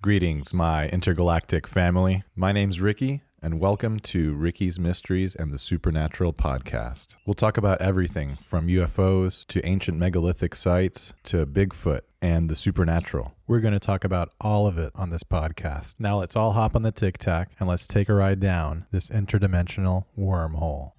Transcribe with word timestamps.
Greetings, 0.00 0.54
my 0.54 0.88
intergalactic 0.88 1.66
family. 1.66 2.22
My 2.36 2.52
name's 2.52 2.80
Ricky, 2.80 3.22
and 3.42 3.58
welcome 3.58 3.98
to 4.00 4.34
Ricky's 4.34 4.78
Mysteries 4.78 5.34
and 5.34 5.50
the 5.50 5.58
Supernatural 5.58 6.32
podcast. 6.32 7.16
We'll 7.26 7.34
talk 7.34 7.56
about 7.56 7.80
everything 7.80 8.38
from 8.42 8.68
UFOs 8.68 9.44
to 9.48 9.66
ancient 9.66 9.98
megalithic 9.98 10.54
sites 10.54 11.12
to 11.24 11.46
Bigfoot 11.46 12.02
and 12.22 12.48
the 12.48 12.54
supernatural. 12.54 13.34
We're 13.48 13.60
going 13.60 13.74
to 13.74 13.80
talk 13.80 14.04
about 14.04 14.32
all 14.40 14.68
of 14.68 14.78
it 14.78 14.92
on 14.94 15.10
this 15.10 15.24
podcast. 15.24 15.96
Now 15.98 16.20
let's 16.20 16.36
all 16.36 16.52
hop 16.52 16.76
on 16.76 16.82
the 16.82 16.92
Tic 16.92 17.18
Tac 17.18 17.50
and 17.58 17.68
let's 17.68 17.86
take 17.88 18.08
a 18.08 18.14
ride 18.14 18.38
down 18.38 18.86
this 18.92 19.08
interdimensional 19.08 20.04
wormhole. 20.16 20.92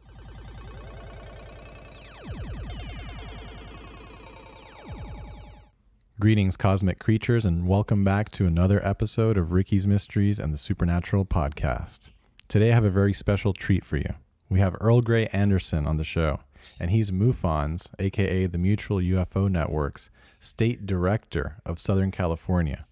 Greetings, 6.22 6.56
cosmic 6.56 7.00
creatures, 7.00 7.48
and 7.48 7.68
welcome 7.68 8.04
back 8.04 8.30
to 8.34 8.46
another 8.46 8.80
episode 8.86 9.40
of 9.40 9.52
Ricky's 9.52 9.88
Mysteries 9.88 10.40
and 10.40 10.54
the 10.54 10.58
Supernatural 10.60 11.26
podcast. 11.26 12.12
Today, 12.48 12.70
I 12.70 12.76
have 12.76 12.84
a 12.84 12.92
very 12.92 13.12
special 13.12 13.54
treat 13.54 13.84
for 13.84 13.98
you. 13.98 14.14
We 14.48 14.60
have 14.60 14.76
Earl 14.80 15.02
Grey 15.02 15.26
Anderson 15.30 15.88
on 15.88 15.98
the 15.98 16.04
show, 16.04 16.42
and 16.80 16.92
he's 16.92 17.10
MUFON's, 17.10 17.90
aka 17.98 18.46
the 18.46 18.60
Mutual 18.60 18.98
UFO 18.98 19.50
Network's, 19.50 20.12
state 20.40 20.86
director 20.86 21.58
of 21.66 21.80
Southern 21.80 22.12
California. 22.12 22.86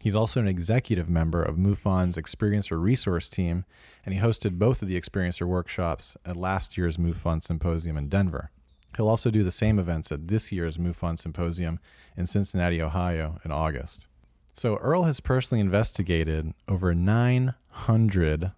He's 0.00 0.16
also 0.16 0.40
an 0.40 0.48
executive 0.48 1.08
member 1.08 1.44
of 1.44 1.54
MUFON's 1.54 2.16
Experiencer 2.16 2.82
Resource 2.82 3.28
Team, 3.28 3.64
and 4.04 4.12
he 4.12 4.20
hosted 4.20 4.58
both 4.58 4.82
of 4.82 4.88
the 4.88 5.00
Experiencer 5.00 5.46
workshops 5.46 6.16
at 6.26 6.36
last 6.36 6.76
year's 6.76 6.96
MUFON 6.96 7.44
Symposium 7.44 7.96
in 7.96 8.08
Denver. 8.08 8.50
He'll 8.96 9.08
also 9.08 9.30
do 9.30 9.42
the 9.42 9.50
same 9.50 9.78
events 9.78 10.10
at 10.10 10.28
this 10.28 10.50
year's 10.50 10.78
MUFON 10.78 11.18
Symposium 11.18 11.78
in 12.16 12.26
Cincinnati, 12.26 12.80
Ohio 12.80 13.38
in 13.44 13.52
August. 13.52 14.06
So 14.54 14.76
Earl 14.76 15.02
has 15.02 15.20
personally 15.20 15.60
investigated 15.60 16.54
over 16.66 16.94
900, 16.94 18.52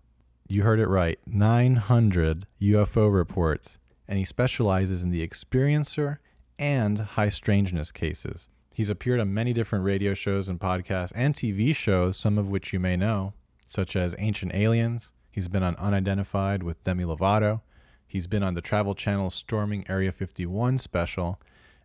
you 0.49 0.63
heard 0.63 0.79
it 0.79 0.87
right, 0.87 1.19
900 1.27 2.47
UFO 2.63 3.13
reports, 3.13 3.79
and 4.07 4.19
he 4.19 4.25
specializes 4.25 5.03
in 5.03 5.11
the 5.11 5.27
experiencer 5.27 6.19
and 6.57 7.01
high 7.01 7.31
strangeness 7.31 7.91
cases. 7.91 8.49
He's 8.73 8.91
appeared 8.91 9.19
on 9.19 9.35
many 9.35 9.53
different 9.53 9.85
radio 9.85 10.15
shows 10.15 10.49
and 10.49 10.61
podcasts 10.61 11.11
and 11.17 11.35
TV 11.35 11.75
shows, 11.75 12.17
some 12.17 12.39
of 12.39 12.49
which 12.49 12.73
you 12.73 12.79
may 12.79 12.97
know, 12.97 13.33
such 13.67 13.97
as 13.97 14.15
Ancient 14.19 14.55
Aliens. 14.55 15.13
He's 15.33 15.49
been 15.49 15.65
on 15.65 15.75
Unidentified 15.77 16.63
with 16.63 16.83
Demi 16.85 17.03
Lovato. 17.03 17.63
He's 18.11 18.27
been 18.27 18.43
on 18.43 18.55
the 18.55 18.63
Travel 18.63 18.95
Channel 18.95 19.29
Storming 19.29 19.85
Area 19.87 20.11
51 20.13 20.79
special, 20.79 21.39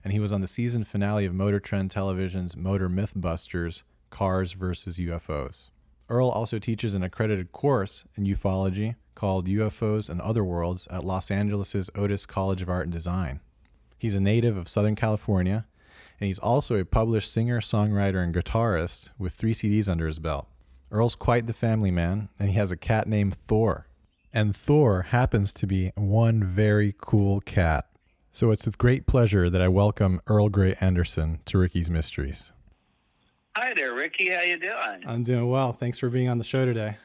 and 0.05 0.13
he 0.13 0.21
was 0.21 0.31
on 0.31 0.39
the 0.39 0.47
season 0.47 0.85
finale 0.85 1.25
of 1.25 1.33
Motor 1.33 1.59
Trend 1.59 1.91
Television's 1.91 2.55
Motor 2.55 2.87
Mythbusters 2.87 3.83
Cars 4.09 4.53
vs. 4.53 4.97
UFOs. 4.99 5.69
Earl 6.07 6.29
also 6.29 6.59
teaches 6.59 6.95
an 6.95 7.03
accredited 7.03 7.51
course 7.51 8.05
in 8.15 8.23
ufology 8.23 8.95
called 9.15 9.47
UFOs 9.47 10.09
and 10.09 10.21
Other 10.21 10.45
Worlds 10.45 10.87
at 10.89 11.03
Los 11.03 11.29
Angeles' 11.29 11.89
Otis 11.93 12.25
College 12.25 12.61
of 12.61 12.69
Art 12.69 12.85
and 12.85 12.93
Design. 12.93 13.41
He's 13.97 14.15
a 14.15 14.21
native 14.21 14.55
of 14.55 14.69
Southern 14.69 14.95
California, 14.95 15.65
and 16.21 16.27
he's 16.27 16.39
also 16.39 16.77
a 16.77 16.85
published 16.85 17.33
singer, 17.33 17.59
songwriter, 17.59 18.23
and 18.23 18.33
guitarist 18.33 19.09
with 19.17 19.33
three 19.33 19.53
CDs 19.53 19.89
under 19.89 20.07
his 20.07 20.19
belt. 20.19 20.47
Earl's 20.89 21.15
quite 21.15 21.47
the 21.47 21.53
family 21.53 21.91
man, 21.91 22.29
and 22.39 22.49
he 22.49 22.55
has 22.55 22.71
a 22.71 22.77
cat 22.77 23.09
named 23.09 23.35
Thor. 23.35 23.87
And 24.35 24.55
Thor 24.55 25.03
happens 25.03 25.53
to 25.53 25.67
be 25.67 25.91
one 25.95 26.43
very 26.43 26.95
cool 26.97 27.39
cat. 27.41 27.85
So 28.31 28.49
it's 28.49 28.65
with 28.65 28.79
great 28.79 29.05
pleasure 29.05 29.47
that 29.47 29.61
I 29.61 29.67
welcome 29.67 30.21
Earl 30.25 30.49
Grey 30.49 30.75
Anderson 30.81 31.41
to 31.45 31.59
Ricky's 31.59 31.91
Mysteries. 31.91 32.51
Hi 33.55 33.75
there, 33.75 33.93
Ricky. 33.93 34.31
How 34.31 34.41
you 34.41 34.57
doing? 34.57 35.03
I'm 35.05 35.21
doing 35.21 35.47
well. 35.47 35.71
Thanks 35.71 35.99
for 35.99 36.09
being 36.09 36.29
on 36.29 36.39
the 36.39 36.43
show 36.43 36.65
today. 36.65 36.97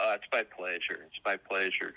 Uh, 0.00 0.16
it's 0.16 0.24
my 0.32 0.42
pleasure. 0.42 1.06
It's 1.06 1.20
my 1.24 1.36
pleasure. 1.36 1.94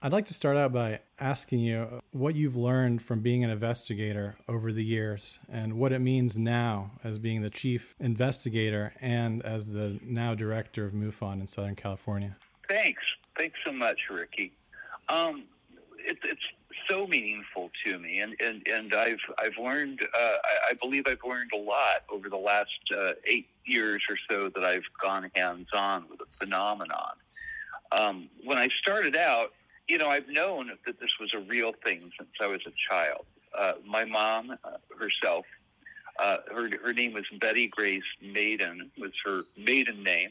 I'd 0.00 0.12
like 0.12 0.26
to 0.26 0.34
start 0.34 0.56
out 0.56 0.72
by 0.72 1.00
asking 1.18 1.58
you 1.58 2.02
what 2.12 2.36
you've 2.36 2.56
learned 2.56 3.02
from 3.02 3.18
being 3.20 3.42
an 3.42 3.50
investigator 3.50 4.36
over 4.48 4.70
the 4.70 4.84
years 4.84 5.40
and 5.50 5.72
what 5.72 5.90
it 5.90 5.98
means 5.98 6.38
now 6.38 6.92
as 7.02 7.18
being 7.18 7.42
the 7.42 7.50
chief 7.50 7.96
investigator 7.98 8.92
and 9.00 9.42
as 9.44 9.72
the 9.72 9.98
now 10.04 10.36
director 10.36 10.84
of 10.84 10.92
MUFON 10.92 11.40
in 11.40 11.48
Southern 11.48 11.74
California. 11.74 12.36
Thanks. 12.68 13.02
Thanks 13.36 13.58
so 13.64 13.72
much, 13.72 13.98
Ricky. 14.10 14.52
Um, 15.08 15.44
it, 15.98 16.18
it's 16.24 16.40
so 16.88 17.06
meaningful 17.06 17.70
to 17.84 17.98
me, 17.98 18.20
and, 18.20 18.34
and, 18.40 18.66
and 18.68 18.94
I've 18.94 19.20
I've 19.38 19.56
learned. 19.58 20.00
Uh, 20.02 20.36
I, 20.44 20.70
I, 20.70 20.72
believe 20.74 21.04
I've 21.06 21.24
learned 21.26 21.50
a 21.54 21.58
lot 21.58 22.04
over 22.10 22.28
the 22.28 22.36
last 22.36 22.70
uh, 22.96 23.12
eight 23.24 23.48
years 23.64 24.02
or 24.08 24.16
so 24.28 24.48
that 24.50 24.64
I've 24.64 24.84
gone 25.02 25.30
hands 25.34 25.68
on 25.72 26.06
with 26.08 26.20
the 26.20 26.26
phenomenon. 26.38 27.12
Um, 27.92 28.28
when 28.44 28.58
I 28.58 28.68
started 28.68 29.16
out, 29.16 29.52
you 29.88 29.98
know, 29.98 30.08
I've 30.08 30.28
known 30.28 30.70
that 30.86 31.00
this 31.00 31.10
was 31.20 31.32
a 31.34 31.40
real 31.40 31.72
thing 31.84 32.10
since 32.18 32.30
I 32.40 32.46
was 32.46 32.60
a 32.66 32.72
child. 32.90 33.26
Uh, 33.56 33.74
my 33.84 34.04
mom 34.04 34.56
uh, 34.64 34.70
herself, 34.98 35.46
uh, 36.18 36.38
her 36.54 36.70
her 36.84 36.92
name 36.92 37.12
was 37.12 37.24
Betty 37.40 37.68
Grace 37.68 38.02
Maiden, 38.22 38.90
was 38.98 39.12
her 39.24 39.42
maiden 39.56 40.02
name 40.02 40.30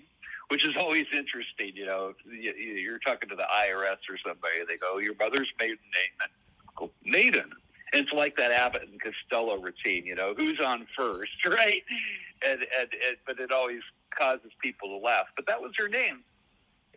which 0.50 0.66
is 0.66 0.76
always 0.78 1.06
interesting. 1.14 1.72
You 1.76 1.86
know, 1.86 2.14
you're 2.30 3.00
talking 3.00 3.30
to 3.30 3.36
the 3.36 3.44
IRS 3.44 3.98
or 4.10 4.18
somebody, 4.26 4.56
they 4.68 4.78
go, 4.78 5.00
"Your 5.00 5.16
mother's 5.16 5.52
maiden 5.60 5.78
name," 5.94 6.30
go, 6.76 6.92
"Maiden." 7.04 7.52
It's 7.94 8.12
like 8.12 8.36
that 8.38 8.52
Abbott 8.52 8.90
and 8.90 9.00
Costello 9.00 9.62
routine. 9.62 10.06
You 10.06 10.16
know, 10.16 10.34
who's 10.36 10.60
on 10.60 10.88
first, 10.98 11.32
right? 11.46 11.84
And, 12.46 12.62
and, 12.62 12.90
and 13.08 13.18
but 13.26 13.40
it 13.40 13.52
always 13.52 13.82
causes 14.12 14.52
people 14.62 14.90
to 14.90 14.98
laugh. 14.98 15.28
But 15.36 15.48
that 15.48 15.62
was 15.62 15.72
her 15.78 15.88
name, 15.88 16.24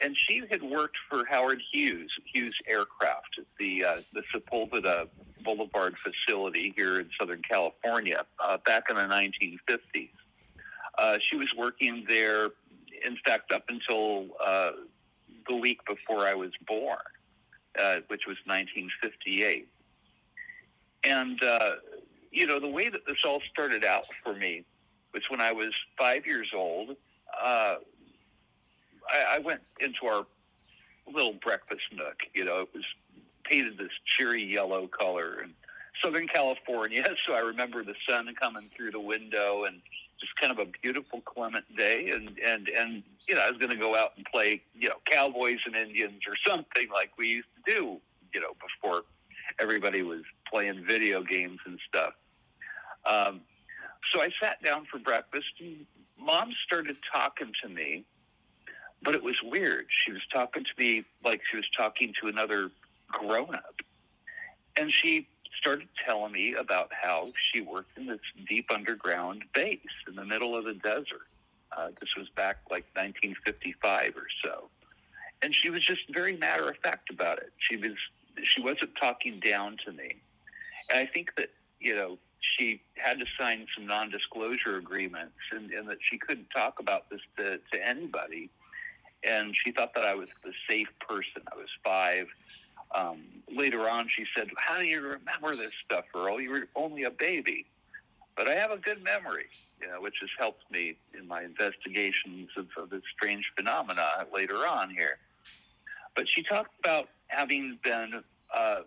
and 0.00 0.16
she 0.16 0.42
had 0.50 0.62
worked 0.62 0.96
for 1.08 1.24
Howard 1.28 1.62
Hughes, 1.72 2.10
Hughes 2.32 2.56
Aircraft, 2.66 3.40
the 3.58 3.84
uh, 3.84 4.00
the 4.12 4.22
Sepulveda 4.34 5.08
Boulevard 5.44 5.96
facility 5.98 6.72
here 6.76 7.00
in 7.00 7.08
Southern 7.18 7.42
California 7.42 8.24
uh, 8.40 8.58
back 8.66 8.90
in 8.90 8.96
the 8.96 9.02
1950s. 9.02 10.10
Uh, 10.98 11.16
she 11.20 11.36
was 11.36 11.48
working 11.56 12.04
there 12.08 12.48
in 13.04 13.16
fact, 13.24 13.52
up 13.52 13.64
until 13.68 14.26
uh, 14.44 14.72
the 15.48 15.56
week 15.56 15.84
before 15.86 16.26
I 16.26 16.34
was 16.34 16.50
born, 16.66 16.98
uh, 17.78 18.00
which 18.08 18.22
was 18.26 18.36
1958. 18.46 19.68
And, 21.04 21.42
uh, 21.42 21.72
you 22.30 22.46
know, 22.46 22.58
the 22.60 22.68
way 22.68 22.88
that 22.88 23.06
this 23.06 23.18
all 23.24 23.40
started 23.50 23.84
out 23.84 24.06
for 24.22 24.34
me 24.34 24.64
was 25.14 25.22
when 25.28 25.40
I 25.40 25.52
was 25.52 25.72
five 25.96 26.26
years 26.26 26.50
old. 26.54 26.96
Uh, 27.42 27.76
I, 29.10 29.36
I 29.36 29.38
went 29.38 29.60
into 29.80 30.06
our 30.06 30.26
little 31.12 31.34
breakfast 31.34 31.82
nook. 31.92 32.22
You 32.34 32.44
know, 32.44 32.60
it 32.60 32.68
was 32.74 32.84
painted 33.44 33.78
this 33.78 33.92
cheery 34.04 34.44
yellow 34.44 34.86
color 34.86 35.42
in 35.42 35.54
Southern 36.02 36.28
California. 36.28 37.04
So 37.26 37.34
I 37.34 37.40
remember 37.40 37.84
the 37.84 37.94
sun 38.08 38.32
coming 38.40 38.70
through 38.76 38.92
the 38.92 39.00
window 39.00 39.64
and 39.64 39.80
just 40.20 40.34
kind 40.36 40.52
of 40.52 40.58
a 40.58 40.70
beautiful 40.82 41.20
clement 41.22 41.64
day 41.76 42.10
and 42.10 42.38
and 42.44 42.68
and 42.68 43.02
you 43.28 43.34
know 43.34 43.42
I 43.42 43.50
was 43.50 43.58
going 43.58 43.70
to 43.70 43.76
go 43.76 43.94
out 43.94 44.12
and 44.16 44.24
play 44.26 44.62
you 44.74 44.88
know 44.88 44.96
cowboys 45.04 45.58
and 45.66 45.76
Indians 45.76 46.22
or 46.26 46.34
something 46.46 46.88
like 46.92 47.10
we 47.18 47.28
used 47.28 47.48
to 47.56 47.72
do 47.72 48.00
you 48.34 48.40
know 48.40 48.54
before 48.60 49.04
everybody 49.60 50.02
was 50.02 50.22
playing 50.50 50.84
video 50.86 51.22
games 51.22 51.58
and 51.66 51.78
stuff. 51.88 52.14
Um, 53.06 53.40
so 54.12 54.20
I 54.20 54.30
sat 54.40 54.62
down 54.62 54.86
for 54.90 54.98
breakfast 54.98 55.52
and 55.60 55.86
mom 56.18 56.52
started 56.64 56.96
talking 57.12 57.52
to 57.62 57.68
me, 57.68 58.04
but 59.02 59.14
it 59.14 59.22
was 59.22 59.36
weird. 59.42 59.86
She 59.88 60.12
was 60.12 60.22
talking 60.32 60.64
to 60.64 60.70
me 60.78 61.04
like 61.24 61.40
she 61.44 61.56
was 61.56 61.68
talking 61.76 62.12
to 62.20 62.28
another 62.28 62.70
grown 63.08 63.54
up. 63.54 63.74
And 64.76 64.92
she 64.92 65.28
started 65.58 65.88
telling 66.06 66.32
me 66.32 66.54
about 66.54 66.90
how 66.92 67.32
she 67.36 67.60
worked 67.60 67.96
in 67.98 68.06
this 68.06 68.20
deep 68.48 68.70
underground 68.72 69.44
base 69.54 69.78
in 70.06 70.14
the 70.14 70.24
middle 70.24 70.56
of 70.56 70.64
the 70.64 70.74
desert. 70.74 71.26
Uh, 71.76 71.88
this 72.00 72.10
was 72.16 72.28
back 72.30 72.58
like 72.70 72.86
1955 72.94 74.14
or 74.16 74.26
so, 74.42 74.68
and 75.42 75.54
she 75.54 75.70
was 75.70 75.84
just 75.84 76.02
very 76.12 76.36
matter 76.36 76.68
of 76.68 76.76
fact 76.78 77.10
about 77.10 77.38
it. 77.38 77.52
She 77.58 77.76
was 77.76 77.92
she 78.42 78.62
wasn't 78.62 78.90
talking 79.00 79.40
down 79.40 79.76
to 79.84 79.92
me, 79.92 80.16
and 80.90 80.98
I 80.98 81.06
think 81.06 81.34
that 81.36 81.50
you 81.80 81.94
know 81.94 82.18
she 82.40 82.80
had 82.94 83.18
to 83.20 83.26
sign 83.38 83.66
some 83.74 83.86
non-disclosure 83.86 84.76
agreements, 84.76 85.36
and, 85.52 85.70
and 85.72 85.88
that 85.88 85.98
she 86.00 86.18
couldn't 86.18 86.48
talk 86.54 86.80
about 86.80 87.10
this 87.10 87.20
to, 87.36 87.58
to 87.72 87.86
anybody. 87.86 88.50
And 89.28 89.54
she 89.56 89.72
thought 89.72 89.94
that 89.94 90.04
I 90.04 90.14
was 90.14 90.30
the 90.44 90.52
safe 90.68 90.88
person. 91.06 91.42
I 91.52 91.56
was 91.56 91.68
five 91.84 92.28
um, 92.94 93.22
later 93.54 93.88
on, 93.88 94.08
she 94.08 94.24
said, 94.36 94.48
How 94.56 94.78
do 94.78 94.86
you 94.86 95.00
remember 95.00 95.56
this 95.56 95.72
stuff, 95.84 96.04
Earl? 96.14 96.40
You 96.40 96.50
were 96.50 96.68
only 96.74 97.04
a 97.04 97.10
baby. 97.10 97.66
But 98.36 98.48
I 98.48 98.54
have 98.54 98.70
a 98.70 98.76
good 98.76 99.02
memory, 99.02 99.46
you 99.80 99.88
know, 99.88 100.00
which 100.00 100.14
has 100.20 100.30
helped 100.38 100.70
me 100.70 100.96
in 101.18 101.26
my 101.26 101.42
investigations 101.42 102.50
of, 102.56 102.66
of 102.80 102.88
this 102.88 103.02
strange 103.16 103.44
phenomena 103.56 104.26
later 104.32 104.58
on 104.58 104.90
here. 104.90 105.18
But 106.14 106.28
she 106.28 106.44
talked 106.44 106.70
about 106.78 107.08
having 107.26 107.80
been 107.82 108.22
uh, 108.54 108.82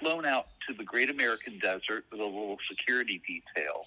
flown 0.00 0.26
out 0.26 0.48
to 0.66 0.74
the 0.74 0.82
Great 0.82 1.10
American 1.10 1.60
Desert 1.60 2.06
with 2.10 2.20
a 2.20 2.24
little 2.24 2.58
security 2.68 3.22
detail, 3.24 3.84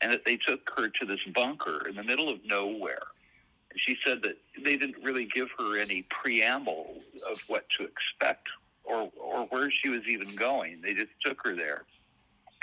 and 0.00 0.10
that 0.10 0.24
they 0.24 0.38
took 0.38 0.60
her 0.78 0.88
to 0.88 1.06
this 1.06 1.20
bunker 1.34 1.86
in 1.86 1.94
the 1.94 2.02
middle 2.02 2.30
of 2.30 2.42
nowhere. 2.46 3.02
And 3.70 3.78
she 3.80 3.98
said 4.04 4.22
that 4.22 4.38
they 4.64 4.76
didn't 4.76 5.02
really 5.04 5.26
give 5.26 5.48
her 5.58 5.78
any 5.78 6.06
preamble 6.08 7.00
of 7.30 7.42
what 7.48 7.66
to 7.78 7.84
expect 7.84 8.48
or 8.84 9.10
or 9.16 9.46
where 9.46 9.70
she 9.70 9.88
was 9.88 10.02
even 10.08 10.34
going. 10.36 10.80
They 10.82 10.94
just 10.94 11.12
took 11.24 11.38
her 11.44 11.54
there, 11.54 11.84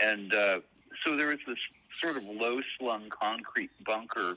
and 0.01 0.33
uh, 0.33 0.59
so 1.05 1.15
there 1.15 1.27
was 1.27 1.39
this 1.47 1.57
sort 2.01 2.17
of 2.17 2.23
low 2.23 2.61
slung 2.77 3.09
concrete 3.09 3.71
bunker. 3.85 4.35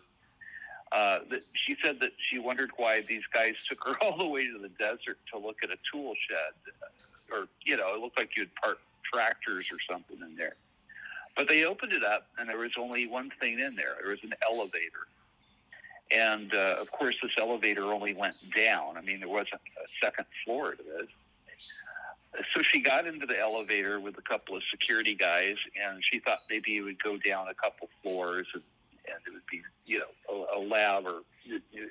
Uh, 0.90 1.20
that 1.30 1.40
she 1.54 1.74
said 1.82 1.98
that 2.00 2.10
she 2.18 2.38
wondered 2.38 2.70
why 2.76 3.00
these 3.08 3.22
guys 3.32 3.54
took 3.68 3.82
her 3.86 3.94
all 4.02 4.18
the 4.18 4.26
way 4.26 4.46
to 4.46 4.58
the 4.58 4.68
desert 4.78 5.18
to 5.32 5.38
look 5.38 5.56
at 5.62 5.70
a 5.70 5.76
tool 5.90 6.12
shed, 6.28 6.74
or 7.32 7.46
you 7.64 7.76
know, 7.76 7.94
it 7.94 8.00
looked 8.00 8.18
like 8.18 8.36
you'd 8.36 8.54
park 8.56 8.78
tractors 9.12 9.70
or 9.72 9.78
something 9.90 10.18
in 10.20 10.36
there. 10.36 10.56
But 11.34 11.48
they 11.48 11.64
opened 11.64 11.94
it 11.94 12.04
up, 12.04 12.26
and 12.38 12.46
there 12.46 12.58
was 12.58 12.72
only 12.78 13.06
one 13.06 13.30
thing 13.40 13.58
in 13.58 13.74
there. 13.74 13.96
There 14.02 14.10
was 14.10 14.22
an 14.22 14.34
elevator, 14.46 15.06
and 16.10 16.54
uh, 16.54 16.76
of 16.78 16.92
course, 16.92 17.16
this 17.22 17.32
elevator 17.38 17.84
only 17.84 18.12
went 18.12 18.36
down. 18.54 18.98
I 18.98 19.00
mean, 19.00 19.20
there 19.20 19.30
wasn't 19.30 19.62
a 19.82 19.88
second 19.98 20.26
floor 20.44 20.72
to 20.72 20.82
this 20.82 21.08
so 22.54 22.62
she 22.62 22.80
got 22.80 23.06
into 23.06 23.26
the 23.26 23.38
elevator 23.38 24.00
with 24.00 24.16
a 24.18 24.22
couple 24.22 24.56
of 24.56 24.62
security 24.70 25.14
guys, 25.14 25.56
and 25.82 26.02
she 26.02 26.18
thought 26.18 26.38
maybe 26.48 26.76
it 26.76 26.82
would 26.82 27.02
go 27.02 27.16
down 27.18 27.48
a 27.48 27.54
couple 27.54 27.88
floors, 28.02 28.46
and, 28.54 28.62
and 29.06 29.16
it 29.26 29.32
would 29.32 29.46
be, 29.50 29.60
you 29.84 29.98
know, 29.98 30.46
a, 30.54 30.58
a 30.58 30.60
lab 30.60 31.06
or 31.06 31.22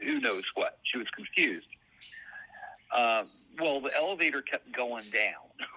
who 0.04 0.20
knows 0.20 0.44
what. 0.56 0.80
She 0.84 0.98
was 0.98 1.08
confused. 1.16 1.68
Um, 2.96 3.28
well, 3.60 3.82
the 3.82 3.96
elevator 3.96 4.42
kept 4.42 4.72
going 4.72 5.06
down. 5.12 5.34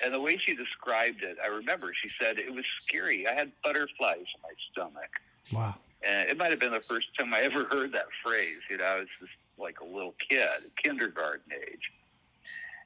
And 0.00 0.14
the 0.14 0.20
way 0.20 0.38
she 0.38 0.54
described 0.54 1.24
it, 1.24 1.38
I 1.42 1.48
remember 1.48 1.92
she 1.92 2.08
said 2.22 2.38
it 2.38 2.54
was 2.54 2.64
scary. 2.82 3.26
I 3.26 3.34
had 3.34 3.50
butterflies 3.64 4.18
in 4.18 4.42
my 4.44 4.52
stomach. 4.70 5.10
Wow. 5.52 5.74
And 6.06 6.28
it 6.28 6.38
might 6.38 6.52
have 6.52 6.60
been 6.60 6.70
the 6.70 6.84
first 6.88 7.08
time 7.18 7.34
I 7.34 7.40
ever 7.40 7.64
heard 7.64 7.90
that 7.94 8.06
phrase. 8.24 8.60
You 8.70 8.76
know, 8.76 8.84
I 8.84 8.98
was 9.00 9.08
just 9.18 9.32
like 9.58 9.80
a 9.80 9.84
little 9.84 10.14
kid, 10.30 10.70
kindergarten 10.80 11.50
age 11.52 11.90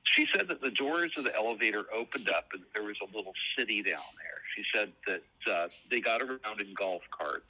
she 0.04 0.26
said 0.34 0.48
that 0.48 0.60
the 0.60 0.70
doors 0.70 1.12
of 1.16 1.24
the 1.24 1.34
elevator 1.34 1.84
opened 1.94 2.28
up 2.28 2.46
and 2.52 2.62
there 2.74 2.84
was 2.84 2.96
a 3.02 3.16
little 3.16 3.32
city 3.56 3.82
down 3.82 4.00
there. 4.18 4.40
She 4.56 4.64
said 4.74 4.92
that 5.06 5.52
uh, 5.52 5.68
they 5.90 6.00
got 6.00 6.22
around 6.22 6.60
in 6.60 6.74
golf 6.74 7.02
carts. 7.10 7.44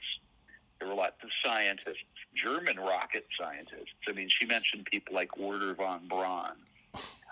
There 0.79 0.87
were 0.87 0.95
lots 0.95 1.23
of 1.23 1.29
scientists, 1.43 2.03
German 2.35 2.77
rocket 2.77 3.25
scientists. 3.39 3.95
I 4.07 4.13
mean, 4.13 4.27
she 4.29 4.45
mentioned 4.45 4.85
people 4.85 5.15
like 5.15 5.37
Wernher 5.37 5.73
von 5.73 6.07
Braun. 6.07 6.55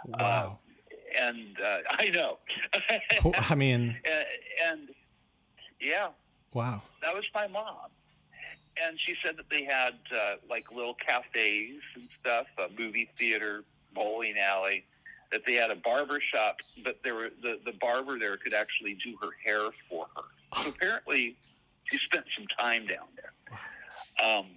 Wow. 0.08 0.60
Uh, 0.90 1.20
and 1.20 1.58
uh, 1.64 1.78
I 1.92 2.10
know. 2.10 2.38
I 3.50 3.56
mean, 3.56 3.98
and, 4.06 4.26
and 4.66 4.90
yeah. 5.80 6.10
Wow. 6.54 6.82
That 7.02 7.14
was 7.14 7.26
my 7.34 7.48
mom. 7.48 7.90
And 8.84 9.00
she 9.00 9.16
said 9.24 9.38
that 9.38 9.50
they 9.50 9.64
had 9.64 9.96
uh, 10.16 10.36
like 10.50 10.72
little 10.72 10.94
cafes 10.96 11.82
and 11.96 12.08
stuff, 12.20 12.48
a 12.58 12.68
movie 12.80 13.10
theater, 13.16 13.64
bowling 13.94 14.38
alley 14.38 14.86
that 15.32 15.42
they 15.46 15.54
had 15.54 15.72
a 15.72 15.76
barber 15.76 16.20
shop, 16.20 16.58
but 16.84 17.00
there 17.04 17.16
were 17.16 17.30
the, 17.42 17.60
the 17.66 17.74
barber 17.80 18.20
there 18.20 18.38
could 18.38 18.54
actually 18.54 18.98
do 19.04 19.16
her 19.22 19.30
hair 19.44 19.70
for 19.90 20.08
her. 20.16 20.62
So 20.62 20.70
apparently, 20.70 21.38
she 21.86 21.98
spent 21.98 22.26
some 22.38 22.48
time 22.60 22.86
down 22.86 23.08
there. 23.16 23.58
Um, 24.24 24.48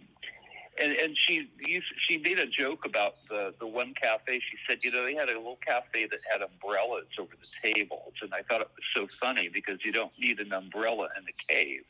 and 0.83 0.93
and 0.93 1.17
she 1.17 1.49
used, 1.61 1.87
she 2.09 2.19
made 2.19 2.39
a 2.39 2.47
joke 2.47 2.85
about 2.85 3.15
the 3.29 3.55
the 3.61 3.67
one 3.67 3.95
cafe. 3.95 4.41
She 4.41 4.57
said, 4.69 4.79
you 4.83 4.91
know, 4.91 5.05
they 5.05 5.15
had 5.15 5.29
a 5.29 5.37
little 5.37 5.59
cafe 5.65 6.07
that 6.07 6.19
had 6.31 6.43
umbrellas 6.43 7.07
over 7.19 7.35
the 7.41 7.73
tables, 7.73 8.15
and 8.23 8.35
I 8.35 8.43
thought 8.43 8.61
it 8.61 8.71
was 8.75 8.85
so 8.95 9.07
funny 9.07 9.49
because 9.49 9.79
you 9.85 9.93
don't 9.93 10.13
need 10.19 10.41
an 10.41 10.53
umbrella 10.53 11.09
in 11.17 11.25
the 11.25 11.55
cave. 11.55 11.83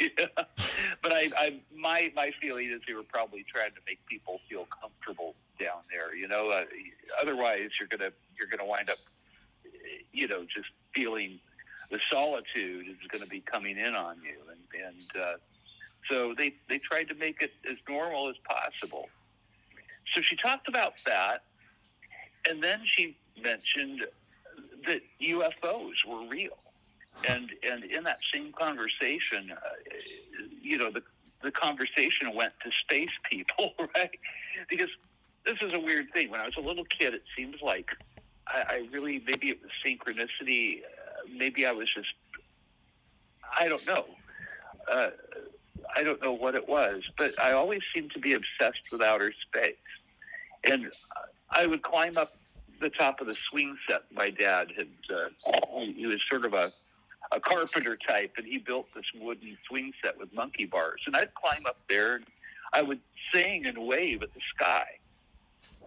yeah. 0.00 0.26
But 1.02 1.12
I, 1.12 1.28
I 1.36 1.60
my 1.74 2.12
my 2.14 2.30
feeling 2.40 2.70
is 2.70 2.80
they 2.86 2.94
were 2.94 3.02
probably 3.02 3.44
trying 3.52 3.70
to 3.70 3.80
make 3.86 4.04
people 4.06 4.40
feel 4.48 4.66
comfortable 4.80 5.34
down 5.60 5.82
there. 5.90 6.14
You 6.14 6.26
know, 6.26 6.48
uh, 6.48 6.64
otherwise 7.20 7.70
you're 7.78 7.88
gonna 7.88 8.12
you're 8.38 8.48
gonna 8.48 8.68
wind 8.68 8.90
up, 8.90 8.96
you 10.12 10.26
know, 10.26 10.42
just 10.44 10.68
feeling 10.94 11.38
the 11.90 12.00
solitude 12.10 12.86
is 12.88 12.96
going 13.08 13.22
to 13.22 13.28
be 13.28 13.40
coming 13.40 13.76
in 13.76 13.94
on 13.94 14.16
you, 14.22 14.38
and 14.50 14.86
and 14.86 15.22
uh, 15.22 15.34
so 16.10 16.34
they 16.36 16.54
they 16.68 16.78
tried 16.78 17.08
to 17.08 17.14
make 17.14 17.42
it 17.42 17.52
as 17.68 17.76
normal 17.88 18.28
as 18.28 18.36
possible. 18.48 19.08
So 20.14 20.22
she 20.22 20.36
talked 20.36 20.68
about 20.68 20.94
that, 21.06 21.42
and 22.48 22.62
then 22.62 22.80
she 22.84 23.16
mentioned 23.42 24.02
that 24.86 25.00
UFOs 25.20 26.04
were 26.06 26.26
real, 26.28 26.58
and 27.28 27.50
and 27.68 27.84
in 27.84 28.04
that 28.04 28.18
same 28.32 28.52
conversation, 28.52 29.52
uh, 29.52 29.96
you 30.62 30.78
know, 30.78 30.90
the 30.90 31.02
the 31.42 31.50
conversation 31.50 32.34
went 32.34 32.52
to 32.62 32.70
space 32.70 33.10
people, 33.30 33.72
right? 33.96 34.10
Because 34.68 34.90
this 35.44 35.56
is 35.62 35.72
a 35.72 35.80
weird 35.80 36.12
thing. 36.12 36.30
When 36.30 36.40
I 36.40 36.44
was 36.44 36.54
a 36.56 36.60
little 36.60 36.84
kid, 36.84 37.14
it 37.14 37.22
seems 37.36 37.56
like 37.62 37.90
I, 38.46 38.64
I 38.68 38.88
really 38.92 39.22
maybe 39.26 39.48
it 39.48 39.58
was 39.62 39.70
synchronicity. 39.84 40.82
Uh, 40.82 41.28
maybe 41.36 41.66
I 41.66 41.72
was 41.72 41.88
just 41.94 42.08
I 43.58 43.68
don't 43.68 43.86
know. 43.86 44.06
Uh, 44.90 45.10
I 45.96 46.02
don't 46.02 46.22
know 46.22 46.32
what 46.32 46.54
it 46.54 46.68
was, 46.68 47.02
but 47.18 47.38
I 47.40 47.52
always 47.52 47.80
seemed 47.94 48.12
to 48.12 48.20
be 48.20 48.34
obsessed 48.34 48.92
with 48.92 49.02
outer 49.02 49.32
space, 49.46 49.74
and 50.64 50.92
I 51.50 51.66
would 51.66 51.82
climb 51.82 52.16
up 52.16 52.32
the 52.80 52.90
top 52.90 53.20
of 53.20 53.26
the 53.26 53.36
swing 53.50 53.76
set. 53.88 54.02
My 54.12 54.30
dad 54.30 54.72
had 54.76 54.88
uh, 55.14 55.28
he 55.94 56.06
was 56.06 56.20
sort 56.30 56.44
of 56.44 56.54
a 56.54 56.70
a 57.32 57.40
carpenter 57.40 57.96
type, 57.96 58.32
and 58.36 58.46
he 58.46 58.58
built 58.58 58.86
this 58.94 59.04
wooden 59.14 59.56
swing 59.68 59.92
set 60.02 60.18
with 60.18 60.32
monkey 60.32 60.64
bars, 60.64 61.00
and 61.06 61.16
I'd 61.16 61.32
climb 61.34 61.64
up 61.66 61.76
there. 61.88 62.16
and 62.16 62.24
I 62.72 62.82
would 62.82 63.00
sing 63.32 63.66
and 63.66 63.78
wave 63.78 64.22
at 64.22 64.32
the 64.34 64.40
sky 64.54 64.99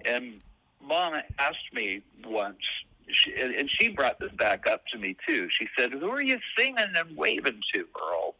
and 0.06 0.42
mom 0.82 1.16
asked 1.40 1.74
me 1.74 2.02
once, 2.26 2.58
she, 3.10 3.34
and 3.36 3.70
she 3.70 3.90
brought 3.90 4.20
this 4.20 4.32
back 4.34 4.68
up 4.68 4.86
to 4.88 4.98
me 4.98 5.16
too. 5.28 5.48
She 5.50 5.68
said, 5.78 5.92
"Who 5.92 6.10
are 6.10 6.22
you 6.22 6.40
singing 6.58 6.78
and 6.96 7.18
waving 7.18 7.62
to, 7.74 7.86
Earl?" 8.02 8.36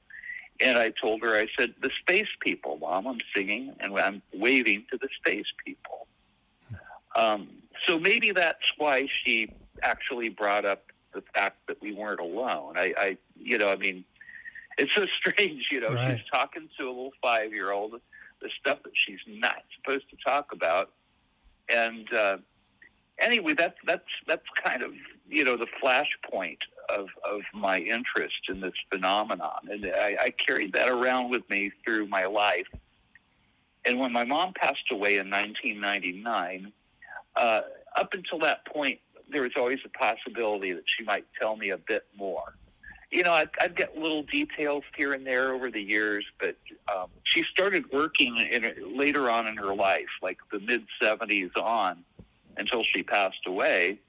And 0.62 0.78
I 0.78 0.92
told 1.02 1.22
her, 1.24 1.36
I 1.36 1.48
said, 1.58 1.74
"The 1.82 1.92
space 2.00 2.28
people, 2.40 2.78
mom. 2.78 3.08
I'm 3.08 3.20
singing 3.36 3.76
and 3.80 3.98
I'm 3.98 4.22
waving 4.34 4.86
to 4.92 4.98
the 4.98 5.10
space 5.18 5.52
people." 5.66 6.08
Um, 7.16 7.50
so 7.86 8.00
maybe 8.00 8.32
that's 8.32 8.72
why 8.78 9.08
she 9.24 9.54
actually 9.82 10.30
brought 10.30 10.66
up 10.66 10.86
the 11.14 11.24
fact 11.34 11.58
that 11.68 11.82
we 11.82 11.94
weren't 11.94 12.20
alone. 12.20 12.78
I, 12.78 12.94
I 12.98 13.18
you 13.38 13.58
know, 13.58 13.70
I 13.70 13.76
mean, 13.76 14.06
it's 14.78 14.94
so 14.96 15.06
strange. 15.18 15.68
You 15.72 15.82
know, 15.82 15.94
right. 15.94 16.18
she's 16.18 16.28
talking 16.32 16.70
to 16.80 16.86
a 16.86 16.88
little 16.88 17.14
five-year-old 17.22 18.00
the 18.42 18.50
stuff 18.60 18.84
that 18.84 18.92
she's 18.94 19.20
not 19.26 19.64
supposed 19.76 20.10
to 20.10 20.18
talk 20.24 20.52
about 20.52 20.92
and 21.70 22.12
uh, 22.14 22.38
anyway, 23.20 23.54
that's 23.54 23.78
that's 23.86 24.08
that's 24.28 24.46
kind 24.64 24.84
of 24.84 24.92
you 25.30 25.44
know 25.44 25.58
the 25.58 25.68
flashpoint 25.84 26.60
of 26.90 27.08
of 27.30 27.42
my 27.54 27.80
interest 27.80 28.50
in 28.50 28.60
this 28.60 28.74
phenomenon, 28.92 29.60
and 29.70 29.86
I, 29.86 30.18
I 30.20 30.30
carried 30.32 30.74
that 30.74 30.90
around 30.90 31.30
with 31.30 31.48
me 31.50 31.72
through 31.84 32.08
my 32.08 32.26
life. 32.26 32.68
And 33.86 34.00
when 34.00 34.14
my 34.14 34.24
mom 34.24 34.54
passed 34.54 34.92
away 34.92 35.18
in 35.18 35.30
1999, 35.30 36.72
uh, 37.36 37.62
up 37.98 38.14
until 38.14 38.40
that 38.40 38.66
point, 38.66 39.00
there 39.30 39.42
was 39.42 39.52
always 39.58 39.80
a 39.84 39.90
possibility 39.90 40.72
that 40.72 40.84
she 40.86 41.04
might 41.04 41.26
tell 41.38 41.58
me 41.58 41.72
a 41.72 41.78
bit 41.78 42.06
more. 42.16 42.56
You 43.14 43.22
know, 43.22 43.32
I'd, 43.32 43.50
I'd 43.62 43.76
get 43.76 43.96
little 43.96 44.24
details 44.24 44.84
here 44.98 45.14
and 45.14 45.26
there 45.26 45.54
over 45.54 45.70
the 45.70 45.82
years, 45.82 46.26
but 46.40 46.56
um, 46.94 47.10
she 47.24 47.44
started 47.44 47.86
working 47.94 48.36
in, 48.38 48.74
later 48.98 49.30
on 49.30 49.46
in 49.46 49.56
her 49.58 49.76
life, 49.76 50.10
like 50.24 50.40
the 50.52 50.60
mid 50.60 50.84
70s 51.00 51.52
on, 51.62 52.04
until 52.58 52.84
she 52.84 53.04
passed 53.04 53.46
away, 53.46 54.00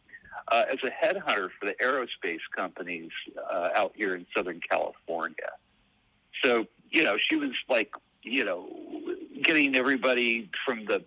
uh, 0.48 0.64
as 0.70 0.78
a 0.84 0.90
headhunter 0.90 1.50
for 1.60 1.66
the 1.66 1.74
aerospace 1.82 2.40
companies 2.56 3.10
uh, 3.52 3.68
out 3.74 3.92
here 3.94 4.14
in 4.14 4.24
Southern 4.34 4.60
California. 4.70 5.50
So, 6.42 6.66
you 6.90 7.04
know, 7.04 7.18
she 7.18 7.36
was 7.36 7.52
like, 7.68 7.92
you 8.22 8.44
know, 8.44 8.68
getting 9.42 9.76
everybody 9.76 10.48
from 10.64 10.86
the 10.86 11.04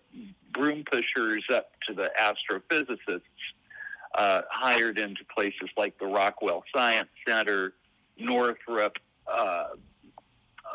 broom 0.53 0.83
pushers 0.89 1.45
up 1.51 1.71
to 1.87 1.95
the 1.95 2.11
astrophysicists 2.19 3.21
uh, 4.13 4.41
hired 4.51 4.97
into 4.97 5.23
places 5.35 5.69
like 5.75 5.97
the 5.99 6.05
Rockwell 6.05 6.63
Science 6.75 7.09
Center, 7.27 7.73
Northrop, 8.19 8.97
uh, 9.31 9.67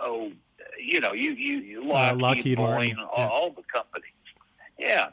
oh, 0.00 0.32
you 0.80 1.00
know, 1.00 1.12
you 1.12 1.32
you 1.32 1.82
Lockheed, 1.82 2.12
uh, 2.12 2.26
Lockheed 2.26 2.58
Boeing, 2.58 2.98
all, 2.98 3.10
yeah. 3.16 3.28
all 3.28 3.50
the 3.50 3.62
companies. 3.72 4.10
Yeah, 4.78 5.08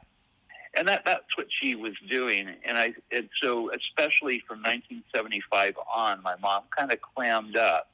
and 0.75 0.87
that 0.87 1.03
that's 1.05 1.37
what 1.37 1.47
she 1.49 1.75
was 1.75 1.93
doing. 2.09 2.49
And 2.65 2.77
I 2.77 2.93
and 3.11 3.29
so 3.41 3.71
especially 3.71 4.43
from 4.47 4.59
1975 4.59 5.75
on, 5.93 6.21
my 6.23 6.35
mom 6.41 6.63
kind 6.75 6.91
of 6.91 6.99
clammed 7.01 7.57
up 7.57 7.89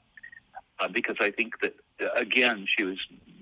uh, 0.80 0.88
because 0.88 1.18
I 1.20 1.32
think 1.32 1.60
that 1.62 1.76
again 2.16 2.66
she 2.68 2.84
was 2.84 2.98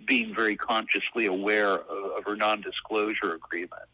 being 0.05 0.33
very 0.35 0.55
consciously 0.55 1.25
aware 1.27 1.71
of, 1.71 2.17
of 2.17 2.23
her 2.25 2.35
non-disclosure 2.35 3.33
agreements. 3.35 3.87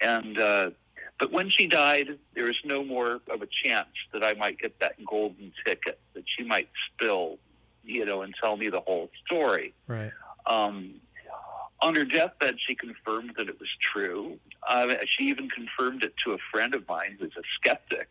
And 0.00 0.38
uh, 0.38 0.70
But 1.18 1.32
when 1.32 1.48
she 1.48 1.66
died, 1.66 2.18
there 2.34 2.44
was 2.44 2.58
no 2.64 2.82
more 2.84 3.20
of 3.30 3.40
a 3.42 3.46
chance 3.46 3.88
that 4.12 4.24
I 4.24 4.34
might 4.34 4.58
get 4.58 4.78
that 4.80 4.94
golden 5.04 5.52
ticket, 5.64 5.98
that 6.14 6.24
she 6.26 6.42
might 6.42 6.68
spill, 6.92 7.38
you 7.84 8.04
know, 8.04 8.22
and 8.22 8.34
tell 8.40 8.56
me 8.56 8.68
the 8.68 8.80
whole 8.80 9.10
story. 9.24 9.72
Right. 9.86 10.10
Um, 10.46 10.94
on 11.80 11.94
her 11.94 12.04
deathbed, 12.04 12.56
she 12.58 12.74
confirmed 12.74 13.32
that 13.36 13.48
it 13.48 13.58
was 13.60 13.68
true. 13.80 14.38
Uh, 14.66 14.94
she 15.06 15.24
even 15.24 15.48
confirmed 15.48 16.02
it 16.02 16.14
to 16.24 16.32
a 16.32 16.38
friend 16.52 16.74
of 16.74 16.86
mine 16.88 17.16
who's 17.20 17.34
a 17.36 17.42
skeptic. 17.56 18.10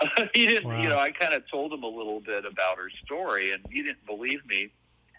he 0.34 0.46
didn't, 0.46 0.68
Wow. 0.68 0.80
you 0.82 0.88
know, 0.88 0.98
I 0.98 1.10
kind 1.10 1.34
of 1.34 1.42
told 1.50 1.72
him 1.72 1.82
a 1.82 1.88
little 1.88 2.20
bit 2.20 2.44
about 2.44 2.76
her 2.78 2.90
story, 3.04 3.50
and 3.52 3.64
he 3.70 3.82
didn't 3.82 4.04
believe 4.06 4.44
me. 4.46 4.70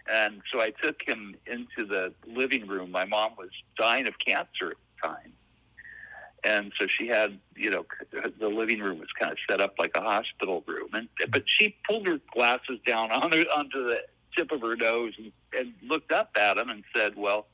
And 0.09 0.41
so 0.51 0.61
I 0.61 0.71
took 0.71 1.01
him 1.05 1.35
into 1.45 1.85
the 1.85 2.13
living 2.25 2.65
room. 2.67 2.91
My 2.91 3.05
mom 3.05 3.33
was 3.37 3.49
dying 3.77 4.07
of 4.07 4.13
cancer 4.25 4.71
at 4.71 4.77
the 5.01 5.07
time. 5.07 5.33
And 6.43 6.71
so 6.79 6.87
she 6.87 7.07
had, 7.07 7.39
you 7.55 7.69
know, 7.69 7.85
the 8.39 8.47
living 8.47 8.79
room 8.79 8.99
was 8.99 9.09
kind 9.19 9.31
of 9.31 9.37
set 9.49 9.61
up 9.61 9.75
like 9.77 9.91
a 9.95 10.01
hospital 10.01 10.63
room. 10.67 10.89
And 10.93 11.07
but 11.31 11.43
she 11.45 11.75
pulled 11.87 12.07
her 12.07 12.19
glasses 12.33 12.79
down 12.85 13.11
on 13.11 13.31
her, 13.31 13.43
onto 13.55 13.83
the 13.83 14.01
tip 14.37 14.51
of 14.51 14.61
her 14.61 14.75
nose 14.75 15.13
and, 15.17 15.31
and 15.57 15.73
looked 15.83 16.11
up 16.11 16.31
at 16.39 16.57
him 16.57 16.69
and 16.69 16.83
said, 16.95 17.15
"Well, 17.17 17.47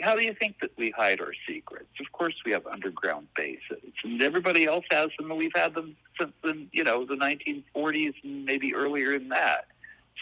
how 0.00 0.14
do 0.14 0.22
you 0.22 0.34
think 0.34 0.56
that 0.60 0.70
we 0.76 0.90
hide 0.90 1.20
our 1.20 1.32
secrets? 1.46 1.88
Of 2.00 2.10
course, 2.12 2.34
we 2.44 2.52
have 2.52 2.66
underground 2.66 3.28
bases, 3.36 3.92
and 4.04 4.22
everybody 4.22 4.66
else 4.66 4.84
has 4.90 5.08
them, 5.18 5.30
and 5.30 5.38
we've 5.38 5.52
had 5.54 5.74
them 5.74 5.96
since 6.18 6.32
the, 6.42 6.66
you 6.72 6.84
know, 6.84 7.04
the 7.04 7.14
1940s 7.14 8.14
and 8.22 8.44
maybe 8.44 8.74
earlier 8.74 9.18
than 9.18 9.28
that. 9.30 9.66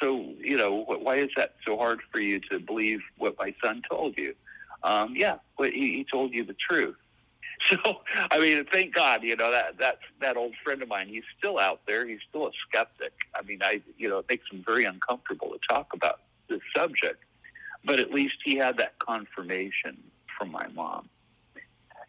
So, 0.00 0.34
you 0.38 0.56
know, 0.56 0.84
why 0.86 1.16
is 1.16 1.30
that 1.36 1.56
so 1.66 1.76
hard 1.76 2.00
for 2.10 2.20
you 2.20 2.40
to 2.50 2.58
believe 2.58 3.00
what 3.18 3.36
my 3.38 3.54
son 3.62 3.82
told 3.88 4.18
you? 4.18 4.34
Um, 4.82 5.14
yeah, 5.14 5.36
well, 5.58 5.70
he, 5.70 5.94
he 5.94 6.06
told 6.10 6.32
you 6.32 6.44
the 6.44 6.56
truth. 6.68 6.96
So, 7.68 8.00
I 8.30 8.38
mean, 8.38 8.64
thank 8.72 8.94
God, 8.94 9.22
you 9.22 9.36
know, 9.36 9.50
that, 9.50 9.78
that, 9.78 9.98
that 10.20 10.36
old 10.36 10.54
friend 10.64 10.82
of 10.82 10.88
mine, 10.88 11.08
he's 11.08 11.24
still 11.38 11.58
out 11.58 11.80
there. 11.86 12.06
He's 12.06 12.20
still 12.28 12.46
a 12.46 12.50
skeptic. 12.66 13.12
I 13.34 13.42
mean, 13.42 13.60
I, 13.62 13.82
you 13.96 14.08
know, 14.08 14.18
it 14.18 14.26
makes 14.28 14.50
him 14.50 14.64
very 14.66 14.84
uncomfortable 14.84 15.50
to 15.50 15.58
talk 15.68 15.92
about 15.92 16.20
this 16.48 16.60
subject, 16.74 17.22
but 17.84 18.00
at 18.00 18.10
least 18.10 18.36
he 18.44 18.56
had 18.56 18.76
that 18.78 18.98
confirmation 18.98 19.96
from 20.38 20.50
my 20.50 20.66
mom. 20.68 21.08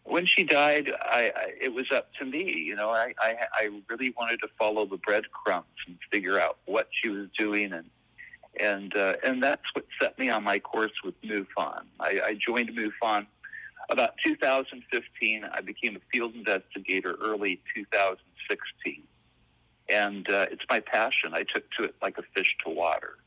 When 0.04 0.26
she 0.26 0.42
died, 0.42 0.92
I, 1.00 1.32
I 1.36 1.52
it 1.60 1.72
was 1.72 1.86
up 1.92 2.12
to 2.14 2.24
me. 2.24 2.52
You 2.58 2.74
know, 2.74 2.90
I, 2.90 3.14
I, 3.20 3.36
I 3.54 3.70
really 3.88 4.12
wanted 4.18 4.40
to 4.40 4.48
follow 4.58 4.84
the 4.84 4.96
breadcrumbs 4.96 5.66
and 5.86 5.96
figure 6.10 6.40
out 6.40 6.58
what 6.64 6.88
she 6.90 7.08
was 7.08 7.28
doing, 7.38 7.72
and 7.72 7.88
and 8.58 8.96
uh, 8.96 9.14
and 9.22 9.40
that's 9.40 9.62
what 9.74 9.84
set 10.00 10.18
me 10.18 10.28
on 10.28 10.42
my 10.42 10.58
course 10.58 10.92
with 11.04 11.14
MUFON. 11.22 11.84
I, 12.00 12.20
I 12.26 12.38
joined 12.40 12.70
MUFON 12.70 13.26
about 13.90 14.14
2015. 14.24 15.44
I 15.44 15.60
became 15.60 15.96
a 15.96 16.00
field 16.12 16.34
investigator 16.34 17.16
early 17.22 17.60
2016, 17.74 19.02
and 19.88 20.28
uh, 20.28 20.46
it's 20.50 20.64
my 20.70 20.80
passion. 20.80 21.32
I 21.34 21.44
took 21.44 21.70
to 21.72 21.84
it 21.84 21.94
like 22.02 22.18
a 22.18 22.22
fish 22.34 22.56
to 22.64 22.70
water. 22.70 23.18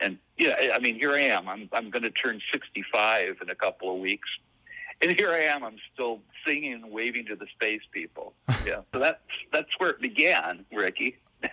And 0.00 0.18
yeah, 0.36 0.72
I 0.74 0.78
mean, 0.78 0.96
here 0.96 1.12
I 1.12 1.20
am. 1.20 1.48
I'm 1.48 1.68
I'm 1.72 1.90
going 1.90 2.02
to 2.02 2.10
turn 2.10 2.40
65 2.52 3.36
in 3.42 3.50
a 3.50 3.54
couple 3.54 3.94
of 3.94 4.00
weeks, 4.00 4.28
and 5.00 5.12
here 5.18 5.30
I 5.30 5.40
am. 5.40 5.64
I'm 5.64 5.76
still 5.92 6.20
singing 6.46 6.74
and 6.74 6.90
waving 6.90 7.26
to 7.26 7.36
the 7.36 7.46
space 7.54 7.82
people. 7.92 8.34
Yeah, 8.66 8.80
so 8.94 8.98
that's 8.98 9.20
that's 9.52 9.68
where 9.76 9.90
it 9.90 10.00
began, 10.00 10.64
Ricky. 10.72 11.18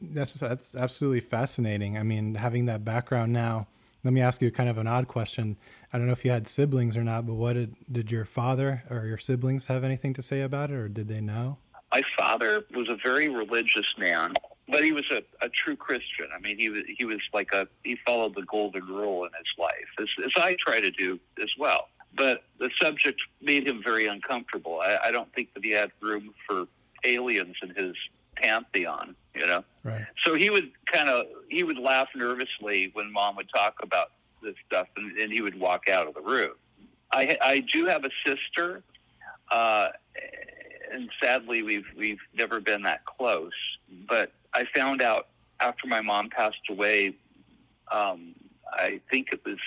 That's 0.00 0.34
that's 0.34 0.74
absolutely 0.74 1.20
fascinating. 1.20 1.98
I 1.98 2.04
mean, 2.04 2.36
having 2.36 2.66
that 2.66 2.84
background 2.84 3.32
now. 3.32 3.66
Let 4.02 4.12
me 4.14 4.20
ask 4.20 4.40
you 4.40 4.50
kind 4.50 4.70
of 4.70 4.78
an 4.78 4.86
odd 4.86 5.08
question. 5.08 5.56
I 5.92 5.98
don't 5.98 6.06
know 6.06 6.12
if 6.12 6.24
you 6.24 6.30
had 6.30 6.48
siblings 6.48 6.96
or 6.96 7.04
not, 7.04 7.26
but 7.26 7.34
what 7.34 7.54
did 7.54 7.74
did 7.90 8.10
your 8.10 8.24
father 8.24 8.82
or 8.88 9.06
your 9.06 9.18
siblings 9.18 9.66
have 9.66 9.84
anything 9.84 10.14
to 10.14 10.22
say 10.22 10.40
about 10.40 10.70
it, 10.70 10.76
or 10.76 10.88
did 10.88 11.08
they 11.08 11.20
know? 11.20 11.58
My 11.92 12.02
father 12.16 12.64
was 12.74 12.88
a 12.88 12.96
very 13.02 13.28
religious 13.28 13.94
man, 13.98 14.34
but 14.68 14.84
he 14.84 14.92
was 14.92 15.04
a, 15.10 15.22
a 15.44 15.48
true 15.50 15.76
Christian. 15.76 16.28
I 16.34 16.40
mean, 16.40 16.58
he 16.58 16.70
was 16.70 16.84
he 16.96 17.04
was 17.04 17.20
like 17.34 17.52
a 17.52 17.68
he 17.84 17.98
followed 18.06 18.34
the 18.34 18.42
golden 18.42 18.86
rule 18.86 19.24
in 19.24 19.30
his 19.36 19.52
life, 19.58 19.72
as, 20.00 20.08
as 20.24 20.32
I 20.36 20.56
try 20.58 20.80
to 20.80 20.90
do 20.90 21.18
as 21.42 21.50
well. 21.58 21.88
But 22.16 22.44
the 22.58 22.70
subject 22.80 23.20
made 23.42 23.66
him 23.66 23.82
very 23.84 24.06
uncomfortable. 24.06 24.80
I, 24.80 24.98
I 25.06 25.10
don't 25.10 25.32
think 25.34 25.52
that 25.54 25.64
he 25.64 25.70
had 25.70 25.92
room 26.00 26.32
for 26.48 26.66
aliens 27.04 27.56
in 27.62 27.70
his 27.74 27.94
pantheon. 28.36 29.14
You 29.34 29.46
know. 29.46 29.64
Right. 29.84 30.04
So 30.24 30.34
he 30.34 30.50
would 30.50 30.70
kind 30.86 31.08
of 31.08 31.26
he 31.48 31.62
would 31.62 31.78
laugh 31.78 32.08
nervously 32.14 32.90
when 32.94 33.12
mom 33.12 33.36
would 33.36 33.48
talk 33.54 33.74
about 33.82 34.12
this 34.42 34.54
stuff, 34.66 34.88
and, 34.96 35.16
and 35.18 35.32
he 35.32 35.40
would 35.40 35.58
walk 35.58 35.88
out 35.88 36.06
of 36.06 36.14
the 36.14 36.20
room. 36.20 36.54
I 37.12 37.36
I 37.40 37.60
do 37.72 37.86
have 37.86 38.04
a 38.04 38.10
sister, 38.26 38.82
uh, 39.50 39.88
and 40.92 41.08
sadly 41.22 41.62
we've 41.62 41.86
we've 41.96 42.20
never 42.34 42.60
been 42.60 42.82
that 42.82 43.04
close. 43.04 43.52
But 44.08 44.32
I 44.54 44.64
found 44.74 45.02
out 45.02 45.28
after 45.60 45.86
my 45.86 46.00
mom 46.00 46.30
passed 46.30 46.68
away. 46.68 47.14
Um, 47.92 48.34
I 48.72 49.00
think 49.10 49.32
it 49.32 49.40
was, 49.44 49.58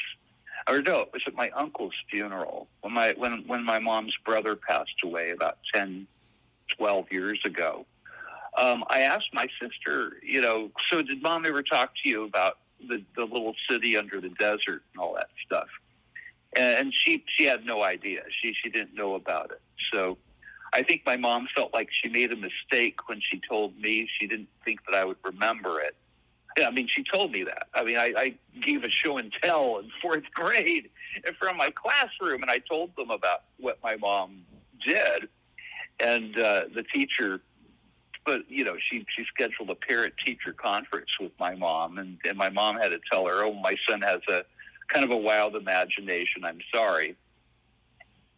or 0.70 0.82
no, 0.82 1.02
it 1.02 1.10
was 1.12 1.22
at 1.28 1.36
my 1.36 1.50
uncle's 1.52 1.94
funeral 2.10 2.68
when 2.82 2.94
my 2.94 3.14
when 3.18 3.44
when 3.48 3.64
my 3.64 3.80
mom's 3.80 4.16
brother 4.26 4.56
passed 4.56 5.04
away 5.04 5.32
about 5.32 5.58
10, 5.74 6.08
12 6.78 7.12
years 7.12 7.40
ago 7.46 7.86
um, 8.58 8.84
I 8.90 9.02
asked 9.02 9.34
my 9.34 9.48
sister, 9.62 10.18
you 10.22 10.42
know, 10.42 10.72
so 10.90 11.02
did 11.02 11.22
mom 11.22 11.46
ever 11.46 11.64
talk 11.64 11.94
to 12.04 12.10
you 12.10 12.24
about 12.26 12.60
the, 12.88 13.04
the 13.16 13.26
little 13.26 13.56
city 13.70 13.98
under 13.98 14.22
the 14.22 14.30
desert 14.30 14.84
and 14.94 15.00
all 15.00 15.16
that 15.16 15.30
stuff? 15.46 15.68
And, 16.56 16.94
she 16.94 17.24
she 17.28 17.46
had 17.46 17.66
no 17.66 17.82
idea. 17.82 18.22
She 18.42 18.54
she 18.54 18.70
didn't 18.70 18.94
know 18.94 19.16
about 19.16 19.52
it. 19.52 19.62
So 19.92 20.20
I 20.72 20.84
think 20.84 21.02
my 21.06 21.18
mom 21.18 21.48
felt 21.56 21.74
like 21.74 21.90
she 21.92 22.10
made 22.10 22.32
a 22.32 22.36
mistake 22.36 23.08
when 23.08 23.20
she 23.22 23.42
told 23.50 23.76
me 23.80 24.08
she 24.20 24.28
didn't 24.28 24.50
think 24.64 24.80
that 24.86 24.96
I 24.96 25.04
would 25.04 25.18
remember 25.24 25.80
it. 25.82 25.96
Yeah, 26.58 26.68
I 26.68 26.72
mean, 26.72 26.88
she 26.88 27.04
told 27.04 27.32
me 27.32 27.44
that. 27.44 27.68
I 27.74 27.84
mean, 27.84 27.98
I, 27.98 28.14
I 28.16 28.36
gave 28.62 28.84
a 28.84 28.90
show 28.90 29.18
and 29.18 29.34
tell 29.42 29.80
in 29.80 29.90
fourth 30.02 30.24
grade 30.34 30.90
in 31.26 31.34
front 31.36 31.56
of 31.56 31.58
my 31.58 31.72
classroom, 31.72 32.44
and 32.44 32.52
I 32.52 32.60
told 32.60 32.96
them 32.96 33.10
about 33.10 33.44
what 33.60 33.80
my 33.84 33.96
mom 33.96 34.44
did. 34.86 35.30
And 36.00 36.38
uh, 36.38 36.66
the 36.74 36.84
teacher 36.84 37.42
but 38.26 38.50
you 38.50 38.64
know 38.64 38.76
she 38.80 39.06
she 39.16 39.26
scheduled 39.26 39.70
a 39.70 39.76
parent 39.76 40.14
teacher 40.26 40.54
conference 40.54 41.10
with 41.20 41.32
my 41.40 41.56
mom 41.56 41.98
and 41.98 42.18
and 42.26 42.38
my 42.38 42.50
mom 42.50 42.78
had 42.78 42.90
to 42.90 43.00
tell 43.12 43.26
her 43.26 43.44
oh 43.44 43.54
my 43.54 43.76
son 43.88 44.02
has 44.02 44.22
a 44.30 44.44
kind 44.88 45.04
of 45.04 45.12
a 45.12 45.18
wild 45.18 45.56
imagination 45.56 46.44
i'm 46.44 46.60
sorry. 46.74 47.16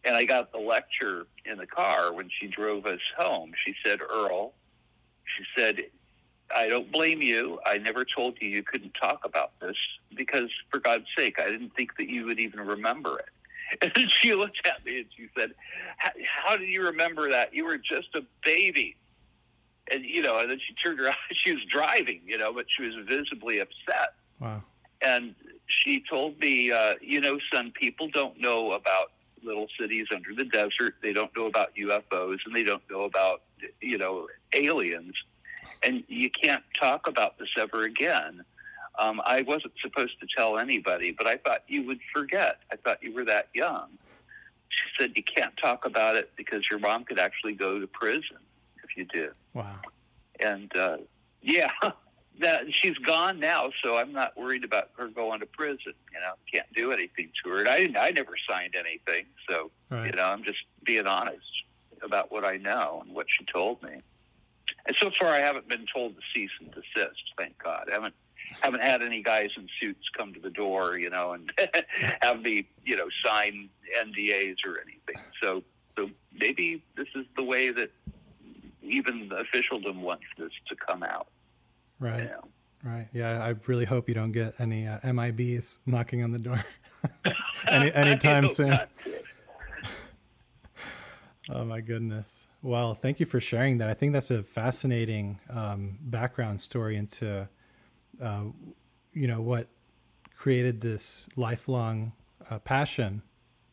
And 0.04 0.14
i 0.14 0.24
got 0.24 0.52
the 0.52 0.58
lecture 0.58 1.26
in 1.44 1.58
the 1.58 1.66
car 1.66 2.12
when 2.12 2.30
she 2.40 2.46
drove 2.46 2.86
us 2.86 3.00
home. 3.18 3.52
She 3.64 3.74
said 3.84 4.00
earl 4.00 4.52
she 5.36 5.44
said 5.56 5.82
i 6.54 6.68
don't 6.68 6.90
blame 6.92 7.20
you. 7.22 7.58
I 7.66 7.78
never 7.78 8.04
told 8.04 8.38
you 8.40 8.48
you 8.48 8.62
couldn't 8.62 8.94
talk 9.00 9.24
about 9.24 9.58
this 9.60 9.76
because 10.16 10.50
for 10.70 10.78
god's 10.78 11.06
sake 11.16 11.40
i 11.40 11.50
didn't 11.50 11.74
think 11.74 11.96
that 11.98 12.08
you 12.08 12.24
would 12.26 12.38
even 12.40 12.60
remember 12.60 13.18
it. 13.18 13.26
And 13.96 14.08
she 14.08 14.32
looked 14.32 14.64
at 14.64 14.84
me 14.84 14.98
and 14.98 15.06
she 15.16 15.28
said 15.36 15.52
how, 15.98 16.56
do 16.56 16.64
you 16.64 16.84
remember 16.84 17.28
that? 17.30 17.52
You 17.52 17.64
were 17.64 17.78
just 17.78 18.14
a 18.14 18.22
baby 18.44 18.96
and 19.92 20.04
you 20.04 20.22
know, 20.22 20.38
and 20.38 20.50
then 20.50 20.58
she 20.58 20.74
turned 20.74 21.00
around. 21.00 21.16
She 21.32 21.52
was 21.52 21.64
driving, 21.64 22.20
you 22.26 22.38
know, 22.38 22.52
but 22.52 22.66
she 22.68 22.82
was 22.82 22.94
visibly 23.06 23.60
upset. 23.60 24.14
Wow. 24.40 24.62
And 25.02 25.34
she 25.66 26.02
told 26.08 26.40
me, 26.40 26.72
uh, 26.72 26.94
you 27.00 27.20
know, 27.20 27.38
son, 27.52 27.72
people 27.78 28.08
don't 28.08 28.40
know 28.40 28.72
about 28.72 29.12
little 29.42 29.68
cities 29.78 30.06
under 30.12 30.34
the 30.34 30.44
desert. 30.44 30.96
They 31.02 31.12
don't 31.12 31.34
know 31.36 31.46
about 31.46 31.74
UFOs, 31.76 32.38
and 32.46 32.54
they 32.54 32.62
don't 32.64 32.82
know 32.90 33.02
about, 33.02 33.42
you 33.80 33.98
know, 33.98 34.26
aliens. 34.54 35.14
And 35.82 36.02
you 36.08 36.30
can't 36.30 36.64
talk 36.80 37.06
about 37.06 37.38
this 37.38 37.50
ever 37.56 37.84
again. 37.84 38.44
Um, 38.98 39.20
I 39.24 39.42
wasn't 39.42 39.74
supposed 39.80 40.18
to 40.20 40.26
tell 40.34 40.58
anybody, 40.58 41.12
but 41.12 41.26
I 41.26 41.36
thought 41.36 41.62
you 41.68 41.86
would 41.86 42.00
forget. 42.14 42.60
I 42.72 42.76
thought 42.76 43.02
you 43.02 43.14
were 43.14 43.24
that 43.26 43.48
young. 43.54 43.90
She 44.68 44.88
said 44.98 45.12
you 45.14 45.22
can't 45.22 45.52
talk 45.62 45.84
about 45.84 46.16
it 46.16 46.32
because 46.36 46.64
your 46.70 46.80
mom 46.80 47.04
could 47.04 47.18
actually 47.18 47.52
go 47.52 47.78
to 47.78 47.86
prison 47.86 48.38
if 48.82 48.96
you 48.96 49.04
do 49.04 49.30
Wow. 49.56 49.80
and 50.40 50.74
uh, 50.76 50.98
yeah, 51.42 51.70
that 52.40 52.64
she's 52.70 52.96
gone 52.98 53.40
now, 53.40 53.70
so 53.82 53.96
I'm 53.96 54.12
not 54.12 54.36
worried 54.36 54.64
about 54.64 54.90
her 54.98 55.08
going 55.08 55.40
to 55.40 55.46
prison. 55.46 55.94
You 56.12 56.20
know, 56.20 56.34
can't 56.52 56.66
do 56.74 56.92
anything 56.92 57.30
to 57.42 57.50
her. 57.50 57.60
And 57.60 57.68
I 57.68 57.78
didn't, 57.78 57.96
I 57.96 58.10
never 58.10 58.32
signed 58.48 58.74
anything, 58.76 59.26
so 59.48 59.70
Right. 59.90 60.06
you 60.06 60.12
know, 60.12 60.24
I'm 60.24 60.42
just 60.44 60.58
being 60.84 61.06
honest 61.06 61.46
about 62.02 62.30
what 62.32 62.44
I 62.44 62.56
know 62.56 63.00
and 63.04 63.14
what 63.14 63.26
she 63.28 63.44
told 63.46 63.82
me. 63.82 64.02
And 64.86 64.96
so 65.00 65.10
far, 65.18 65.28
I 65.30 65.38
haven't 65.38 65.68
been 65.68 65.86
told 65.92 66.14
to 66.16 66.20
cease 66.34 66.50
and 66.60 66.70
desist. 66.72 67.22
Thank 67.38 67.56
God. 67.62 67.86
I 67.90 67.94
haven't 67.94 68.14
haven't 68.60 68.82
had 68.82 69.02
any 69.02 69.22
guys 69.22 69.50
in 69.56 69.68
suits 69.80 70.08
come 70.16 70.32
to 70.34 70.40
the 70.40 70.50
door, 70.50 70.98
you 70.98 71.10
know, 71.10 71.32
and 71.32 71.52
have 72.22 72.40
me, 72.42 72.68
you 72.84 72.96
know, 72.96 73.06
sign 73.24 73.68
NDAs 74.00 74.56
or 74.64 74.78
anything. 74.80 75.20
So, 75.42 75.62
so 75.98 76.10
maybe 76.32 76.82
this 76.96 77.08
is 77.16 77.26
the 77.36 77.42
way 77.42 77.70
that 77.70 77.90
even 78.88 79.28
the 79.28 79.36
officialdom 79.36 80.02
wants 80.02 80.24
this 80.38 80.52
to 80.68 80.76
come 80.76 81.02
out. 81.02 81.28
Right. 81.98 82.22
You 82.22 82.28
know? 82.28 82.48
Right. 82.84 83.08
Yeah. 83.12 83.42
I 83.42 83.54
really 83.66 83.84
hope 83.84 84.08
you 84.08 84.14
don't 84.14 84.32
get 84.32 84.60
any 84.60 84.86
uh, 84.86 84.98
MIBs 85.00 85.78
knocking 85.86 86.22
on 86.22 86.32
the 86.32 86.38
door 86.38 86.64
any 87.68 87.92
anytime 87.94 88.48
soon. 88.48 88.78
Oh 91.48 91.64
my 91.64 91.80
goodness. 91.80 92.44
Well, 92.60 92.94
thank 92.94 93.20
you 93.20 93.26
for 93.26 93.38
sharing 93.38 93.76
that. 93.76 93.88
I 93.88 93.94
think 93.94 94.12
that's 94.12 94.32
a 94.32 94.42
fascinating 94.42 95.38
um, 95.48 95.98
background 96.02 96.60
story 96.60 96.96
into, 96.96 97.48
uh, 98.20 98.42
you 99.12 99.28
know, 99.28 99.40
what 99.40 99.68
created 100.36 100.80
this 100.80 101.28
lifelong 101.36 102.14
uh, 102.50 102.58
passion 102.58 103.22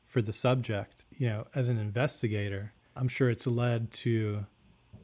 for 0.06 0.22
the 0.22 0.32
subject. 0.32 1.08
You 1.18 1.30
know, 1.30 1.48
as 1.56 1.68
an 1.68 1.80
investigator, 1.80 2.74
I'm 2.96 3.08
sure 3.08 3.32
it's 3.32 3.48
led 3.48 3.92
to 3.92 4.46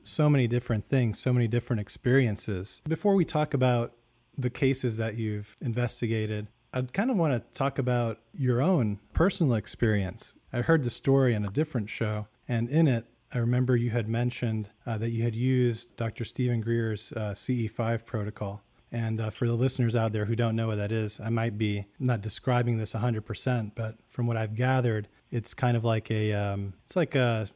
so 0.03 0.29
many 0.29 0.47
different 0.47 0.85
things, 0.85 1.19
so 1.19 1.33
many 1.33 1.47
different 1.47 1.79
experiences. 1.79 2.81
Before 2.87 3.15
we 3.15 3.25
talk 3.25 3.53
about 3.53 3.93
the 4.37 4.49
cases 4.49 4.97
that 4.97 5.15
you've 5.15 5.55
investigated, 5.61 6.47
I'd 6.73 6.93
kind 6.93 7.09
of 7.09 7.17
want 7.17 7.33
to 7.33 7.57
talk 7.57 7.79
about 7.79 8.19
your 8.33 8.61
own 8.61 8.99
personal 9.13 9.55
experience. 9.55 10.35
I 10.53 10.61
heard 10.61 10.83
the 10.83 10.89
story 10.89 11.35
on 11.35 11.43
a 11.45 11.49
different 11.49 11.89
show, 11.89 12.27
and 12.47 12.69
in 12.69 12.87
it, 12.87 13.05
I 13.33 13.37
remember 13.37 13.75
you 13.75 13.91
had 13.91 14.07
mentioned 14.07 14.69
uh, 14.85 14.97
that 14.97 15.09
you 15.11 15.23
had 15.23 15.35
used 15.35 15.95
Dr. 15.97 16.25
Stephen 16.25 16.61
Greer's 16.61 17.11
uh, 17.13 17.33
CE5 17.35 18.05
protocol. 18.05 18.63
And 18.91 19.21
uh, 19.21 19.29
for 19.29 19.45
the 19.45 19.53
listeners 19.53 19.95
out 19.95 20.13
there 20.13 20.25
who 20.25 20.35
don't 20.35 20.55
know 20.55 20.67
what 20.67 20.77
that 20.77 20.91
is, 20.91 21.19
I 21.19 21.29
might 21.29 21.57
be 21.57 21.85
not 21.99 22.21
describing 22.21 22.79
this 22.79 22.93
100%, 22.93 23.73
but 23.75 23.97
from 24.07 24.25
what 24.25 24.35
I've 24.35 24.55
gathered, 24.55 25.07
it's 25.29 25.53
kind 25.53 25.77
of 25.77 25.85
like 25.85 26.09
a 26.09 26.33
um, 26.33 26.73
it's 26.85 26.95
like 26.95 27.13
a 27.13 27.47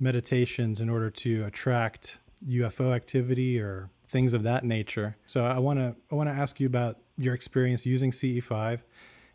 meditations 0.00 0.80
in 0.80 0.88
order 0.88 1.10
to 1.10 1.44
attract 1.44 2.18
UFO 2.46 2.94
activity 2.94 3.60
or 3.60 3.90
things 4.06 4.34
of 4.34 4.42
that 4.42 4.64
nature. 4.64 5.16
So 5.26 5.44
I 5.44 5.58
want 5.58 5.78
to 5.78 5.96
I 6.10 6.14
want 6.14 6.28
to 6.28 6.34
ask 6.34 6.60
you 6.60 6.66
about 6.66 6.98
your 7.16 7.34
experience 7.34 7.86
using 7.86 8.10
CE5 8.10 8.80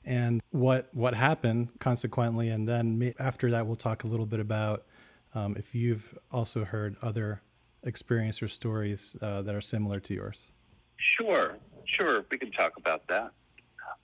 and 0.06 0.42
what 0.52 0.90
what 0.94 1.14
happened 1.14 1.70
consequently, 1.80 2.50
and 2.50 2.68
then 2.68 3.14
after 3.20 3.52
that 3.52 3.68
we'll 3.68 3.76
talk 3.76 4.04
a 4.04 4.08
little 4.08 4.26
bit 4.26 4.40
about 4.40 4.86
um, 5.34 5.56
if 5.58 5.76
you've 5.76 6.18
also 6.32 6.66
heard 6.66 6.96
other 7.02 7.42
experience 7.84 8.42
or 8.42 8.48
stories 8.48 9.16
uh, 9.22 9.42
that 9.42 9.56
are 9.56 9.62
similar 9.62 10.00
to 10.00 10.14
yours. 10.14 10.52
Sure, 10.98 11.58
sure, 11.86 12.26
we 12.30 12.38
can 12.38 12.52
talk 12.52 12.74
about 12.78 13.08
that. 13.08 13.32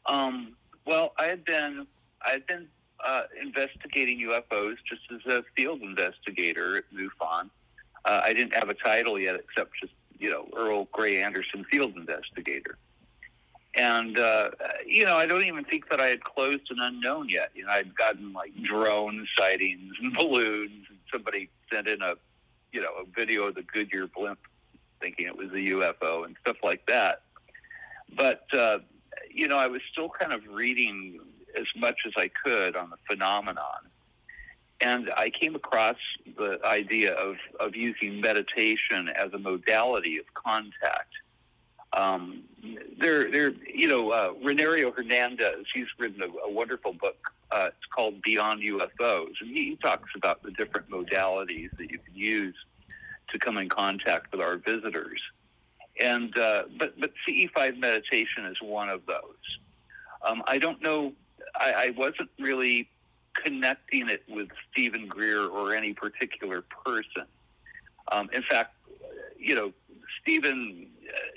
Um, 0.06 0.56
well, 0.86 1.14
I 1.18 1.26
had 1.26 1.44
been 1.46 1.88
I 2.26 2.32
had 2.32 2.46
been 2.48 2.68
uh, 3.04 3.24
investigating 3.42 4.20
UFOs 4.22 4.76
just 4.88 5.02
as 5.12 5.32
a 5.32 5.44
field 5.56 5.82
investigator 5.82 6.78
at 6.78 6.84
MUFON. 6.94 7.50
Uh, 8.06 8.22
I 8.24 8.34
didn't 8.34 8.54
have 8.54 8.70
a 8.70 8.74
title 8.74 9.20
yet, 9.20 9.36
except 9.36 9.72
just 9.82 9.94
you 10.20 10.30
know 10.30 10.48
Earl 10.56 10.88
Gray 10.92 11.22
Anderson 11.22 11.66
Field 11.66 11.96
Investigator. 11.96 12.78
And 13.78 14.18
uh, 14.18 14.52
you 14.86 15.06
know, 15.06 15.16
I 15.16 15.26
don't 15.26 15.44
even 15.44 15.66
think 15.66 15.90
that 15.90 16.00
I 16.00 16.08
had 16.08 16.24
closed 16.24 16.70
an 16.70 16.78
unknown 16.80 17.30
yet. 17.30 17.52
You 17.56 17.66
know, 17.66 17.72
I'd 17.72 17.94
gotten 17.96 18.32
like 18.32 18.52
drone 18.64 19.28
sightings 19.38 19.94
and 20.02 20.14
balloons, 20.18 20.86
and 20.90 20.98
somebody 21.12 21.50
sent 21.72 21.88
in 21.88 22.02
a, 22.02 22.16
you 22.72 22.82
know, 22.82 22.92
a 23.02 23.06
video 23.16 23.48
of 23.48 23.56
the 23.56 23.64
Goodyear 23.64 24.08
blimp, 24.08 24.40
thinking 25.02 25.26
it 25.26 25.36
was 25.36 25.50
a 25.52 25.56
UFO 25.56 26.26
and 26.26 26.36
stuff 26.42 26.58
like 26.64 26.86
that. 26.86 27.24
But 28.16 28.46
uh, 28.54 28.80
you 29.30 29.48
know, 29.48 29.58
I 29.58 29.68
was 29.68 29.82
still 29.92 30.10
kind 30.10 30.32
of 30.32 30.42
reading 30.48 31.20
as 31.58 31.68
much 31.76 32.00
as 32.06 32.14
I 32.18 32.30
could 32.30 32.76
on 32.76 32.90
the 32.90 32.98
phenomenon. 33.10 33.90
And 34.82 35.10
I 35.16 35.30
came 35.30 35.56
across 35.56 35.96
the 36.38 36.60
idea 36.66 37.14
of, 37.14 37.38
of 37.60 37.76
using 37.76 38.20
meditation 38.20 39.10
as 39.10 39.34
a 39.34 39.38
modality 39.38 40.18
of 40.18 40.26
contact. 40.34 41.14
Um, 41.94 42.44
there, 43.00 43.32
there, 43.32 43.54
you 43.74 43.88
know, 43.88 44.10
uh, 44.10 44.34
Reinerio 44.34 44.94
Hernandez, 44.94 45.66
he's 45.74 45.88
written 45.98 46.22
a, 46.22 46.48
a 46.48 46.52
wonderful 46.52 46.94
book. 46.94 47.32
Uh, 47.52 47.70
it's 47.70 47.86
called 47.96 48.22
Beyond 48.24 48.64
UFOs, 48.64 49.34
and 49.40 49.56
he, 49.56 49.78
talks 49.82 50.10
about 50.16 50.44
the 50.44 50.52
different 50.52 50.90
modalities 50.90 51.70
that 51.78 51.90
you 51.90 52.00
can 52.00 52.16
use 52.16 52.56
to 53.30 53.40
come 53.40 53.58
in 53.58 53.70
contact 53.70 54.32
with 54.32 54.42
our 54.42 54.58
visitors. 54.58 55.22
And 56.02 56.38
uh, 56.38 56.64
but 56.78 57.00
but 57.00 57.14
CE5 57.28 57.78
meditation 57.78 58.46
is 58.46 58.58
one 58.62 58.90
of 58.90 59.06
those. 59.06 59.38
Um, 60.26 60.44
I 60.48 60.58
don't 60.58 60.82
know 60.82 61.14
I, 61.60 61.74
I 61.74 61.90
wasn't 61.98 62.30
really 62.40 62.90
connecting 63.34 64.10
it 64.10 64.24
with 64.30 64.48
Stephen 64.72 65.08
Greer 65.08 65.46
or 65.46 65.74
any 65.74 65.94
particular 65.94 66.64
person. 66.86 67.26
Um, 68.12 68.30
in 68.34 68.44
fact, 68.44 68.76
you 69.38 69.56
know, 69.56 69.74
Stephen, 70.22 70.88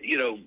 you 0.01 0.19
know, 0.19 0.39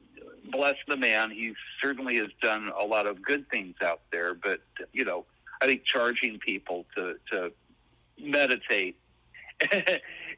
bless 0.51 0.75
the 0.87 0.97
man. 0.97 1.31
He 1.31 1.53
certainly 1.81 2.17
has 2.17 2.29
done 2.41 2.71
a 2.79 2.83
lot 2.83 3.05
of 3.05 3.21
good 3.21 3.49
things 3.49 3.75
out 3.83 4.01
there, 4.11 4.33
but 4.33 4.61
you 4.93 5.05
know, 5.05 5.25
I 5.61 5.67
think 5.67 5.83
charging 5.85 6.39
people 6.39 6.85
to 6.95 7.15
to 7.31 7.51
meditate 8.19 8.97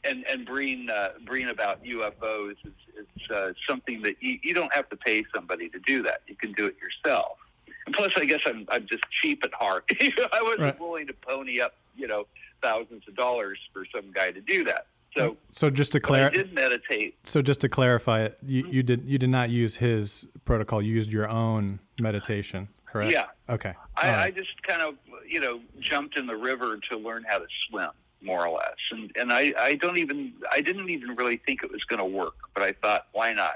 and 0.04 0.26
and 0.28 0.46
bring 0.46 0.90
uh, 0.90 1.10
bring 1.26 1.50
about 1.50 1.84
UFOs 1.84 2.56
is, 2.66 2.74
is 2.98 3.32
uh, 3.32 3.54
something 3.68 4.02
that 4.04 4.16
you, 4.22 4.40
you 4.44 4.54
don't 4.54 4.74
have 4.74 4.90
to 4.90 4.98
pay 4.98 5.24
somebody 5.34 5.70
to 5.70 5.80
do 5.80 6.04
that. 6.04 6.22
You 6.28 6.36
can 6.36 6.52
do 6.54 6.66
it 6.66 6.76
yourself. 6.82 7.38
And 7.86 7.96
plus, 7.96 8.14
I 8.16 8.26
guess 8.26 8.42
I'm 8.46 8.66
I'm 8.70 8.88
just 8.88 9.04
cheap 9.22 9.44
at 9.44 9.54
heart. 9.54 9.90
I 10.02 10.42
wasn't 10.42 10.62
right. 10.62 10.80
willing 10.80 11.08
to 11.08 11.14
pony 11.14 11.60
up, 11.60 11.76
you 11.96 12.08
know, 12.08 12.28
thousands 12.62 13.04
of 13.08 13.16
dollars 13.16 13.60
for 13.74 13.86
some 13.94 14.12
guy 14.12 14.32
to 14.32 14.42
do 14.42 14.64
that. 14.66 14.88
So, 15.16 15.38
so 15.52 15.70
just 15.70 15.92
to 15.92 16.00
clarify, 16.00 16.38
did 16.38 16.54
meditate. 16.54 17.16
So 17.24 17.42
just 17.42 17.62
to 17.62 17.70
clarify, 17.70 18.30
you, 18.46 18.66
you 18.68 18.84
did 18.84 19.04
you 19.06 19.18
did 19.18 19.30
not 19.30 19.50
use 19.50 19.76
his 19.76 20.26
protocol. 20.46 20.82
You 20.82 20.96
used 20.96 21.12
your 21.12 21.30
own 21.30 21.80
meditation, 22.00 22.70
correct? 22.86 23.12
Yeah. 23.12 23.28
Okay. 23.48 23.74
I, 23.96 24.08
right. 24.08 24.20
I 24.26 24.32
just 24.32 24.62
kind 24.64 24.82
of 24.82 24.96
you 25.28 25.40
know 25.40 25.60
jumped 25.80 26.18
in 26.18 26.26
the 26.26 26.36
river 26.36 26.80
to 26.90 26.98
learn 26.98 27.26
how 27.28 27.38
to 27.38 27.46
swim, 27.70 27.92
more 28.22 28.48
or 28.48 28.58
less, 28.58 28.78
and 28.92 29.12
and 29.16 29.32
I 29.32 29.54
I 29.58 29.76
don't 29.76 29.98
even 29.98 30.34
I 30.52 30.62
didn't 30.62 30.90
even 30.90 31.16
really 31.16 31.38
think 31.38 31.64
it 31.64 31.72
was 31.72 31.84
going 31.84 32.00
to 32.00 32.06
work, 32.06 32.36
but 32.56 32.64
I 32.64 32.72
thought 32.72 33.08
why 33.12 33.34
not? 33.34 33.56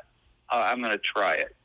Uh, 0.50 0.68
I'm 0.72 0.80
going 0.80 0.92
to 0.92 1.00
try 1.00 1.34
it. 1.34 1.56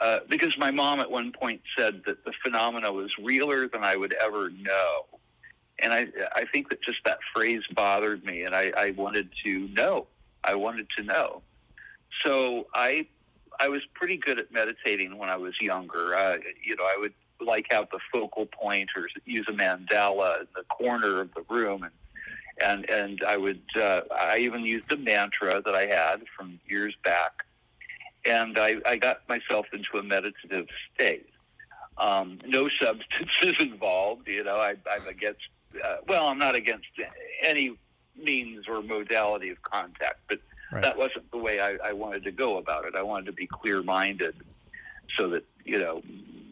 Uh, 0.00 0.20
because 0.30 0.56
my 0.56 0.70
mom 0.70 0.98
at 0.98 1.10
one 1.10 1.30
point 1.30 1.60
said 1.76 2.02
that 2.06 2.24
the 2.24 2.32
phenomena 2.42 2.90
was 2.90 3.12
realer 3.18 3.68
than 3.68 3.84
I 3.84 3.96
would 3.96 4.14
ever 4.14 4.48
know. 4.50 5.04
And 5.78 5.92
I, 5.92 6.06
I 6.34 6.46
think 6.46 6.70
that 6.70 6.82
just 6.82 7.04
that 7.04 7.18
phrase 7.34 7.62
bothered 7.74 8.24
me, 8.24 8.44
and 8.44 8.54
I, 8.54 8.72
I 8.76 8.90
wanted 8.92 9.28
to 9.44 9.68
know. 9.68 10.06
I 10.42 10.54
wanted 10.54 10.88
to 10.96 11.02
know. 11.02 11.42
So 12.24 12.66
I, 12.74 13.06
I 13.58 13.68
was 13.68 13.82
pretty 13.94 14.16
good 14.16 14.38
at 14.38 14.50
meditating 14.50 15.18
when 15.18 15.28
I 15.28 15.36
was 15.36 15.54
younger. 15.60 16.14
Uh, 16.14 16.38
you 16.62 16.76
know, 16.76 16.84
I 16.84 16.96
would 16.98 17.14
like 17.38 17.66
have 17.70 17.88
the 17.90 17.98
focal 18.10 18.46
point 18.46 18.88
or 18.96 19.08
use 19.26 19.46
a 19.48 19.52
mandala 19.52 20.40
in 20.40 20.46
the 20.54 20.62
corner 20.64 21.20
of 21.20 21.30
the 21.34 21.44
room, 21.48 21.82
and 21.82 21.92
and 22.62 22.90
and 22.90 23.22
I 23.26 23.36
would. 23.36 23.62
Uh, 23.74 24.02
I 24.18 24.38
even 24.38 24.64
used 24.64 24.90
a 24.92 24.96
mantra 24.96 25.62
that 25.62 25.74
I 25.74 25.86
had 25.86 26.24
from 26.36 26.58
years 26.66 26.94
back 27.04 27.44
and 28.24 28.58
I, 28.58 28.76
I 28.86 28.96
got 28.96 29.28
myself 29.28 29.66
into 29.72 29.98
a 29.98 30.02
meditative 30.02 30.66
state. 30.94 31.28
Um, 31.98 32.38
no 32.46 32.68
substances 32.80 33.56
involved. 33.60 34.28
You 34.28 34.44
know, 34.44 34.56
I, 34.56 34.76
I'm 34.90 35.06
against. 35.06 35.40
Uh, 35.82 35.96
well, 36.08 36.26
I'm 36.26 36.38
not 36.38 36.54
against 36.56 36.88
any 37.44 37.76
means 38.16 38.66
or 38.68 38.82
modality 38.82 39.50
of 39.50 39.62
contact, 39.62 40.18
but 40.28 40.40
right. 40.72 40.82
that 40.82 40.98
wasn't 40.98 41.30
the 41.30 41.38
way 41.38 41.60
I, 41.60 41.76
I 41.84 41.92
wanted 41.92 42.24
to 42.24 42.32
go 42.32 42.58
about 42.58 42.84
it. 42.86 42.96
I 42.96 43.02
wanted 43.02 43.26
to 43.26 43.32
be 43.32 43.46
clear-minded, 43.46 44.34
so 45.16 45.28
that 45.30 45.44
you 45.64 45.78
know, 45.78 46.02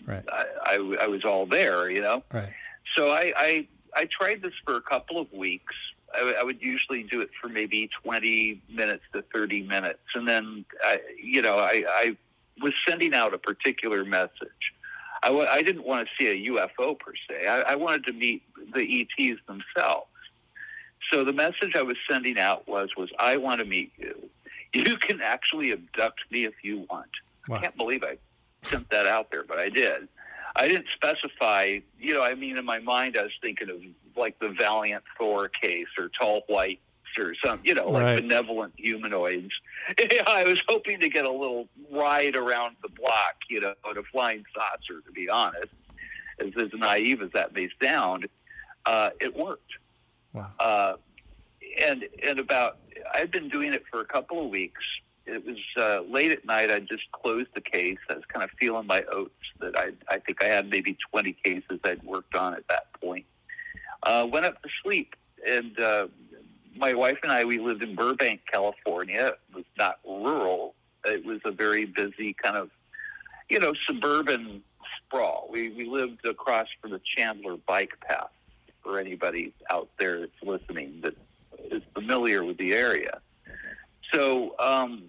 right. 0.06 0.24
I, 0.30 0.44
I, 0.66 0.96
I 1.02 1.06
was 1.08 1.24
all 1.24 1.46
there. 1.46 1.90
You 1.90 2.02
know, 2.02 2.22
right. 2.32 2.52
So 2.96 3.10
I, 3.10 3.32
I 3.36 3.68
I 3.94 4.04
tried 4.06 4.42
this 4.42 4.54
for 4.64 4.76
a 4.76 4.82
couple 4.82 5.20
of 5.20 5.32
weeks 5.32 5.74
I, 6.14 6.34
I 6.40 6.42
would 6.42 6.62
usually 6.62 7.02
do 7.02 7.20
it 7.20 7.30
for 7.40 7.48
maybe 7.48 7.90
20 8.02 8.62
minutes 8.68 9.04
to 9.12 9.22
30 9.34 9.62
minutes. 9.62 10.00
And 10.14 10.26
then, 10.26 10.64
I, 10.82 11.00
you 11.22 11.42
know, 11.42 11.58
I, 11.58 11.84
I 11.88 12.16
was 12.60 12.74
sending 12.86 13.14
out 13.14 13.34
a 13.34 13.38
particular 13.38 14.04
message. 14.04 14.72
I 15.22 15.28
w- 15.28 15.46
I 15.50 15.62
didn't 15.62 15.84
want 15.84 16.08
to 16.08 16.14
see 16.18 16.28
a 16.30 16.50
UFO 16.50 16.98
per 16.98 17.12
se. 17.28 17.46
I, 17.46 17.60
I 17.60 17.74
wanted 17.74 18.06
to 18.06 18.12
meet 18.12 18.42
the 18.72 19.00
ETs 19.18 19.40
themselves. 19.46 20.06
So 21.12 21.24
the 21.24 21.32
message 21.32 21.74
I 21.74 21.82
was 21.82 21.96
sending 22.08 22.38
out 22.38 22.68
was, 22.68 22.90
was 22.96 23.10
I 23.18 23.36
want 23.36 23.60
to 23.60 23.64
meet 23.64 23.92
you. 23.96 24.30
You 24.72 24.96
can 24.96 25.20
actually 25.22 25.72
abduct 25.72 26.20
me 26.30 26.44
if 26.44 26.54
you 26.62 26.86
want. 26.90 27.08
Wow. 27.48 27.56
I 27.56 27.60
can't 27.62 27.76
believe 27.76 28.04
I 28.04 28.18
sent 28.68 28.90
that 28.90 29.06
out 29.06 29.30
there, 29.30 29.42
but 29.42 29.58
I 29.58 29.70
did. 29.70 30.08
I 30.58 30.66
didn't 30.66 30.86
specify, 30.92 31.78
you 32.00 32.14
know, 32.14 32.22
I 32.22 32.34
mean, 32.34 32.58
in 32.58 32.64
my 32.64 32.80
mind, 32.80 33.16
I 33.16 33.22
was 33.22 33.32
thinking 33.40 33.70
of 33.70 33.80
like 34.16 34.38
the 34.40 34.48
Valiant 34.50 35.04
Thor 35.16 35.48
case 35.48 35.86
or 35.96 36.10
Tall 36.20 36.42
White 36.48 36.80
or 37.16 37.34
some, 37.44 37.60
you 37.64 37.74
know, 37.74 37.88
like 37.90 38.02
right. 38.02 38.20
benevolent 38.20 38.72
humanoids. 38.76 39.52
I 40.26 40.44
was 40.44 40.62
hoping 40.68 41.00
to 41.00 41.08
get 41.08 41.24
a 41.24 41.30
little 41.30 41.68
ride 41.90 42.36
around 42.36 42.76
the 42.82 42.88
block, 42.88 43.36
you 43.48 43.60
know, 43.60 43.74
a 43.84 44.02
flying 44.12 44.44
saucer, 44.54 45.00
to 45.06 45.12
be 45.12 45.28
honest, 45.28 45.72
as, 46.40 46.50
as 46.60 46.68
naive 46.74 47.22
as 47.22 47.30
that 47.32 47.54
may 47.54 47.68
sound. 47.82 48.28
Uh, 48.84 49.10
it 49.20 49.36
worked. 49.36 49.72
Wow. 50.32 50.50
Uh, 50.58 50.94
and, 51.80 52.04
and 52.26 52.40
about, 52.40 52.78
I've 53.14 53.30
been 53.30 53.48
doing 53.48 53.74
it 53.74 53.84
for 53.90 54.00
a 54.00 54.04
couple 54.04 54.44
of 54.44 54.50
weeks. 54.50 54.82
It 55.28 55.44
was 55.44 55.58
uh, 55.76 56.00
late 56.10 56.32
at 56.32 56.44
night. 56.44 56.70
I 56.70 56.80
just 56.80 57.10
closed 57.12 57.50
the 57.54 57.60
case. 57.60 57.98
I 58.10 58.14
was 58.14 58.24
kind 58.32 58.42
of 58.42 58.50
feeling 58.58 58.86
my 58.86 59.02
oats 59.12 59.34
that 59.60 59.78
I, 59.78 59.90
I 60.08 60.18
think 60.18 60.42
I 60.42 60.46
had 60.46 60.70
maybe 60.70 60.96
20 61.10 61.32
cases 61.44 61.78
I'd 61.84 62.02
worked 62.02 62.34
on 62.34 62.54
at 62.54 62.66
that 62.68 62.92
point 63.00 63.26
uh, 64.02 64.26
went 64.30 64.46
up 64.46 64.60
to 64.62 64.68
sleep 64.82 65.14
and 65.46 65.78
uh, 65.80 66.08
my 66.76 66.94
wife 66.94 67.18
and 67.22 67.32
I, 67.32 67.44
we 67.44 67.58
lived 67.58 67.82
in 67.82 67.94
Burbank, 67.94 68.40
California. 68.50 69.26
It 69.26 69.54
was 69.54 69.64
not 69.76 69.98
rural. 70.04 70.74
It 71.04 71.24
was 71.24 71.40
a 71.44 71.50
very 71.50 71.84
busy 71.84 72.34
kind 72.34 72.56
of, 72.56 72.70
you 73.48 73.58
know, 73.58 73.72
suburban 73.86 74.62
sprawl. 74.96 75.48
We 75.50 75.70
we 75.70 75.84
lived 75.84 76.26
across 76.26 76.66
from 76.80 76.92
the 76.92 77.00
Chandler 77.16 77.56
Bike 77.56 77.92
Path. 78.06 78.30
For 78.82 78.98
anybody 78.98 79.52
out 79.70 79.88
there 79.98 80.20
that's 80.20 80.42
listening 80.42 81.00
that 81.02 81.14
is 81.70 81.82
familiar 81.94 82.44
with 82.44 82.56
the 82.58 82.72
area. 82.72 83.20
So 84.14 84.54
um, 84.58 85.04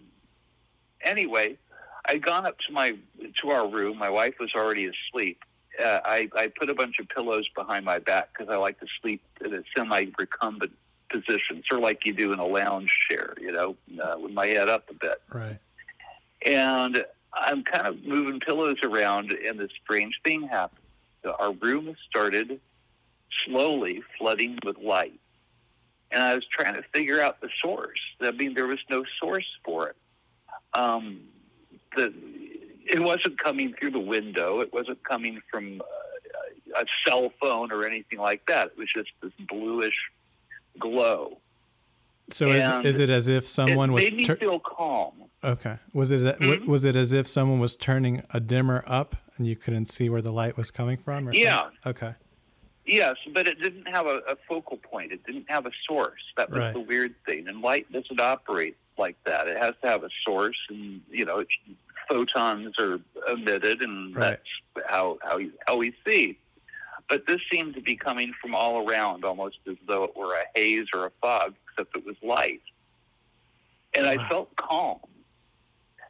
anyway, 1.01 1.57
I'd 2.05 2.21
gone 2.21 2.45
up 2.45 2.57
to 2.59 2.73
my 2.73 2.97
to 3.41 3.49
our 3.49 3.67
room. 3.67 3.97
My 3.97 4.09
wife 4.09 4.35
was 4.39 4.53
already 4.55 4.87
asleep. 4.87 5.43
Uh, 5.81 5.99
I, 6.03 6.29
I 6.35 6.47
put 6.47 6.69
a 6.69 6.73
bunch 6.73 6.99
of 6.99 7.07
pillows 7.07 7.47
behind 7.55 7.85
my 7.85 7.99
back 7.99 8.29
because 8.33 8.51
I 8.51 8.57
like 8.57 8.79
to 8.79 8.87
sleep 9.01 9.21
in 9.43 9.53
a 9.53 9.61
semi-recumbent 9.77 10.73
position, 11.09 11.63
sort 11.67 11.79
of 11.79 11.83
like 11.83 12.05
you 12.05 12.13
do 12.13 12.33
in 12.33 12.39
a 12.39 12.45
lounge 12.45 12.93
chair, 13.09 13.33
you 13.39 13.51
know, 13.51 13.75
uh, 14.03 14.15
with 14.19 14.33
my 14.33 14.47
head 14.47 14.67
up 14.67 14.89
a 14.89 14.93
bit. 14.93 15.21
Right. 15.33 15.57
And 16.45 17.05
I'm 17.33 17.63
kind 17.63 17.87
of 17.87 18.03
moving 18.03 18.39
pillows 18.39 18.77
around, 18.83 19.31
and 19.31 19.59
this 19.59 19.71
strange 19.83 20.19
thing 20.23 20.47
happened. 20.47 20.81
Our 21.39 21.53
room 21.53 21.95
started 22.09 22.59
slowly 23.45 24.01
flooding 24.17 24.57
with 24.65 24.77
light. 24.77 25.19
And 26.11 26.23
I 26.23 26.33
was 26.33 26.45
trying 26.51 26.73
to 26.73 26.83
figure 26.93 27.21
out 27.21 27.39
the 27.39 27.49
source. 27.61 27.99
I 28.19 28.31
mean, 28.31 28.53
there 28.53 28.67
was 28.67 28.79
no 28.89 29.03
source 29.19 29.45
for 29.63 29.89
it. 29.89 29.95
Um, 30.73 31.21
the, 31.95 32.13
it 32.85 32.99
wasn't 32.99 33.37
coming 33.39 33.73
through 33.79 33.91
the 33.91 33.99
window. 33.99 34.59
It 34.61 34.71
wasn't 34.73 35.03
coming 35.03 35.41
from 35.51 35.81
uh, 35.81 36.81
a 36.81 36.85
cell 37.07 37.31
phone 37.41 37.71
or 37.71 37.85
anything 37.85 38.19
like 38.19 38.45
that. 38.47 38.67
It 38.67 38.77
was 38.77 38.91
just 38.93 39.09
this 39.21 39.31
bluish 39.47 39.95
glow. 40.79 41.39
So 42.31 42.47
is, 42.47 42.63
And 42.63 42.85
is 42.85 42.99
it 42.99 43.09
as 43.09 43.27
if 43.27 43.47
someone 43.47 43.89
it 43.89 43.93
was 43.93 44.03
made 44.03 44.15
me 44.17 44.25
tur- 44.25 44.35
feel 44.35 44.59
calm. 44.59 45.13
okay? 45.43 45.77
Was 45.93 46.11
it 46.11 46.39
Mhm. 46.39 46.67
was 46.67 46.85
it 46.85 46.95
as 46.95 47.11
if 47.11 47.27
someone 47.27 47.59
was 47.59 47.75
turning 47.75 48.21
a 48.29 48.39
dimmer 48.39 48.83
up 48.85 49.15
and 49.37 49.47
you 49.47 49.55
couldn't 49.55 49.87
see 49.87 50.09
where 50.09 50.21
the 50.21 50.31
light 50.31 50.55
was 50.55 50.69
coming 50.69 50.97
from? 50.97 51.27
Or 51.27 51.33
Yeah. 51.33 51.63
something? 51.63 51.77
Okay. 51.87 52.13
Yes, 52.85 53.15
but 53.33 53.47
it 53.47 53.59
didn't 53.61 53.87
have 53.87 54.05
a, 54.05 54.17
a 54.27 54.35
focal 54.47 54.77
point. 54.77 55.11
It 55.11 55.23
didn't 55.25 55.49
have 55.49 55.65
a 55.65 55.71
source. 55.87 56.21
That 56.37 56.51
was 56.51 56.59
Right. 56.59 56.73
the 56.73 56.79
weird 56.79 57.15
thing. 57.25 57.47
And 57.47 57.61
light 57.61 57.91
doesn't 57.91 58.19
operate 58.19 58.77
like 58.99 59.15
that. 59.25 59.47
It 59.47 59.57
has 59.57 59.73
to 59.81 59.87
have 59.89 60.03
a 60.03 60.09
source, 60.23 60.57
and 60.69 61.01
you 61.09 61.25
know, 61.25 61.43
photons 62.07 62.77
are 62.77 62.99
emitted, 63.31 63.81
and 63.81 64.15
Right. 64.15 64.37
that's 64.75 64.87
how 64.87 65.17
how 65.23 65.39
how 65.67 65.77
we 65.77 65.95
see. 66.05 66.37
But 67.07 67.25
this 67.25 67.41
seemed 67.51 67.73
to 67.73 67.81
be 67.81 67.95
coming 67.95 68.33
from 68.39 68.53
all 68.53 68.87
around, 68.87 69.25
almost 69.25 69.57
as 69.67 69.77
though 69.87 70.03
it 70.03 70.15
were 70.15 70.35
a 70.35 70.43
haze 70.53 70.85
or 70.93 71.07
a 71.07 71.11
fog, 71.21 71.55
except 71.71 71.97
it 71.97 72.05
was 72.05 72.15
light. 72.21 72.61
And 73.95 74.05
I 74.05 74.27
felt 74.29 74.55
calm. 74.55 74.99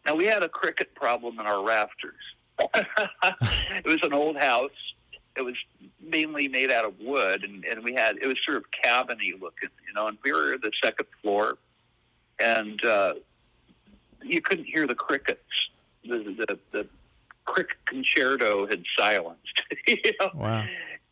Now 0.05 0.15
we 0.15 0.25
had 0.25 0.43
a 0.43 0.49
cricket 0.49 0.93
problem 0.95 1.39
in 1.39 1.45
our 1.45 1.63
rafters. 1.63 2.15
it 2.73 3.85
was 3.85 3.99
an 4.03 4.11
old 4.11 4.35
house. 4.35 4.71
It 5.37 5.43
was 5.43 5.55
mainly 6.03 6.49
made 6.49 6.69
out 6.71 6.83
of 6.83 6.99
wood, 6.99 7.45
and, 7.45 7.63
and 7.63 7.81
we 7.81 7.93
had 7.93 8.17
it 8.21 8.27
was 8.27 8.37
sort 8.43 8.57
of 8.57 8.65
cabiny 8.83 9.31
looking, 9.39 9.69
you 9.87 9.93
know. 9.95 10.07
And 10.07 10.17
we 10.25 10.33
were 10.33 10.57
the 10.57 10.71
second 10.83 11.07
floor, 11.21 11.57
and 12.39 12.83
uh, 12.85 13.13
you 14.23 14.41
couldn't 14.41 14.65
hear 14.65 14.87
the 14.87 14.95
crickets. 14.95 15.69
The 16.03 16.17
the, 16.47 16.59
the 16.71 16.87
cricket 17.45 17.77
concerto 17.85 18.67
had 18.67 18.83
silenced. 18.97 19.63
you 19.87 19.97
know? 20.19 20.29
Wow. 20.35 20.65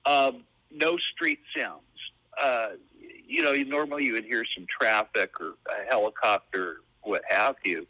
Um, 0.05 0.43
no 0.71 0.97
street 0.97 1.39
sounds. 1.55 1.81
Uh, 2.41 2.69
you 3.27 3.41
know, 3.41 3.51
you, 3.51 3.65
normally 3.65 4.05
you 4.05 4.13
would 4.13 4.25
hear 4.25 4.45
some 4.55 4.65
traffic 4.67 5.31
or 5.41 5.55
a 5.69 5.89
helicopter, 5.89 6.77
what 7.01 7.23
have 7.27 7.55
you. 7.63 7.85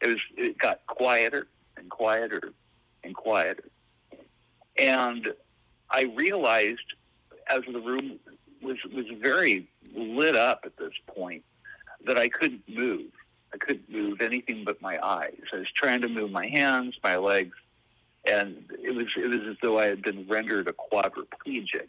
It 0.00 0.08
was 0.08 0.20
it 0.36 0.58
got 0.58 0.86
quieter 0.86 1.48
and 1.76 1.88
quieter 1.88 2.52
and 3.02 3.14
quieter, 3.14 3.64
and 4.76 5.32
I 5.90 6.12
realized 6.14 6.94
as 7.48 7.62
the 7.72 7.80
room 7.80 8.18
was 8.62 8.76
was 8.94 9.06
very 9.20 9.68
lit 9.94 10.36
up 10.36 10.60
at 10.64 10.76
this 10.76 10.92
point 11.06 11.42
that 12.06 12.18
I 12.18 12.28
couldn't 12.28 12.62
move. 12.68 13.10
I 13.52 13.58
couldn't 13.58 13.90
move 13.90 14.20
anything 14.20 14.64
but 14.64 14.80
my 14.82 14.98
eyes. 15.04 15.40
I 15.52 15.58
was 15.58 15.70
trying 15.74 16.02
to 16.02 16.08
move 16.08 16.30
my 16.30 16.46
hands, 16.46 16.94
my 17.02 17.16
legs, 17.16 17.56
and 18.26 18.64
it 18.82 18.94
was 18.94 19.06
it 19.16 19.28
was 19.28 19.48
as 19.48 19.56
though 19.62 19.78
I 19.78 19.86
had 19.86 20.02
been 20.02 20.26
rendered 20.28 20.68
a 20.68 20.72
quadriplegic. 20.72 21.88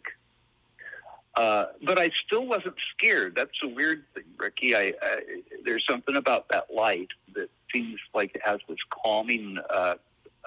Uh, 1.34 1.66
but 1.84 1.98
I 1.98 2.10
still 2.26 2.46
wasn't 2.46 2.74
scared. 2.90 3.34
That's 3.36 3.58
the 3.62 3.68
weird 3.68 4.04
thing, 4.14 4.24
Ricky. 4.38 4.74
I, 4.74 4.94
I 5.02 5.20
there's 5.64 5.84
something 5.86 6.16
about 6.16 6.48
that 6.48 6.72
light 6.74 7.08
that 7.34 7.50
seems 7.72 8.00
like 8.14 8.34
it 8.34 8.42
has 8.44 8.58
this 8.68 8.78
calming 8.90 9.58
uh, 9.70 9.94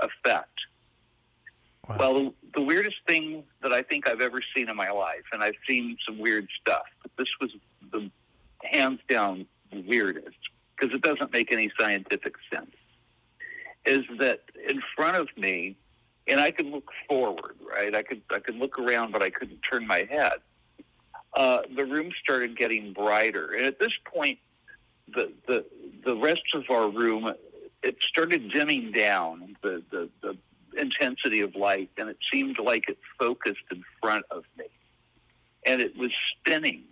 effect. 0.02 0.50
Wow. 1.88 1.96
Well, 1.98 2.14
the, 2.14 2.34
the 2.56 2.62
weirdest 2.62 2.98
thing 3.08 3.44
that 3.62 3.72
I 3.72 3.82
think 3.82 4.08
I've 4.08 4.22
ever 4.22 4.40
seen 4.56 4.70
in 4.70 4.76
my 4.76 4.92
life, 4.92 5.24
and 5.32 5.44
I've 5.44 5.56
seen 5.68 5.98
some 6.06 6.20
weird 6.20 6.48
stuff, 6.60 6.84
but 7.02 7.12
this 7.18 7.30
was 7.40 7.52
the 7.92 8.10
hands 8.64 9.00
down 9.08 9.46
weirdest 9.74 10.38
because 10.76 10.96
it 10.96 11.02
doesn't 11.02 11.32
make 11.32 11.52
any 11.52 11.72
scientific 11.80 12.36
sense. 12.54 12.72
Is 13.86 14.06
that 14.20 14.42
in 14.68 14.82
front 14.96 15.18
of 15.18 15.28
me, 15.38 15.76
and 16.28 16.40
I 16.40 16.52
could 16.52 16.68
look 16.68 16.90
forward, 17.10 17.56
right? 17.68 17.96
I 17.96 18.04
could 18.04 18.22
I 18.32 18.40
could 18.40 18.56
look 18.56 18.78
around, 18.78 19.12
but 19.12 19.22
I 19.22 19.30
couldn't 19.30 19.60
turn 19.62 19.88
my 19.88 20.08
head. 20.10 20.34
Uh, 21.36 21.62
the 21.76 21.86
room 21.86 22.12
started 22.22 22.58
getting 22.58 22.94
brighter, 22.94 23.52
and 23.52 23.66
at 23.66 23.80
this 23.80 23.94
point, 24.06 24.40
the 25.08 25.32
the 25.48 25.66
the 26.06 26.16
rest 26.16 26.44
of 26.54 26.64
our 26.70 26.90
room 26.90 27.32
it 27.84 27.98
started 28.08 28.52
dimming 28.52 28.92
down 28.92 29.56
the 29.64 29.84
the, 29.92 30.10
the 30.22 30.38
intensity 30.80 31.42
of 31.42 31.56
light, 31.56 31.90
and 31.98 32.10
it 32.10 32.18
seemed 32.32 32.58
like 32.60 32.88
it 32.88 32.98
focused 33.20 33.66
in 33.72 33.84
front 34.02 34.26
of 34.32 34.44
me, 34.58 34.66
and 35.66 35.82
it 35.82 35.98
was 35.98 36.12
spinning. 36.38 36.84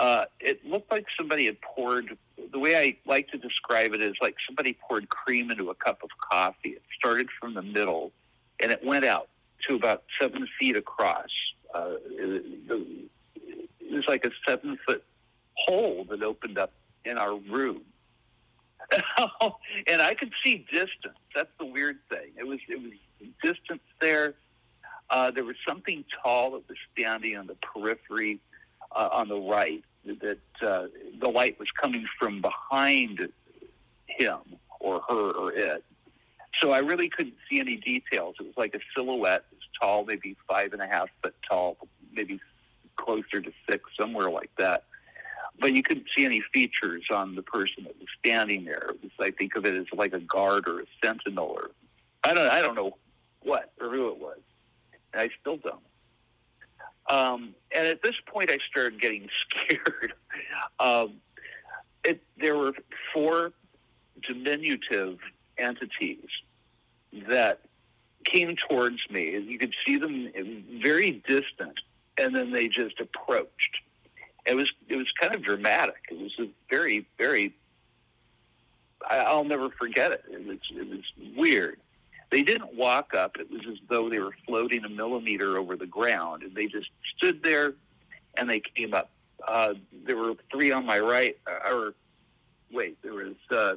Uh, 0.00 0.24
it 0.40 0.64
looked 0.66 0.90
like 0.90 1.04
somebody 1.14 1.44
had 1.44 1.60
poured. 1.60 2.16
The 2.52 2.58
way 2.58 2.74
I 2.74 2.96
like 3.04 3.28
to 3.32 3.38
describe 3.38 3.92
it 3.92 4.00
is 4.00 4.14
like 4.22 4.34
somebody 4.46 4.72
poured 4.72 5.10
cream 5.10 5.50
into 5.50 5.68
a 5.68 5.74
cup 5.74 6.02
of 6.02 6.08
coffee. 6.32 6.70
It 6.70 6.82
started 6.98 7.28
from 7.38 7.52
the 7.52 7.60
middle, 7.60 8.10
and 8.62 8.72
it 8.72 8.82
went 8.82 9.04
out 9.04 9.28
to 9.68 9.74
about 9.74 10.04
seven 10.18 10.48
feet 10.58 10.74
across. 10.74 11.28
Uh, 11.74 11.96
it, 12.12 13.10
was 13.92 14.04
like 14.08 14.24
a 14.24 14.30
seven 14.48 14.78
foot 14.86 15.04
hole 15.52 16.06
that 16.08 16.22
opened 16.22 16.56
up 16.56 16.72
in 17.04 17.18
our 17.18 17.34
room. 17.34 17.82
and 19.86 20.00
I 20.00 20.14
could 20.14 20.32
see 20.42 20.64
distance. 20.72 21.18
That's 21.34 21.50
the 21.58 21.66
weird 21.66 21.98
thing. 22.08 22.30
It 22.38 22.46
was 22.46 22.58
it 22.68 22.80
was 22.80 22.92
distance 23.42 23.82
there. 24.00 24.32
Uh, 25.10 25.30
there 25.30 25.44
was 25.44 25.56
something 25.68 26.06
tall 26.22 26.52
that 26.52 26.66
was 26.66 26.78
standing 26.94 27.36
on 27.36 27.48
the 27.48 27.56
periphery 27.56 28.40
uh, 28.92 29.10
on 29.12 29.28
the 29.28 29.38
right. 29.38 29.84
That 30.04 30.38
uh, 30.62 30.86
the 31.20 31.28
light 31.28 31.58
was 31.58 31.68
coming 31.70 32.06
from 32.18 32.40
behind 32.40 33.28
him 34.06 34.38
or 34.80 35.00
her 35.08 35.30
or 35.32 35.52
it. 35.52 35.84
So 36.60 36.72
I 36.72 36.78
really 36.78 37.08
couldn't 37.08 37.36
see 37.48 37.60
any 37.60 37.76
details. 37.76 38.36
It 38.40 38.44
was 38.44 38.56
like 38.56 38.74
a 38.74 38.80
silhouette. 38.94 39.44
It 39.52 39.58
was 39.58 39.68
tall, 39.80 40.04
maybe 40.04 40.36
five 40.48 40.72
and 40.72 40.82
a 40.82 40.86
half 40.86 41.08
foot 41.22 41.34
tall, 41.48 41.76
maybe 42.12 42.40
closer 42.96 43.40
to 43.40 43.52
six, 43.68 43.84
somewhere 43.98 44.30
like 44.30 44.50
that 44.58 44.84
but 45.60 45.76
you 45.76 45.82
couldn't 45.82 46.06
see 46.16 46.24
any 46.24 46.42
features 46.52 47.04
on 47.10 47.34
the 47.34 47.42
person 47.42 47.84
that 47.84 47.98
was 47.98 48.08
standing 48.18 48.64
there. 48.64 48.90
Was, 49.02 49.12
I 49.20 49.30
think 49.30 49.54
of 49.56 49.66
it 49.66 49.74
as 49.74 49.86
like 49.92 50.12
a 50.14 50.20
guard 50.20 50.66
or 50.66 50.80
a 50.80 50.84
sentinel, 51.04 51.46
or 51.46 51.70
I 52.24 52.34
don't, 52.34 52.48
I 52.48 52.62
don't 52.62 52.74
know 52.74 52.96
what 53.42 53.72
or 53.80 53.90
who 53.90 54.08
it 54.08 54.18
was. 54.18 54.38
And 55.12 55.22
I 55.22 55.30
still 55.40 55.58
don't. 55.58 55.82
Um, 57.10 57.54
and 57.74 57.86
at 57.86 58.02
this 58.02 58.14
point, 58.26 58.50
I 58.50 58.58
started 58.70 59.00
getting 59.00 59.28
scared. 59.50 60.14
um, 60.78 61.14
it, 62.04 62.22
there 62.38 62.56
were 62.56 62.72
four 63.12 63.52
diminutive 64.26 65.18
entities 65.58 66.28
that 67.28 67.60
came 68.24 68.54
towards 68.56 68.98
me, 69.10 69.36
you 69.38 69.58
could 69.58 69.74
see 69.84 69.96
them 69.96 70.30
very 70.82 71.22
distant, 71.26 71.78
and 72.18 72.34
then 72.34 72.52
they 72.52 72.68
just 72.68 73.00
approached 73.00 73.80
it 74.46 74.54
was 74.54 74.72
it 74.88 74.96
was 74.96 75.10
kind 75.12 75.34
of 75.34 75.42
dramatic. 75.42 75.96
It 76.10 76.18
was 76.18 76.32
a 76.38 76.48
very 76.68 77.06
very. 77.18 77.54
I, 79.08 79.18
I'll 79.18 79.44
never 79.44 79.70
forget 79.70 80.12
it. 80.12 80.24
It 80.30 80.46
was 80.46 80.58
it 80.74 80.88
was 80.88 81.36
weird. 81.36 81.78
They 82.30 82.42
didn't 82.42 82.74
walk 82.74 83.14
up. 83.14 83.36
It 83.38 83.50
was 83.50 83.62
as 83.68 83.78
though 83.88 84.08
they 84.08 84.20
were 84.20 84.34
floating 84.46 84.84
a 84.84 84.88
millimeter 84.88 85.58
over 85.58 85.76
the 85.76 85.86
ground, 85.86 86.42
and 86.42 86.54
they 86.54 86.66
just 86.66 86.88
stood 87.16 87.42
there, 87.42 87.74
and 88.36 88.48
they 88.48 88.60
came 88.60 88.94
up. 88.94 89.10
Uh, 89.46 89.74
there 90.06 90.16
were 90.16 90.34
three 90.52 90.70
on 90.70 90.86
my 90.86 91.00
right, 91.00 91.36
uh, 91.46 91.74
or 91.74 91.94
wait, 92.72 92.98
there 93.02 93.14
was 93.14 93.34
uh, 93.50 93.74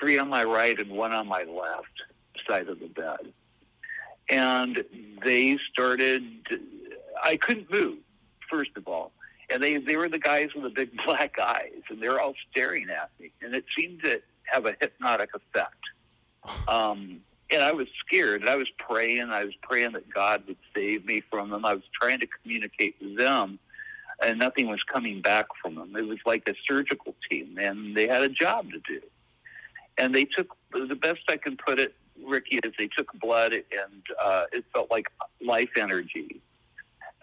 three 0.00 0.18
on 0.18 0.28
my 0.28 0.44
right 0.44 0.78
and 0.78 0.90
one 0.90 1.12
on 1.12 1.26
my 1.28 1.42
left 1.42 2.02
side 2.48 2.68
of 2.68 2.80
the 2.80 2.86
bed, 2.86 3.32
and 4.30 4.84
they 5.24 5.58
started. 5.70 6.22
I 7.22 7.36
couldn't 7.36 7.70
move 7.70 7.98
first 8.50 8.70
of 8.76 8.86
all. 8.88 9.12
and 9.50 9.62
they 9.62 9.78
they 9.78 9.96
were 9.96 10.08
the 10.08 10.18
guys 10.18 10.48
with 10.54 10.64
the 10.64 10.70
big 10.70 10.90
black 11.04 11.38
eyes, 11.38 11.82
and 11.90 12.00
they're 12.02 12.20
all 12.20 12.34
staring 12.50 12.88
at 12.90 13.10
me, 13.20 13.30
and 13.42 13.54
it 13.54 13.64
seemed 13.76 14.02
to 14.04 14.20
have 14.44 14.66
a 14.66 14.74
hypnotic 14.80 15.30
effect. 15.34 15.82
Um, 16.68 17.20
and 17.54 17.62
I 17.62 17.72
was 17.72 17.88
scared, 18.06 18.42
and 18.42 18.50
I 18.50 18.56
was 18.56 18.68
praying. 18.78 19.30
I 19.30 19.44
was 19.44 19.54
praying 19.62 19.92
that 19.92 20.08
God 20.12 20.44
would 20.46 20.56
save 20.74 21.04
me 21.04 21.22
from 21.30 21.50
them. 21.50 21.64
I 21.64 21.74
was 21.74 21.84
trying 22.00 22.20
to 22.20 22.26
communicate 22.26 22.96
with 23.00 23.16
them, 23.16 23.58
and 24.22 24.38
nothing 24.38 24.68
was 24.68 24.82
coming 24.82 25.20
back 25.20 25.46
from 25.60 25.74
them. 25.74 25.94
It 25.96 26.06
was 26.06 26.18
like 26.26 26.48
a 26.48 26.54
surgical 26.66 27.14
team, 27.30 27.58
and 27.58 27.96
they 27.96 28.06
had 28.06 28.22
a 28.22 28.28
job 28.28 28.70
to 28.72 28.80
do. 28.86 29.00
And 29.98 30.14
they 30.14 30.24
took 30.24 30.56
the 30.72 30.96
best 30.96 31.20
I 31.28 31.36
can 31.36 31.56
put 31.56 31.78
it, 31.78 31.94
Ricky, 32.24 32.58
is 32.64 32.72
they 32.78 32.88
took 32.88 33.12
blood, 33.20 33.52
and 33.52 34.02
uh, 34.20 34.44
it 34.52 34.64
felt 34.72 34.90
like 34.90 35.10
life 35.40 35.70
energy 35.76 36.40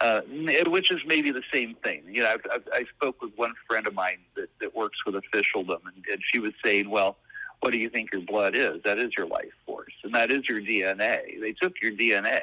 uh, 0.02 0.22
which 0.67 0.91
is 0.91 1.00
maybe 1.06 1.32
the 1.32 1.44
same 1.54 1.76
thing. 1.84 2.02
You 2.08 2.24
know, 2.24 2.30
I've, 2.30 2.63
I 2.74 2.86
spoke 2.96 3.22
with 3.22 3.32
one 3.36 3.54
friend 3.70 3.86
of 3.88 3.94
mine 3.94 4.17
that, 4.36 4.50
that 4.60 4.76
works 4.76 4.98
with 5.06 5.15
officialdom, 5.15 5.82
and, 5.86 6.04
and 6.12 6.22
she 6.26 6.39
was 6.39 6.54
saying, 6.65 6.89
well, 6.89 7.17
what 7.60 7.72
do 7.72 7.78
you 7.78 7.89
think 7.89 8.12
your 8.12 8.24
blood 8.24 8.56
is? 8.56 8.82
That 8.84 8.98
is 8.98 9.12
your 9.15 9.28
life 9.28 9.54
and 10.04 10.14
that 10.14 10.32
is 10.32 10.48
your 10.48 10.62
DNA. 10.62 11.40
They 11.40 11.54
took 11.54 11.74
your 11.82 11.92
DNA, 11.92 12.42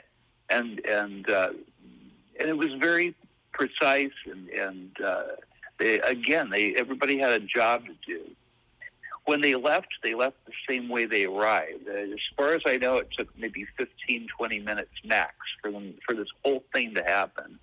and 0.51 0.85
and 0.87 1.31
uh, 1.31 1.51
and 2.41 2.49
it 2.49 2.57
was 2.57 2.73
very 2.81 3.15
precise, 3.53 4.13
and 4.27 4.49
and 4.49 4.91
uh, 5.05 5.23
they 5.79 6.01
again, 6.01 6.51
they 6.51 6.75
everybody 6.75 7.19
had 7.19 7.33
a 7.33 7.41
job 7.41 7.85
to 7.87 7.95
do 8.07 8.23
when 9.29 9.43
they 9.43 9.55
left, 9.55 9.89
they 10.03 10.15
left 10.15 10.37
the 10.47 10.53
same 10.67 10.89
way 10.89 11.05
they 11.05 11.27
arrived. 11.27 11.87
Uh, 11.87 11.93
as 11.93 12.19
far 12.35 12.55
as 12.55 12.63
I 12.67 12.79
know, 12.79 12.97
it 12.97 13.09
took 13.15 13.29
maybe 13.39 13.67
15, 13.77 14.27
20 14.35 14.59
minutes 14.61 14.91
max 15.05 15.35
for 15.61 15.71
them 15.71 15.93
for 16.07 16.15
this 16.15 16.29
whole 16.43 16.65
thing 16.73 16.95
to 16.95 17.03
happen. 17.03 17.59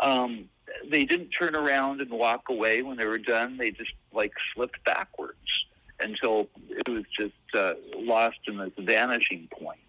Um, 0.00 0.46
they 0.90 1.04
didn't 1.04 1.28
turn 1.38 1.54
around 1.54 2.00
and 2.00 2.10
walk 2.10 2.48
away 2.48 2.80
when 2.80 2.96
they 2.96 3.04
were 3.04 3.18
done. 3.18 3.58
They 3.58 3.72
just 3.72 3.92
like 4.14 4.32
slipped 4.54 4.82
backwards 4.86 5.66
until 6.02 6.48
it 6.68 6.88
was 6.88 7.04
just 7.18 7.34
uh, 7.54 7.74
lost 7.96 8.38
in 8.46 8.58
this 8.58 8.72
vanishing 8.78 9.48
point. 9.50 9.80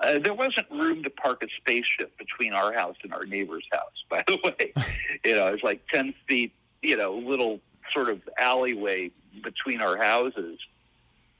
Uh, 0.00 0.18
there 0.18 0.34
wasn't 0.34 0.70
room 0.70 1.02
to 1.02 1.10
park 1.10 1.42
a 1.42 1.48
spaceship 1.56 2.16
between 2.18 2.52
our 2.52 2.72
house 2.72 2.96
and 3.02 3.12
our 3.12 3.24
neighbor's 3.24 3.66
house. 3.72 4.04
By 4.08 4.22
the 4.26 4.38
way, 4.44 4.72
you 5.24 5.34
know, 5.34 5.48
it's 5.48 5.64
like 5.64 5.82
ten 5.92 6.14
feet, 6.28 6.52
you 6.82 6.96
know, 6.96 7.14
little 7.14 7.60
sort 7.92 8.08
of 8.08 8.20
alleyway 8.38 9.10
between 9.42 9.80
our 9.80 9.96
houses. 9.96 10.58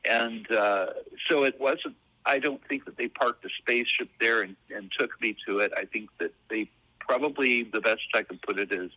And 0.05 0.51
uh, 0.51 0.87
so 1.29 1.45
it 1.45 1.61
wasn't, 1.61 1.97
I 2.25 2.39
don't 2.39 2.61
think 2.69 2.85
that 2.87 2.97
they 2.97 3.09
parked 3.09 3.45
a 3.45 3.49
spaceship 3.59 4.09
there 4.21 4.43
and, 4.43 4.57
and 4.75 4.91
took 4.99 5.21
me 5.21 5.37
to 5.47 5.59
it. 5.59 5.73
I 5.77 5.85
think 5.85 6.11
that 6.19 6.33
they 6.49 6.71
probably, 7.01 7.65
the 7.65 7.81
best 7.81 8.03
I 8.15 8.23
can 8.23 8.39
put 8.39 8.59
it 8.59 8.73
is, 8.73 8.91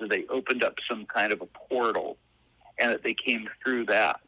that 0.00 0.10
they 0.10 0.26
opened 0.26 0.64
up 0.64 0.74
some 0.88 1.06
kind 1.06 1.32
of 1.32 1.40
a 1.40 1.46
portal 1.46 2.16
and 2.78 2.92
that 2.92 3.02
they 3.02 3.14
came 3.14 3.48
through 3.62 3.86
that. 3.86 4.20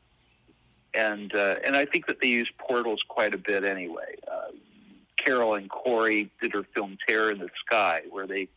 And, 0.95 1.35
uh, 1.35 1.57
and 1.65 1.77
I 1.77 1.85
think 1.85 2.07
that 2.07 2.21
they 2.21 2.29
use 2.29 2.51
portals 2.59 3.03
quite 3.07 3.35
a 3.35 3.39
bit 3.39 3.65
anyway. 3.65 4.17
Uh, 4.31 4.53
Carol 5.17 5.55
and 5.55 5.69
Corey 5.69 6.31
did 6.41 6.53
her 6.53 6.65
film 6.75 6.97
Terror 7.07 7.33
in 7.33 7.39
the 7.39 7.51
Sky, 7.67 8.03
where 8.11 8.27
they, 8.27 8.49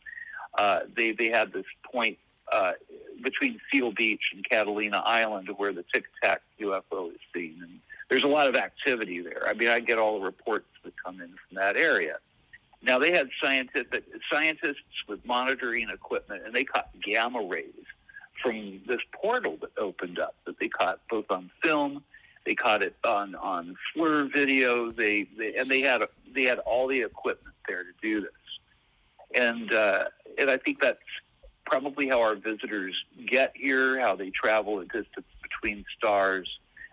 uh, 0.56 0.80
they, 0.96 1.12
they 1.12 1.28
had 1.28 1.52
this 1.52 1.66
point 1.90 2.16
uh, 2.50 2.72
between 3.22 3.60
Seal 3.70 3.92
Beach 3.92 4.32
and 4.34 4.48
Catalina 4.48 5.02
Island, 5.04 5.48
where 5.56 5.72
the 5.72 5.84
Tic 5.92 6.04
Tac 6.22 6.42
UFO 6.60 7.10
is 7.10 7.18
seen. 7.34 7.58
And 7.60 7.80
there's 8.08 8.24
a 8.24 8.28
lot 8.28 8.48
of 8.48 8.56
activity 8.56 9.20
there. 9.20 9.46
I 9.46 9.54
mean, 9.54 9.68
I 9.68 9.80
get 9.80 9.98
all 9.98 10.18
the 10.18 10.24
reports 10.24 10.66
that 10.84 10.92
come 11.02 11.20
in 11.20 11.28
from 11.28 11.56
that 11.56 11.76
area. 11.76 12.18
Now 12.82 12.98
they 12.98 13.12
had 13.12 13.28
scientific 13.42 14.04
scientists 14.30 15.04
with 15.06 15.24
monitoring 15.26 15.90
equipment, 15.90 16.42
and 16.46 16.54
they 16.54 16.64
caught 16.64 16.88
gamma 17.02 17.42
rays 17.42 17.74
from 18.42 18.80
this 18.86 19.00
portal 19.12 19.56
that 19.60 19.70
opened 19.78 20.18
up. 20.18 20.34
That 20.46 20.58
they 20.58 20.68
caught 20.68 21.00
both 21.08 21.26
on 21.30 21.50
film, 21.62 22.02
they 22.44 22.54
caught 22.54 22.82
it 22.82 22.96
on 23.04 23.34
on 23.34 23.76
FLIR 23.96 24.32
video. 24.32 24.90
They, 24.90 25.28
they 25.36 25.54
and 25.56 25.68
they 25.68 25.80
had 25.80 26.02
they 26.34 26.44
had 26.44 26.58
all 26.60 26.86
the 26.86 27.02
equipment 27.02 27.54
there 27.68 27.84
to 27.84 27.90
do 28.00 28.20
this, 28.20 28.30
and 29.34 29.72
uh, 29.72 30.04
and 30.38 30.50
I 30.50 30.56
think 30.56 30.80
that's 30.80 30.98
probably 31.66 32.08
how 32.08 32.20
our 32.20 32.34
visitors 32.34 32.96
get 33.26 33.52
here, 33.54 34.00
how 34.00 34.16
they 34.16 34.30
travel 34.30 34.80
a 34.80 34.84
distance 34.84 35.26
between 35.42 35.84
stars, 35.96 36.48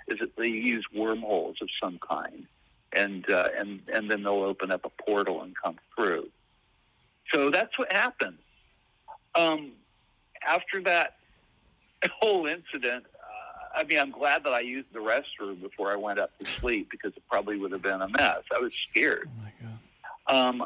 is 0.07 0.19
that 0.19 0.35
they 0.35 0.47
use 0.47 0.85
wormholes 0.93 1.57
of 1.61 1.69
some 1.81 1.99
kind, 2.07 2.45
and 2.93 3.29
uh, 3.29 3.49
and 3.57 3.81
and 3.93 4.11
then 4.11 4.23
they'll 4.23 4.43
open 4.43 4.71
up 4.71 4.85
a 4.85 5.03
portal 5.03 5.43
and 5.43 5.55
come 5.55 5.77
through. 5.95 6.29
So 7.31 7.49
that's 7.49 7.77
what 7.77 7.91
happened. 7.91 8.37
Um, 9.35 9.73
after 10.45 10.81
that 10.83 11.16
whole 12.19 12.45
incident, 12.45 13.05
uh, 13.05 13.79
I 13.79 13.83
mean, 13.83 13.99
I'm 13.99 14.11
glad 14.11 14.43
that 14.43 14.53
I 14.53 14.61
used 14.61 14.87
the 14.93 14.99
restroom 14.99 15.61
before 15.61 15.91
I 15.91 15.95
went 15.95 16.19
up 16.19 16.37
to 16.39 16.45
sleep 16.45 16.89
because 16.91 17.13
it 17.15 17.23
probably 17.29 17.57
would 17.57 17.71
have 17.71 17.81
been 17.81 18.01
a 18.01 18.09
mess. 18.09 18.41
I 18.55 18.59
was 18.59 18.73
scared. 18.89 19.29
Oh 19.29 19.41
my 19.43 19.51
God. 19.61 19.77
Um, 20.29 20.65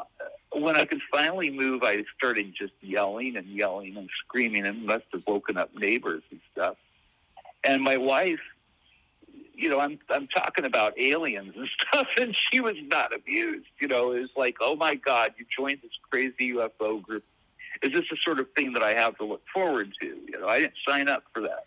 when 0.54 0.76
I 0.76 0.84
could 0.84 1.00
finally 1.10 1.50
move, 1.50 1.82
I 1.82 2.04
started 2.16 2.54
just 2.54 2.74
yelling 2.80 3.36
and 3.36 3.46
yelling 3.46 3.96
and 3.96 4.08
screaming 4.24 4.66
and 4.66 4.84
must 4.84 5.04
have 5.12 5.22
woken 5.26 5.56
up 5.56 5.74
neighbors 5.74 6.22
and 6.30 6.40
stuff. 6.52 6.76
And 7.64 7.82
my 7.82 7.96
wife, 7.96 8.40
you 9.54 9.68
know, 9.68 9.78
I'm 9.78 9.98
I'm 10.10 10.26
talking 10.28 10.64
about 10.64 10.98
aliens 10.98 11.54
and 11.56 11.68
stuff, 11.80 12.08
and 12.20 12.36
she 12.50 12.60
was 12.60 12.76
not 12.90 13.12
amused. 13.14 13.68
You 13.80 13.88
know, 13.88 14.12
it's 14.12 14.32
like, 14.36 14.56
oh 14.60 14.76
my 14.76 14.94
God, 14.96 15.34
you 15.38 15.46
joined 15.56 15.78
this 15.82 15.92
crazy 16.10 16.52
UFO 16.52 17.00
group. 17.00 17.24
Is 17.82 17.92
this 17.92 18.04
the 18.10 18.16
sort 18.24 18.40
of 18.40 18.46
thing 18.56 18.72
that 18.74 18.82
I 18.82 18.94
have 18.94 19.16
to 19.18 19.24
look 19.24 19.42
forward 19.52 19.92
to? 20.00 20.06
You 20.06 20.40
know, 20.40 20.48
I 20.48 20.60
didn't 20.60 20.74
sign 20.86 21.08
up 21.08 21.24
for 21.34 21.40
that. 21.42 21.66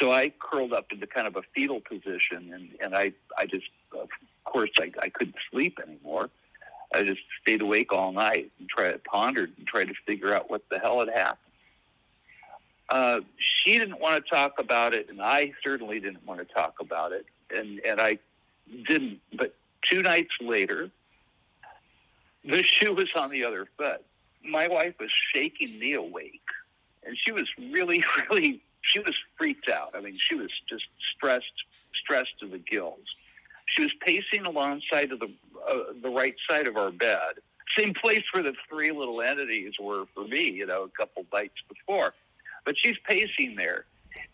So 0.00 0.12
I 0.12 0.32
curled 0.38 0.72
up 0.72 0.92
into 0.92 1.06
kind 1.06 1.26
of 1.26 1.36
a 1.36 1.42
fetal 1.54 1.80
position, 1.80 2.52
and 2.54 2.70
and 2.80 2.94
I 2.94 3.12
I 3.36 3.46
just, 3.46 3.66
of 3.92 4.08
course, 4.44 4.70
I 4.78 4.90
I 5.02 5.08
couldn't 5.08 5.36
sleep 5.50 5.78
anymore 5.86 6.30
I 6.92 7.04
just 7.04 7.20
stayed 7.40 7.62
awake 7.62 7.92
all 7.92 8.12
night 8.12 8.50
and 8.58 8.68
tried 8.68 9.02
pondered 9.04 9.52
and 9.56 9.66
tried 9.66 9.88
to 9.88 9.94
figure 10.06 10.34
out 10.34 10.50
what 10.50 10.62
the 10.70 10.78
hell 10.78 11.00
had 11.00 11.08
happened. 11.10 11.38
Uh, 12.88 13.20
she 13.38 13.78
didn't 13.78 14.00
want 14.00 14.24
to 14.24 14.30
talk 14.30 14.54
about 14.58 14.94
it, 14.94 15.08
and 15.08 15.22
I 15.22 15.52
certainly 15.62 16.00
didn't 16.00 16.26
want 16.26 16.40
to 16.40 16.54
talk 16.54 16.74
about 16.80 17.12
it, 17.12 17.24
and 17.54 17.80
and 17.86 18.00
I 18.00 18.18
didn't. 18.88 19.20
But 19.32 19.54
two 19.88 20.02
nights 20.02 20.32
later, 20.40 20.90
the 22.44 22.62
shoe 22.64 22.92
was 22.92 23.08
on 23.14 23.30
the 23.30 23.44
other 23.44 23.68
foot. 23.78 24.04
My 24.44 24.68
wife 24.68 24.94
was 24.98 25.10
shaking 25.34 25.78
me 25.78 25.94
awake, 25.94 26.40
and 27.04 27.16
she 27.18 27.32
was 27.32 27.48
really, 27.58 28.02
really, 28.30 28.62
she 28.82 29.00
was 29.00 29.14
freaked 29.36 29.68
out. 29.68 29.94
I 29.94 30.00
mean, 30.00 30.14
she 30.14 30.34
was 30.34 30.50
just 30.68 30.84
stressed, 31.14 31.52
stressed 31.94 32.38
to 32.40 32.46
the 32.46 32.58
gills. 32.58 33.04
She 33.66 33.82
was 33.82 33.92
pacing 34.04 34.46
alongside 34.46 35.12
of 35.12 35.20
the 35.20 35.30
uh, 35.68 35.92
the 36.02 36.10
right 36.10 36.34
side 36.48 36.66
of 36.66 36.76
our 36.76 36.90
bed, 36.90 37.34
same 37.76 37.94
place 37.94 38.24
where 38.32 38.42
the 38.42 38.54
three 38.68 38.90
little 38.90 39.20
entities 39.20 39.74
were 39.80 40.06
for 40.14 40.24
me, 40.24 40.50
you 40.50 40.66
know, 40.66 40.84
a 40.84 40.88
couple 40.88 41.24
nights 41.32 41.54
before. 41.68 42.14
But 42.64 42.76
she's 42.78 42.96
pacing 43.08 43.56
there, 43.56 43.84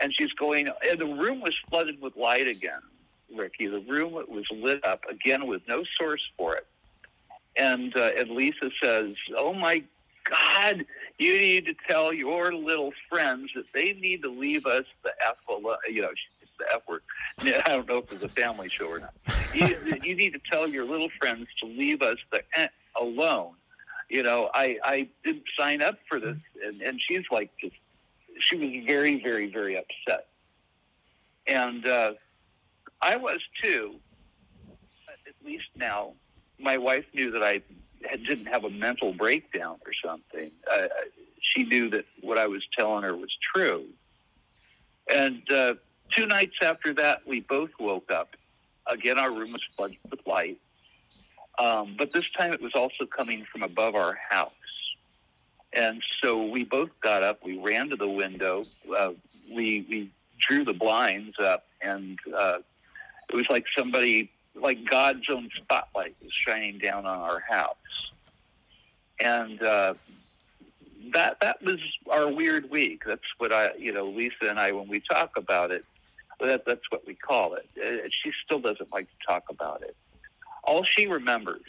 and 0.00 0.14
she's 0.14 0.32
going. 0.32 0.68
And 0.88 0.98
the 0.98 1.06
room 1.06 1.40
was 1.40 1.54
flooded 1.68 2.00
with 2.00 2.16
light 2.16 2.48
again, 2.48 2.80
Ricky. 3.34 3.66
The 3.66 3.80
room 3.80 4.12
was 4.12 4.44
lit 4.50 4.84
up 4.84 5.04
again 5.08 5.46
with 5.46 5.62
no 5.68 5.84
source 5.98 6.22
for 6.36 6.56
it. 6.56 6.66
And 7.56 7.96
uh, 7.96 8.10
and 8.16 8.30
Lisa 8.30 8.70
says, 8.82 9.14
"Oh 9.36 9.52
my 9.52 9.82
God, 10.28 10.84
you 11.18 11.32
need 11.34 11.66
to 11.66 11.74
tell 11.88 12.12
your 12.12 12.52
little 12.52 12.92
friends 13.08 13.50
that 13.54 13.66
they 13.72 13.92
need 13.92 14.22
to 14.22 14.28
leave 14.28 14.66
us 14.66 14.84
the 15.02 15.12
f. 15.26 15.36
You 15.88 16.02
know, 16.02 16.10
the 16.58 16.64
F 16.72 16.82
word. 16.88 17.02
I 17.40 17.62
don't 17.68 17.88
know 17.88 17.98
if 17.98 18.12
it's 18.12 18.22
a 18.22 18.28
family 18.28 18.68
show 18.68 18.86
or 18.86 19.00
not. 19.00 19.14
You, 19.54 19.98
you 20.02 20.14
need 20.14 20.32
to 20.32 20.40
tell 20.50 20.68
your 20.68 20.84
little 20.84 21.10
friends 21.20 21.46
to 21.60 21.66
leave 21.66 22.02
us 22.02 22.18
the 22.30 22.40
alone. 23.00 23.52
You 24.08 24.22
know, 24.22 24.50
I 24.54 24.78
I 24.84 25.08
didn't 25.24 25.44
sign 25.58 25.82
up 25.82 25.98
for 26.08 26.20
this, 26.20 26.36
and 26.64 26.80
and 26.80 27.00
she's 27.00 27.24
like 27.30 27.50
just 27.60 27.74
she 28.38 28.56
was 28.56 28.86
very 28.86 29.20
very 29.22 29.50
very 29.50 29.76
upset, 29.76 30.26
and 31.46 31.86
uh, 31.86 32.12
I 33.02 33.16
was 33.16 33.40
too. 33.62 33.96
At 35.08 35.34
least 35.44 35.66
now, 35.74 36.12
my 36.58 36.78
wife 36.78 37.04
knew 37.12 37.32
that 37.32 37.42
I 37.42 37.62
didn't 38.26 38.46
have 38.46 38.64
a 38.64 38.70
mental 38.70 39.12
breakdown 39.12 39.78
or 39.86 39.92
something. 40.04 40.50
Uh, 40.70 40.88
she 41.40 41.64
knew 41.64 41.90
that 41.90 42.04
what 42.20 42.38
I 42.38 42.46
was 42.46 42.62
telling 42.76 43.04
her 43.04 43.16
was 43.16 43.36
true, 43.54 43.84
and 45.12 45.42
uh, 45.50 45.74
Two 46.10 46.26
nights 46.26 46.56
after 46.62 46.94
that, 46.94 47.26
we 47.26 47.40
both 47.40 47.70
woke 47.78 48.10
up. 48.10 48.36
Again, 48.86 49.18
our 49.18 49.32
room 49.32 49.52
was 49.52 49.62
flooded 49.76 49.98
with 50.10 50.20
light. 50.26 50.58
Um, 51.58 51.96
but 51.98 52.12
this 52.12 52.24
time 52.36 52.52
it 52.52 52.62
was 52.62 52.72
also 52.74 53.06
coming 53.06 53.44
from 53.50 53.62
above 53.62 53.94
our 53.94 54.16
house. 54.30 54.52
And 55.72 56.02
so 56.22 56.46
we 56.46 56.64
both 56.64 56.90
got 57.00 57.22
up, 57.22 57.44
we 57.44 57.58
ran 57.58 57.90
to 57.90 57.96
the 57.96 58.08
window, 58.08 58.64
uh, 58.96 59.12
we, 59.50 59.86
we 59.90 60.10
drew 60.38 60.64
the 60.64 60.72
blinds 60.72 61.38
up, 61.38 61.66
and 61.82 62.18
uh, 62.34 62.58
it 63.28 63.36
was 63.36 63.50
like 63.50 63.64
somebody, 63.76 64.30
like 64.60 64.84
God's 64.84 65.28
own 65.30 65.48
spotlight 65.56 66.16
was 66.22 66.32
shining 66.32 66.78
down 66.78 67.06
on 67.06 67.18
our 67.18 67.42
house. 67.48 67.76
And 69.20 69.62
uh, 69.62 69.94
that 71.12 71.38
that 71.40 71.62
was 71.62 71.78
our 72.10 72.30
weird 72.30 72.70
week. 72.70 73.02
That's 73.06 73.22
what 73.38 73.52
I, 73.52 73.74
you 73.78 73.92
know, 73.92 74.06
Lisa 74.06 74.48
and 74.48 74.58
I, 74.58 74.72
when 74.72 74.88
we 74.88 75.00
talk 75.00 75.36
about 75.36 75.70
it, 75.70 75.84
that, 76.40 76.64
that's 76.66 76.90
what 76.90 77.06
we 77.06 77.14
call 77.14 77.54
it. 77.54 77.68
Uh, 77.78 78.08
she 78.22 78.30
still 78.44 78.60
doesn't 78.60 78.92
like 78.92 79.06
to 79.06 79.26
talk 79.26 79.44
about 79.48 79.82
it. 79.82 79.96
All 80.64 80.82
she 80.84 81.06
remembers 81.06 81.62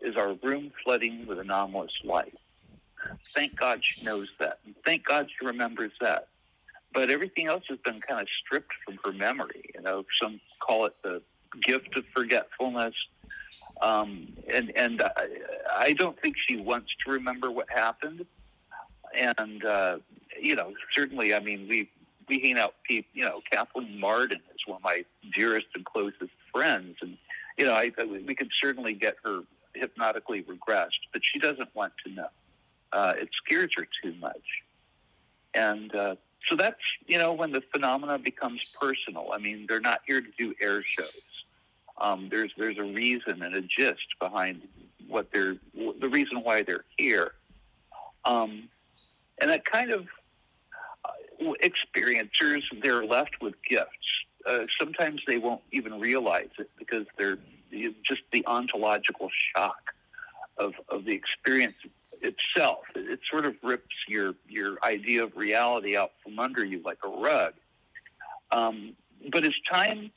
is 0.00 0.16
our 0.16 0.34
room 0.42 0.70
flooding 0.84 1.26
with 1.26 1.38
anomalous 1.38 1.92
light. 2.04 2.34
Thank 3.34 3.56
God 3.56 3.80
she 3.82 4.04
knows 4.04 4.28
that. 4.38 4.58
Thank 4.84 5.04
God 5.04 5.28
she 5.28 5.46
remembers 5.46 5.92
that. 6.00 6.28
But 6.92 7.10
everything 7.10 7.46
else 7.46 7.64
has 7.68 7.78
been 7.84 8.00
kind 8.00 8.20
of 8.20 8.28
stripped 8.44 8.72
from 8.84 8.98
her 9.04 9.12
memory. 9.12 9.70
You 9.74 9.82
know, 9.82 10.04
some 10.20 10.40
call 10.60 10.86
it 10.86 10.94
the 11.02 11.22
gift 11.62 11.96
of 11.96 12.04
forgetfulness. 12.14 12.94
Um, 13.80 14.28
and 14.52 14.76
and 14.76 15.02
I, 15.02 15.26
I 15.76 15.92
don't 15.92 16.20
think 16.20 16.36
she 16.46 16.56
wants 16.56 16.94
to 17.04 17.12
remember 17.12 17.50
what 17.50 17.70
happened. 17.70 18.26
And 19.14 19.64
uh, 19.64 19.98
you 20.40 20.54
know, 20.54 20.72
certainly, 20.94 21.34
I 21.34 21.40
mean, 21.40 21.66
we 21.68 21.90
we 22.28 22.40
hang 22.40 22.58
out. 22.58 22.74
People, 22.84 23.10
you 23.14 23.24
know, 23.24 23.40
Kathleen 23.50 23.98
Marden 23.98 24.40
is 24.54 24.66
one 24.66 24.76
of 24.76 24.82
my 24.82 25.04
dearest 25.34 25.66
and 25.74 25.84
closest 25.84 26.32
friends, 26.52 26.96
and 27.00 27.16
you 27.56 27.64
know, 27.64 27.72
I, 27.72 27.92
we 28.26 28.34
could 28.34 28.50
certainly 28.60 28.92
get 28.92 29.16
her 29.24 29.40
hypnotically 29.74 30.42
regressed, 30.42 31.00
but 31.12 31.22
she 31.24 31.38
doesn't 31.38 31.74
want 31.74 31.92
to 32.06 32.12
know. 32.12 32.28
Uh, 32.92 33.14
it 33.16 33.28
scares 33.44 33.70
her 33.76 33.86
too 34.02 34.14
much, 34.20 34.62
and 35.54 35.94
uh, 35.94 36.16
so 36.48 36.56
that's 36.56 36.80
you 37.06 37.18
know 37.18 37.32
when 37.32 37.52
the 37.52 37.62
phenomena 37.72 38.18
becomes 38.18 38.60
personal. 38.80 39.30
I 39.32 39.38
mean, 39.38 39.66
they're 39.68 39.80
not 39.80 40.00
here 40.06 40.20
to 40.20 40.30
do 40.38 40.54
air 40.60 40.82
shows. 40.82 41.10
Um, 41.98 42.28
there's 42.30 42.52
there's 42.58 42.78
a 42.78 42.82
reason 42.82 43.42
and 43.42 43.54
a 43.54 43.62
gist 43.62 44.06
behind 44.20 44.62
what 45.08 45.30
they're 45.32 45.56
the 45.74 46.08
reason 46.08 46.42
why 46.42 46.62
they're 46.62 46.84
here, 46.98 47.32
um, 48.24 48.68
and 49.40 49.50
that 49.50 49.64
kind 49.64 49.90
of 49.90 50.06
uh, 51.04 51.52
experiencers 51.62 52.62
they're 52.82 53.04
left 53.04 53.40
with 53.40 53.54
gifts. 53.68 53.88
Uh, 54.46 54.60
sometimes 54.78 55.20
they 55.26 55.38
won't 55.38 55.62
even 55.72 55.98
realize 55.98 56.50
it 56.58 56.70
because 56.78 57.06
they're 57.18 57.38
just 58.04 58.22
the 58.32 58.44
ontological 58.46 59.28
shock 59.54 59.94
of, 60.58 60.72
of 60.88 61.04
the 61.04 61.12
experience 61.12 61.74
itself. 62.22 62.84
It 62.94 63.20
sort 63.30 63.46
of 63.46 63.54
rips 63.62 63.94
your, 64.08 64.34
your 64.48 64.78
idea 64.82 65.24
of 65.24 65.36
reality 65.36 65.96
out 65.96 66.12
from 66.22 66.38
under 66.38 66.64
you 66.64 66.80
like 66.84 66.98
a 67.04 67.08
rug. 67.08 67.54
Um, 68.50 68.94
but 69.30 69.44
as 69.44 69.54
time 69.70 70.10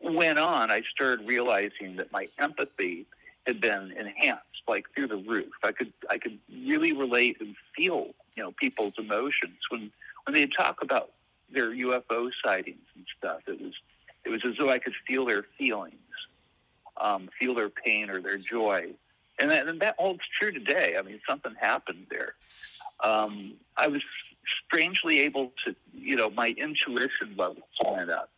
went 0.00 0.38
on, 0.38 0.70
I 0.70 0.82
started 0.94 1.26
realizing 1.26 1.96
that 1.96 2.12
my 2.12 2.28
empathy 2.38 3.06
had 3.46 3.60
been 3.60 3.92
enhanced, 3.92 4.62
like 4.68 4.86
through 4.94 5.08
the 5.08 5.16
roof. 5.16 5.52
I 5.62 5.72
could 5.72 5.92
I 6.10 6.18
could 6.18 6.38
really 6.50 6.92
relate 6.92 7.40
and 7.40 7.54
feel, 7.76 8.14
you 8.34 8.42
know, 8.42 8.52
people's 8.52 8.94
emotions 8.98 9.58
when 9.70 9.90
when 10.24 10.34
they 10.34 10.46
talk 10.46 10.82
about 10.82 11.10
their 11.50 11.70
UFO 11.70 12.30
sightings 12.44 12.86
and 12.94 13.04
stuff. 13.18 13.40
It 13.46 13.60
was 13.60 13.74
it 14.24 14.30
was 14.30 14.44
as 14.44 14.56
though 14.58 14.70
I 14.70 14.78
could 14.78 14.94
feel 15.06 15.24
their 15.24 15.44
feelings, 15.56 15.94
um, 16.96 17.28
feel 17.38 17.54
their 17.54 17.68
pain 17.68 18.10
or 18.10 18.20
their 18.20 18.38
joy, 18.38 18.90
and 19.38 19.50
that, 19.50 19.68
and 19.68 19.80
that 19.80 19.94
holds 19.98 20.22
true 20.38 20.50
today. 20.50 20.96
I 20.98 21.02
mean, 21.02 21.20
something 21.28 21.54
happened 21.60 22.06
there. 22.10 22.34
Um, 23.04 23.54
I 23.76 23.86
was 23.86 24.02
strangely 24.66 25.20
able 25.20 25.52
to, 25.64 25.74
you 25.92 26.16
know, 26.16 26.30
my 26.30 26.54
intuition 26.56 27.34
levels 27.36 27.64
went 27.84 28.10
up. 28.10 28.30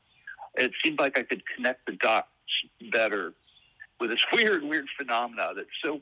It 0.58 0.72
seemed 0.84 0.98
like 0.98 1.18
I 1.18 1.22
could 1.22 1.42
connect 1.46 1.86
the 1.86 1.92
dots 1.92 2.28
better 2.90 3.32
with 4.00 4.10
this 4.10 4.24
weird, 4.32 4.64
weird 4.64 4.86
phenomena 4.96 5.52
that's 5.54 5.68
so, 5.82 6.00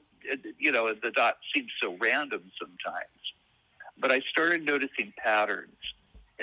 you 0.58 0.72
know, 0.72 0.92
the 1.02 1.10
dots 1.10 1.38
seem 1.54 1.66
so 1.82 1.96
random 2.00 2.42
sometimes. 2.58 3.06
But 3.98 4.12
I 4.12 4.20
started 4.30 4.64
noticing 4.64 5.12
patterns 5.16 5.76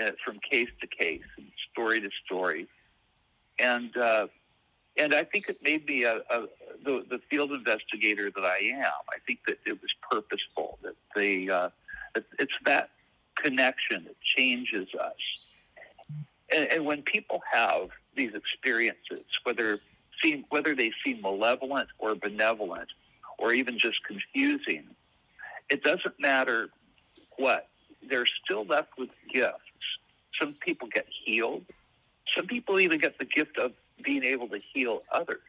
uh, 0.01 0.11
from 0.23 0.39
case 0.39 0.69
to 0.81 0.87
case 0.87 1.21
and 1.37 1.47
story 1.71 2.01
to 2.01 2.09
story. 2.25 2.67
And, 3.59 3.95
uh, 3.97 4.27
and 4.97 5.13
I 5.13 5.23
think 5.23 5.49
it 5.49 5.57
made 5.63 5.85
me 5.87 6.03
a, 6.03 6.17
a, 6.29 6.47
the, 6.83 7.05
the 7.09 7.19
field 7.29 7.51
investigator 7.51 8.31
that 8.31 8.43
I 8.43 8.57
am. 8.57 8.91
I 9.09 9.17
think 9.27 9.39
that 9.47 9.57
it 9.65 9.79
was 9.81 9.93
purposeful, 10.09 10.79
that 10.83 10.95
they, 11.15 11.49
uh, 11.49 11.69
it's 12.15 12.53
that 12.65 12.89
connection 13.35 14.05
that 14.05 14.19
changes 14.21 14.87
us. 14.99 15.13
And, 16.55 16.65
and 16.71 16.85
when 16.85 17.01
people 17.03 17.41
have 17.51 17.89
these 18.15 18.33
experiences, 18.33 19.25
whether 19.43 19.79
seem, 20.23 20.45
whether 20.49 20.75
they 20.75 20.91
seem 21.05 21.21
malevolent 21.21 21.89
or 21.99 22.15
benevolent, 22.15 22.89
or 23.37 23.53
even 23.53 23.77
just 23.77 24.03
confusing, 24.05 24.83
it 25.69 25.83
doesn't 25.83 26.19
matter 26.19 26.69
what. 27.37 27.67
They're 28.09 28.25
still 28.43 28.65
left 28.65 28.97
with 28.97 29.09
gifts. 29.33 29.57
Some 30.39 30.55
people 30.65 30.87
get 30.87 31.05
healed. 31.25 31.65
Some 32.35 32.47
people 32.47 32.79
even 32.79 32.99
get 32.99 33.17
the 33.17 33.25
gift 33.25 33.57
of 33.57 33.71
being 34.03 34.23
able 34.23 34.47
to 34.49 34.59
heal 34.73 35.03
others. 35.11 35.39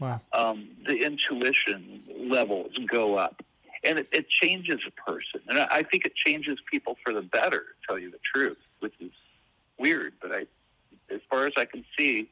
Wow. 0.00 0.20
Um, 0.32 0.68
the 0.86 0.96
intuition 0.96 2.02
levels 2.18 2.72
go 2.86 3.14
up, 3.14 3.42
and 3.84 3.98
it, 4.00 4.08
it 4.12 4.28
changes 4.28 4.80
a 4.86 5.10
person. 5.10 5.40
And 5.48 5.58
I, 5.58 5.68
I 5.70 5.82
think 5.82 6.04
it 6.04 6.14
changes 6.14 6.58
people 6.70 6.96
for 7.04 7.12
the 7.12 7.22
better, 7.22 7.58
to 7.58 7.86
tell 7.88 7.98
you 7.98 8.10
the 8.10 8.18
truth, 8.24 8.58
which 8.80 8.94
is 9.00 9.12
weird. 9.78 10.14
But 10.20 10.32
I, 10.32 10.46
as 11.12 11.20
far 11.30 11.46
as 11.46 11.52
I 11.56 11.64
can 11.64 11.84
see, 11.98 12.28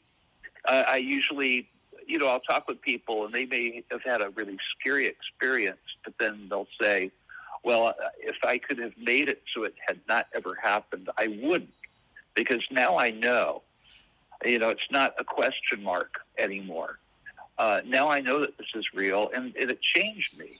uh, 0.67 0.85
I 0.87 0.97
usually, 0.97 1.69
you 2.07 2.19
know, 2.19 2.27
I'll 2.27 2.41
talk 2.41 2.69
with 2.69 2.81
people, 2.83 3.25
and 3.25 3.35
they 3.35 3.47
may 3.47 3.83
have 3.91 4.03
had 4.03 4.21
a 4.21 4.31
really 4.31 4.59
scary 4.79 5.07
experience, 5.07 5.79
but 6.05 6.15
then 6.19 6.47
they'll 6.49 6.69
say, 6.81 7.11
"Well, 7.63 7.87
uh, 7.87 7.95
if 8.19 8.37
I 8.45 8.59
could 8.59 8.79
have 8.79 8.97
made 8.99 9.29
it 9.29 9.43
so 9.55 9.65
it 9.65 9.75
had 9.87 10.01
not 10.09 10.27
ever 10.35 10.59
happened, 10.63 11.09
I 11.17 11.39
wouldn't," 11.43 11.75
because 12.35 12.63
now 12.71 12.99
I 12.99 13.11
know 13.11 13.63
you 14.45 14.59
know, 14.59 14.71
it's 14.71 14.91
not 14.91 15.15
a 15.19 15.25
question 15.25 15.83
mark 15.83 16.21
anymore. 16.39 16.99
Uh, 17.59 17.83
now 17.85 18.09
I 18.09 18.21
know 18.21 18.41
that 18.41 18.57
this 18.57 18.69
is 18.75 18.87
real, 18.95 19.31
and, 19.35 19.55
and 19.57 19.71
it 19.71 19.83
changed 19.83 20.39
me. 20.39 20.59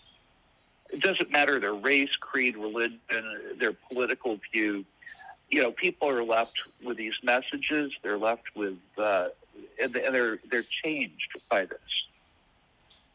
It 0.91 1.01
doesn't 1.01 1.31
matter 1.31 1.59
their 1.59 1.75
race, 1.75 2.15
creed, 2.21 2.57
religion, 2.57 2.99
their 3.59 3.73
political 3.73 4.39
view. 4.53 4.85
You 5.51 5.63
know, 5.63 5.73
people 5.73 6.09
are 6.09 6.25
left 6.25 6.59
with 6.85 6.97
these 6.97 7.15
messages. 7.23 7.93
They're 8.03 8.19
left 8.19 8.45
with, 8.55 8.79
uh, 8.97 9.29
and 9.83 9.93
they're 9.93 10.39
they're 10.51 10.65
changed 10.85 11.39
by 11.51 11.67
this. 11.67 11.79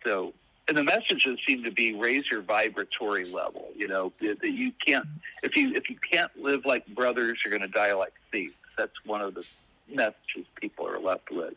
So, 0.05 0.33
and 0.67 0.77
the 0.77 0.83
messages 0.83 1.39
seem 1.47 1.63
to 1.63 1.71
be 1.71 1.93
raise 1.93 2.29
your 2.29 2.41
vibratory 2.41 3.25
level. 3.25 3.69
You 3.75 3.87
know, 3.87 4.13
that 4.19 4.43
you 4.43 4.71
can't 4.85 5.07
if 5.43 5.55
you 5.55 5.73
if 5.75 5.89
you 5.89 5.97
can't 6.11 6.31
live 6.37 6.65
like 6.65 6.85
brothers, 6.87 7.39
you're 7.43 7.57
going 7.57 7.69
to 7.69 7.73
die 7.73 7.93
like 7.93 8.13
thieves. 8.31 8.53
That's 8.77 9.05
one 9.05 9.21
of 9.21 9.33
the 9.33 9.47
messages 9.87 10.45
people 10.59 10.87
are 10.87 10.99
left 10.99 11.31
with. 11.31 11.53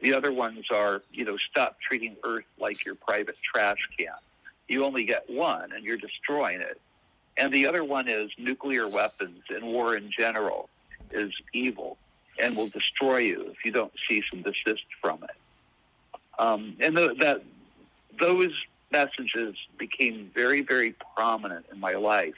The 0.00 0.14
other 0.14 0.32
ones 0.32 0.66
are, 0.72 1.02
you 1.12 1.24
know, 1.24 1.36
stop 1.36 1.80
treating 1.80 2.16
Earth 2.24 2.44
like 2.58 2.84
your 2.84 2.94
private 2.94 3.36
trash 3.42 3.88
can. 3.98 4.14
You 4.68 4.84
only 4.84 5.04
get 5.04 5.28
one, 5.28 5.72
and 5.72 5.84
you're 5.84 5.96
destroying 5.96 6.60
it. 6.60 6.80
And 7.38 7.52
the 7.52 7.66
other 7.66 7.84
one 7.84 8.08
is 8.08 8.30
nuclear 8.38 8.88
weapons 8.88 9.42
and 9.48 9.64
war 9.64 9.96
in 9.96 10.10
general 10.10 10.68
is 11.10 11.32
evil 11.52 11.96
and 12.40 12.56
will 12.56 12.68
destroy 12.68 13.18
you 13.18 13.46
if 13.50 13.64
you 13.64 13.72
don't 13.72 13.92
cease 14.08 14.24
and 14.32 14.44
desist 14.44 14.84
from 15.00 15.22
it. 15.24 15.36
Um, 16.38 16.76
and 16.80 16.96
the, 16.96 17.14
that 17.20 17.42
those 18.20 18.52
messages 18.92 19.56
became 19.78 20.30
very, 20.34 20.60
very 20.60 20.94
prominent 21.16 21.66
in 21.72 21.80
my 21.80 21.92
life 21.92 22.34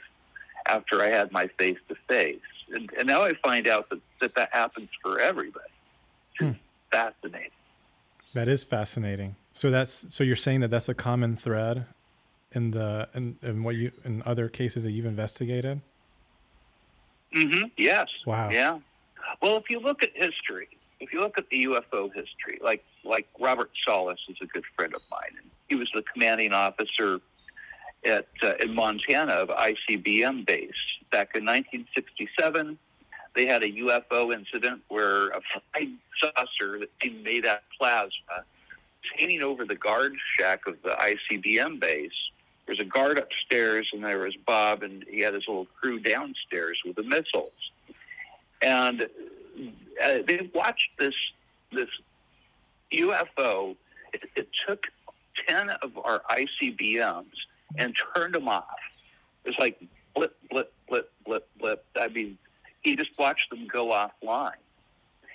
after 0.67 1.01
I 1.01 1.07
had 1.07 1.31
my 1.31 1.47
face 1.57 1.77
to 1.89 1.95
face 2.07 2.39
and, 2.73 2.91
now 3.05 3.23
I 3.23 3.33
find 3.43 3.67
out 3.67 3.89
that 3.89 3.99
that, 4.21 4.35
that 4.35 4.49
happens 4.51 4.89
for 5.01 5.19
everybody. 5.19 5.69
Hmm. 6.39 6.51
Fascinating. 6.91 7.51
That 8.33 8.47
is 8.47 8.63
fascinating. 8.63 9.35
So 9.53 9.69
that's 9.69 10.13
so 10.13 10.23
you're 10.23 10.35
saying 10.35 10.61
that 10.61 10.71
that's 10.71 10.87
a 10.89 10.93
common 10.93 11.35
thread 11.35 11.85
in 12.53 12.71
the 12.71 13.09
in, 13.13 13.37
in 13.41 13.63
what 13.63 13.75
you 13.75 13.91
in 14.03 14.23
other 14.25 14.49
cases 14.49 14.83
that 14.83 14.91
you've 14.91 15.05
investigated. 15.05 15.81
Mm-hmm. 17.35 17.67
Yes. 17.77 18.07
Wow. 18.25 18.49
Yeah. 18.49 18.79
Well, 19.41 19.57
if 19.57 19.69
you 19.69 19.79
look 19.79 20.03
at 20.03 20.09
history, 20.13 20.67
if 20.99 21.13
you 21.13 21.19
look 21.19 21.37
at 21.37 21.49
the 21.49 21.65
UFO 21.65 22.13
history, 22.13 22.59
like 22.61 22.83
like 23.03 23.27
Robert 23.39 23.71
Salas 23.85 24.19
is 24.29 24.37
a 24.41 24.45
good 24.45 24.63
friend 24.75 24.93
of 24.93 25.01
mine, 25.09 25.37
and 25.41 25.49
he 25.67 25.75
was 25.75 25.89
the 25.93 26.03
commanding 26.03 26.53
officer 26.53 27.19
at 28.05 28.27
uh, 28.43 28.53
in 28.61 28.73
Montana 28.73 29.33
of 29.33 29.49
ICBM 29.49 30.45
base 30.45 30.71
back 31.11 31.35
in 31.35 31.45
1967. 31.45 32.77
They 33.33 33.45
had 33.45 33.63
a 33.63 33.71
UFO 33.71 34.33
incident 34.33 34.81
where 34.89 35.29
a 35.29 35.41
flying 35.71 35.97
saucer 36.19 36.79
that 36.79 36.89
seemed 37.01 37.23
made 37.23 37.45
out 37.45 37.57
of 37.57 37.63
plasma 37.79 38.09
was 38.37 39.11
hanging 39.17 39.41
over 39.41 39.65
the 39.65 39.75
guard 39.75 40.13
shack 40.37 40.67
of 40.67 40.75
the 40.83 40.89
ICBM 40.89 41.79
base. 41.79 42.11
There's 42.71 42.87
a 42.87 42.89
guard 42.89 43.17
upstairs, 43.17 43.89
and 43.91 44.01
there 44.01 44.19
was 44.19 44.33
Bob, 44.47 44.81
and 44.81 45.03
he 45.09 45.19
had 45.19 45.33
his 45.33 45.43
little 45.45 45.67
crew 45.81 45.99
downstairs 45.99 46.81
with 46.85 46.95
the 46.95 47.03
missiles. 47.03 47.51
And 48.61 49.09
uh, 50.01 50.19
they 50.25 50.49
watched 50.55 50.87
this 50.97 51.13
this 51.73 51.89
UFO. 52.93 53.75
It, 54.13 54.23
it 54.37 54.47
took 54.65 54.87
ten 55.45 55.69
of 55.81 55.97
our 55.97 56.21
ICBMs 56.29 57.25
and 57.77 57.93
turned 58.15 58.35
them 58.35 58.47
off 58.47 58.63
It's 59.43 59.59
like 59.59 59.77
blip, 60.15 60.37
blip, 60.49 60.71
blip, 60.87 61.11
blip, 61.25 61.49
blip. 61.59 61.85
I 61.99 62.07
mean, 62.07 62.37
he 62.83 62.95
just 62.95 63.11
watched 63.19 63.49
them 63.49 63.67
go 63.67 63.87
offline. 63.87 64.51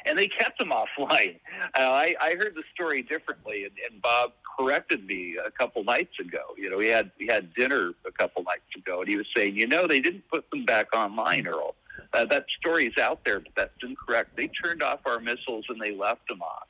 And 0.06 0.16
they 0.16 0.28
kept 0.28 0.58
them 0.58 0.70
offline. 0.98 1.38
Uh, 1.74 1.80
I, 1.80 2.14
I 2.20 2.30
heard 2.34 2.54
the 2.54 2.62
story 2.74 3.02
differently, 3.02 3.64
and, 3.64 3.72
and 3.90 4.00
Bob 4.00 4.32
corrected 4.58 5.06
me 5.06 5.36
a 5.44 5.50
couple 5.50 5.84
nights 5.84 6.18
ago. 6.20 6.40
You 6.56 6.70
know, 6.70 6.76
we 6.78 6.86
had 6.86 7.10
we 7.18 7.26
had 7.26 7.52
dinner 7.54 7.92
a 8.06 8.12
couple 8.12 8.42
nights 8.44 8.62
ago, 8.76 9.00
and 9.00 9.08
he 9.08 9.16
was 9.16 9.26
saying, 9.36 9.56
you 9.56 9.66
know, 9.66 9.86
they 9.86 10.00
didn't 10.00 10.24
put 10.30 10.48
them 10.50 10.64
back 10.64 10.94
online, 10.96 11.46
Earl. 11.46 11.74
Uh, 12.12 12.24
that 12.26 12.46
story's 12.60 12.96
out 12.98 13.20
there, 13.24 13.40
but 13.40 13.52
that's 13.56 13.72
incorrect. 13.82 14.36
They 14.36 14.48
turned 14.48 14.82
off 14.82 15.00
our 15.06 15.18
missiles 15.18 15.64
and 15.68 15.80
they 15.80 15.92
left 15.94 16.26
them 16.28 16.40
off. 16.40 16.68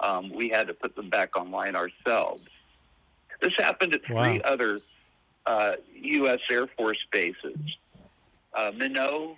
Um, 0.00 0.30
we 0.32 0.48
had 0.48 0.66
to 0.68 0.74
put 0.74 0.94
them 0.94 1.10
back 1.10 1.36
online 1.36 1.74
ourselves. 1.74 2.44
This 3.42 3.52
happened 3.58 3.94
at 3.94 4.04
three 4.04 4.14
Wow. 4.14 4.38
other 4.44 4.80
uh, 5.46 5.72
U.S. 5.94 6.38
Air 6.50 6.66
Force 6.76 7.04
bases. 7.10 7.56
Uh, 8.54 8.70
Minot, 8.76 9.36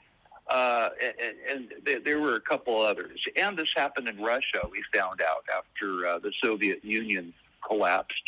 uh, 0.51 0.91
and, 1.01 1.69
and 1.85 2.05
there, 2.05 2.19
were 2.19 2.35
a 2.35 2.41
couple 2.41 2.81
others. 2.81 3.21
And 3.37 3.57
this 3.57 3.69
happened 3.77 4.09
in 4.09 4.21
Russia, 4.21 4.61
we 4.71 4.83
found 4.93 5.23
out 5.23 5.45
after 5.57 6.07
uh, 6.07 6.19
the 6.19 6.33
Soviet 6.43 6.85
Union 6.85 7.33
collapsed. 7.67 8.23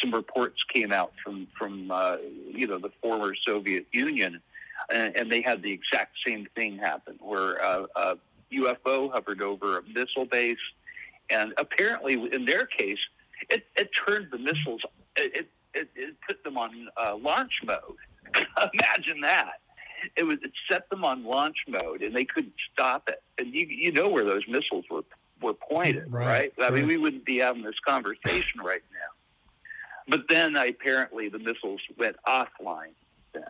Some 0.00 0.12
reports 0.12 0.62
came 0.72 0.92
out 0.92 1.12
from, 1.22 1.46
from 1.58 1.90
uh, 1.90 2.16
you 2.50 2.66
know, 2.66 2.78
the 2.78 2.90
former 3.02 3.34
Soviet 3.46 3.86
Union, 3.92 4.40
and, 4.90 5.14
and 5.14 5.30
they 5.30 5.42
had 5.42 5.62
the 5.62 5.72
exact 5.72 6.16
same 6.26 6.46
thing 6.56 6.78
happen, 6.78 7.18
where 7.20 7.62
uh, 7.62 7.86
a 7.96 8.16
UFO 8.52 9.12
hovered 9.12 9.42
over 9.42 9.78
a 9.78 9.82
missile 9.82 10.24
base, 10.24 10.56
and 11.28 11.52
apparently, 11.58 12.14
in 12.32 12.46
their 12.46 12.64
case, 12.64 12.98
it, 13.50 13.66
it 13.76 13.90
turned 14.06 14.28
the 14.30 14.38
missiles, 14.38 14.80
it, 15.16 15.36
it, 15.36 15.50
it, 15.74 15.88
it 15.94 16.16
put 16.26 16.42
them 16.44 16.56
on 16.56 16.88
uh, 16.96 17.14
launch 17.16 17.60
mode. 17.64 17.80
Imagine 18.72 19.20
that. 19.20 19.60
It 20.16 20.24
was 20.24 20.38
it 20.42 20.52
set 20.70 20.88
them 20.90 21.04
on 21.04 21.24
launch 21.24 21.56
mode, 21.66 22.02
and 22.02 22.14
they 22.14 22.24
couldn't 22.24 22.54
stop 22.72 23.08
it. 23.08 23.22
And 23.38 23.54
you 23.54 23.66
you 23.68 23.92
know 23.92 24.08
where 24.08 24.24
those 24.24 24.46
missiles 24.48 24.84
were 24.90 25.04
were 25.40 25.54
pointed, 25.54 26.12
Right, 26.12 26.26
right? 26.26 26.52
I 26.66 26.70
mean, 26.70 26.80
right. 26.82 26.88
we 26.88 26.96
wouldn't 26.96 27.24
be 27.24 27.38
having 27.38 27.62
this 27.62 27.78
conversation 27.86 28.60
right 28.60 28.82
now. 28.92 29.10
But 30.08 30.28
then 30.28 30.56
I, 30.56 30.66
apparently 30.66 31.28
the 31.28 31.38
missiles 31.38 31.80
went 31.96 32.16
offline. 32.26 32.92
Then, 33.32 33.44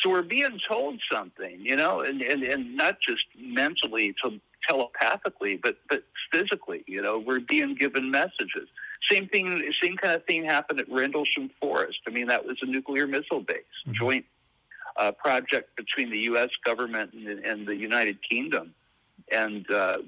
so 0.00 0.10
we're 0.10 0.22
being 0.22 0.60
told 0.66 1.00
something, 1.10 1.58
you 1.60 1.76
know, 1.76 2.00
and 2.00 2.22
and, 2.22 2.42
and 2.42 2.76
not 2.76 2.98
just 3.00 3.24
mentally, 3.38 4.14
to 4.24 4.40
telepathically, 4.68 5.56
but 5.56 5.78
but 5.88 6.04
physically, 6.32 6.84
you 6.86 7.02
know, 7.02 7.18
we're 7.18 7.40
being 7.40 7.74
given 7.74 8.10
messages. 8.10 8.68
Same 9.10 9.28
thing, 9.28 9.70
same 9.82 9.96
kind 9.96 10.14
of 10.14 10.24
thing 10.24 10.44
happened 10.44 10.80
at 10.80 10.90
Rendlesham 10.90 11.50
Forest. 11.60 12.00
I 12.06 12.10
mean, 12.10 12.26
that 12.28 12.44
was 12.44 12.56
a 12.62 12.66
nuclear 12.66 13.06
missile 13.06 13.40
base, 13.40 13.62
Mhm. 13.86 13.92
joint 13.92 14.26
uh, 14.98 15.12
project 15.12 15.76
between 15.76 16.10
the 16.10 16.18
U.S. 16.30 16.48
government 16.64 17.12
and, 17.12 17.44
and 17.44 17.66
the 17.66 17.74
United 17.76 18.18
Kingdom, 18.28 18.74
and 19.32 19.68
uh, 19.70 19.98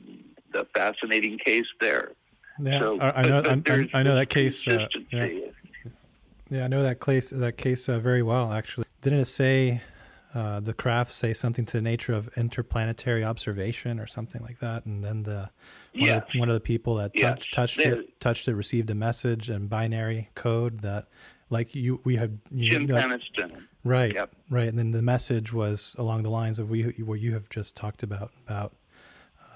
the 0.52 0.66
fascinating 0.74 1.38
case 1.38 1.66
there. 1.80 2.12
Yeah, 2.60 2.80
So, 2.80 2.98
I, 3.00 3.08
I 3.08 3.22
but- 3.22 3.28
know. 3.28 3.42
but 3.56 3.70
I'm- 3.70 3.90
I 3.94 4.02
know 4.02 4.14
that 4.14 4.28
case. 4.30 4.66
Uh, 4.66 4.88
yeah, 5.10 5.28
yeah, 6.50 6.64
I 6.64 6.68
know 6.68 6.82
that 6.82 7.00
case. 7.00 7.30
That 7.30 7.56
case 7.56 7.88
uh, 7.88 7.98
very 7.98 8.22
well, 8.22 8.52
actually. 8.52 8.86
Didn't 9.02 9.20
it 9.20 9.26
say 9.26 9.82
uh, 10.34 10.60
the 10.60 10.72
craft 10.74 11.12
say 11.12 11.34
something 11.34 11.64
to 11.66 11.72
the 11.74 11.82
nature 11.82 12.12
of 12.14 12.28
interplanetary 12.36 13.22
observation 13.22 14.00
or 14.00 14.06
something 14.06 14.40
like 14.42 14.58
that? 14.60 14.86
And 14.86 15.04
then 15.04 15.22
the 15.24 15.50
one, 15.92 16.06
Yes. 16.06 16.22
of, 16.26 16.32
the, 16.32 16.38
one 16.40 16.48
of 16.48 16.54
the 16.54 16.60
people 16.60 16.94
that 16.96 17.12
Yes. 17.14 17.30
touched 17.38 17.54
touched 17.54 17.78
it 17.80 18.20
touched 18.20 18.48
it 18.48 18.54
received 18.54 18.88
a 18.90 18.94
message 18.94 19.48
and 19.50 19.68
binary 19.68 20.30
code 20.34 20.80
that, 20.80 21.06
like 21.50 21.74
you 21.74 22.00
we 22.04 22.16
had 22.16 22.38
you, 22.50 22.70
Jim 22.70 22.86
like- 22.86 23.04
Penniston. 23.04 23.64
Right. 23.84 24.12
Yep. 24.12 24.32
Right. 24.50 24.68
And 24.68 24.78
then 24.78 24.90
the 24.90 25.02
message 25.02 25.52
was 25.52 25.94
along 25.98 26.22
the 26.22 26.30
lines 26.30 26.58
of 26.58 26.68
we, 26.68 26.82
what 26.82 27.20
you 27.20 27.32
have 27.32 27.48
just 27.48 27.74
talked 27.76 28.02
about, 28.02 28.32
about, 28.46 28.74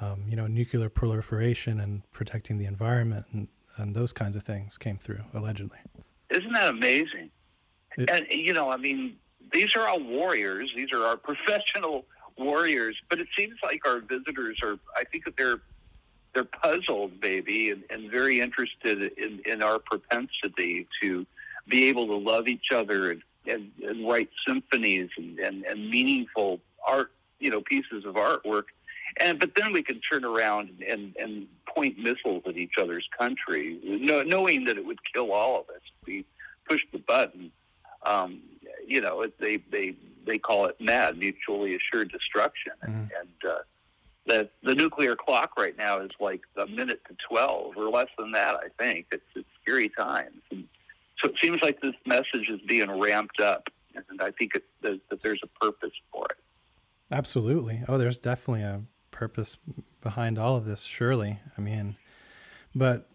um, 0.00 0.22
you 0.28 0.36
know, 0.36 0.46
nuclear 0.46 0.88
proliferation 0.88 1.80
and 1.80 2.02
protecting 2.12 2.56
the 2.56 2.64
environment 2.64 3.26
and, 3.32 3.48
and 3.76 3.94
those 3.94 4.12
kinds 4.12 4.36
of 4.36 4.42
things 4.42 4.78
came 4.78 4.96
through, 4.96 5.20
allegedly. 5.34 5.78
Isn't 6.30 6.52
that 6.52 6.68
amazing? 6.68 7.30
It- 7.98 8.08
and 8.08 8.26
you 8.30 8.54
know, 8.54 8.70
I 8.70 8.76
mean, 8.78 9.16
these 9.52 9.76
are 9.76 9.86
our 9.86 9.98
warriors. 9.98 10.72
These 10.74 10.92
are 10.92 11.04
our 11.04 11.16
professional 11.28 12.06
warriors. 12.38 12.96
But 13.10 13.18
it 13.20 13.28
seems 13.36 13.56
like 13.62 13.86
our 13.86 14.00
visitors 14.00 14.58
are. 14.62 14.78
I 14.96 15.04
think 15.04 15.24
that 15.26 15.36
they're 15.36 15.60
they're 16.32 16.44
puzzled, 16.44 17.12
maybe, 17.20 17.70
and, 17.70 17.82
and 17.90 18.10
very 18.10 18.40
interested 18.40 19.12
in, 19.18 19.42
in 19.44 19.62
our 19.62 19.78
propensity 19.78 20.86
to 21.02 21.26
be 21.68 21.88
able 21.88 22.06
to 22.06 22.16
love 22.16 22.48
each 22.48 22.72
other 22.72 23.12
and, 23.12 23.22
and, 23.46 23.70
and 23.86 24.08
write 24.08 24.30
symphonies 24.46 25.10
and, 25.16 25.38
and, 25.38 25.64
and 25.64 25.90
meaningful 25.90 26.60
art, 26.86 27.12
you 27.38 27.50
know, 27.50 27.60
pieces 27.60 28.04
of 28.04 28.14
artwork. 28.14 28.64
And 29.18 29.38
but 29.38 29.54
then 29.54 29.72
we 29.72 29.82
can 29.82 30.00
turn 30.00 30.24
around 30.24 30.70
and, 30.88 31.14
and 31.20 31.46
point 31.66 31.98
missiles 31.98 32.42
at 32.46 32.56
each 32.56 32.78
other's 32.78 33.08
country, 33.16 33.78
know, 33.82 34.22
knowing 34.22 34.64
that 34.64 34.78
it 34.78 34.86
would 34.86 35.00
kill 35.12 35.32
all 35.32 35.60
of 35.60 35.68
us 35.68 35.82
if 36.00 36.06
we 36.06 36.24
pushed 36.68 36.86
the 36.92 36.98
button. 36.98 37.52
Um, 38.04 38.40
you 38.86 39.00
know, 39.00 39.20
it, 39.22 39.38
they 39.38 39.58
they 39.70 39.94
they 40.26 40.38
call 40.38 40.66
it 40.66 40.80
MAD, 40.80 41.18
mutually 41.18 41.74
assured 41.76 42.10
destruction, 42.10 42.72
and, 42.82 43.10
and 43.20 43.50
uh, 43.50 43.58
the 44.26 44.48
the 44.62 44.74
nuclear 44.74 45.14
clock 45.14 45.58
right 45.58 45.76
now 45.76 46.00
is 46.00 46.10
like 46.18 46.40
a 46.56 46.66
minute 46.66 47.02
to 47.08 47.16
twelve 47.28 47.76
or 47.76 47.90
less 47.90 48.08
than 48.18 48.32
that. 48.32 48.56
I 48.56 48.68
think 48.78 49.06
it's 49.12 49.22
it's 49.34 49.48
scary 49.62 49.88
times, 49.90 50.40
and 50.50 50.64
so 51.22 51.30
it 51.30 51.38
seems 51.40 51.62
like 51.62 51.80
this 51.80 51.94
message 52.06 52.48
is 52.48 52.60
being 52.66 52.90
ramped 52.90 53.40
up, 53.40 53.68
and 53.94 54.20
I 54.20 54.30
think 54.32 54.54
it, 54.54 54.64
that, 54.82 55.00
that 55.10 55.22
there's 55.22 55.40
a 55.42 55.64
purpose 55.64 55.92
for 56.10 56.26
it. 56.26 56.38
Absolutely. 57.10 57.82
Oh, 57.88 57.98
there's 57.98 58.18
definitely 58.18 58.62
a 58.62 58.82
purpose 59.10 59.56
behind 60.00 60.38
all 60.38 60.56
of 60.56 60.64
this, 60.64 60.82
surely. 60.82 61.40
I 61.56 61.60
mean, 61.60 61.96
but 62.74 63.08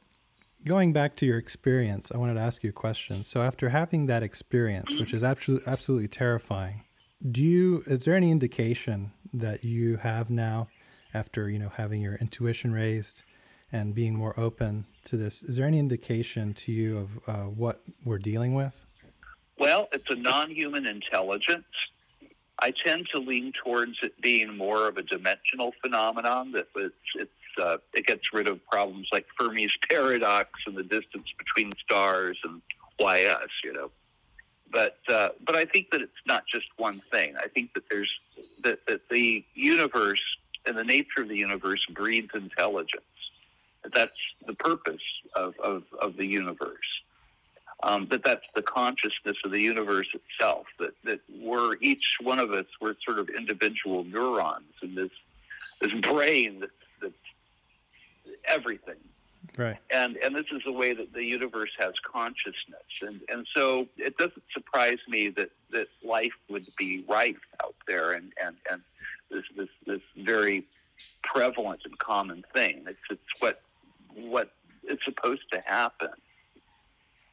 going 0.65 0.93
back 0.93 1.15
to 1.17 1.25
your 1.25 1.37
experience, 1.37 2.11
I 2.13 2.17
wanted 2.17 2.35
to 2.35 2.41
ask 2.41 2.63
you 2.63 2.69
a 2.69 2.73
question. 2.73 3.15
So 3.23 3.41
after 3.41 3.69
having 3.69 4.05
that 4.05 4.23
experience, 4.23 4.95
which 4.95 5.13
is 5.13 5.23
absolutely 5.23 5.71
absolutely 5.71 6.07
terrifying, 6.07 6.83
do 7.29 7.43
you 7.43 7.83
is 7.87 8.05
there 8.05 8.15
any 8.15 8.31
indication 8.31 9.11
that 9.33 9.63
you 9.63 9.97
have 9.97 10.29
now 10.29 10.67
after, 11.13 11.49
you 11.49 11.59
know, 11.59 11.71
having 11.75 12.01
your 12.01 12.15
intuition 12.15 12.71
raised 12.71 13.23
and 13.71 13.93
being 13.93 14.15
more 14.15 14.37
open 14.39 14.85
to 15.05 15.17
this, 15.17 15.43
is 15.43 15.57
there 15.57 15.65
any 15.65 15.79
indication 15.79 16.53
to 16.53 16.71
you 16.71 16.97
of 16.97 17.19
uh, 17.27 17.43
what 17.43 17.81
we're 18.05 18.17
dealing 18.17 18.53
with? 18.53 18.85
Well, 19.59 19.89
it's 19.91 20.09
a 20.09 20.15
non-human 20.15 20.85
intelligence. 20.85 21.65
I 22.59 22.71
tend 22.85 23.07
to 23.13 23.19
lean 23.19 23.53
towards 23.63 23.97
it 24.01 24.19
being 24.21 24.55
more 24.55 24.87
of 24.87 24.97
a 24.97 25.03
dimensional 25.03 25.73
phenomenon 25.81 26.51
that 26.53 26.67
it's, 26.75 26.95
it's 27.15 27.31
uh, 27.59 27.77
it 27.93 28.05
gets 28.05 28.33
rid 28.33 28.47
of 28.47 28.63
problems 28.67 29.07
like 29.11 29.25
Fermi's 29.39 29.75
paradox 29.89 30.51
and 30.67 30.75
the 30.75 30.83
distance 30.83 31.27
between 31.37 31.71
stars 31.83 32.37
and 32.43 32.61
why 32.97 33.25
us, 33.25 33.49
you 33.63 33.73
know. 33.73 33.91
But 34.71 34.97
uh, 35.07 35.29
but 35.45 35.55
I 35.55 35.65
think 35.65 35.91
that 35.91 36.01
it's 36.01 36.11
not 36.27 36.43
just 36.47 36.65
one 36.77 37.01
thing. 37.11 37.35
I 37.37 37.47
think 37.47 37.73
that 37.73 37.83
there's 37.89 38.11
that, 38.63 38.79
that 38.87 39.01
the 39.09 39.45
universe 39.53 40.21
and 40.65 40.77
the 40.77 40.83
nature 40.83 41.21
of 41.21 41.29
the 41.29 41.37
universe 41.37 41.85
breeds 41.93 42.29
intelligence. 42.33 43.03
That's 43.93 44.11
the 44.45 44.53
purpose 44.53 45.01
of, 45.35 45.53
of, 45.59 45.83
of 46.01 46.17
the 46.17 46.25
universe 46.25 47.01
um, 47.83 48.07
that 48.09 48.23
that's 48.23 48.45
the 48.55 48.61
consciousness 48.61 49.37
of 49.45 49.51
the 49.51 49.61
universe 49.61 50.07
itself. 50.13 50.65
That 50.79 50.93
that 51.03 51.19
we're 51.39 51.75
each 51.81 52.17
one 52.21 52.39
of 52.39 52.51
us 52.51 52.65
we're 52.81 52.95
sort 53.05 53.19
of 53.19 53.29
individual 53.29 54.03
neurons 54.03 54.73
in 54.81 54.95
this 54.95 55.11
this 55.81 55.93
brain 56.01 56.59
that's, 56.59 56.71
that's 57.01 58.33
everything. 58.45 58.95
Right. 59.55 59.77
And 59.91 60.17
and 60.17 60.35
this 60.35 60.45
is 60.51 60.61
the 60.65 60.71
way 60.71 60.93
that 60.93 61.13
the 61.13 61.23
universe 61.23 61.71
has 61.79 61.93
consciousness. 61.99 62.87
And 63.01 63.21
and 63.29 63.45
so 63.55 63.87
it 63.97 64.17
doesn't 64.17 64.43
surprise 64.51 64.99
me 65.07 65.29
that, 65.29 65.51
that 65.71 65.87
life 66.03 66.33
would 66.49 66.67
be 66.77 67.05
rife 67.07 67.35
out 67.63 67.75
there 67.87 68.13
and, 68.13 68.33
and, 68.43 68.55
and 68.71 68.81
this, 69.29 69.43
this 69.55 69.69
this 69.85 70.01
very 70.17 70.65
prevalent 71.23 71.81
and 71.85 71.97
common 71.99 72.43
thing. 72.55 72.85
It's 72.87 72.99
it's 73.11 73.41
what 73.41 73.61
what 74.17 74.51
it's 74.83 75.03
supposed 75.05 75.43
to 75.51 75.61
happen. 75.65 76.09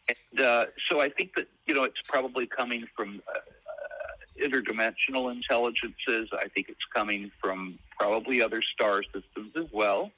And 0.09 0.41
uh, 0.41 0.67
so 0.91 1.01
I 1.01 1.09
think 1.09 1.35
that 1.37 1.47
you 1.67 1.75
know 1.75 1.85
it's 1.85 2.01
probably 2.09 2.47
coming 2.47 2.87
from 2.95 3.23
uh, 3.27 3.39
uh, 3.39 4.47
interdimensional 4.49 5.33
intelligences. 5.33 6.29
I 6.33 6.49
think 6.49 6.69
it's 6.69 6.85
coming 6.95 7.31
from 7.43 7.79
probably 7.99 8.43
other 8.43 8.61
star 8.61 9.03
systems 9.03 9.53
as 9.57 9.67
well, 9.73 10.11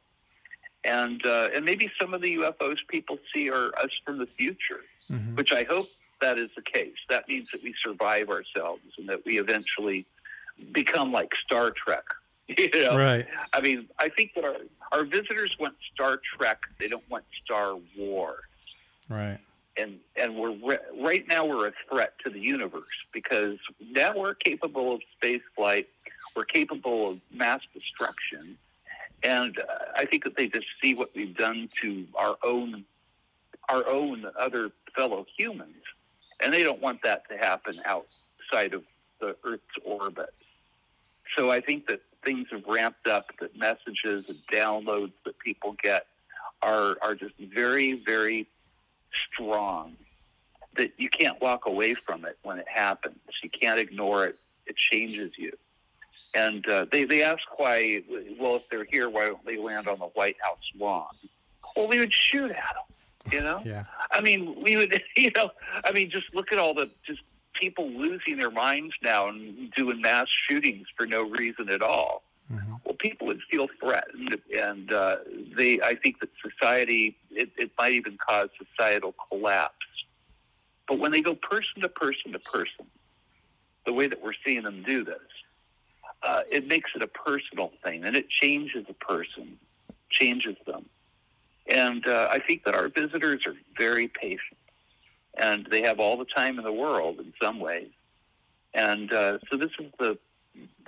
and 0.85 1.25
uh, 1.25 1.51
and 1.55 1.64
maybe 1.64 1.91
some 2.01 2.14
of 2.14 2.21
the 2.21 2.37
UFOs 2.37 2.79
people 2.89 3.19
see 3.33 3.49
are 3.51 3.71
us 3.79 3.91
from 4.05 4.19
the 4.19 4.27
future, 4.39 4.81
Mhm. 5.11 5.37
which 5.37 5.53
I 5.53 5.62
hope 5.62 5.87
that 6.21 6.37
is 6.39 6.51
the 6.57 6.62
case. 6.62 6.97
That 7.09 7.29
means 7.29 7.49
that 7.53 7.62
we 7.62 7.73
survive 7.85 8.29
ourselves 8.29 8.83
and 8.99 9.09
that 9.09 9.25
we 9.25 9.39
eventually 9.39 10.05
become 10.73 11.12
like 11.12 11.33
Star 11.45 11.71
Trek. 11.71 12.05
You 12.59 12.70
know, 12.74 12.97
Right. 12.97 13.26
I 13.53 13.61
mean, 13.61 13.88
I 13.99 14.09
think 14.09 14.32
that 14.34 14.44
our 14.44 14.57
our 14.92 15.05
visitors 15.05 15.57
want 15.59 15.74
Star 15.92 16.20
Trek. 16.36 16.59
They 16.78 16.86
don't 16.88 17.09
want 17.11 17.24
Star 17.44 17.76
Wars. 17.99 18.40
Right. 19.09 19.38
and 19.76 19.99
and 20.16 20.36
we're 20.36 20.57
re- 20.57 20.86
right 21.01 21.26
now 21.28 21.44
we're 21.44 21.68
a 21.68 21.72
threat 21.90 22.14
to 22.24 22.30
the 22.30 22.38
universe 22.40 22.84
because 23.12 23.59
now 23.80 24.16
we're 24.16 24.34
capable 24.34 24.94
of 24.94 25.01
space 25.16 25.42
flight, 25.57 25.88
we're 26.34 26.44
capable 26.44 27.11
of 27.11 27.18
mass 27.32 27.61
destruction, 27.74 28.57
and 29.22 29.59
uh, 29.59 29.62
I 29.97 30.05
think 30.05 30.24
that 30.24 30.36
they 30.36 30.49
just 30.49 30.66
see 30.82 30.94
what 30.94 31.11
we've 31.14 31.36
done 31.36 31.68
to 31.82 32.07
our 32.14 32.36
own 32.44 32.84
our 33.68 33.86
own 33.88 34.24
other 34.38 34.70
fellow 34.97 35.26
humans, 35.36 35.82
and 36.40 36.55
they 36.55 36.62
don't 36.62 36.80
want 36.80 37.03
that 37.03 37.28
to 37.28 37.36
happen 37.36 37.74
outside 37.84 38.72
of 38.72 38.82
the 39.20 39.36
Earth's 39.44 39.64
orbit. 39.84 40.32
So 41.36 41.51
I 41.51 41.61
think 41.61 41.86
that 41.88 42.01
things 42.27 42.49
have 42.51 42.64
ramped 42.66 43.07
up. 43.07 43.31
That 43.41 43.57
messages 43.57 44.27
and 44.29 44.39
downloads 44.53 45.12
that 45.24 45.39
people 45.39 45.77
get 45.83 46.07
are 46.62 46.97
are 47.01 47.14
just 47.14 47.35
very 47.39 48.03
very 48.05 48.47
strong. 49.33 49.97
That 50.77 50.93
you 50.99 51.09
can't 51.09 51.41
walk 51.41 51.66
away 51.66 51.95
from 51.95 52.27
it 52.27 52.37
when 52.43 52.59
it 52.59 52.68
happens. 52.68 53.16
You 53.43 53.49
can't 53.49 53.79
ignore 53.79 54.27
it. 54.27 54.35
It 54.66 54.77
changes 54.77 55.31
you. 55.39 55.53
And 56.35 56.68
uh, 56.68 56.85
they 56.93 57.05
they 57.05 57.22
ask 57.22 57.43
why. 57.57 58.03
Well, 58.39 58.57
if 58.57 58.68
they're 58.68 58.85
here, 58.91 59.09
why 59.09 59.29
don't 59.29 59.45
they 59.47 59.57
land 59.57 59.89
on 59.89 59.99
the 59.99 60.07
White 60.07 60.37
House 60.43 60.59
lawn? 60.79 61.07
Well, 61.74 61.89
we 61.89 61.99
would 61.99 62.12
shoot 62.12 62.51
at 62.51 62.74
them. 62.74 63.33
You 63.33 63.41
know. 63.41 63.62
Yeah. 63.64 63.85
I 64.11 64.20
mean, 64.20 64.62
we 64.62 64.77
would. 64.77 65.03
You 65.16 65.31
know. 65.35 65.51
I 65.85 65.93
mean, 65.93 66.11
just 66.11 66.27
look 66.35 66.53
at 66.53 66.59
all 66.59 66.74
the 66.74 66.91
just 67.07 67.20
people 67.61 67.89
losing 67.91 68.37
their 68.37 68.51
minds 68.51 68.95
now 69.03 69.29
and 69.29 69.71
doing 69.73 70.01
mass 70.01 70.27
shootings 70.49 70.87
for 70.97 71.07
no 71.07 71.23
reason 71.23 71.69
at 71.69 71.83
all. 71.83 72.23
Mm-hmm. 72.53 72.75
Well, 72.85 72.95
people 72.95 73.27
would 73.27 73.41
feel 73.51 73.67
threatened, 73.81 74.39
and 74.57 74.93
uh, 74.93 75.17
they. 75.57 75.81
I 75.81 75.97
think 75.97 76.21
that 76.21 76.29
society. 76.41 77.17
It, 77.31 77.51
it 77.57 77.73
might 77.77 77.93
even 77.93 78.17
cause 78.17 78.49
societal 78.57 79.15
collapse. 79.29 79.75
But 80.87 80.99
when 81.01 81.11
they 81.11 81.21
go 81.21 81.35
person 81.35 81.83
to 81.83 81.89
person 81.89 82.33
to 82.33 82.39
person, 82.39 82.87
the 83.85 83.93
way 83.93 84.07
that 84.07 84.23
we're 84.23 84.35
seeing 84.45 84.63
them 84.63 84.85
do 84.87 85.05
this, 85.05 85.19
uh, 86.23 86.43
it 86.51 86.69
makes 86.69 86.91
it 86.95 87.03
a 87.03 87.09
personal 87.09 87.73
thing, 87.85 88.05
and 88.05 88.17
it 88.17 88.29
changes 88.29 88.87
a 88.89 88.95
person, 88.95 89.59
changes 90.11 90.57
them. 90.67 90.87
And 91.69 92.07
uh, 92.07 92.29
I 92.31 92.39
think 92.39 92.65
that 92.65 92.77
our 92.77 92.89
visitors 92.89 93.45
are 93.47 93.55
very 93.77 94.07
patient, 94.09 94.56
and 95.37 95.66
they 95.70 95.82
have 95.82 96.01
all 96.01 96.16
the 96.16 96.24
time 96.24 96.59
in 96.59 96.64
the 96.64 96.72
world 96.72 97.18
in 97.18 97.32
some 97.41 97.61
ways. 97.61 97.91
And 98.74 99.12
uh, 99.12 99.39
so 99.51 99.57
this 99.57 99.70
is 99.78 99.91
the 99.99 100.18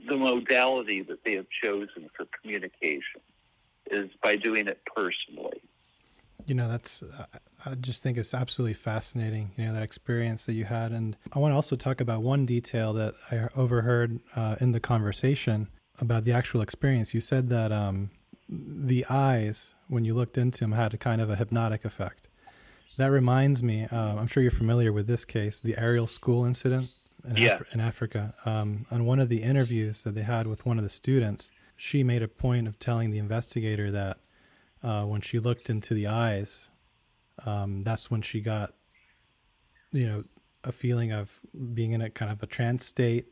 the 0.08 0.16
modality 0.16 1.02
that 1.02 1.24
they 1.24 1.34
have 1.34 1.46
chosen 1.62 2.08
for 2.16 2.26
communication 2.40 3.20
is 3.90 4.08
by 4.22 4.36
doing 4.36 4.66
it 4.66 4.80
personally. 4.96 5.62
You 6.46 6.54
know, 6.54 6.68
that's, 6.68 7.02
I 7.66 7.74
just 7.74 8.02
think 8.02 8.16
it's 8.16 8.32
absolutely 8.32 8.74
fascinating, 8.74 9.50
you 9.56 9.66
know, 9.66 9.74
that 9.74 9.82
experience 9.82 10.46
that 10.46 10.54
you 10.54 10.64
had. 10.64 10.92
And 10.92 11.16
I 11.32 11.38
want 11.38 11.52
to 11.52 11.56
also 11.56 11.76
talk 11.76 12.00
about 12.00 12.22
one 12.22 12.46
detail 12.46 12.94
that 12.94 13.14
I 13.30 13.48
overheard 13.54 14.20
uh, 14.34 14.56
in 14.58 14.72
the 14.72 14.80
conversation 14.80 15.68
about 16.00 16.24
the 16.24 16.32
actual 16.32 16.62
experience. 16.62 17.12
You 17.12 17.20
said 17.20 17.50
that 17.50 17.70
um, 17.70 18.10
the 18.48 19.04
eyes, 19.10 19.74
when 19.88 20.06
you 20.06 20.14
looked 20.14 20.38
into 20.38 20.60
them, 20.60 20.72
had 20.72 20.94
a 20.94 20.98
kind 20.98 21.20
of 21.20 21.28
a 21.28 21.36
hypnotic 21.36 21.84
effect. 21.84 22.27
That 22.96 23.10
reminds 23.12 23.62
me, 23.62 23.84
uh, 23.84 24.16
I'm 24.16 24.26
sure 24.26 24.42
you're 24.42 24.50
familiar 24.50 24.92
with 24.92 25.06
this 25.06 25.24
case, 25.24 25.60
the 25.60 25.78
Ariel 25.78 26.06
School 26.06 26.44
incident 26.44 26.90
in, 27.28 27.36
Yeah. 27.36 27.56
Af- 27.60 27.74
in 27.74 27.80
Africa. 27.80 28.34
Um, 28.44 28.86
on 28.90 29.04
one 29.04 29.20
of 29.20 29.28
the 29.28 29.42
interviews 29.42 30.02
that 30.02 30.14
they 30.14 30.22
had 30.22 30.46
with 30.46 30.66
one 30.66 30.78
of 30.78 30.84
the 30.84 30.90
students, 30.90 31.50
she 31.76 32.02
made 32.02 32.22
a 32.22 32.28
point 32.28 32.66
of 32.66 32.78
telling 32.78 33.10
the 33.10 33.18
investigator 33.18 33.90
that 33.92 34.18
uh, 34.82 35.04
when 35.04 35.20
she 35.20 35.38
looked 35.38 35.70
into 35.70 35.94
the 35.94 36.06
eyes, 36.08 36.68
um, 37.46 37.82
that's 37.82 38.10
when 38.10 38.22
she 38.22 38.40
got, 38.40 38.74
you 39.92 40.06
know, 40.06 40.24
a 40.64 40.72
feeling 40.72 41.12
of 41.12 41.38
being 41.74 41.92
in 41.92 42.00
a 42.00 42.10
kind 42.10 42.32
of 42.32 42.42
a 42.42 42.46
trance 42.46 42.84
state 42.84 43.26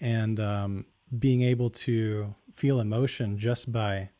and 0.00 0.38
um, 0.38 0.84
being 1.18 1.40
able 1.42 1.70
to 1.70 2.34
feel 2.52 2.78
emotion 2.78 3.38
just 3.38 3.72
by 3.72 4.10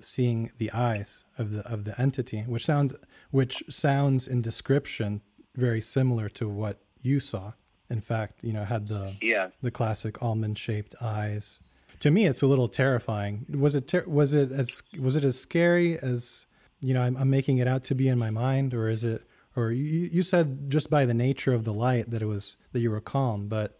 seeing 0.00 0.50
the 0.58 0.70
eyes 0.72 1.24
of 1.38 1.50
the 1.50 1.60
of 1.70 1.84
the 1.84 1.98
entity, 2.00 2.42
which 2.42 2.64
sounds 2.66 2.94
which 3.30 3.62
sounds 3.68 4.26
in 4.26 4.42
description 4.42 5.20
very 5.56 5.80
similar 5.80 6.28
to 6.28 6.48
what 6.48 6.78
you 7.02 7.20
saw. 7.20 7.52
In 7.90 8.00
fact, 8.00 8.42
you 8.42 8.52
know, 8.52 8.64
had 8.64 8.88
the 8.88 9.14
Yeah. 9.20 9.48
the 9.62 9.70
classic 9.70 10.22
almond 10.22 10.58
shaped 10.58 10.94
eyes. 11.00 11.60
To 12.00 12.10
me, 12.10 12.26
it's 12.26 12.42
a 12.42 12.46
little 12.46 12.68
terrifying. 12.68 13.46
Was 13.50 13.74
it 13.74 13.86
ter- 13.88 14.04
was 14.06 14.34
it 14.34 14.50
as 14.52 14.82
was 14.98 15.16
it 15.16 15.24
as 15.24 15.38
scary 15.40 15.98
as 15.98 16.46
you 16.80 16.92
know 16.92 17.02
I'm, 17.02 17.16
I'm 17.16 17.30
making 17.30 17.58
it 17.58 17.68
out 17.68 17.84
to 17.84 17.94
be 17.94 18.08
in 18.08 18.18
my 18.18 18.30
mind, 18.30 18.74
or 18.74 18.88
is 18.88 19.04
it? 19.04 19.22
Or 19.56 19.70
you, 19.70 20.08
you 20.12 20.22
said 20.22 20.68
just 20.70 20.90
by 20.90 21.06
the 21.06 21.14
nature 21.14 21.54
of 21.54 21.62
the 21.64 21.72
light 21.72 22.10
that 22.10 22.20
it 22.20 22.26
was 22.26 22.56
that 22.72 22.80
you 22.80 22.90
were 22.90 23.00
calm, 23.00 23.46
but 23.48 23.78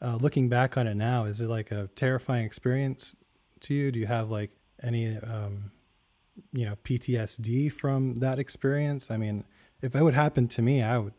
uh, 0.00 0.16
looking 0.16 0.48
back 0.48 0.76
on 0.76 0.88
it 0.88 0.96
now, 0.96 1.24
is 1.24 1.40
it 1.40 1.46
like 1.48 1.70
a 1.70 1.88
terrifying 1.94 2.44
experience 2.44 3.14
to 3.60 3.72
you? 3.74 3.92
Do 3.92 4.00
you 4.00 4.08
have 4.08 4.28
like 4.30 4.50
any 4.82 5.16
um, 5.18 5.70
you 6.52 6.64
know 6.64 6.76
PTSD 6.84 7.72
from 7.72 8.20
that 8.20 8.38
experience? 8.38 9.10
I 9.10 9.16
mean, 9.16 9.44
if 9.80 9.94
it 9.94 10.02
would 10.02 10.14
happen 10.14 10.48
to 10.48 10.62
me, 10.62 10.82
I 10.82 10.98
would 10.98 11.14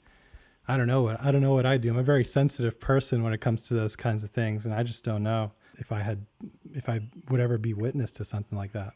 I 0.68 0.78
don't 0.78 0.88
know 0.88 1.01
what 1.01 1.24
I 1.24 1.32
don't 1.32 1.41
know 1.41 1.53
what 1.53 1.66
I 1.66 1.78
do. 1.78 1.89
I'm 1.89 1.97
a 1.97 2.03
very 2.03 2.24
sensitive 2.26 2.80
person 2.80 3.24
when 3.24 3.34
it 3.34 3.41
comes 3.41 3.68
to 3.68 3.74
those 3.74 3.95
kinds 3.95 4.24
of 4.24 4.32
things, 4.32 4.66
and 4.66 4.74
I 4.74 4.84
just 4.84 5.03
don't 5.03 5.24
know 5.24 5.51
if 5.76 5.91
I 5.91 5.99
had 5.99 6.26
if 6.74 6.88
I 6.88 7.01
would 7.30 7.39
ever 7.39 7.57
be 7.57 7.74
witness 7.74 8.11
to 8.11 8.26
something 8.26 8.57
like 8.57 8.74
that. 8.74 8.93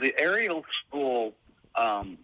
the 0.00 0.18
Ariel 0.18 0.64
School 0.86 1.34
um, 1.74 2.18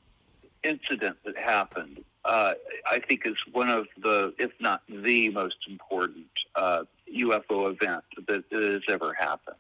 incident 0.62 1.16
that 1.24 1.36
happened, 1.36 2.02
uh, 2.24 2.54
I 2.90 3.00
think, 3.00 3.26
is 3.26 3.36
one 3.52 3.68
of 3.68 3.86
the, 4.02 4.34
if 4.38 4.50
not 4.60 4.82
the 4.88 5.28
most 5.30 5.56
important 5.68 6.26
uh, 6.54 6.84
UFO 7.14 7.70
event 7.70 8.04
that 8.26 8.44
has 8.52 8.82
ever 8.88 9.14
happened. 9.14 9.56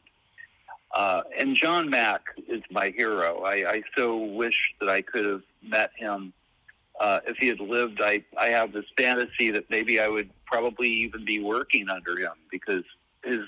Uh, 0.92 1.22
and 1.38 1.54
John 1.54 1.90
Mack 1.90 2.22
is 2.48 2.62
my 2.70 2.92
hero. 2.96 3.42
I, 3.42 3.70
I 3.70 3.82
so 3.96 4.16
wish 4.16 4.74
that 4.80 4.88
I 4.88 5.02
could 5.02 5.24
have 5.24 5.42
met 5.62 5.90
him. 5.96 6.32
Uh, 6.98 7.20
if 7.26 7.36
he 7.36 7.46
had 7.46 7.60
lived, 7.60 8.00
I, 8.02 8.24
I 8.36 8.48
have 8.48 8.72
this 8.72 8.86
fantasy 8.96 9.50
that 9.50 9.70
maybe 9.70 10.00
I 10.00 10.08
would 10.08 10.30
probably 10.46 10.88
even 10.88 11.24
be 11.24 11.40
working 11.40 11.88
under 11.88 12.18
him 12.18 12.32
because 12.50 12.84
his 13.22 13.40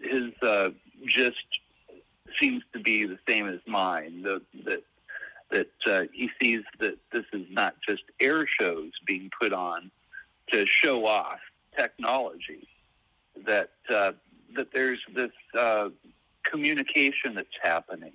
his 0.00 0.32
uh, 0.42 0.70
just 1.06 1.36
seems 2.38 2.62
to 2.72 2.80
be 2.80 3.04
the 3.04 3.18
same 3.28 3.48
as 3.48 3.60
mine. 3.66 4.22
The, 4.22 4.42
that 4.64 4.82
that 5.50 5.70
uh, 5.86 6.02
he 6.12 6.30
sees 6.40 6.62
that 6.78 6.96
this 7.12 7.24
is 7.32 7.46
not 7.50 7.74
just 7.86 8.02
air 8.20 8.46
shows 8.46 8.92
being 9.04 9.30
put 9.40 9.52
on 9.52 9.90
to 10.52 10.64
show 10.66 11.06
off 11.06 11.40
technology. 11.76 12.66
That 13.46 13.70
uh, 13.88 14.12
that 14.56 14.72
there's 14.72 15.00
this 15.14 15.32
uh, 15.56 15.90
communication 16.50 17.34
that's 17.34 17.48
happening, 17.62 18.12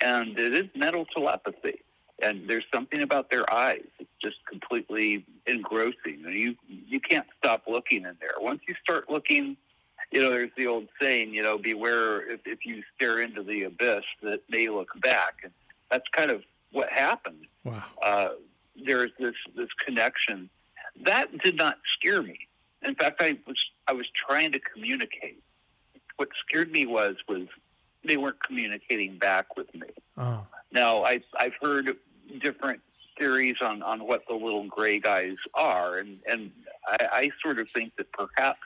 and 0.00 0.38
it 0.38 0.54
is 0.54 0.66
mental 0.74 1.06
telepathy. 1.06 1.80
And 2.22 2.48
there's 2.48 2.64
something 2.72 3.02
about 3.02 3.30
their 3.30 3.50
eyes; 3.52 3.84
it's 3.98 4.10
just 4.22 4.36
completely 4.50 5.26
engrossing. 5.46 6.24
You 6.28 6.56
you 6.66 7.00
can't 7.00 7.26
stop 7.38 7.64
looking 7.68 8.04
in 8.04 8.16
there. 8.20 8.34
Once 8.40 8.60
you 8.66 8.74
start 8.82 9.10
looking 9.10 9.56
you 10.10 10.20
know, 10.20 10.30
there's 10.30 10.50
the 10.56 10.66
old 10.66 10.88
saying, 11.00 11.34
you 11.34 11.42
know, 11.42 11.58
beware 11.58 12.30
if, 12.30 12.40
if 12.44 12.64
you 12.64 12.82
stare 12.94 13.20
into 13.20 13.42
the 13.42 13.64
abyss 13.64 14.04
that 14.22 14.40
may 14.48 14.68
look 14.68 14.88
back. 15.00 15.40
And 15.42 15.52
that's 15.90 16.06
kind 16.12 16.30
of 16.30 16.42
what 16.72 16.88
happened. 16.90 17.46
Wow. 17.64 17.82
Uh, 18.02 18.28
there's 18.84 19.10
this, 19.18 19.34
this 19.56 19.68
connection. 19.84 20.48
That 21.04 21.36
did 21.38 21.56
not 21.56 21.78
scare 21.98 22.22
me. 22.22 22.38
In 22.82 22.94
fact, 22.94 23.20
I 23.20 23.38
was, 23.46 23.62
I 23.88 23.92
was 23.92 24.06
trying 24.14 24.52
to 24.52 24.60
communicate. 24.60 25.42
What 26.16 26.28
scared 26.46 26.72
me 26.72 26.86
was, 26.86 27.16
was 27.28 27.46
they 28.04 28.16
weren't 28.16 28.42
communicating 28.42 29.18
back 29.18 29.56
with 29.56 29.72
me. 29.74 29.88
Oh. 30.16 30.46
Now, 30.72 31.04
I, 31.04 31.20
I've 31.38 31.54
heard 31.60 31.96
different 32.40 32.80
theories 33.18 33.56
on, 33.60 33.82
on 33.82 34.06
what 34.06 34.22
the 34.28 34.34
little 34.34 34.66
gray 34.66 34.98
guys 34.98 35.36
are, 35.54 35.98
and, 35.98 36.16
and 36.28 36.50
I, 36.86 37.08
I 37.12 37.30
sort 37.42 37.58
of 37.58 37.70
think 37.70 37.96
that 37.96 38.10
perhaps 38.12 38.60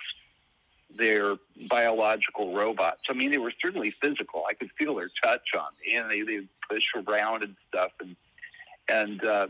they're 0.96 1.36
biological 1.68 2.54
robots. 2.54 3.02
I 3.08 3.12
mean, 3.12 3.30
they 3.30 3.38
were 3.38 3.52
certainly 3.62 3.90
physical. 3.90 4.44
I 4.48 4.54
could 4.54 4.70
feel 4.76 4.96
their 4.96 5.10
touch 5.22 5.48
on 5.56 5.68
me, 5.84 5.96
and 5.96 6.10
they 6.10 6.22
they 6.22 6.40
push 6.68 6.82
around 6.96 7.44
and 7.44 7.54
stuff. 7.68 7.92
And 8.00 8.16
and 8.88 9.24
uh, 9.24 9.46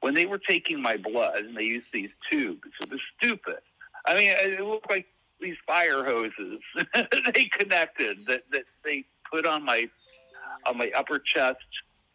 when 0.00 0.14
they 0.14 0.26
were 0.26 0.38
taking 0.38 0.80
my 0.80 0.96
blood, 0.96 1.44
and 1.44 1.56
they 1.56 1.64
used 1.64 1.88
these 1.92 2.10
tubes, 2.30 2.68
it 2.80 2.90
was 2.90 3.00
stupid. 3.18 3.58
I 4.06 4.14
mean, 4.14 4.34
it 4.34 4.60
looked 4.60 4.90
like 4.90 5.06
these 5.40 5.56
fire 5.66 6.04
hoses 6.04 6.60
they 7.34 7.44
connected 7.44 8.26
that 8.26 8.42
that 8.52 8.64
they 8.84 9.04
put 9.30 9.46
on 9.46 9.64
my 9.64 9.88
on 10.66 10.76
my 10.76 10.90
upper 10.94 11.18
chest 11.18 11.58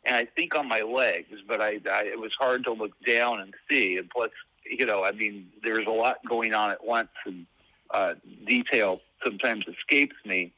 and 0.05 0.15
I 0.15 0.25
think 0.25 0.55
on 0.55 0.67
my 0.67 0.81
legs, 0.81 1.39
but 1.47 1.61
I, 1.61 1.79
I 1.91 2.03
it 2.03 2.19
was 2.19 2.31
hard 2.39 2.63
to 2.65 2.73
look 2.73 2.93
down 3.05 3.41
and 3.41 3.53
see. 3.69 3.97
And 3.97 4.09
plus, 4.09 4.29
you 4.65 4.85
know, 4.85 5.03
I 5.03 5.11
mean, 5.11 5.49
there's 5.63 5.87
a 5.87 5.91
lot 5.91 6.17
going 6.27 6.53
on 6.53 6.71
at 6.71 6.83
once, 6.83 7.09
and 7.25 7.45
uh, 7.91 8.13
detail 8.45 9.01
sometimes 9.23 9.65
escapes 9.67 10.15
me. 10.25 10.53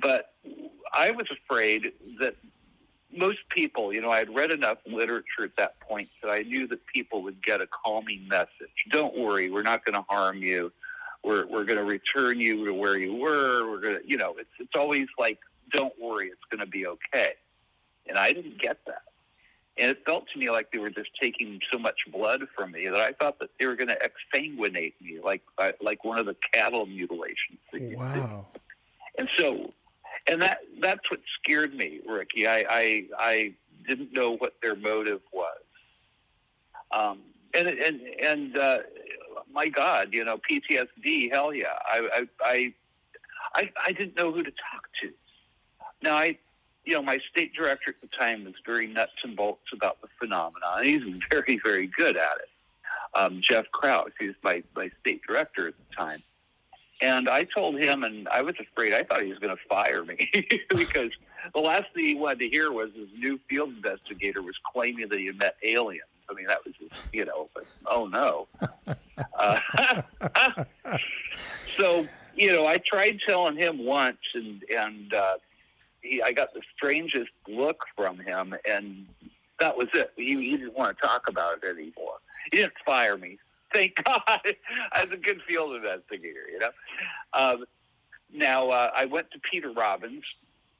But 0.00 0.32
I 0.92 1.10
was 1.10 1.26
afraid 1.30 1.92
that 2.20 2.34
most 3.14 3.40
people, 3.50 3.92
you 3.92 4.00
know, 4.00 4.10
I 4.10 4.18
had 4.18 4.34
read 4.34 4.50
enough 4.50 4.78
literature 4.86 5.44
at 5.44 5.56
that 5.58 5.78
point 5.80 6.08
that 6.22 6.30
I 6.30 6.40
knew 6.40 6.66
that 6.68 6.86
people 6.86 7.22
would 7.24 7.44
get 7.44 7.60
a 7.60 7.66
calming 7.66 8.26
message. 8.26 8.86
Don't 8.90 9.18
worry, 9.18 9.50
we're 9.50 9.62
not 9.62 9.84
going 9.84 9.94
to 9.94 10.04
harm 10.08 10.38
you. 10.38 10.72
We're 11.24 11.46
we're 11.46 11.64
going 11.64 11.78
to 11.78 11.84
return 11.84 12.40
you 12.40 12.64
to 12.66 12.74
where 12.74 12.98
you 12.98 13.14
were. 13.14 13.68
We're 13.70 13.80
going 13.80 13.96
to, 13.96 14.08
you 14.08 14.16
know, 14.16 14.34
it's 14.38 14.50
it's 14.58 14.74
always 14.74 15.06
like, 15.18 15.38
don't 15.70 15.92
worry, 16.00 16.28
it's 16.28 16.44
going 16.50 16.60
to 16.60 16.66
be 16.66 16.86
okay. 16.86 17.34
And 18.08 18.18
I 18.18 18.32
didn't 18.32 18.60
get 18.60 18.78
that. 18.86 19.02
And 19.78 19.90
it 19.90 20.04
felt 20.04 20.26
to 20.32 20.38
me 20.38 20.50
like 20.50 20.70
they 20.70 20.78
were 20.78 20.90
just 20.90 21.10
taking 21.20 21.60
so 21.70 21.78
much 21.78 21.96
blood 22.12 22.42
from 22.54 22.72
me 22.72 22.88
that 22.88 23.00
I 23.00 23.12
thought 23.12 23.38
that 23.38 23.50
they 23.58 23.66
were 23.66 23.76
going 23.76 23.88
to 23.88 23.98
exsanguinate 23.98 24.94
me, 25.00 25.18
like 25.24 25.42
like 25.80 26.04
one 26.04 26.18
of 26.18 26.26
the 26.26 26.36
cattle 26.52 26.84
mutilations. 26.86 27.58
Wow. 27.72 28.46
And 29.16 29.28
so, 29.38 29.72
and 30.28 30.42
that 30.42 30.58
that's 30.80 31.10
what 31.10 31.20
scared 31.38 31.74
me, 31.74 32.00
Ricky. 32.06 32.46
I 32.46 32.66
I, 32.68 33.06
I 33.18 33.54
didn't 33.88 34.12
know 34.12 34.36
what 34.36 34.54
their 34.62 34.76
motive 34.76 35.20
was. 35.32 35.56
Um, 36.90 37.20
and 37.54 37.68
and 37.68 38.00
and 38.20 38.58
uh, 38.58 38.78
my 39.52 39.68
God, 39.68 40.08
you 40.12 40.24
know, 40.24 40.38
PTSD. 40.38 41.32
Hell 41.32 41.54
yeah. 41.54 41.78
I 41.84 42.26
I 42.44 42.74
I 43.54 43.70
I, 43.86 43.92
didn't 43.92 44.16
know 44.16 44.32
who 44.32 44.42
to 44.42 44.50
talk 44.50 44.88
to. 45.02 45.10
Now 46.02 46.16
I 46.16 46.38
you 46.84 46.94
know, 46.94 47.02
my 47.02 47.18
state 47.30 47.54
director 47.54 47.90
at 47.90 48.00
the 48.00 48.08
time 48.16 48.44
was 48.44 48.54
very 48.66 48.86
nuts 48.86 49.12
and 49.22 49.36
bolts 49.36 49.72
about 49.72 50.00
the 50.00 50.08
phenomenon. 50.18 50.82
He's 50.82 51.02
very, 51.30 51.60
very 51.64 51.86
good 51.86 52.16
at 52.16 52.36
it. 52.38 52.48
Um, 53.14 53.40
Jeff 53.40 53.70
Krause, 53.72 54.10
he 54.18 54.28
was 54.28 54.36
my, 54.42 54.62
my 54.74 54.90
state 55.00 55.20
director 55.26 55.68
at 55.68 55.74
the 55.76 55.96
time. 55.96 56.18
And 57.00 57.28
I 57.28 57.44
told 57.44 57.78
him, 57.78 58.04
and 58.04 58.28
I 58.28 58.42
was 58.42 58.54
afraid, 58.58 58.94
I 58.94 59.02
thought 59.02 59.22
he 59.22 59.28
was 59.28 59.38
going 59.38 59.54
to 59.54 59.62
fire 59.68 60.04
me 60.04 60.30
because 60.68 61.10
the 61.54 61.60
last 61.60 61.84
thing 61.94 62.04
he 62.04 62.14
wanted 62.14 62.40
to 62.40 62.48
hear 62.48 62.70
was 62.72 62.90
his 62.94 63.08
new 63.16 63.38
field 63.48 63.70
investigator 63.70 64.42
was 64.42 64.54
claiming 64.72 65.08
that 65.08 65.18
he 65.18 65.26
had 65.26 65.38
met 65.38 65.56
aliens. 65.62 66.02
I 66.30 66.34
mean, 66.34 66.46
that 66.46 66.58
was, 66.64 66.74
just, 66.78 67.00
you 67.12 67.24
know, 67.24 67.48
but, 67.54 67.64
oh 67.86 68.06
no. 68.06 68.48
Uh, 69.38 69.58
so, 71.76 72.06
you 72.34 72.52
know, 72.52 72.66
I 72.66 72.78
tried 72.78 73.20
telling 73.26 73.56
him 73.56 73.84
once, 73.84 74.34
and, 74.34 74.62
and, 74.74 75.14
uh, 75.14 75.34
he, 76.02 76.22
I 76.22 76.32
got 76.32 76.52
the 76.52 76.60
strangest 76.76 77.30
look 77.48 77.84
from 77.96 78.18
him, 78.18 78.54
and 78.68 79.06
that 79.60 79.76
was 79.76 79.88
it. 79.94 80.12
He, 80.16 80.34
he 80.42 80.56
didn't 80.56 80.76
want 80.76 80.96
to 80.96 81.06
talk 81.06 81.28
about 81.28 81.58
it 81.62 81.68
anymore. 81.68 82.16
He 82.50 82.58
didn't 82.58 82.74
fire 82.84 83.16
me. 83.16 83.38
Thank 83.72 84.02
God. 84.04 84.22
I 84.26 85.04
was 85.04 85.14
a 85.14 85.16
good 85.16 85.40
field 85.46 85.74
investigator, 85.76 86.48
you 86.50 86.58
know. 86.58 86.70
Um, 87.32 87.64
now 88.32 88.68
uh, 88.68 88.90
I 88.94 89.04
went 89.04 89.30
to 89.32 89.38
Peter 89.50 89.72
Robbins. 89.72 90.24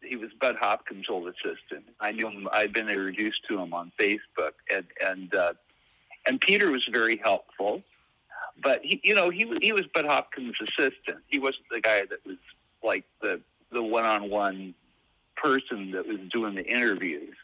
He 0.02 0.16
was 0.16 0.30
Bud 0.40 0.56
Hopkins' 0.60 1.06
old 1.08 1.28
assistant. 1.28 1.84
I 2.00 2.12
knew 2.12 2.28
him. 2.28 2.48
I'd 2.52 2.72
been 2.72 2.88
introduced 2.88 3.40
to 3.48 3.58
him 3.58 3.72
on 3.72 3.92
Facebook, 3.98 4.52
and 4.72 4.86
and 5.04 5.34
uh, 5.34 5.52
and 6.26 6.40
Peter 6.40 6.70
was 6.70 6.86
very 6.90 7.16
helpful. 7.16 7.82
But 8.62 8.80
he, 8.84 9.00
you 9.02 9.14
know, 9.14 9.30
he 9.30 9.52
he 9.60 9.72
was 9.72 9.82
Bud 9.94 10.04
Hopkins' 10.04 10.54
assistant. 10.60 11.18
He 11.28 11.38
wasn't 11.38 11.64
the 11.70 11.80
guy 11.80 12.04
that 12.06 12.24
was 12.26 12.36
like 12.82 13.04
the 13.20 13.40
the 13.70 13.82
one-on-one 13.82 14.74
person 15.36 15.92
that 15.92 16.06
was 16.06 16.18
doing 16.30 16.54
the 16.54 16.64
interviews. 16.64 17.34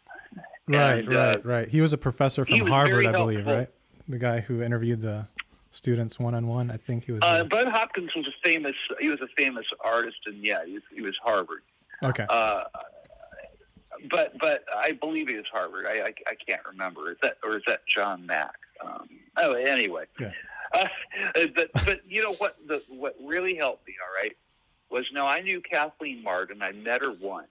Right, 0.67 0.99
and, 0.99 1.09
right, 1.09 1.37
uh, 1.37 1.41
right. 1.43 1.69
He 1.69 1.81
was 1.81 1.93
a 1.93 1.99
professor 1.99 2.45
from 2.45 2.67
Harvard, 2.67 3.07
I 3.07 3.13
believe, 3.13 3.47
right? 3.47 3.69
The 4.07 4.19
guy 4.19 4.41
who 4.41 4.63
interviewed 4.63 5.01
the 5.01 5.27
students 5.71 6.19
one 6.19 6.35
on 6.35 6.47
one. 6.47 6.71
I 6.71 6.77
think 6.77 7.05
he 7.05 7.13
was. 7.13 7.23
Uh, 7.23 7.45
Bud 7.45 7.69
Hopkins 7.69 8.11
was 8.15 8.27
a 8.27 8.33
famous. 8.45 8.75
He 9.01 9.09
was 9.09 9.21
a 9.21 9.29
famous 9.37 9.67
artist, 9.85 10.19
and 10.27 10.45
yeah, 10.45 10.65
he 10.67 10.75
was, 10.75 10.83
he 10.95 11.01
was 11.01 11.17
Harvard. 11.23 11.63
Okay. 12.03 12.27
Uh, 12.29 12.65
but 14.11 14.39
but 14.39 14.65
I 14.77 14.93
believe 14.93 15.29
he 15.29 15.37
was 15.37 15.47
Harvard. 15.53 15.87
I, 15.87 16.05
I, 16.05 16.15
I 16.27 16.35
can't 16.47 16.65
remember. 16.67 17.11
Is 17.11 17.19
that 17.23 17.39
or 17.43 17.57
is 17.57 17.63
that 17.67 17.81
John 17.87 18.25
Mack? 18.27 18.55
Um, 18.85 19.09
oh, 19.37 19.53
anyway. 19.53 20.05
Yeah. 20.21 20.33
Uh, 20.73 20.87
but 21.55 21.71
but 21.73 22.01
you 22.09 22.23
know 22.23 22.35
what 22.35 22.57
the 22.67 22.83
what 22.89 23.17
really 23.25 23.57
helped 23.57 23.87
me, 23.87 23.95
all 24.03 24.23
right, 24.23 24.37
was 24.91 25.07
no, 25.13 25.27
I 25.27 25.41
knew 25.41 25.61
Kathleen 25.61 26.23
Marden. 26.23 26.63
I 26.63 26.73
met 26.73 27.03
her 27.03 27.13
once, 27.13 27.49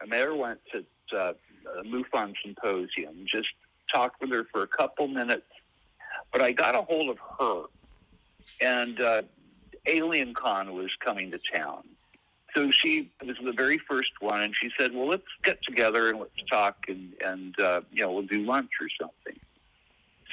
I 0.00 0.06
met 0.06 0.22
her 0.22 0.34
once 0.34 0.60
at 0.74 0.84
uh, 1.16 1.32
a 1.78 1.82
MUFON 1.84 2.34
symposium, 2.44 3.24
just 3.26 3.48
talked 3.92 4.20
with 4.20 4.32
her 4.32 4.46
for 4.52 4.62
a 4.62 4.68
couple 4.68 5.08
minutes. 5.08 5.42
But 6.32 6.42
I 6.42 6.52
got 6.52 6.76
a 6.76 6.82
hold 6.82 7.08
of 7.08 7.18
her, 7.40 7.64
and 8.60 9.00
uh, 9.00 9.22
Alien 9.86 10.34
Con 10.34 10.74
was 10.74 10.90
coming 11.04 11.30
to 11.32 11.40
town. 11.52 11.82
So 12.54 12.70
she 12.70 13.10
was 13.24 13.36
the 13.42 13.52
very 13.52 13.78
first 13.78 14.12
one, 14.20 14.42
and 14.42 14.54
she 14.56 14.70
said, 14.78 14.94
"Well, 14.94 15.08
let's 15.08 15.22
get 15.42 15.62
together 15.62 16.10
and 16.10 16.18
let's 16.18 16.42
talk, 16.50 16.86
and 16.88 17.12
and 17.24 17.58
uh, 17.60 17.82
you 17.92 18.02
know, 18.02 18.12
we'll 18.12 18.22
do 18.22 18.44
lunch 18.44 18.70
or 18.80 18.88
something." 19.00 19.40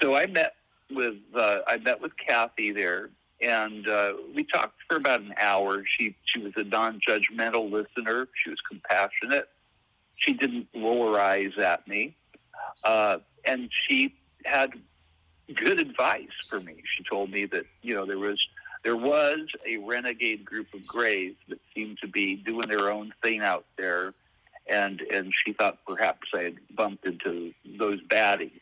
So 0.02 0.16
I 0.16 0.26
met 0.28 0.56
with 0.92 1.18
uh, 1.36 1.60
I 1.68 1.78
met 1.78 2.02
with 2.02 2.12
Kathy 2.18 2.72
there, 2.72 3.10
and 3.42 3.88
uh, 3.88 4.14
we 4.34 4.44
talked 4.44 4.82
for 4.88 4.98
about 4.98 5.22
an 5.22 5.34
hour. 5.38 5.84
She 5.86 6.16
she 6.26 6.40
was 6.40 6.54
a 6.56 6.64
non-judgmental 6.64 7.72
listener. 7.72 8.28
She 8.36 8.50
was 8.50 8.60
compassionate, 8.68 9.50
she 10.18 10.34
didn't 10.34 10.68
roll 10.76 11.14
her 11.14 11.20
eyes 11.20 11.58
at 11.58 11.88
me. 11.88 12.16
Uh, 12.84 13.20
and 13.46 13.70
she 13.88 14.16
had 14.46 14.74
good 15.56 15.80
advice 15.80 16.28
for 16.50 16.60
me. 16.60 16.76
She 16.96 17.04
told 17.04 17.30
me 17.32 17.46
that, 17.46 17.66
you 17.82 17.96
know, 17.96 18.06
there 18.06 18.18
was 18.18 18.46
there 18.88 18.96
was 18.96 19.40
a 19.68 19.76
renegade 19.80 20.46
group 20.46 20.74
of 20.74 20.88
Greys 20.88 21.36
that 21.50 21.60
seemed 21.76 21.98
to 21.98 22.08
be 22.08 22.36
doing 22.36 22.70
their 22.70 22.90
own 22.90 23.14
thing 23.22 23.42
out 23.42 23.66
there, 23.78 24.14
and 24.66 25.02
and 25.12 25.34
she 25.36 25.52
thought 25.52 25.80
perhaps 25.86 26.30
I 26.34 26.44
had 26.44 26.56
bumped 26.74 27.06
into 27.06 27.52
those 27.78 28.02
baddies, 28.04 28.62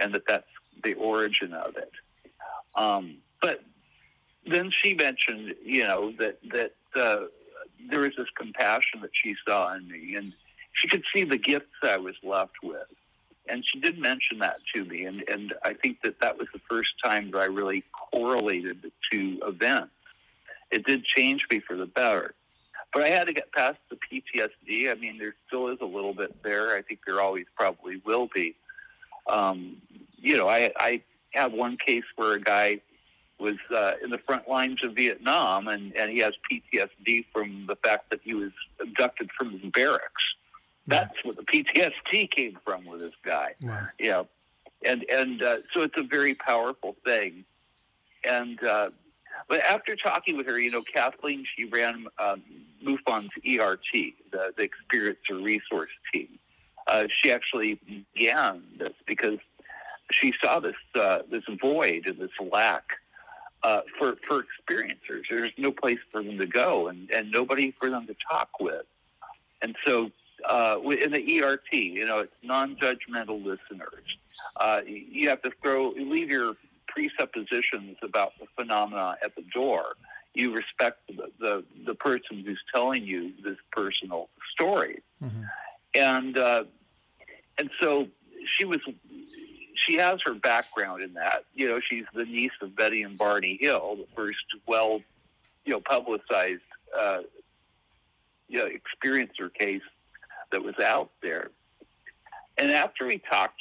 and 0.00 0.12
that 0.14 0.26
that's 0.26 0.48
the 0.82 0.94
origin 0.94 1.52
of 1.54 1.76
it. 1.76 1.92
Um, 2.74 3.18
but 3.40 3.60
then 4.44 4.72
she 4.72 4.94
mentioned, 4.94 5.54
you 5.64 5.84
know, 5.84 6.12
that 6.18 6.40
that 6.50 6.72
uh, 6.96 7.26
there 7.88 8.00
was 8.00 8.16
this 8.18 8.30
compassion 8.36 9.00
that 9.02 9.10
she 9.12 9.36
saw 9.46 9.76
in 9.76 9.86
me, 9.86 10.16
and 10.16 10.32
she 10.72 10.88
could 10.88 11.04
see 11.14 11.22
the 11.22 11.38
gifts 11.38 11.70
I 11.84 11.98
was 11.98 12.16
left 12.24 12.56
with. 12.64 12.88
And 13.48 13.64
she 13.66 13.80
did 13.80 13.98
mention 13.98 14.38
that 14.38 14.56
to 14.74 14.84
me. 14.84 15.04
And, 15.04 15.24
and 15.28 15.54
I 15.64 15.74
think 15.74 16.02
that 16.02 16.20
that 16.20 16.38
was 16.38 16.48
the 16.52 16.60
first 16.70 16.92
time 17.04 17.30
that 17.32 17.38
I 17.38 17.46
really 17.46 17.84
correlated 18.12 18.82
the 18.82 18.92
two 19.10 19.40
events. 19.44 19.90
It 20.70 20.86
did 20.86 21.04
change 21.04 21.46
me 21.50 21.60
for 21.60 21.76
the 21.76 21.86
better. 21.86 22.34
But 22.92 23.02
I 23.02 23.08
had 23.08 23.26
to 23.26 23.32
get 23.32 23.50
past 23.52 23.78
the 23.90 23.96
PTSD. 23.96 24.90
I 24.90 24.94
mean, 24.94 25.18
there 25.18 25.34
still 25.46 25.68
is 25.68 25.78
a 25.80 25.86
little 25.86 26.14
bit 26.14 26.42
there. 26.42 26.76
I 26.76 26.82
think 26.82 27.00
there 27.06 27.20
always 27.20 27.46
probably 27.56 28.02
will 28.04 28.28
be. 28.34 28.54
Um, 29.28 29.76
you 30.16 30.36
know, 30.36 30.48
I, 30.48 30.72
I 30.76 31.02
have 31.30 31.52
one 31.52 31.76
case 31.76 32.04
where 32.16 32.34
a 32.34 32.40
guy 32.40 32.80
was 33.38 33.56
uh, 33.74 33.92
in 34.02 34.10
the 34.10 34.18
front 34.18 34.48
lines 34.48 34.84
of 34.84 34.94
Vietnam, 34.94 35.68
and, 35.68 35.94
and 35.96 36.10
he 36.10 36.18
has 36.18 36.32
PTSD 36.50 37.26
from 37.32 37.66
the 37.66 37.76
fact 37.76 38.10
that 38.10 38.20
he 38.22 38.34
was 38.34 38.52
abducted 38.80 39.30
from 39.36 39.58
his 39.58 39.70
barracks. 39.72 40.22
That's 40.86 41.14
where 41.24 41.34
the 41.34 41.42
PTSD 41.42 42.30
came 42.30 42.58
from 42.64 42.84
with 42.84 43.00
this 43.00 43.14
guy. 43.24 43.54
Yeah, 43.98 44.24
and 44.84 45.04
and 45.04 45.42
uh, 45.42 45.58
so 45.72 45.82
it's 45.82 45.96
a 45.96 46.02
very 46.02 46.34
powerful 46.34 46.96
thing. 47.04 47.44
And 48.24 48.62
uh, 48.64 48.90
but 49.48 49.60
after 49.60 49.96
talking 49.96 50.36
with 50.36 50.46
her, 50.46 50.58
you 50.58 50.70
know, 50.70 50.82
Kathleen, 50.82 51.44
she 51.56 51.66
ran 51.66 52.06
um, 52.18 52.42
MUFON's 52.84 53.30
ERT, 53.46 54.14
the, 54.30 54.52
the 54.56 54.68
Experiencer 54.68 55.42
Resource 55.42 55.90
Team. 56.12 56.38
Uh, 56.86 57.04
she 57.08 57.30
actually 57.30 57.78
began 58.14 58.62
this 58.78 58.94
because 59.06 59.38
she 60.10 60.34
saw 60.42 60.58
this 60.58 60.74
uh, 60.94 61.20
this 61.30 61.44
void 61.60 62.06
and 62.06 62.18
this 62.18 62.30
lack 62.50 62.98
uh, 63.62 63.82
for 63.98 64.16
for 64.26 64.42
experiencers. 64.42 65.22
There's 65.30 65.52
no 65.56 65.70
place 65.70 66.00
for 66.10 66.22
them 66.22 66.38
to 66.38 66.46
go, 66.46 66.88
and 66.88 67.10
and 67.12 67.30
nobody 67.30 67.72
for 67.78 67.88
them 67.88 68.06
to 68.06 68.16
talk 68.28 68.48
with. 68.60 68.84
And 69.62 69.76
so 69.86 70.10
uh, 70.48 70.78
in 70.82 71.12
the 71.12 71.42
ERT, 71.42 71.72
you 71.72 72.06
know, 72.06 72.20
it's 72.20 72.32
non-judgmental 72.42 73.44
listeners. 73.44 74.04
Uh, 74.56 74.80
you 74.86 75.28
have 75.28 75.42
to 75.42 75.50
throw, 75.62 75.90
leave 75.90 76.30
your 76.30 76.54
presuppositions 76.88 77.96
about 78.02 78.32
the 78.38 78.46
phenomena 78.56 79.16
at 79.24 79.34
the 79.34 79.44
door. 79.54 79.94
You 80.34 80.54
respect 80.54 81.00
the, 81.08 81.30
the, 81.38 81.64
the 81.86 81.94
person 81.94 82.42
who's 82.44 82.60
telling 82.74 83.04
you 83.04 83.32
this 83.44 83.56
personal 83.70 84.28
story. 84.52 85.02
Mm-hmm. 85.22 85.42
And, 85.94 86.38
uh, 86.38 86.64
and 87.58 87.70
so 87.80 88.08
she 88.56 88.64
was, 88.64 88.80
she 89.74 89.96
has 89.96 90.20
her 90.24 90.34
background 90.34 91.02
in 91.02 91.14
that. 91.14 91.44
You 91.54 91.68
know, 91.68 91.80
she's 91.86 92.04
the 92.14 92.24
niece 92.24 92.50
of 92.62 92.74
Betty 92.74 93.02
and 93.02 93.18
Barney 93.18 93.58
Hill, 93.60 93.96
the 93.96 94.06
first 94.16 94.38
well, 94.66 95.02
you 95.64 95.72
know, 95.72 95.80
publicized, 95.80 96.62
uh, 96.98 97.20
you 98.48 98.58
know, 98.58 98.68
experiencer 98.68 99.52
case 99.52 99.82
that 100.52 100.62
was 100.62 100.78
out 100.80 101.10
there. 101.22 101.50
And 102.58 102.70
after 102.70 103.06
we 103.06 103.18
talked, 103.18 103.60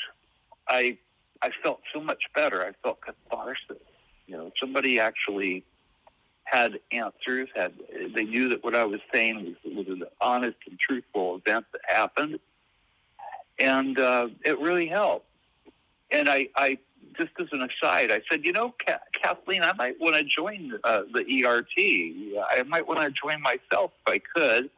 I 0.70 0.98
I 1.42 1.52
felt 1.64 1.82
so 1.94 2.02
much 2.02 2.24
better. 2.36 2.62
I 2.66 2.74
felt 2.84 3.00
catharsis. 3.02 3.78
You 4.28 4.38
know, 4.38 4.52
somebody 4.60 5.00
actually 5.00 5.64
had 6.46 6.80
answers. 6.92 7.50
Had 7.56 7.74
they 8.16 8.26
knew 8.26 8.50
that 8.50 8.64
what 8.64 8.76
I 8.76 8.86
was 8.86 9.02
saying 9.14 9.56
was, 9.66 9.76
was 9.76 9.88
an 9.88 10.04
honest 10.22 10.58
and 10.70 10.80
truthful 10.80 11.38
event 11.46 11.66
that 11.74 11.82
happened. 11.88 12.40
and 13.60 14.00
uh, 14.00 14.28
it 14.46 14.60
really 14.60 14.88
helped. 14.88 15.28
And 16.12 16.30
I, 16.30 16.50
I 16.56 16.78
just 17.18 17.32
as 17.40 17.48
an 17.52 17.62
aside, 17.64 18.12
I 18.12 18.22
said, 18.30 18.46
you 18.46 18.54
know, 18.54 18.74
Kathleen, 19.14 19.64
I 19.64 19.74
might 19.74 20.00
want 20.00 20.16
to 20.16 20.24
join 20.24 20.74
uh, 20.84 21.02
the 21.14 21.46
ERT. 21.46 22.46
I 22.52 22.64
might 22.64 22.88
want 22.88 23.00
to 23.02 23.12
join 23.12 23.42
myself 23.42 23.92
if 24.08 24.14
I 24.14 24.20
could. 24.36 24.70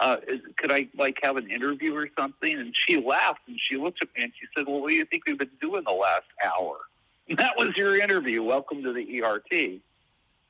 Uh, 0.00 0.16
is, 0.26 0.40
could 0.56 0.72
I 0.72 0.88
like 0.96 1.18
have 1.22 1.36
an 1.36 1.50
interview 1.50 1.94
or 1.94 2.08
something? 2.18 2.58
And 2.58 2.74
she 2.74 2.96
laughed 3.00 3.42
and 3.46 3.58
she 3.60 3.76
looked 3.76 4.02
at 4.02 4.08
me 4.16 4.24
and 4.24 4.32
she 4.40 4.46
said, 4.56 4.66
well, 4.66 4.80
what 4.80 4.88
do 4.88 4.96
you 4.96 5.04
think 5.04 5.24
we've 5.26 5.38
been 5.38 5.50
doing 5.60 5.84
the 5.86 5.92
last 5.92 6.26
hour? 6.44 6.78
And 7.28 7.38
that 7.38 7.56
was 7.56 7.76
your 7.76 7.96
interview. 7.96 8.42
Welcome 8.42 8.82
to 8.82 8.92
the 8.92 9.22
ERT. 9.22 9.80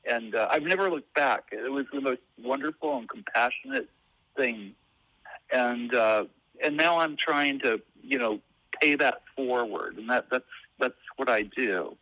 And 0.09 0.33
uh, 0.33 0.47
I've 0.49 0.63
never 0.63 0.89
looked 0.89 1.13
back. 1.13 1.43
It 1.51 1.71
was 1.71 1.85
the 1.93 2.01
most 2.01 2.21
wonderful 2.41 2.97
and 2.97 3.07
compassionate 3.07 3.87
thing. 4.35 4.73
And 5.53 5.93
uh, 5.93 6.25
and 6.63 6.75
now 6.75 6.97
I'm 6.97 7.17
trying 7.17 7.59
to, 7.59 7.79
you 8.01 8.17
know, 8.17 8.39
pay 8.81 8.95
that 8.95 9.21
forward, 9.35 9.97
and 9.97 10.09
that 10.09 10.25
that's 10.31 10.43
that's 10.79 10.95
what 11.17 11.29
I 11.29 11.43
do. 11.43 11.95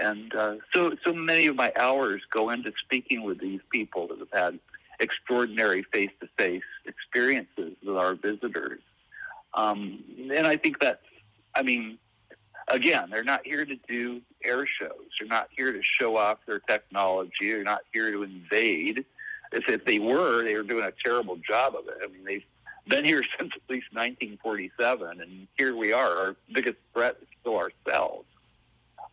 And 0.00 0.34
uh, 0.34 0.56
so 0.74 0.96
so 1.04 1.12
many 1.12 1.46
of 1.46 1.54
my 1.54 1.72
hours 1.76 2.22
go 2.30 2.50
into 2.50 2.72
speaking 2.82 3.22
with 3.22 3.38
these 3.38 3.60
people 3.70 4.08
that 4.08 4.18
have 4.18 4.32
had 4.32 4.58
extraordinary 5.00 5.82
face-to-face 5.82 6.62
experiences 6.86 7.74
with 7.84 7.96
our 7.96 8.14
visitors. 8.14 8.80
Um, 9.54 10.04
and 10.32 10.46
I 10.46 10.56
think 10.56 10.78
that's, 10.78 11.02
I 11.54 11.62
mean, 11.62 11.98
again, 12.68 13.08
they're 13.10 13.24
not 13.24 13.46
here 13.46 13.64
to 13.64 13.76
do 13.88 14.20
air 14.44 14.66
shows. 14.66 15.06
They're 15.18 15.28
not 15.28 15.48
here 15.56 15.72
to 15.72 15.80
show 15.82 16.16
off 16.16 16.38
their 16.46 16.60
technology. 16.60 17.50
They're 17.50 17.62
not 17.62 17.82
here 17.92 18.10
to 18.10 18.22
invade. 18.22 19.04
If, 19.52 19.68
if 19.68 19.84
they 19.84 19.98
were, 19.98 20.42
they 20.42 20.54
were 20.54 20.62
doing 20.62 20.84
a 20.84 20.92
terrible 21.04 21.36
job 21.36 21.74
of 21.74 21.88
it. 21.88 21.98
I 22.02 22.08
mean, 22.08 22.24
they've 22.24 22.44
been 22.88 23.04
here 23.04 23.22
since 23.38 23.52
at 23.54 23.62
least 23.68 23.86
1947, 23.92 25.20
and 25.20 25.46
here 25.56 25.76
we 25.76 25.92
are. 25.92 26.16
Our 26.16 26.36
biggest 26.52 26.78
threat 26.92 27.16
is 27.20 27.28
still 27.40 27.56
ourselves. 27.56 28.26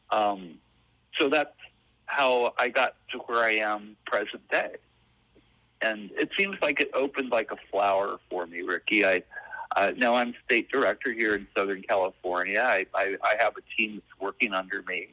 Um, 0.09 0.55
so 1.17 1.29
that's 1.29 1.55
how 2.05 2.53
I 2.57 2.69
got 2.69 2.95
to 3.11 3.19
where 3.19 3.43
I 3.43 3.53
am 3.53 3.95
present 4.05 4.47
day. 4.49 4.75
And 5.83 6.11
it 6.17 6.29
seems 6.37 6.55
like 6.61 6.79
it 6.79 6.89
opened 6.93 7.31
like 7.31 7.51
a 7.51 7.57
flower 7.69 8.19
for 8.29 8.47
me, 8.47 8.61
Ricky. 8.61 9.05
I 9.05 9.23
uh, 9.75 9.91
now 9.97 10.15
I'm 10.15 10.33
state 10.45 10.71
director 10.71 11.11
here 11.11 11.35
in 11.35 11.47
Southern 11.55 11.81
California. 11.81 12.59
I, 12.59 12.85
I, 12.93 13.17
I 13.23 13.35
have 13.39 13.53
a 13.57 13.61
team 13.75 13.95
that's 13.95 14.21
working 14.21 14.53
under 14.53 14.83
me, 14.83 15.09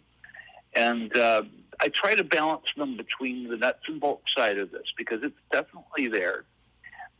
and 0.75 1.17
uh, 1.17 1.43
I 1.81 1.89
try 1.89 2.15
to 2.15 2.23
balance 2.23 2.67
them 2.77 2.97
between 2.97 3.49
the 3.49 3.57
nuts 3.57 3.81
and 3.89 3.99
bolts 3.99 4.35
side 4.37 4.59
of 4.59 4.71
this 4.71 4.93
because 4.99 5.23
it's 5.23 5.39
definitely 5.51 6.09
there, 6.09 6.45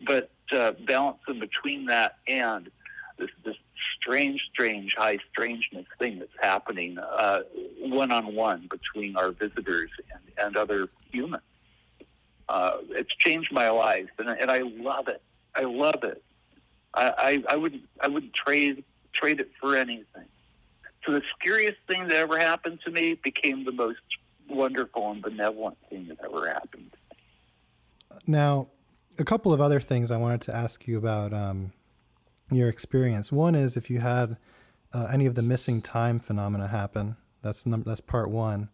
but 0.07 0.31
uh, 0.53 0.73
balance 0.87 1.19
them 1.27 1.41
between 1.41 1.87
that 1.87 2.19
and 2.29 2.71
this, 3.19 3.31
this 3.43 3.57
strange, 3.99 4.47
strange, 4.53 4.95
high 4.97 5.19
strangeness 5.33 5.87
thing 5.99 6.19
that's 6.19 6.31
happening 6.41 6.99
one 7.81 8.13
on 8.13 8.35
one 8.35 8.69
between 8.71 9.17
our 9.17 9.31
visitors 9.31 9.91
and, 10.13 10.47
and 10.47 10.57
other 10.57 10.89
humans. 11.11 11.43
Uh, 12.51 12.79
it's 12.91 13.15
changed 13.17 13.53
my 13.53 13.71
life, 13.71 14.09
and, 14.19 14.29
and 14.29 14.51
I 14.51 14.59
love 14.61 15.07
it. 15.07 15.23
I 15.55 15.63
love 15.63 16.03
it. 16.03 16.23
I, 16.95 17.43
I, 17.49 17.55
I 17.55 17.57
wouldn't 17.57 17.83
I 18.01 18.09
wouldn't 18.09 18.35
trade 18.35 18.85
trade 19.13 19.39
it 19.39 19.51
for 19.61 19.77
anything. 19.77 20.27
So 21.07 21.13
the 21.13 21.23
scariest 21.39 21.79
thing 21.87 22.09
that 22.09 22.17
ever 22.17 22.39
happened 22.39 22.81
to 22.85 22.91
me 22.91 23.15
became 23.15 23.65
the 23.65 23.73
most 23.73 24.01
wonderful 24.49 25.13
and 25.13 25.23
benevolent 25.23 25.79
thing 25.89 26.09
that 26.09 26.19
ever 26.25 26.49
happened. 26.49 26.91
Now, 28.27 28.67
a 29.19 29.25
couple 29.25 29.53
of 29.53 29.61
other 29.61 29.81
things 29.81 30.11
I 30.11 30.17
wanted 30.17 30.41
to 30.43 30.55
ask 30.55 30.89
you 30.89 30.99
about 30.99 31.33
um, 31.33 31.73
your 32.51 32.69
experience. 32.69 33.31
One 33.31 33.55
is 33.55 33.77
if 33.77 33.89
you 33.89 34.01
had 34.01 34.37
uh, 34.93 35.07
any 35.13 35.27
of 35.27 35.37
the 35.37 35.43
missing 35.43 35.81
time 35.83 36.19
phenomena 36.19 36.67
happen. 36.67 37.17
That's 37.43 37.65
num- 37.65 37.85
that's 37.87 38.01
part 38.01 38.29
one. 38.29 38.69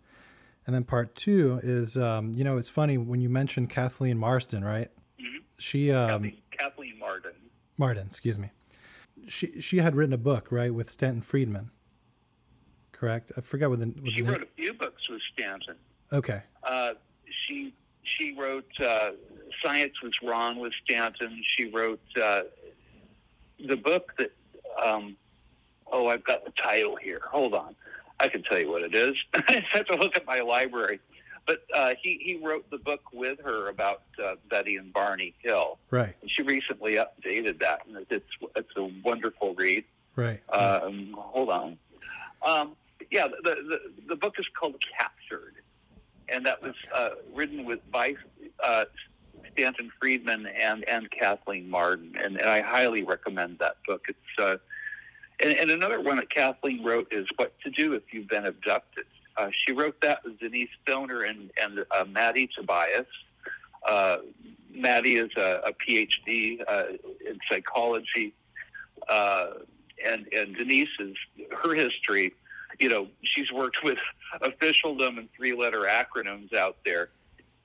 And 0.67 0.75
then 0.75 0.85
part 0.85 1.15
two 1.15 1.61
is, 1.63 1.97
um, 1.97 2.35
you 2.35 2.43
know, 2.43 2.57
it's 2.57 2.69
funny 2.69 2.99
when 2.99 3.21
you 3.21 3.29
mentioned 3.29 3.71
Kathleen 3.71 4.19
Marston, 4.19 4.65
right? 4.65 4.91
Mm-hmm. 5.21 5.39
She 5.59 5.93
um, 5.93 6.09
Kathleen, 6.09 6.37
Kathleen 6.51 6.99
Marden. 6.99 7.33
Marden, 7.79 8.07
excuse 8.09 8.39
me. 8.39 8.51
She 9.29 9.61
she 9.61 9.79
had 9.79 9.95
written 9.95 10.13
a 10.13 10.19
book, 10.19 10.51
right, 10.51 10.75
with 10.75 10.91
Stanton 10.91 11.23
Friedman. 11.23 11.71
Correct. 12.93 13.31
I 13.37 13.43
forgot 13.43 13.71
what 13.71 13.81
the. 13.81 13.87
What 13.87 14.13
she 14.13 14.23
the 14.23 14.33
wrote 14.33 14.43
a 14.43 14.49
few 14.57 14.73
books 14.73 15.09
with 15.09 15.21
Stanton. 15.33 15.77
Okay. 16.13 16.43
Uh, 16.65 16.95
she 17.47 17.73
she 18.03 18.35
wrote 18.35 18.71
uh, 18.81 19.13
"Science 19.63 19.95
Was 20.03 20.15
Wrong" 20.23 20.59
with 20.59 20.73
Stanton. 20.85 21.43
She 21.57 21.67
wrote 21.67 22.01
uh, 22.21 22.43
the 23.65 23.77
book 23.77 24.13
that. 24.19 24.33
Um, 24.83 25.17
oh, 25.91 26.09
I've 26.09 26.25
got 26.25 26.45
the 26.45 26.53
title 26.53 26.97
here. 26.97 27.21
Hold 27.31 27.55
on. 27.55 27.75
I 28.19 28.29
can 28.29 28.43
tell 28.43 28.59
you 28.59 28.71
what 28.71 28.83
it 28.83 28.95
is. 28.95 29.17
I 29.35 29.65
have 29.71 29.87
to 29.87 29.97
look 29.97 30.17
at 30.17 30.27
my 30.27 30.41
library. 30.41 31.01
But 31.47 31.61
uh, 31.73 31.95
he 32.03 32.19
he 32.21 32.45
wrote 32.45 32.69
the 32.71 32.79
book 32.79 33.03
with 33.13 33.39
her 33.45 33.69
about 33.69 34.03
uh, 34.23 34.35
Betty 34.51 34.77
and 34.77 34.93
Barney 34.93 35.33
Hill. 35.39 35.79
Right. 35.91 36.15
And 36.21 36.29
she 36.29 36.43
recently 36.43 36.95
updated 36.95 37.61
that, 37.61 37.83
and 37.87 38.05
it's 38.11 38.27
it's 38.57 38.77
a 38.77 38.91
wonderful 39.05 39.55
read. 39.55 39.85
Right. 40.17 40.41
Um, 40.51 41.15
hold 41.17 41.51
on. 41.51 41.79
Um, 42.45 42.77
yeah, 43.11 43.29
the, 43.29 43.55
the 43.55 43.81
the 44.09 44.17
book 44.17 44.35
is 44.39 44.47
called 44.59 44.75
Captured, 44.99 45.55
and 46.29 46.45
that 46.47 46.61
was 46.63 46.75
uh, 46.93 47.11
written 47.33 47.65
with 47.65 47.89
by 47.93 48.17
uh, 48.65 48.87
Stanton 49.53 49.93
Friedman 50.01 50.47
and 50.47 50.83
and 50.89 51.09
Kathleen 51.11 51.71
Marden, 51.71 52.17
and, 52.21 52.37
and 52.41 52.49
I 52.49 52.61
highly 52.61 53.05
recommend 53.05 53.59
that 53.61 53.77
book. 53.87 54.07
It's 54.09 54.39
uh, 54.39 54.57
and, 55.43 55.53
and 55.53 55.71
another 55.71 56.01
one 56.01 56.17
that 56.17 56.31
Kathleen 56.31 56.83
wrote 56.85 57.09
is 57.11 57.27
What 57.37 57.59
to 57.61 57.71
Do 57.71 57.95
If 57.95 58.03
You've 58.13 58.29
Been 58.29 58.47
Abducted. 58.47 59.05
Uh, 59.37 59.51
she 59.53 59.73
wrote 59.73 60.01
that 60.01 60.25
with 60.25 60.39
Denise 60.39 60.71
Stoner 60.83 61.23
and, 61.23 61.51
and 61.63 61.85
uh, 61.91 62.05
Maddie 62.07 62.49
Tobias. 62.57 63.07
Uh, 63.87 64.19
Maddie 64.73 65.17
is 65.17 65.31
a, 65.37 65.61
a 65.65 65.73
PhD 65.73 66.61
uh, 66.67 66.85
in 67.27 67.39
psychology, 67.51 68.35
uh, 69.09 69.49
and, 70.05 70.27
and 70.33 70.57
Denise 70.57 70.89
is 70.99 71.17
her 71.63 71.75
history. 71.75 72.35
You 72.79 72.89
know, 72.89 73.09
she's 73.23 73.53
worked 73.53 73.83
with 73.83 73.99
officialdom 74.41 75.19
and 75.19 75.29
three 75.37 75.55
letter 75.55 75.83
acronyms 75.83 76.55
out 76.55 76.77
there, 76.85 77.11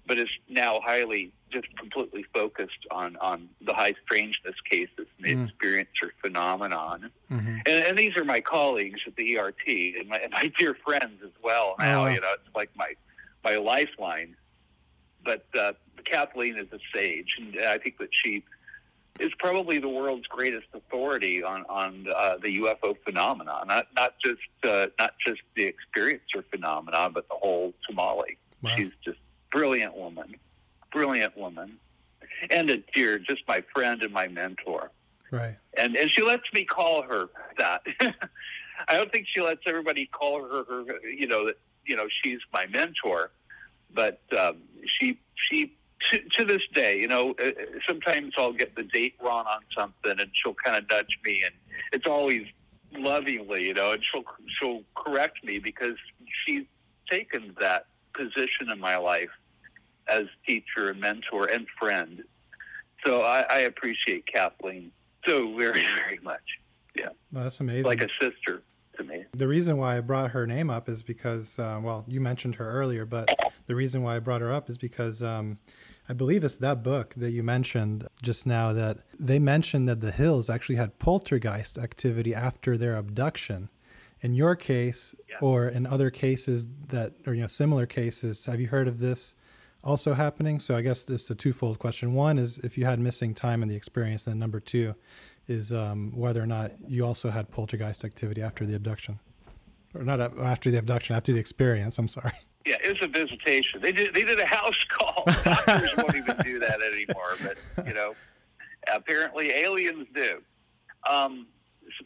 but 0.07 0.17
is 0.17 0.29
now 0.49 0.79
highly 0.83 1.31
just 1.51 1.67
completely 1.77 2.25
focused 2.33 2.87
on, 2.91 3.17
on 3.17 3.49
the 3.61 3.73
high 3.73 3.93
strangeness 4.05 4.55
cases 4.69 4.89
and 4.97 5.25
the 5.25 5.35
mm. 5.35 5.45
experience 5.45 5.89
or 6.01 6.11
phenomenon. 6.21 7.11
Mm-hmm. 7.29 7.57
And, 7.65 7.85
and, 7.85 7.97
these 7.97 8.15
are 8.17 8.23
my 8.23 8.39
colleagues 8.39 9.01
at 9.05 9.15
the 9.17 9.37
ERT 9.37 9.67
and 9.67 10.07
my, 10.07 10.17
and 10.17 10.31
my 10.31 10.51
dear 10.57 10.77
friends 10.85 11.21
as 11.23 11.31
well. 11.43 11.75
Now, 11.79 12.05
oh. 12.05 12.07
you 12.07 12.21
know, 12.21 12.33
it's 12.33 12.55
like 12.55 12.69
my, 12.75 12.93
my 13.43 13.57
lifeline. 13.57 14.35
But 15.23 15.45
uh, 15.57 15.73
Kathleen 16.03 16.57
is 16.57 16.67
a 16.71 16.79
sage, 16.93 17.37
and 17.37 17.63
I 17.63 17.77
think 17.77 17.99
that 17.99 18.09
she 18.11 18.43
is 19.19 19.31
probably 19.37 19.77
the 19.77 19.89
world's 19.89 20.25
greatest 20.27 20.67
authority 20.73 21.43
on 21.43 21.63
on 21.69 22.07
uh, 22.15 22.37
the 22.37 22.59
UFO 22.59 22.95
phenomenon. 23.03 23.67
Not 23.67 23.87
not 23.95 24.15
just 24.23 24.41
uh, 24.63 24.87
not 24.97 25.13
just 25.25 25.41
the 25.55 25.63
experience 25.63 26.23
or 26.35 26.43
phenomenon, 26.49 27.13
but 27.13 27.27
the 27.29 27.35
whole 27.35 27.73
tamale. 27.87 28.37
Wow. 28.63 28.71
She's 28.75 28.91
just 29.05 29.19
brilliant 29.51 29.95
woman 29.95 30.35
brilliant 30.91 31.35
woman, 31.37 31.77
and 32.49 32.69
a 32.69 32.77
dear, 32.93 33.17
just 33.17 33.41
my 33.47 33.63
friend 33.73 34.03
and 34.03 34.13
my 34.13 34.27
mentor. 34.27 34.91
Right. 35.31 35.55
And 35.77 35.95
and 35.95 36.11
she 36.11 36.21
lets 36.21 36.51
me 36.53 36.65
call 36.65 37.03
her 37.03 37.29
that. 37.57 37.81
I 38.87 38.97
don't 38.97 39.11
think 39.11 39.27
she 39.33 39.41
lets 39.41 39.61
everybody 39.65 40.05
call 40.07 40.43
her 40.43 40.65
her. 40.65 41.07
You 41.07 41.27
know 41.27 41.45
that 41.45 41.57
you 41.85 41.95
know 41.95 42.07
she's 42.21 42.39
my 42.53 42.67
mentor, 42.67 43.31
but 43.93 44.21
um, 44.37 44.57
she 44.85 45.19
she 45.35 45.73
to, 46.09 46.19
to 46.37 46.45
this 46.45 46.63
day, 46.73 46.99
you 46.99 47.07
know, 47.07 47.35
uh, 47.41 47.51
sometimes 47.87 48.33
I'll 48.37 48.53
get 48.53 48.75
the 48.75 48.83
date 48.83 49.13
wrong 49.23 49.45
on 49.45 49.61
something, 49.77 50.19
and 50.19 50.31
she'll 50.33 50.55
kind 50.55 50.75
of 50.75 50.89
nudge 50.89 51.17
me, 51.23 51.43
and 51.45 51.53
it's 51.93 52.07
always 52.07 52.43
lovingly, 52.91 53.67
you 53.67 53.73
know, 53.73 53.93
and 53.93 54.03
she'll 54.03 54.23
she'll 54.59 54.81
correct 54.95 55.43
me 55.45 55.59
because 55.59 55.95
she's 56.45 56.65
taken 57.09 57.55
that 57.59 57.85
position 58.13 58.69
in 58.69 58.79
my 58.79 58.97
life 58.97 59.29
as 60.07 60.25
teacher 60.47 60.89
and 60.89 60.99
mentor 60.99 61.45
and 61.45 61.67
friend. 61.79 62.23
So 63.05 63.21
I, 63.21 63.41
I 63.41 63.59
appreciate 63.59 64.25
Kathleen 64.27 64.91
so 65.25 65.55
very, 65.55 65.85
very 66.03 66.19
much. 66.23 66.41
Yeah. 66.97 67.09
Well, 67.31 67.43
that's 67.43 67.59
amazing. 67.59 67.85
Like 67.85 68.01
a 68.01 68.09
sister 68.19 68.63
to 68.97 69.03
me. 69.03 69.25
The 69.33 69.47
reason 69.47 69.77
why 69.77 69.97
I 69.97 70.01
brought 70.01 70.31
her 70.31 70.45
name 70.45 70.69
up 70.69 70.89
is 70.89 71.03
because, 71.03 71.57
uh, 71.57 71.79
well, 71.81 72.05
you 72.07 72.19
mentioned 72.19 72.55
her 72.55 72.69
earlier, 72.69 73.05
but 73.05 73.29
the 73.67 73.75
reason 73.75 74.03
why 74.03 74.15
I 74.15 74.19
brought 74.19 74.41
her 74.41 74.51
up 74.51 74.69
is 74.69 74.77
because 74.77 75.23
um, 75.23 75.57
I 76.09 76.13
believe 76.13 76.43
it's 76.43 76.57
that 76.57 76.83
book 76.83 77.13
that 77.15 77.31
you 77.31 77.43
mentioned 77.43 78.07
just 78.21 78.45
now 78.45 78.73
that 78.73 78.99
they 79.17 79.39
mentioned 79.39 79.87
that 79.87 80.01
the 80.01 80.11
Hills 80.11 80.49
actually 80.49 80.75
had 80.75 80.99
poltergeist 80.99 81.77
activity 81.77 82.35
after 82.35 82.77
their 82.77 82.97
abduction. 82.97 83.69
In 84.23 84.35
your 84.35 84.55
case, 84.55 85.15
yeah. 85.27 85.37
or 85.41 85.67
in 85.67 85.87
other 85.87 86.11
cases 86.11 86.67
that, 86.89 87.13
or 87.25 87.33
you 87.33 87.41
know, 87.41 87.47
similar 87.47 87.87
cases, 87.87 88.45
have 88.45 88.59
you 88.59 88.67
heard 88.67 88.87
of 88.87 88.99
this? 88.99 89.35
Also 89.83 90.13
happening. 90.13 90.59
So 90.59 90.75
I 90.75 90.81
guess 90.81 91.03
this 91.03 91.23
is 91.23 91.29
a 91.29 91.35
twofold 91.35 91.79
question. 91.79 92.13
One 92.13 92.37
is 92.37 92.59
if 92.59 92.77
you 92.77 92.85
had 92.85 92.99
missing 92.99 93.33
time 93.33 93.63
in 93.63 93.69
the 93.69 93.75
experience, 93.75 94.23
then 94.23 94.39
number 94.39 94.59
two 94.59 94.95
is 95.47 95.73
um, 95.73 96.11
whether 96.15 96.41
or 96.41 96.47
not 96.47 96.71
you 96.87 97.05
also 97.05 97.29
had 97.29 97.51
poltergeist 97.51 98.05
activity 98.05 98.41
after 98.41 98.65
the 98.65 98.75
abduction, 98.75 99.19
or 99.93 100.03
not 100.03 100.19
after 100.39 100.71
the 100.71 100.77
abduction, 100.77 101.15
after 101.15 101.33
the 101.33 101.39
experience. 101.39 101.97
I'm 101.97 102.07
sorry. 102.07 102.33
Yeah, 102.65 102.75
it 102.83 102.89
was 102.89 102.99
a 103.01 103.07
visitation. 103.07 103.81
They 103.81 103.91
did 103.91 104.13
they 104.13 104.21
did 104.23 104.39
a 104.39 104.45
house 104.45 104.77
call. 104.89 105.23
Doctors 105.43 105.89
won't 105.97 106.15
even 106.15 106.37
do 106.43 106.59
that 106.59 106.79
anymore, 106.81 107.33
but 107.41 107.87
you 107.87 107.93
know, 107.93 108.13
apparently 108.93 109.49
aliens 109.51 110.07
do. 110.13 110.41
Um, 111.09 111.47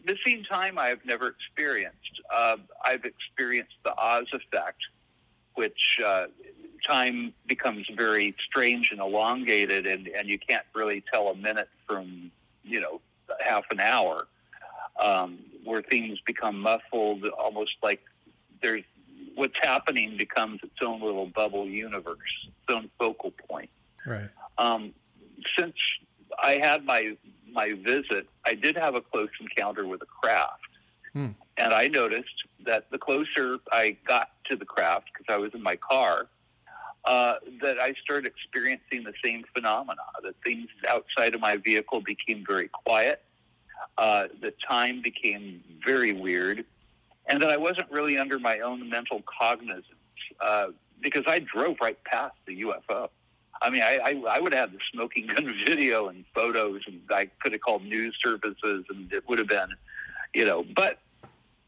missing 0.05 0.45
time 0.49 0.79
I've 0.79 1.03
never 1.05 1.27
experienced. 1.27 1.97
Uh, 2.33 2.57
I've 2.85 3.03
experienced 3.03 3.73
the 3.83 3.93
Oz 3.97 4.27
effect, 4.31 4.79
which 5.55 5.99
uh, 6.03 6.27
time 6.87 7.33
becomes 7.47 7.87
very 7.95 8.35
strange 8.39 8.91
and 8.91 8.99
elongated, 8.99 9.85
and, 9.87 10.07
and 10.07 10.29
you 10.29 10.37
can't 10.37 10.65
really 10.73 11.03
tell 11.11 11.29
a 11.29 11.35
minute 11.35 11.69
from 11.87 12.31
you 12.63 12.79
know 12.79 13.01
half 13.39 13.63
an 13.71 13.79
hour, 13.79 14.27
um, 15.01 15.39
where 15.63 15.81
things 15.81 16.19
become 16.25 16.59
muffled, 16.59 17.25
almost 17.27 17.75
like 17.83 18.01
there's 18.61 18.83
what's 19.35 19.57
happening 19.61 20.15
becomes 20.17 20.59
its 20.63 20.75
own 20.81 21.01
little 21.01 21.27
bubble 21.27 21.67
universe, 21.67 22.17
its 22.47 22.75
own 22.75 22.89
focal 22.97 23.31
point. 23.49 23.69
Right. 24.05 24.29
Um, 24.57 24.93
since 25.57 25.75
I 26.41 26.53
had 26.61 26.85
my 26.85 27.17
my 27.51 27.73
visit, 27.73 28.27
I 28.45 28.53
did 28.53 28.75
have 28.77 28.95
a 28.95 29.01
close 29.01 29.29
encounter 29.39 29.87
with 29.87 30.01
a 30.01 30.05
craft, 30.05 30.61
hmm. 31.13 31.29
and 31.57 31.73
I 31.73 31.87
noticed 31.87 32.43
that 32.65 32.89
the 32.91 32.97
closer 32.97 33.59
I 33.71 33.97
got 34.07 34.31
to 34.49 34.55
the 34.55 34.65
craft, 34.65 35.09
because 35.13 35.33
I 35.33 35.37
was 35.37 35.53
in 35.53 35.61
my 35.61 35.75
car, 35.75 36.27
uh, 37.05 37.35
that 37.61 37.79
I 37.79 37.93
started 38.03 38.27
experiencing 38.27 39.03
the 39.03 39.13
same 39.23 39.43
phenomena. 39.53 40.01
That 40.23 40.35
things 40.43 40.67
outside 40.89 41.35
of 41.35 41.41
my 41.41 41.57
vehicle 41.57 42.01
became 42.01 42.43
very 42.45 42.67
quiet. 42.67 43.21
Uh, 43.97 44.27
the 44.41 44.53
time 44.67 45.01
became 45.01 45.61
very 45.85 46.11
weird 46.11 46.65
and 47.27 47.41
that 47.41 47.49
I 47.49 47.57
wasn't 47.57 47.89
really 47.91 48.17
under 48.17 48.39
my 48.39 48.59
own 48.59 48.87
mental 48.89 49.23
cognizance 49.39 49.85
uh, 50.39 50.67
because 51.01 51.23
I 51.27 51.39
drove 51.39 51.77
right 51.81 52.01
past 52.03 52.35
the 52.45 52.61
UFO. 52.61 53.09
I 53.61 53.69
mean, 53.69 53.81
I, 53.81 53.99
I, 54.03 54.37
I 54.37 54.39
would 54.39 54.53
have 54.53 54.71
the 54.71 54.79
smoking 54.91 55.27
gun 55.35 55.53
video 55.65 56.09
and 56.09 56.25
photos, 56.33 56.81
and 56.87 57.01
I 57.09 57.29
could 57.41 57.53
have 57.53 57.61
called 57.61 57.83
news 57.83 58.17
services, 58.23 58.85
and 58.89 59.11
it 59.11 59.27
would 59.27 59.39
have 59.39 59.47
been, 59.47 59.69
you 60.33 60.45
know. 60.45 60.65
But 60.75 60.99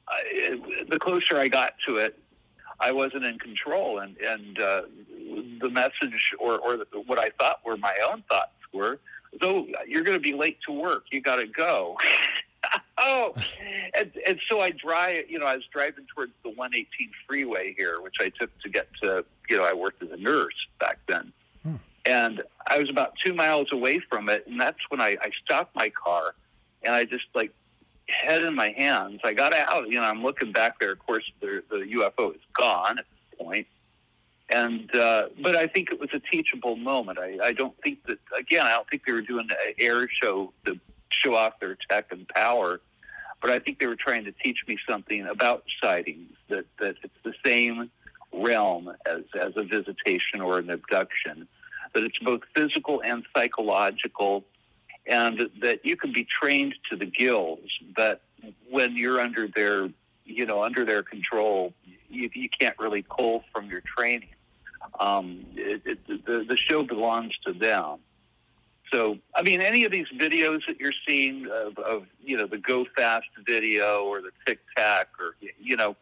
I, 0.08 0.60
the 0.90 1.00
closer 1.00 1.38
I 1.38 1.48
got 1.48 1.74
to 1.88 1.98
it, 1.98 2.20
I 2.80 2.92
wasn't 2.92 3.26
in 3.26 3.40
control, 3.40 4.00
and 4.00 4.18
and 4.18 4.60
uh, 4.60 4.82
the 5.62 5.70
message 5.70 6.34
or 6.40 6.60
or 6.60 6.78
the, 6.78 6.86
what 7.06 7.20
I 7.20 7.30
thought 7.40 7.62
were 7.66 7.78
my 7.78 7.96
own 8.10 8.24
thoughts 8.30 8.52
were, 8.74 9.00
"So 9.42 9.68
you're 9.88 10.04
going 10.04 10.18
to 10.18 10.22
be 10.22 10.34
late 10.34 10.60
to 10.68 10.74
work. 10.74 11.06
You 11.12 11.22
got 11.22 11.38
to 11.38 11.48
go." 11.48 11.98
oh, 12.98 13.34
and, 13.96 14.12
and 14.28 14.40
so 14.50 14.60
I 14.60 14.72
drive. 14.72 15.30
You 15.30 15.40
know, 15.40 15.46
I 15.46 15.56
was 15.56 15.66
driving 15.74 16.06
towards 16.14 16.34
the 16.44 16.50
118 16.50 17.12
freeway 17.28 17.74
here, 17.78 18.02
which 18.02 18.16
I 18.20 18.30
took 18.30 18.58
to 18.62 18.70
get 18.70 18.88
to. 19.02 19.26
You 19.50 19.58
know, 19.58 19.66
I 19.66 19.74
worked 19.74 20.04
as 20.04 20.12
a 20.12 20.18
nurse 20.18 20.68
back 20.80 21.00
then, 21.08 21.34
hmm. 21.64 21.76
and 22.06 22.44
I 22.68 22.78
was 22.78 22.90
about 22.90 23.14
two 23.24 23.34
miles 23.34 23.70
away 23.72 24.00
from 24.00 24.30
it, 24.30 24.46
and 24.46 24.60
that's 24.60 24.80
when 24.90 25.02
I, 25.02 25.18
I 25.22 25.32
stopped 25.44 25.76
my 25.76 25.90
car, 25.90 26.36
and 26.84 26.94
I 26.94 27.06
just 27.06 27.26
like 27.34 27.52
head 28.10 28.44
in 28.44 28.56
my 28.56 28.74
hands. 28.78 29.20
I 29.24 29.34
got 29.34 29.54
out. 29.54 29.88
You 29.88 30.00
know, 30.00 30.04
I'm 30.04 30.24
looking 30.24 30.52
back 30.52 30.80
there. 30.80 30.92
Of 30.92 31.00
course, 31.00 31.30
the, 31.42 31.64
the 31.70 31.78
UFO 31.78 32.36
is 32.36 32.42
gone 32.54 33.00
at 33.00 33.06
this 33.06 33.40
point. 33.40 33.68
And 34.50 34.94
uh, 34.96 35.28
but 35.42 35.56
I 35.56 35.68
think 35.68 35.92
it 35.92 36.00
was 36.00 36.10
a 36.14 36.20
teachable 36.20 36.78
moment. 36.78 37.20
I, 37.20 37.38
I 37.44 37.52
don't 37.52 37.76
think 37.84 38.06
that 38.06 38.20
again. 38.38 38.66
I 38.66 38.72
don't 38.72 38.90
think 38.90 39.06
they 39.06 39.12
were 39.12 39.22
doing 39.22 39.50
an 39.50 39.74
air 39.78 40.08
show 40.10 40.54
to 40.66 40.80
show 41.10 41.36
off 41.36 41.60
their 41.60 41.78
tech 41.90 42.12
and 42.12 42.28
power. 42.30 42.80
But 43.42 43.52
I 43.52 43.60
think 43.60 43.80
they 43.80 43.88
were 43.88 43.96
trying 43.96 44.26
to 44.26 44.32
teach 44.32 44.60
me 44.68 44.78
something 44.90 45.28
about 45.28 45.64
sightings 45.82 46.34
that, 46.50 46.66
that 46.80 46.96
it's 47.04 47.14
the 47.24 47.34
same 47.46 47.92
realm 48.34 48.92
as, 49.06 49.24
as 49.40 49.54
a 49.56 49.64
visitation 49.64 50.42
or 50.42 50.60
an 50.60 50.70
abduction, 50.70 51.48
that 51.94 52.04
it's 52.04 52.18
both 52.20 52.42
physical 52.56 53.02
and 53.04 53.26
psychological, 53.36 54.44
and 55.08 55.50
that 55.62 55.86
you 55.86 55.96
can 55.96 56.12
be 56.12 56.24
trained 56.24 56.76
to 56.90 56.96
the 56.96 57.06
gills, 57.06 57.60
but 57.96 58.22
when 58.70 58.98
you're 58.98 59.20
under 59.20 59.48
their, 59.48 59.90
you 60.26 60.46
know, 60.46 60.62
under 60.64 60.84
their 60.86 61.04
control, 61.04 61.74
you, 62.10 62.30
you 62.34 62.50
can't 62.50 62.78
really 62.78 63.04
pull 63.04 63.44
from 63.54 63.70
your 63.70 63.82
training. 63.82 64.30
Um, 65.00 65.46
it, 65.56 65.82
it, 65.86 66.26
the, 66.26 66.46
the 66.48 66.58
show 66.58 66.84
belongs 66.84 67.38
to 67.46 67.54
them. 67.54 68.00
So, 68.92 69.18
I 69.36 69.42
mean, 69.42 69.62
any 69.62 69.84
of 69.84 69.92
these 69.92 70.08
videos 70.18 70.66
that 70.68 70.80
you're 70.80 70.94
seeing 71.06 71.48
of, 71.52 71.78
of 71.78 72.06
you 72.24 72.38
know, 72.38 72.48
the 72.48 72.58
Go 72.58 72.86
Fast 72.96 73.28
video 73.46 74.06
or 74.06 74.22
the 74.22 74.32
Tic 74.46 74.60
Tac 74.78 75.10
or, 75.20 75.36
you 75.60 75.76
know, 75.76 75.96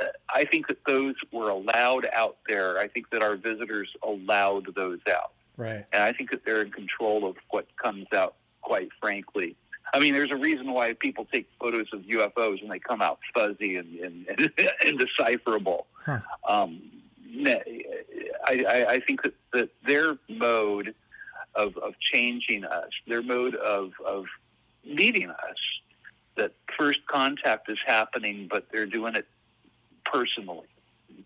uh, 0.00 0.06
I 0.32 0.44
think 0.44 0.66
that 0.68 0.78
those 0.84 1.14
were 1.32 1.50
allowed 1.50 2.08
out 2.12 2.38
there. 2.48 2.78
I 2.78 2.88
think 2.88 3.10
that 3.10 3.22
our 3.22 3.36
visitors 3.36 3.88
allowed 4.02 4.74
those 4.74 5.00
out. 5.08 5.32
Right. 5.58 5.84
And 5.92 6.02
I 6.02 6.14
think 6.14 6.30
that 6.30 6.46
they're 6.46 6.62
in 6.62 6.70
control 6.70 7.26
of 7.26 7.36
what 7.50 7.66
comes 7.76 8.06
out, 8.14 8.36
quite 8.62 8.88
frankly. 8.98 9.56
I 9.92 9.98
mean, 9.98 10.14
there's 10.14 10.30
a 10.30 10.36
reason 10.36 10.72
why 10.72 10.94
people 10.94 11.26
take 11.30 11.48
photos 11.60 11.88
of 11.92 12.00
UFOs 12.00 12.62
and 12.62 12.70
they 12.70 12.78
come 12.78 13.02
out 13.02 13.18
fuzzy 13.34 13.76
and, 13.76 13.94
and, 13.98 14.26
and 14.26 14.52
indecipherable. 14.86 15.86
Huh. 16.04 16.20
Um, 16.48 16.80
I, 17.44 18.64
I, 18.66 18.86
I 18.88 19.00
think 19.00 19.22
that, 19.22 19.34
that 19.52 19.70
their 19.84 20.16
mode– 20.30 20.94
of, 21.58 21.76
of 21.78 21.98
changing 21.98 22.64
us, 22.64 22.90
their 23.06 23.22
mode 23.22 23.56
of, 23.56 23.92
of 24.06 24.26
meeting 24.84 25.30
us. 25.30 25.56
That 26.36 26.52
first 26.78 27.04
contact 27.06 27.68
is 27.68 27.78
happening, 27.84 28.46
but 28.48 28.68
they're 28.70 28.86
doing 28.86 29.16
it 29.16 29.26
personally, 30.04 30.68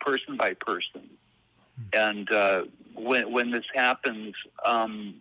person 0.00 0.38
by 0.38 0.54
person. 0.54 1.10
And 1.92 2.30
uh, 2.32 2.64
when, 2.94 3.32
when 3.32 3.50
this 3.50 3.64
happens, 3.74 4.34
um, 4.64 5.14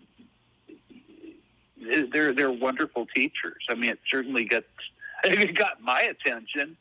they're, 2.11 2.33
they're 2.33 2.51
wonderful 2.51 3.07
teachers. 3.15 3.63
I 3.69 3.75
mean, 3.75 3.91
it 3.91 3.99
certainly 4.07 4.45
gets, 4.45 4.67
it 5.23 5.55
got 5.55 5.81
my 5.81 6.01
attention. 6.01 6.77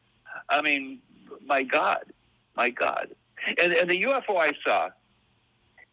I 0.48 0.62
mean, 0.62 1.00
my 1.46 1.62
God, 1.62 2.04
my 2.56 2.70
God. 2.70 3.08
And, 3.46 3.72
and 3.72 3.90
the 3.90 4.02
UFO 4.02 4.36
I 4.36 4.52
saw, 4.64 4.90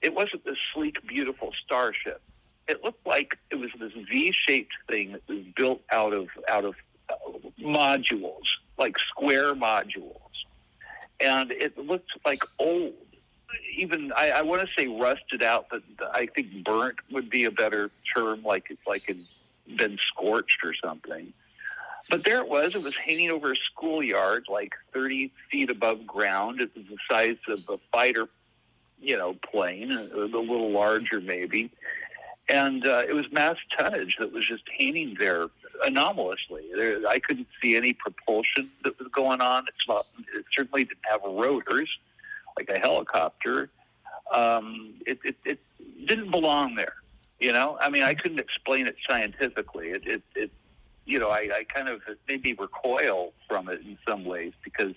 it 0.01 0.13
wasn't 0.13 0.45
this 0.45 0.57
sleek, 0.73 1.05
beautiful 1.07 1.51
starship. 1.63 2.21
It 2.67 2.83
looked 2.83 3.05
like 3.07 3.37
it 3.49 3.55
was 3.55 3.69
this 3.79 3.93
V-shaped 4.11 4.73
thing 4.89 5.13
that 5.13 5.27
was 5.27 5.43
built 5.55 5.81
out 5.91 6.13
of 6.13 6.27
out 6.49 6.65
of 6.65 6.75
uh, 7.09 7.15
modules, 7.61 8.43
like 8.77 8.99
square 8.99 9.53
modules, 9.53 10.19
and 11.19 11.51
it 11.51 11.77
looked 11.77 12.11
like 12.25 12.43
old. 12.59 12.93
Even 13.75 14.11
I, 14.15 14.31
I 14.31 14.41
want 14.41 14.61
to 14.61 14.67
say 14.77 14.87
rusted 14.87 15.43
out, 15.43 15.67
but 15.69 15.81
I 16.13 16.27
think 16.27 16.63
burnt 16.63 16.97
would 17.11 17.29
be 17.29 17.45
a 17.45 17.51
better 17.51 17.91
term, 18.15 18.43
like 18.43 18.65
it's 18.69 18.85
like 18.85 19.07
it 19.07 19.17
been 19.75 19.97
scorched 20.07 20.63
or 20.63 20.73
something. 20.73 21.33
But 22.09 22.23
there 22.23 22.37
it 22.37 22.47
was. 22.47 22.73
It 22.73 22.83
was 22.83 22.95
hanging 22.95 23.31
over 23.31 23.51
a 23.51 23.55
schoolyard, 23.55 24.45
like 24.49 24.73
30 24.93 25.31
feet 25.51 25.69
above 25.69 26.07
ground. 26.07 26.61
It 26.61 26.71
was 26.75 26.85
the 26.85 26.97
size 27.09 27.37
of 27.49 27.59
a 27.69 27.77
fighter 27.91 28.29
you 28.99 29.17
know, 29.17 29.35
plane, 29.51 29.91
a, 29.91 30.15
a 30.15 30.25
little 30.25 30.71
larger 30.71 31.21
maybe. 31.21 31.71
And 32.49 32.85
uh, 32.85 33.03
it 33.07 33.13
was 33.13 33.25
mass 33.31 33.57
tonnage 33.77 34.15
that 34.19 34.31
was 34.31 34.45
just 34.45 34.63
hanging 34.77 35.15
there 35.19 35.47
anomalously. 35.85 36.63
There, 36.75 37.05
I 37.07 37.19
couldn't 37.19 37.47
see 37.61 37.75
any 37.75 37.93
propulsion 37.93 38.71
that 38.83 38.97
was 38.97 39.09
going 39.09 39.41
on. 39.41 39.65
It's 39.67 39.87
not, 39.87 40.05
it 40.33 40.45
certainly 40.55 40.85
didn't 40.85 41.05
have 41.09 41.21
rotors 41.25 41.89
like 42.57 42.69
a 42.69 42.79
helicopter. 42.79 43.69
Um, 44.33 44.95
it, 45.05 45.19
it, 45.23 45.35
it 45.45 45.59
didn't 46.07 46.31
belong 46.31 46.75
there. 46.75 46.95
You 47.39 47.53
know, 47.53 47.77
I 47.79 47.89
mean, 47.89 48.03
I 48.03 48.15
couldn't 48.15 48.39
explain 48.39 48.87
it 48.87 48.95
scientifically. 49.07 49.89
It, 49.89 50.07
it, 50.07 50.23
it 50.35 50.51
you 51.05 51.19
know, 51.19 51.29
I, 51.29 51.49
I 51.53 51.63
kind 51.63 51.87
of 51.87 52.01
maybe 52.27 52.53
recoil 52.53 53.33
from 53.47 53.69
it 53.69 53.81
in 53.81 53.97
some 54.07 54.25
ways 54.25 54.53
because 54.63 54.93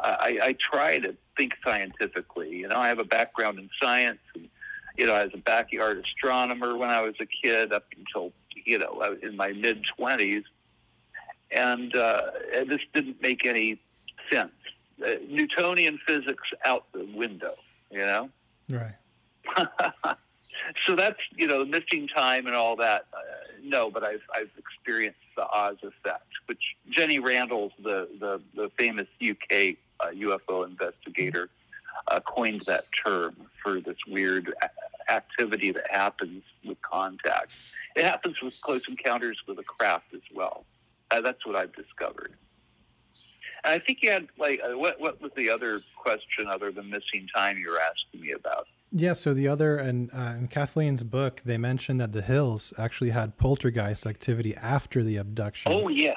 I, 0.00 0.38
I 0.42 0.52
try 0.54 0.98
to 0.98 1.16
think 1.36 1.56
scientifically. 1.64 2.50
You 2.50 2.68
know, 2.68 2.76
I 2.76 2.88
have 2.88 2.98
a 2.98 3.04
background 3.04 3.58
in 3.58 3.70
science. 3.80 4.18
And, 4.34 4.48
you 4.96 5.06
know, 5.06 5.14
I 5.14 5.24
was 5.24 5.32
a 5.34 5.38
backyard 5.38 5.98
astronomer 5.98 6.76
when 6.76 6.90
I 6.90 7.00
was 7.00 7.14
a 7.20 7.26
kid 7.26 7.72
up 7.72 7.84
until, 7.96 8.32
you 8.64 8.78
know, 8.78 8.92
was 8.92 9.18
in 9.22 9.36
my 9.36 9.52
mid 9.52 9.84
20s. 9.98 10.44
And 11.50 11.94
uh, 11.94 12.22
this 12.66 12.80
didn't 12.92 13.22
make 13.22 13.46
any 13.46 13.80
sense. 14.30 14.52
Uh, 15.04 15.12
Newtonian 15.28 15.98
physics 16.06 16.48
out 16.64 16.84
the 16.92 17.04
window, 17.14 17.54
you 17.90 17.98
know? 17.98 18.30
Right. 18.70 18.94
so 20.86 20.96
that's, 20.96 21.20
you 21.36 21.46
know, 21.46 21.64
missing 21.64 22.08
time 22.08 22.46
and 22.46 22.56
all 22.56 22.76
that. 22.76 23.06
Uh, 23.12 23.18
no, 23.62 23.90
but 23.90 24.04
I've, 24.04 24.22
I've 24.34 24.50
experienced 24.56 25.18
the 25.36 25.46
Oz 25.48 25.76
effect, 25.82 26.28
which 26.46 26.76
Jenny 26.88 27.18
Randles, 27.18 27.72
the, 27.82 28.08
the, 28.18 28.40
the 28.54 28.70
famous 28.78 29.06
UK 29.20 29.76
uh, 30.00 30.12
UFO 30.14 30.66
investigator, 30.66 31.50
uh, 32.08 32.20
coined 32.20 32.62
that 32.66 32.86
term 33.04 33.36
for 33.62 33.80
this 33.80 33.96
weird 34.06 34.52
activity 35.08 35.72
that 35.72 35.90
happens 35.90 36.42
with 36.64 36.80
contact. 36.82 37.56
It 37.94 38.04
happens 38.04 38.40
with 38.42 38.60
close 38.60 38.88
encounters 38.88 39.38
with 39.46 39.58
a 39.58 39.64
craft 39.64 40.14
as 40.14 40.22
well. 40.34 40.64
Uh, 41.10 41.20
that's 41.20 41.46
what 41.46 41.56
I've 41.56 41.74
discovered. 41.74 42.32
I 43.66 43.78
think 43.78 43.98
you 44.02 44.10
had 44.10 44.28
like 44.38 44.60
uh, 44.64 44.78
what 44.78 45.00
what 45.00 45.20
was 45.20 45.32
the 45.36 45.50
other 45.50 45.82
question 45.96 46.46
other 46.48 46.70
than 46.70 46.88
missing 46.88 47.26
time 47.34 47.58
you 47.58 47.70
were 47.70 47.80
asking 47.80 48.20
me 48.20 48.32
about? 48.32 48.66
Yeah, 48.92 49.12
so 49.12 49.34
the 49.34 49.48
other 49.48 49.76
and 49.76 50.10
uh, 50.14 50.34
in 50.38 50.48
Kathleen's 50.48 51.02
book, 51.02 51.42
they 51.44 51.58
mentioned 51.58 52.00
that 52.00 52.12
the 52.12 52.22
Hills 52.22 52.72
actually 52.78 53.10
had 53.10 53.36
poltergeist 53.36 54.06
activity 54.06 54.54
after 54.54 55.02
the 55.02 55.16
abduction. 55.16 55.72
Oh 55.72 55.88
yeah. 55.88 56.14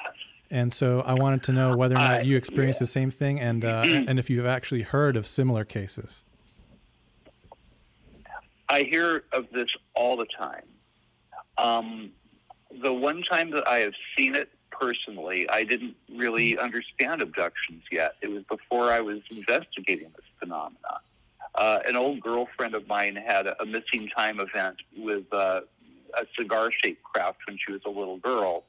And 0.52 0.72
so 0.72 1.00
I 1.02 1.14
wanted 1.14 1.44
to 1.44 1.52
know 1.52 1.76
whether 1.76 1.94
or 1.94 1.98
not 1.98 2.26
you 2.26 2.36
experienced 2.36 2.80
yeah. 2.80 2.84
the 2.84 2.88
same 2.88 3.10
thing, 3.10 3.38
and 3.38 3.64
uh, 3.64 3.84
and 3.86 4.18
if 4.18 4.28
you've 4.28 4.46
actually 4.46 4.82
heard 4.82 5.16
of 5.16 5.26
similar 5.26 5.64
cases. 5.64 6.24
I 8.68 8.82
hear 8.82 9.24
of 9.32 9.46
this 9.52 9.68
all 9.94 10.16
the 10.16 10.26
time. 10.38 10.64
Um, 11.58 12.12
the 12.82 12.92
one 12.92 13.22
time 13.22 13.50
that 13.50 13.66
I 13.68 13.80
have 13.80 13.94
seen 14.16 14.34
it 14.36 14.48
personally, 14.80 15.48
I 15.50 15.64
didn't 15.64 15.94
really 16.16 16.58
understand 16.58 17.22
abductions 17.22 17.82
yet. 17.90 18.14
It 18.22 18.30
was 18.30 18.42
before 18.44 18.84
I 18.84 19.00
was 19.00 19.20
investigating 19.30 20.10
this 20.16 20.26
phenomenon. 20.38 21.00
Uh, 21.54 21.80
an 21.86 21.96
old 21.96 22.20
girlfriend 22.20 22.74
of 22.74 22.86
mine 22.88 23.16
had 23.16 23.46
a, 23.46 23.60
a 23.62 23.66
missing 23.66 24.08
time 24.16 24.40
event 24.40 24.76
with 24.96 25.24
uh, 25.32 25.62
a 26.14 26.26
cigar 26.38 26.70
shaped 26.70 27.02
craft 27.02 27.38
when 27.46 27.58
she 27.64 27.72
was 27.72 27.82
a 27.86 27.90
little 27.90 28.18
girl. 28.18 28.64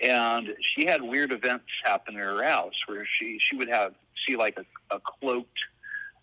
And 0.00 0.54
she 0.60 0.86
had 0.86 1.02
weird 1.02 1.32
events 1.32 1.66
happen 1.84 2.14
in 2.14 2.20
her 2.20 2.42
house 2.42 2.74
where 2.86 3.06
she, 3.06 3.38
she 3.40 3.56
would 3.56 3.68
have 3.68 3.94
see 4.26 4.36
like 4.36 4.58
a, 4.58 4.94
a 4.94 5.00
cloaked 5.00 5.58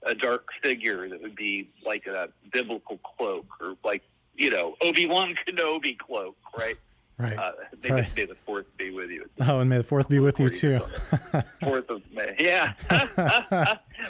a 0.03 0.15
dark 0.15 0.47
figure 0.61 1.09
that 1.09 1.21
would 1.21 1.35
be 1.35 1.69
like 1.85 2.07
a 2.07 2.29
biblical 2.51 2.97
cloak 2.99 3.45
or 3.59 3.75
like 3.83 4.01
you 4.35 4.49
know 4.49 4.75
Obi 4.81 5.05
Wan 5.05 5.35
Kenobi 5.35 5.97
cloak, 5.97 6.37
right? 6.57 6.77
Right. 7.19 7.37
Uh, 7.37 7.51
may, 7.83 7.91
right. 7.91 8.15
may 8.15 8.25
the 8.25 8.37
fourth 8.45 8.65
be 8.77 8.91
with 8.91 9.09
you. 9.09 9.29
Oh, 9.41 9.59
and 9.59 9.69
may 9.69 9.77
the 9.77 9.83
fourth 9.83 10.07
be 10.07 10.19
with 10.19 10.39
you 10.39 10.49
too. 10.49 10.79
fourth 11.61 11.89
of 11.89 12.01
May, 12.13 12.33
yeah. 12.39 12.73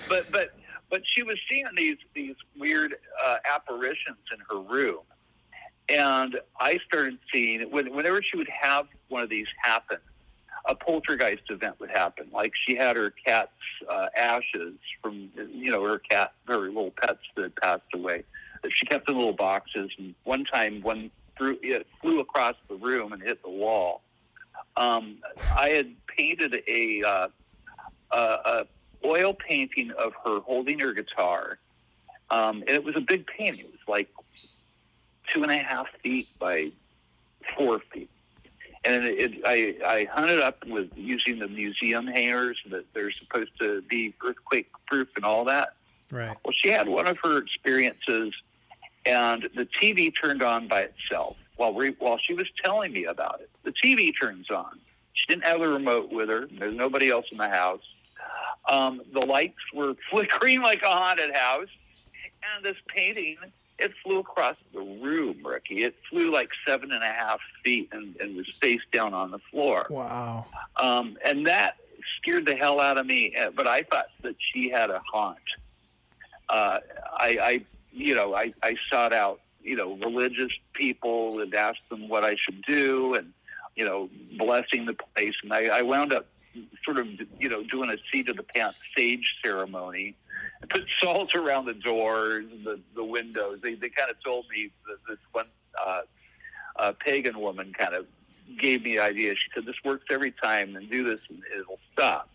but 0.08 0.32
but 0.32 0.54
but 0.92 1.02
she 1.04 1.24
was 1.24 1.36
seeing 1.50 1.66
these 1.76 1.98
these 2.14 2.36
weird 2.58 2.96
uh, 3.26 3.38
apparitions 3.52 4.20
in 4.32 4.40
her 4.48 4.62
room, 4.62 5.02
and 5.90 6.40
I 6.60 6.78
started 6.86 7.18
seeing 7.34 7.62
when, 7.72 7.94
whenever 7.96 8.22
she 8.22 8.38
would 8.38 8.50
have 8.50 8.86
one 9.08 9.24
of 9.24 9.30
these 9.30 9.48
happen, 9.64 9.98
a 10.66 10.76
poltergeist 10.76 11.50
event 11.50 11.80
would 11.80 11.90
happen. 11.90 12.28
Like 12.32 12.54
she 12.68 12.76
had 12.76 12.96
her 12.96 13.10
cat's 13.10 13.52
uh, 13.90 14.08
ashes 14.16 14.76
from, 15.02 15.30
you 15.52 15.72
know, 15.72 15.84
her 15.84 15.98
cat, 15.98 16.34
her 16.48 16.68
little 16.68 16.92
pets 16.92 17.20
that 17.36 17.44
had 17.44 17.56
passed 17.56 17.94
away. 17.94 18.24
She 18.70 18.86
kept 18.86 19.10
in 19.10 19.18
little 19.18 19.34
boxes. 19.34 19.90
And 19.98 20.14
one 20.26 20.44
time, 20.46 20.82
one 20.82 21.12
it 21.40 21.88
flew 22.02 22.20
across 22.20 22.56
the 22.68 22.76
room 22.76 23.14
and 23.14 23.22
hit 23.22 23.42
the 23.44 23.50
wall. 23.50 24.02
Um, 24.78 25.18
I 25.56 25.70
had 25.70 25.94
painted 26.08 26.62
a, 26.68 27.04
uh, 27.04 27.28
a, 28.12 28.18
a 28.18 28.68
oil 29.06 29.34
painting 29.34 29.92
of 29.92 30.14
her 30.26 30.40
holding 30.42 30.80
her 30.80 30.94
guitar, 30.94 31.58
um, 32.30 32.62
and 32.62 32.70
it 32.70 32.84
was 32.84 32.96
a 32.96 33.02
big 33.02 33.26
painting. 33.28 33.66
It 33.66 33.72
was 33.72 33.88
like 33.88 34.10
two 35.28 35.44
and 35.44 35.52
a 35.52 35.58
half 35.58 35.88
feet 36.04 36.28
by 36.40 36.72
four 37.56 37.80
feet 37.92 38.10
and 38.86 39.04
it, 39.06 39.42
I, 39.46 39.76
I 39.86 40.08
hunted 40.12 40.40
up 40.40 40.66
with 40.66 40.90
using 40.96 41.40
the 41.40 41.48
museum 41.48 42.08
hangers 42.08 42.58
that 42.70 42.86
they're 42.94 43.12
supposed 43.12 43.52
to 43.60 43.82
be 43.84 44.14
earthquake 44.26 44.70
proof 44.88 45.10
and 45.16 45.26
all 45.26 45.46
that. 45.46 45.74
Right. 46.12 46.36
Well, 46.44 46.54
she 46.54 46.70
had 46.70 46.88
one 46.88 47.08
of 47.08 47.18
her 47.24 47.38
experiences, 47.38 48.34
and 49.06 49.50
the 49.56 49.66
TV 49.66 50.14
turned 50.16 50.44
on 50.44 50.68
by 50.68 50.82
itself 50.82 51.38
while 51.56 51.74
we, 51.74 51.90
while 52.00 52.18
she 52.18 52.34
was 52.34 52.48
telling 52.64 52.92
me 52.94 53.06
about 53.06 53.42
it. 53.42 53.50
The 53.64 53.72
TV 53.72 54.12
turns 54.20 54.50
on. 54.50 54.80
She 55.14 55.26
didn't 55.28 55.44
have 55.44 55.62
a 55.62 55.68
remote 55.68 56.12
with 56.12 56.30
her. 56.30 56.48
There's 56.52 56.76
nobody 56.76 57.10
else 57.10 57.26
in 57.32 57.38
the 57.38 57.50
house. 57.50 57.84
Um, 58.70 59.02
the 59.14 59.26
lights 59.26 59.60
were 59.74 59.96
flickering 60.10 60.62
like 60.62 60.82
a 60.84 60.90
haunted 60.90 61.36
house, 61.36 61.70
and 62.56 62.64
this 62.64 62.78
painting 62.88 63.38
it 63.80 63.94
flew 64.04 64.20
across 64.20 64.58
the 64.74 64.82
room, 64.82 65.38
Ricky. 65.44 65.84
It 65.84 65.96
flew 66.10 66.32
like 66.32 66.50
seven 66.68 66.92
and 66.92 67.02
a 67.04 67.08
half 67.08 67.40
feet 67.64 67.90
and, 67.92 68.16
and 68.18 68.36
was 68.36 68.48
face 68.62 68.82
down 68.92 69.14
on 69.14 69.32
the 69.32 69.40
floor. 69.52 69.88
Wow. 69.90 70.46
Um, 70.78 71.18
and 71.24 71.48
that 71.48 71.78
scared 72.18 72.46
the 72.46 72.56
hell 72.56 72.80
out 72.80 72.98
of 72.98 73.06
me. 73.06 73.36
Uh, 73.36 73.52
but 73.52 73.68
I 73.68 73.84
thought 73.84 74.08
that 74.22 74.36
she 74.38 74.70
had 74.70 74.90
a 74.90 75.02
haunt. 75.12 75.38
Uh, 76.50 76.80
I, 77.18 77.38
I, 77.42 77.66
you 77.92 78.16
know, 78.16 78.36
I, 78.36 78.54
I 78.64 78.76
sought 78.92 79.14
out, 79.14 79.42
you 79.62 79.76
know, 79.76 79.96
religious 79.96 80.52
people 80.74 81.42
and 81.42 81.54
asked 81.54 81.88
them 81.90 82.08
what 82.08 82.24
I 82.24 82.36
should 82.36 82.62
do 82.64 83.16
and, 83.16 83.34
you 83.76 83.86
know, 83.86 84.10
blessing 84.38 84.86
the 84.86 84.96
place. 85.16 85.36
And 85.44 85.54
I, 85.54 85.80
I 85.80 85.82
wound 85.82 86.14
up 86.14 86.28
sort 86.84 86.98
of, 86.98 87.08
you 87.40 87.50
know, 87.50 87.64
doing 87.64 87.90
a 87.90 87.98
seat 88.12 88.30
of 88.30 88.38
the 88.38 88.44
pants 88.44 88.80
sage 88.96 89.36
ceremony 89.44 90.16
put 90.68 90.86
salt 91.00 91.36
around 91.36 91.66
the 91.66 91.74
doors, 91.74 92.46
the 92.64 92.80
the 92.96 93.04
windows. 93.04 93.60
They 93.62 93.76
they 93.76 93.90
kind 93.90 94.10
of 94.10 94.22
told 94.24 94.46
me 94.54 94.72
that 94.88 94.98
this 95.08 95.20
one 95.32 95.46
uh, 95.84 96.02
uh, 96.78 96.94
pagan 97.00 97.40
woman 97.40 97.74
kind 97.78 97.94
of 97.94 98.06
gave 98.60 98.84
me 98.84 98.98
the 98.98 99.04
idea. 99.04 99.36
She 99.36 99.50
said, 99.54 99.66
"This 99.66 99.76
works 99.84 100.06
every 100.10 100.32
time, 100.32 100.76
and 100.76 100.90
do 100.90 101.04
this, 101.04 101.20
and 101.30 101.42
it'll 101.58 101.80
stop." 101.94 102.30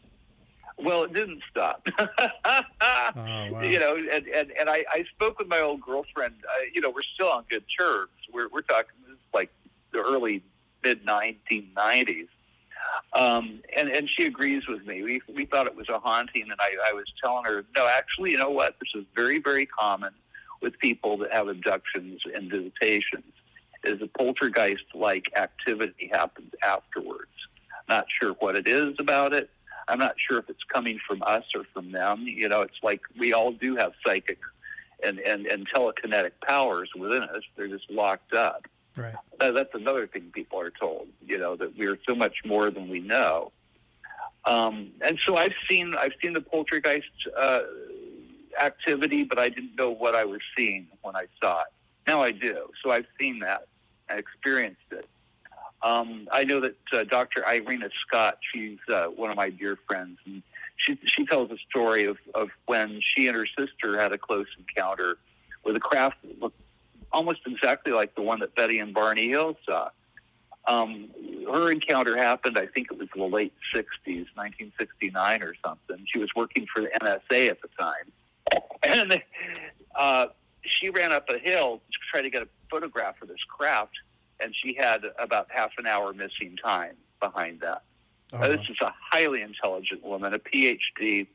Well, 0.77 1.05
it 1.05 1.13
didn't 1.13 1.43
stop. 1.51 1.87
oh, 1.99 2.61
wow. 2.77 3.63
You 3.63 3.79
know, 3.79 3.97
and 3.97 4.27
and, 4.27 4.53
and 4.59 4.69
I, 4.69 4.85
I 4.91 5.05
spoke 5.15 5.39
with 5.39 5.49
my 5.49 5.61
old 5.61 5.81
girlfriend. 5.81 6.35
Uh, 6.45 6.65
you 6.73 6.81
know, 6.81 6.91
we're 6.91 7.03
still 7.15 7.29
on 7.29 7.45
good 7.49 7.65
terms. 7.79 8.11
We're 8.33 8.49
we're 8.49 8.63
talking 8.63 8.91
this 9.07 9.13
is 9.13 9.19
like 9.33 9.51
the 9.93 10.01
early 10.01 10.43
mid 10.83 11.07
1990s. 11.07 12.29
Um, 13.15 13.61
and, 13.77 13.89
and 13.89 14.09
she 14.09 14.25
agrees 14.25 14.67
with 14.69 14.87
me. 14.87 15.03
We, 15.03 15.21
we 15.33 15.47
thought 15.47 15.67
it 15.67 15.75
was 15.75 15.89
a 15.89 15.99
haunting, 15.99 16.43
and 16.43 16.61
I, 16.61 16.77
I 16.91 16.93
was 16.93 17.07
telling 17.23 17.45
her, 17.45 17.65
no, 17.77 17.89
actually, 17.89 18.33
you 18.33 18.39
know 18.39 18.51
what? 18.51 18.77
This 18.81 19.01
is 19.01 19.07
very, 19.15 19.39
very 19.39 19.67
common 19.67 20.13
with 20.61 20.79
people 20.79 21.17
that 21.19 21.33
have 21.33 21.49
abductions 21.49 22.23
and 22.35 22.51
visitations. 22.51 23.25
Is 23.85 24.01
a 24.01 24.07
poltergeist-like 24.07 25.31
activity 25.37 26.11
happens 26.11 26.51
afterwards. 26.63 27.31
Not 27.87 28.07
sure 28.09 28.33
what 28.35 28.57
it 28.57 28.67
is 28.67 28.95
about 28.99 29.35
it. 29.35 29.51
I'm 29.89 29.99
not 29.99 30.15
sure 30.19 30.39
if 30.39 30.49
it's 30.49 30.65
coming 30.65 30.99
from 31.07 31.23
us 31.23 31.45
or 31.55 31.65
from 31.73 31.93
them. 31.93 32.23
You 32.27 32.49
know, 32.49 32.63
it's 32.63 32.79
like 32.83 33.03
we 33.19 33.33
all 33.33 33.53
do 33.53 33.77
have 33.77 33.93
psychic 34.05 34.39
and, 35.03 35.19
and, 35.21 35.47
and 35.47 35.69
telekinetic 35.71 36.33
powers 36.47 36.91
within 36.97 37.23
us. 37.23 37.43
They're 37.57 37.69
just 37.69 37.91
locked 37.91 38.35
up. 38.35 38.67
Right. 38.97 39.15
That's 39.41 39.75
another 39.75 40.07
thing 40.07 40.31
people 40.33 40.61
are 40.61 40.71
told, 40.71 41.09
you 41.27 41.39
know, 41.39 41.57
that 41.57 41.77
we're 41.77 41.99
so 42.09 42.15
much 42.15 42.37
more 42.45 42.71
than 42.71 42.89
we 42.89 43.01
know. 43.01 43.51
Um, 44.45 44.93
and 45.01 45.19
so 45.27 45.37
I've 45.37 45.55
seen 45.69 45.95
I've 45.99 46.13
seen 46.23 46.33
the 46.33 46.41
poltergeist 46.41 47.09
uh, 47.37 47.61
activity, 48.61 49.25
but 49.25 49.39
I 49.39 49.49
didn't 49.49 49.75
know 49.77 49.91
what 49.91 50.15
I 50.15 50.25
was 50.25 50.41
seeing 50.57 50.87
when 51.03 51.17
I 51.17 51.27
saw 51.43 51.63
it. 51.63 51.67
Now 52.07 52.23
I 52.23 52.31
do. 52.31 52.69
So 52.83 52.91
I've 52.91 53.07
seen 53.19 53.41
that. 53.41 53.67
I 54.09 54.17
experienced 54.17 54.83
it. 54.91 55.09
Um, 55.85 56.29
I 56.33 56.45
know 56.45 56.61
that 56.61 56.77
uh, 56.93 57.05
Dr. 57.05 57.47
Irena 57.47 57.91
Scott, 58.07 58.39
she's 58.53 58.79
uh, 58.89 59.07
one 59.07 59.31
of 59.31 59.37
my 59.37 59.51
dear 59.51 59.79
friends, 59.87 60.19
and 60.25 60.43
she 60.77 60.99
she 61.05 61.27
tells 61.27 61.51
a 61.51 61.59
story 61.69 62.07
of, 62.07 62.17
of 62.35 62.49
when 62.67 63.01
she 63.01 63.29
and 63.29 63.37
her 63.37 63.47
sister 63.47 64.01
had 64.01 64.13
a 64.13 64.19
close 64.19 64.47
encounter 64.59 65.19
with 65.63 65.77
a 65.77 65.81
craft 65.81 66.17
that 66.23 66.41
looked 66.41 66.59
almost 67.13 67.41
exactly 67.47 67.93
like 67.93 68.15
the 68.15 68.23
one 68.23 68.41
that 68.41 68.55
Betty 68.55 68.79
and 68.81 68.95
Barney 68.95 69.29
Hill 69.29 69.57
saw. 69.69 69.91
Um, 70.67 71.11
her 71.53 71.71
encounter 71.71 72.17
happened, 72.17 72.57
I 72.57 72.67
think 72.67 72.89
it 72.91 72.99
was 72.99 73.09
the 73.15 73.23
late 73.23 73.53
60s, 73.75 74.27
1969 74.35 75.43
or 75.43 75.55
something. 75.63 76.05
She 76.11 76.19
was 76.19 76.31
working 76.35 76.67
for 76.75 76.81
the 76.81 76.89
NSA 77.03 77.51
at 77.51 77.59
the 77.61 77.69
time. 77.79 78.13
And 78.87 79.23
uh, 79.95 80.27
she 80.63 80.91
ran 80.91 81.11
up 81.11 81.29
a 81.31 81.39
hill 81.39 81.81
to 81.91 81.99
try 82.11 82.21
to 82.21 82.29
get 82.29 82.43
a 82.43 82.49
photograph 82.71 83.21
of 83.23 83.29
this 83.29 83.43
craft, 83.49 83.93
and 84.41 84.55
she 84.55 84.75
had 84.75 85.03
about 85.19 85.49
half 85.51 85.71
an 85.79 85.87
hour 85.87 86.13
missing 86.13 86.57
time 86.63 86.97
behind 87.21 87.61
that. 87.61 87.83
Uh-huh. 88.33 88.49
this 88.49 88.69
is 88.69 88.77
a 88.81 88.93
highly 89.13 89.43
intelligent 89.43 90.03
woman, 90.03 90.35
a 90.35 90.39
PhD. 90.39 91.27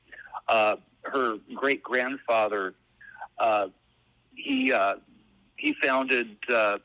Uh, 0.48 0.76
her 1.04 1.38
great 1.56 1.82
grandfather, 1.82 2.74
uh, 3.38 3.68
he 4.36 4.74
uh, 4.74 4.96
he 5.56 5.74
founded, 5.82 6.36
uh, 6.50 6.80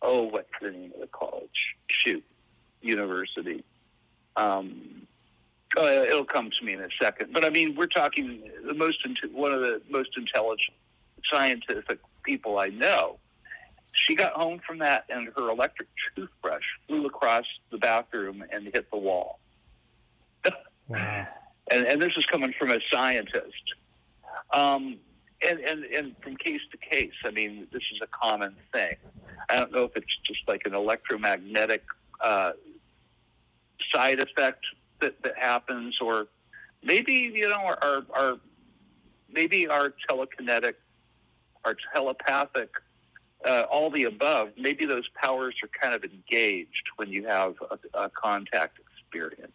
oh, 0.00 0.22
what's 0.22 0.48
the 0.60 0.70
name 0.70 0.92
of 0.94 1.00
the 1.00 1.06
college? 1.08 1.76
Shoot, 1.88 2.24
university. 2.80 3.64
Um, 4.36 5.06
uh, 5.76 5.84
it'll 5.84 6.24
come 6.24 6.50
to 6.50 6.64
me 6.64 6.74
in 6.74 6.80
a 6.80 6.88
second. 7.00 7.32
But 7.32 7.44
I 7.44 7.50
mean, 7.50 7.74
we're 7.74 7.86
talking 7.86 8.50
the 8.66 8.74
most 8.74 9.06
one 9.32 9.52
of 9.52 9.60
the 9.60 9.82
most 9.90 10.10
intelligent 10.16 10.76
scientific 11.24 11.98
people 12.24 12.58
I 12.58 12.68
know. 12.68 13.18
She 13.92 14.14
got 14.14 14.32
home 14.32 14.60
from 14.66 14.78
that, 14.78 15.04
and 15.08 15.28
her 15.36 15.48
electric 15.50 15.88
toothbrush 16.14 16.64
flew 16.86 17.06
across 17.06 17.44
the 17.70 17.78
bathroom 17.78 18.44
and 18.50 18.64
hit 18.72 18.90
the 18.90 18.98
wall. 18.98 19.38
wow. 20.88 21.26
And, 21.70 21.86
and 21.86 22.02
this 22.02 22.12
is 22.16 22.26
coming 22.26 22.52
from 22.58 22.72
a 22.72 22.80
scientist. 22.90 23.74
Um, 24.52 24.98
and, 25.48 25.60
and, 25.60 25.84
and 25.84 26.14
from 26.20 26.36
case 26.36 26.60
to 26.72 26.76
case, 26.76 27.12
I 27.24 27.30
mean, 27.30 27.68
this 27.72 27.82
is 27.94 28.00
a 28.02 28.06
common 28.08 28.56
thing. 28.72 28.96
I 29.48 29.56
don't 29.56 29.72
know 29.72 29.84
if 29.84 29.96
it's 29.96 30.18
just 30.24 30.40
like 30.48 30.66
an 30.66 30.74
electromagnetic 30.74 31.84
uh, 32.20 32.52
side 33.92 34.20
effect 34.20 34.64
that, 35.00 35.22
that 35.22 35.36
happens, 35.38 35.98
or 36.00 36.26
maybe 36.82 37.32
you 37.34 37.48
know 37.48 37.74
our, 37.82 38.04
our 38.14 38.38
maybe 39.32 39.68
our 39.68 39.92
telekinetic, 40.08 40.74
our 41.64 41.76
telepathic, 41.94 42.70
uh, 43.44 43.64
all 43.70 43.90
the 43.90 44.04
above. 44.04 44.50
Maybe 44.56 44.84
those 44.84 45.08
powers 45.20 45.54
are 45.62 45.68
kind 45.68 45.94
of 45.94 46.04
engaged 46.04 46.90
when 46.96 47.10
you 47.10 47.26
have 47.26 47.54
a, 47.70 47.98
a 47.98 48.10
contact 48.10 48.78
experience, 48.78 49.52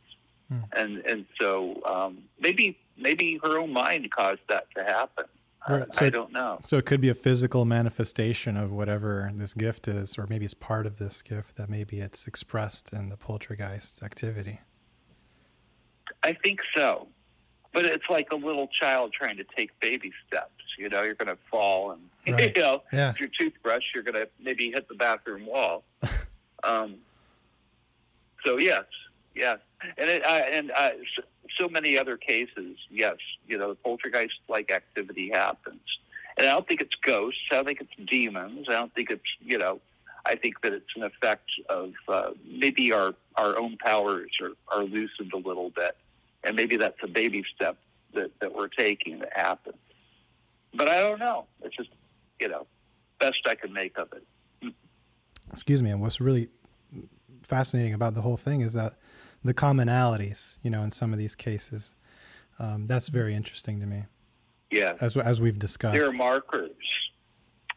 hmm. 0.50 0.60
and 0.74 0.98
and 1.06 1.26
so 1.40 1.82
um, 1.86 2.20
maybe 2.40 2.78
maybe 2.98 3.40
her 3.44 3.60
own 3.60 3.72
mind 3.74 4.10
caused 4.12 4.42
that 4.50 4.66
to 4.76 4.84
happen. 4.84 5.26
Right. 5.70 5.94
So 5.94 6.06
I 6.06 6.10
don't 6.10 6.32
know. 6.32 6.60
So 6.64 6.78
it 6.78 6.86
could 6.86 7.02
be 7.02 7.10
a 7.10 7.14
physical 7.14 7.66
manifestation 7.66 8.56
of 8.56 8.72
whatever 8.72 9.30
this 9.36 9.54
gift 9.54 9.90
is, 9.90 10.18
or 10.18 10.26
maybe 10.30 10.46
it's 10.46 10.54
part 10.54 10.86
of 10.86 10.98
this 10.98 11.22
gift 11.22 11.58
that 11.58 11.70
maybe 11.70 12.00
it's 12.00 12.26
expressed 12.26 12.94
in 12.94 13.10
the 13.10 13.18
poltergeist 13.18 14.02
activity. 14.02 14.62
I 16.24 16.34
think 16.34 16.62
so. 16.74 17.08
But 17.78 17.86
it's 17.86 18.10
like 18.10 18.32
a 18.32 18.36
little 18.36 18.68
child 18.70 19.14
trying 19.14 19.38
to 19.38 19.44
take 19.56 19.80
baby 19.80 20.12
steps. 20.26 20.50
You 20.80 20.90
know, 20.90 21.04
you're 21.04 21.14
going 21.14 21.28
to 21.28 21.38
fall, 21.52 21.92
and 21.92 22.02
right. 22.34 22.58
you 22.58 22.64
know, 22.64 22.82
yeah. 22.92 23.14
your 23.20 23.30
toothbrush, 23.30 23.84
you're 23.94 24.02
going 24.02 24.16
to 24.16 24.28
maybe 24.40 24.72
hit 24.72 24.88
the 24.88 24.96
bathroom 24.96 25.46
wall. 25.46 25.84
um, 26.64 26.96
so 28.44 28.58
yes, 28.58 28.86
yes, 29.36 29.60
and 29.96 30.10
it, 30.10 30.26
uh, 30.26 30.42
and 30.52 30.72
uh, 30.72 30.90
so, 31.16 31.22
so 31.56 31.70
many 31.70 32.00
other 32.00 32.18
cases, 32.18 32.78
yes, 32.90 33.18
you 33.48 33.60
know, 33.60 33.76
poltergeist-like 33.84 34.72
activity 34.72 35.30
happens. 35.30 36.00
And 36.36 36.48
I 36.48 36.54
don't 36.54 36.68
think 36.68 36.82
it's 36.82 36.96
ghosts. 36.96 37.42
I 37.52 37.58
don't 37.58 37.66
think 37.66 37.82
it's 37.82 38.10
demons. 38.10 38.66
I 38.70 38.72
don't 38.72 38.94
think 38.96 39.12
it's, 39.12 39.38
you 39.40 39.60
know, 39.60 39.82
I 40.26 40.34
think 40.34 40.62
that 40.64 40.74
it's 40.74 40.96
an 40.96 41.04
effect 41.04 41.52
of 41.70 41.94
uh, 42.08 42.32
maybe 42.44 42.92
our, 42.92 43.14
our 43.36 43.56
own 43.56 43.78
powers 43.78 44.32
are, 44.42 44.54
are 44.76 44.84
loosened 44.84 45.32
a 45.34 45.38
little 45.38 45.70
bit. 45.70 45.96
And 46.48 46.56
maybe 46.56 46.78
that's 46.78 46.98
a 47.04 47.08
baby 47.08 47.44
step 47.54 47.78
that, 48.14 48.32
that 48.40 48.56
we're 48.56 48.70
taking 48.70 49.20
that 49.20 49.34
happens. 49.36 49.76
But 50.74 50.88
I 50.88 51.02
don't 51.02 51.20
know. 51.20 51.46
It's 51.62 51.76
just, 51.76 51.90
you 52.40 52.48
know, 52.48 52.66
best 53.20 53.40
I 53.46 53.56
can 53.56 53.74
make 53.74 53.98
of 53.98 54.08
it. 54.14 54.74
Excuse 55.52 55.84
me. 55.84 55.92
And 55.92 56.02
what's 56.02 56.22
really 56.22 56.48
fascinating 57.44 57.94
about 57.94 58.14
the 58.14 58.22
whole 58.22 58.38
thing 58.38 58.62
is 58.62 58.74
that 58.74 58.94
the 59.44 59.54
commonalities, 59.54 60.56
you 60.64 60.70
know, 60.70 60.84
in 60.84 60.92
some 60.92 61.12
of 61.12 61.20
these 61.20 61.36
cases. 61.36 61.96
Um, 62.60 62.88
that's 62.88 63.10
very 63.10 63.36
interesting 63.36 63.82
to 63.82 63.86
me. 63.86 64.06
Yeah. 64.72 64.96
As, 65.02 65.18
as 65.18 65.42
we've 65.42 65.60
discussed. 65.60 65.96
There 65.96 66.08
are 66.08 66.14
markers, 66.14 66.72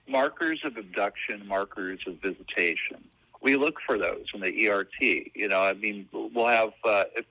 markers 0.08 0.60
of 0.64 0.76
abduction, 0.76 1.44
markers 1.46 1.98
of 2.06 2.18
visitation. 2.22 3.04
We 3.42 3.56
look 3.56 3.78
for 3.84 3.98
those 3.98 4.26
in 4.32 4.40
the 4.40 4.68
ERT. 4.68 5.00
You 5.34 5.48
know, 5.48 5.60
I 5.60 5.72
mean, 5.72 6.08
we'll 6.12 6.46
have, 6.46 6.72
uh, 6.84 7.04
if, 7.16 7.26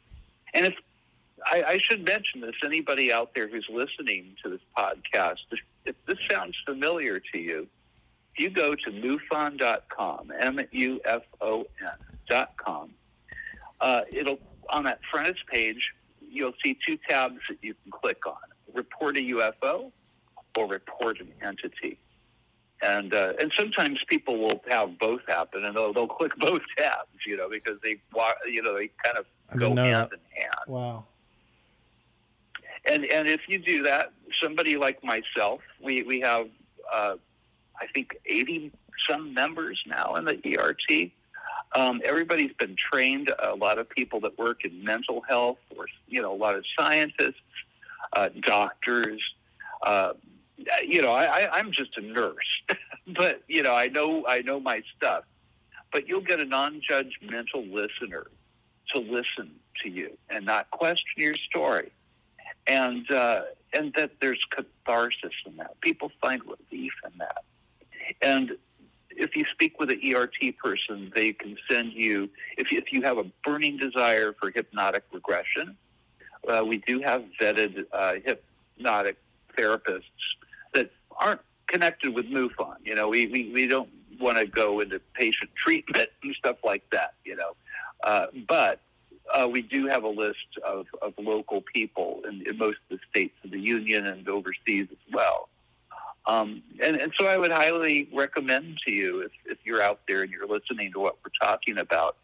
and 0.54 0.66
if, 0.66 0.74
I, 1.46 1.64
I 1.68 1.78
should 1.78 2.06
mention 2.06 2.42
this, 2.42 2.56
anybody 2.64 3.12
out 3.14 3.34
there 3.36 3.48
who's 3.48 3.68
listening 3.70 4.36
to 4.44 4.50
this 4.50 4.62
podcast, 4.78 5.38
if, 5.52 5.60
if 5.86 5.96
this 6.06 6.18
sounds 6.30 6.56
familiar 6.66 7.20
to 7.34 7.38
you, 7.38 7.68
if 8.34 8.40
you 8.44 8.50
go 8.50 8.76
to 8.76 8.92
mufon.com, 8.92 10.32
M-U-F-O-N.com, 10.40 11.70
uh, 13.82 14.02
it'll 14.12 14.40
on 14.70 14.84
that 14.84 15.00
frontage 15.10 15.44
page, 15.52 15.94
you'll 16.30 16.54
see 16.64 16.78
two 16.86 16.98
tabs 17.10 17.40
that 17.50 17.58
you 17.62 17.74
can 17.74 17.92
click 17.92 18.26
on: 18.28 18.36
report 18.74 19.18
a 19.18 19.22
UFO 19.22 19.92
or 20.58 20.68
report 20.68 21.20
an 21.20 21.32
entity. 21.42 21.98
And 22.82 23.14
uh, 23.14 23.34
and 23.40 23.52
sometimes 23.58 24.00
people 24.08 24.38
will 24.40 24.62
have 24.70 24.98
both 25.00 25.22
happen, 25.28 25.66
and 25.66 25.76
they'll, 25.76 25.92
they'll 25.92 26.08
click 26.08 26.34
both 26.40 26.62
tabs, 26.78 27.10
you 27.26 27.36
know, 27.36 27.50
because 27.50 27.78
they 27.84 27.98
you 28.48 28.62
know 28.62 28.76
they 28.78 28.90
kind 29.04 29.18
of 29.18 29.26
go 29.58 29.76
hand 29.76 30.12
in 30.14 30.42
hand. 30.42 30.54
Wow. 30.68 31.06
And 32.86 33.06
and 33.06 33.28
if 33.28 33.42
you 33.48 33.60
do 33.60 33.84
that, 33.84 34.12
somebody 34.42 34.78
like 34.78 35.04
myself, 35.04 35.62
we 35.82 36.04
we 36.04 36.20
have 36.22 36.48
uh, 36.92 37.16
I 37.80 37.88
think 37.94 38.16
eighty 38.26 38.72
some 39.10 39.34
members 39.34 39.82
now 39.86 40.16
in 40.16 40.26
the 40.26 40.58
ERT. 40.58 41.12
Um, 41.76 42.02
everybody's 42.04 42.54
been 42.54 42.76
trained. 42.76 43.32
A 43.44 43.56
lot 43.56 43.78
of 43.78 43.90
people 43.90 44.20
that 44.22 44.38
work 44.38 44.66
in 44.66 44.84
mental 44.84 45.22
health, 45.28 45.60
or 45.78 45.88
you 46.08 46.22
know, 46.22 46.34
a 46.34 46.36
lot 46.36 46.56
of 46.56 46.66
scientists, 46.78 47.42
uh, 48.14 48.30
doctors. 48.42 49.22
Uh, 49.84 50.14
you 50.86 51.02
know, 51.02 51.12
I, 51.12 51.44
I, 51.44 51.58
I'm 51.58 51.72
just 51.72 51.98
a 51.98 52.02
nurse, 52.02 52.62
but 53.16 53.44
you 53.48 53.64
know, 53.64 53.74
I 53.74 53.88
know 53.88 54.26
I 54.28 54.42
know 54.42 54.60
my 54.60 54.82
stuff. 54.96 55.24
But 55.92 56.08
you'll 56.08 56.22
get 56.22 56.40
a 56.40 56.46
non-judgmental 56.46 57.74
listener 57.74 58.28
to 58.94 59.00
listen 59.00 59.52
to 59.84 59.90
you 59.90 60.18
and 60.30 60.46
not 60.46 60.70
question 60.72 61.08
your 61.18 61.36
story, 61.36 61.92
and 62.70 63.10
uh, 63.12 63.42
and 63.74 63.94
that 63.96 64.12
there's 64.22 64.44
catharsis 64.52 65.34
in 65.46 65.58
that. 65.58 65.80
People 65.82 66.12
find 66.22 66.42
relief 66.44 66.94
in 67.06 67.18
that, 67.18 67.44
and 68.22 68.58
if 69.20 69.36
you 69.36 69.44
speak 69.52 69.80
with 69.80 69.92
an 69.92 70.00
ERT 70.04 70.58
person, 70.64 71.12
they 71.14 71.34
can 71.34 71.58
send 71.70 71.92
you, 71.92 72.30
if 72.58 72.72
you, 72.72 72.78
if 72.80 72.92
you 72.94 73.02
have 73.02 73.18
a 73.18 73.26
burning 73.44 73.78
desire 73.78 74.34
for 74.40 74.50
hypnotic 74.50 75.04
regression, 75.12 75.76
uh, 76.48 76.64
we 76.66 76.78
do 76.78 77.02
have 77.02 77.26
vetted 77.40 77.84
uh, 77.92 78.14
hypnotic 78.24 79.18
therapists 79.58 80.04
that 80.74 80.90
aren't 81.20 81.42
connected 81.68 82.14
with 82.14 82.26
MUFON. 82.28 82.76
You 82.84 82.96
know, 82.96 83.10
we, 83.10 83.28
we, 83.28 83.52
we 83.54 83.68
don't 83.68 83.90
want 84.20 84.38
to 84.38 84.46
go 84.46 84.80
into 84.80 85.00
patient 85.14 85.52
treatment 85.56 86.10
and 86.24 86.34
stuff 86.36 86.58
like 86.64 86.84
that, 86.92 87.14
you 87.26 87.36
know. 87.36 87.56
Uh, 88.04 88.28
but 88.48 88.80
uh, 89.34 89.48
we 89.48 89.62
do 89.62 89.88
have 89.88 90.04
a 90.04 90.10
list 90.10 90.48
of, 90.66 90.86
of 91.02 91.14
local 91.18 91.62
people 91.74 92.22
in, 92.28 92.44
in 92.48 92.58
most 92.58 92.78
of 92.90 92.98
the 92.98 93.00
states 93.10 93.36
of 93.44 93.52
the 93.52 93.60
union 93.60 94.06
and 94.06 94.28
overseas 94.28 94.88
as 94.92 95.14
well 95.14 95.50
um, 96.26 96.62
and, 96.84 96.96
and 96.96 97.12
so 97.20 97.26
I 97.26 97.38
would 97.38 97.52
highly 97.52 98.08
recommend 98.14 98.78
to 98.86 98.92
you 98.92 99.22
if, 99.22 99.32
if 99.46 99.58
you're 99.64 99.82
out 99.82 100.02
there 100.08 100.22
and 100.22 100.32
you're 100.32 100.48
listening 100.48 100.92
to 100.94 101.00
what 101.00 101.18
we're 101.24 101.48
talking 101.48 101.80
about 101.80 102.18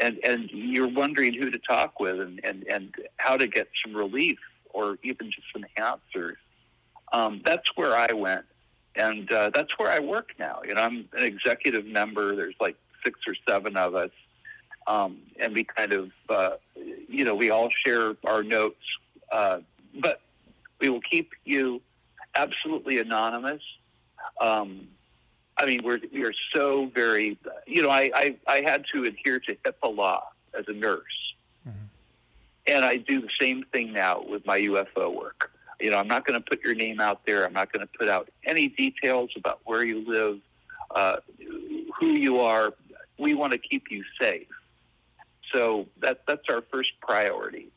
and, 0.00 0.18
and 0.24 0.50
you're 0.50 0.88
wondering 0.88 1.34
who 1.34 1.50
to 1.50 1.58
talk 1.58 2.00
with 2.00 2.20
and, 2.20 2.40
and, 2.42 2.64
and 2.64 2.94
how 3.18 3.36
to 3.36 3.46
get 3.46 3.68
some 3.84 3.94
relief 3.94 4.38
or 4.72 4.98
even 5.04 5.30
just 5.30 5.46
some 5.52 5.64
answers, 5.76 6.36
um, 7.12 7.42
that's 7.44 7.76
where 7.76 7.94
I 7.96 8.12
went. 8.12 8.44
And 8.96 9.30
uh, 9.30 9.50
that's 9.54 9.78
where 9.78 9.90
I 9.90 10.00
work 10.00 10.30
now. 10.38 10.60
You 10.66 10.74
know, 10.74 10.82
I'm 10.82 11.08
an 11.12 11.22
executive 11.22 11.86
member. 11.86 12.34
There's 12.34 12.56
like 12.60 12.76
six 13.04 13.20
or 13.26 13.34
seven 13.48 13.76
of 13.76 13.94
us. 13.94 14.10
Um, 14.86 15.18
and 15.38 15.54
we 15.54 15.64
kind 15.64 15.92
of, 15.92 16.10
uh, 16.28 16.50
you 17.08 17.24
know, 17.24 17.34
we 17.34 17.50
all 17.50 17.70
share 17.70 18.16
our 18.24 18.42
notes. 18.42 18.84
Uh, 19.32 19.60
but 20.00 20.20
we 20.80 20.88
will 20.88 21.00
keep 21.00 21.32
you 21.44 21.80
absolutely 22.34 22.98
anonymous. 22.98 23.62
Um, 24.40 24.88
I 25.56 25.66
mean, 25.66 25.82
we're 25.84 26.00
we 26.12 26.24
are 26.24 26.32
so 26.52 26.90
very, 26.94 27.38
you 27.66 27.82
know, 27.82 27.90
I, 27.90 28.10
I, 28.14 28.36
I 28.46 28.62
had 28.66 28.84
to 28.92 29.04
adhere 29.04 29.38
to 29.40 29.54
HIPAA 29.54 29.96
law 29.96 30.28
as 30.58 30.64
a 30.66 30.72
nurse, 30.72 31.34
mm-hmm. 31.66 31.86
and 32.66 32.84
I 32.84 32.96
do 32.96 33.20
the 33.20 33.30
same 33.40 33.64
thing 33.72 33.92
now 33.92 34.24
with 34.28 34.44
my 34.46 34.60
UFO 34.60 35.14
work. 35.14 35.52
You 35.80 35.90
know, 35.90 35.98
I'm 35.98 36.08
not 36.08 36.26
going 36.26 36.40
to 36.40 36.44
put 36.44 36.62
your 36.64 36.74
name 36.74 37.00
out 37.00 37.24
there. 37.26 37.44
I'm 37.46 37.52
not 37.52 37.72
going 37.72 37.86
to 37.86 37.92
put 37.98 38.08
out 38.08 38.30
any 38.44 38.68
details 38.68 39.30
about 39.36 39.60
where 39.64 39.84
you 39.84 40.04
live, 40.06 40.40
uh, 40.94 41.16
who 41.98 42.06
you 42.06 42.40
are. 42.40 42.72
We 43.18 43.34
want 43.34 43.52
to 43.52 43.58
keep 43.58 43.90
you 43.90 44.02
safe. 44.20 44.48
So 45.54 45.86
that 46.00 46.22
that's 46.26 46.48
our 46.50 46.62
first 46.72 46.90
priority. 47.00 47.70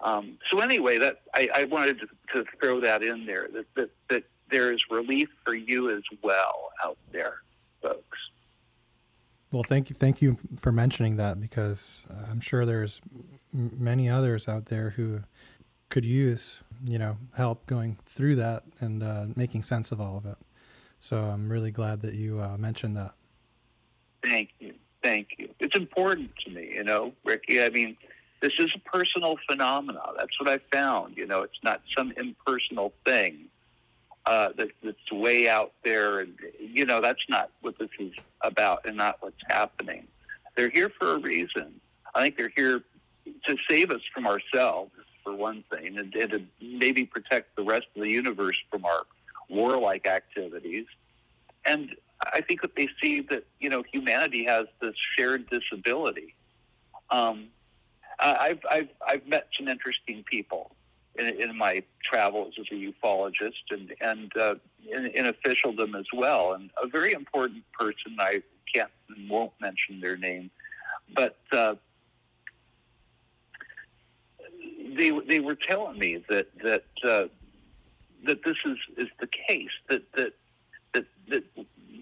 Um, 0.00 0.38
so 0.50 0.60
anyway, 0.60 0.98
that 0.98 1.22
I, 1.34 1.48
I 1.54 1.64
wanted 1.64 2.00
to, 2.00 2.06
to, 2.32 2.44
throw 2.60 2.80
that 2.80 3.02
in 3.02 3.24
there 3.24 3.48
that, 3.54 3.66
that, 3.74 3.90
that 4.10 4.24
there 4.50 4.72
is 4.72 4.80
relief 4.90 5.28
for 5.46 5.54
you 5.54 5.96
as 5.96 6.02
well 6.22 6.70
out 6.84 6.98
there, 7.12 7.36
folks. 7.80 8.18
Well, 9.50 9.62
thank 9.62 9.88
you, 9.88 9.94
thank 9.94 10.20
you 10.20 10.36
for 10.58 10.72
mentioning 10.72 11.16
that 11.16 11.40
because 11.40 12.04
I'm 12.30 12.40
sure 12.40 12.66
there's 12.66 13.00
many 13.52 14.08
others 14.08 14.48
out 14.48 14.66
there 14.66 14.90
who 14.90 15.20
could 15.88 16.04
use 16.04 16.60
you 16.84 16.98
know 16.98 17.16
help 17.36 17.66
going 17.66 17.98
through 18.04 18.36
that 18.36 18.64
and 18.80 19.02
uh, 19.02 19.26
making 19.36 19.62
sense 19.62 19.92
of 19.92 20.00
all 20.00 20.16
of 20.16 20.26
it. 20.26 20.36
So 20.98 21.18
I'm 21.18 21.48
really 21.48 21.70
glad 21.70 22.00
that 22.02 22.14
you 22.14 22.40
uh, 22.40 22.56
mentioned 22.56 22.96
that. 22.96 23.12
Thank 24.22 24.50
you, 24.58 24.74
thank 25.04 25.28
you. 25.38 25.48
It's 25.60 25.76
important 25.76 26.30
to 26.44 26.50
me, 26.50 26.72
you 26.74 26.82
know, 26.82 27.12
Ricky. 27.24 27.62
I 27.62 27.68
mean 27.68 27.96
this 28.44 28.52
is 28.58 28.70
a 28.74 28.78
personal 28.80 29.38
phenomenon. 29.48 30.14
That's 30.18 30.38
what 30.38 30.50
I 30.50 30.58
found. 30.70 31.16
You 31.16 31.26
know, 31.26 31.40
it's 31.40 31.58
not 31.62 31.80
some 31.96 32.12
impersonal 32.18 32.92
thing 33.06 33.46
uh, 34.26 34.50
that, 34.58 34.68
that's 34.82 35.12
way 35.12 35.48
out 35.48 35.72
there. 35.82 36.20
And, 36.20 36.34
you 36.60 36.84
know, 36.84 37.00
that's 37.00 37.24
not 37.30 37.50
what 37.62 37.78
this 37.78 37.88
is 37.98 38.12
about 38.42 38.84
and 38.84 38.98
not 38.98 39.16
what's 39.20 39.40
happening. 39.48 40.06
They're 40.58 40.68
here 40.68 40.90
for 40.90 41.14
a 41.14 41.18
reason. 41.18 41.80
I 42.14 42.22
think 42.22 42.36
they're 42.36 42.52
here 42.54 42.82
to 43.46 43.56
save 43.66 43.90
us 43.90 44.02
from 44.12 44.26
ourselves, 44.26 44.92
for 45.22 45.34
one 45.34 45.64
thing, 45.70 45.96
and, 45.96 46.14
and 46.14 46.30
to 46.30 46.42
maybe 46.60 47.06
protect 47.06 47.56
the 47.56 47.62
rest 47.62 47.86
of 47.96 48.02
the 48.02 48.10
universe 48.10 48.58
from 48.70 48.84
our 48.84 49.04
warlike 49.48 50.06
activities. 50.06 50.84
And 51.64 51.96
I 52.32 52.40
think 52.40 52.62
that 52.62 52.74
they 52.76 52.88
see 53.02 53.20
that 53.30 53.44
you 53.60 53.68
know 53.68 53.82
humanity 53.92 54.44
has 54.44 54.66
this 54.80 54.94
shared 55.16 55.48
disability. 55.50 56.34
Um, 57.10 57.48
I've 58.18 58.60
I've 58.70 58.88
I've 59.06 59.26
met 59.26 59.48
some 59.56 59.68
interesting 59.68 60.24
people 60.30 60.74
in, 61.16 61.26
in 61.26 61.56
my 61.56 61.82
travels 62.02 62.54
as 62.58 62.66
a 62.70 62.74
ufologist 62.74 63.70
and 63.70 63.94
and 64.00 64.36
uh, 64.36 64.54
in, 64.90 65.06
in 65.06 65.26
officialdom 65.26 65.94
as 65.94 66.06
well. 66.12 66.54
And 66.54 66.70
a 66.82 66.86
very 66.86 67.12
important 67.12 67.64
person 67.78 68.16
I 68.18 68.42
can't 68.72 68.90
and 69.08 69.28
won't 69.28 69.52
mention 69.60 70.00
their 70.00 70.16
name, 70.16 70.50
but 71.14 71.38
uh, 71.52 71.74
they 74.96 75.10
they 75.28 75.40
were 75.40 75.56
telling 75.56 75.98
me 75.98 76.24
that 76.28 76.48
that 76.62 76.84
uh, 77.04 77.26
that 78.26 78.44
this 78.44 78.56
is 78.64 78.78
is 78.96 79.08
the 79.20 79.26
case 79.26 79.70
that 79.88 80.02
that 80.12 80.32
that 80.94 81.06
that 81.28 81.44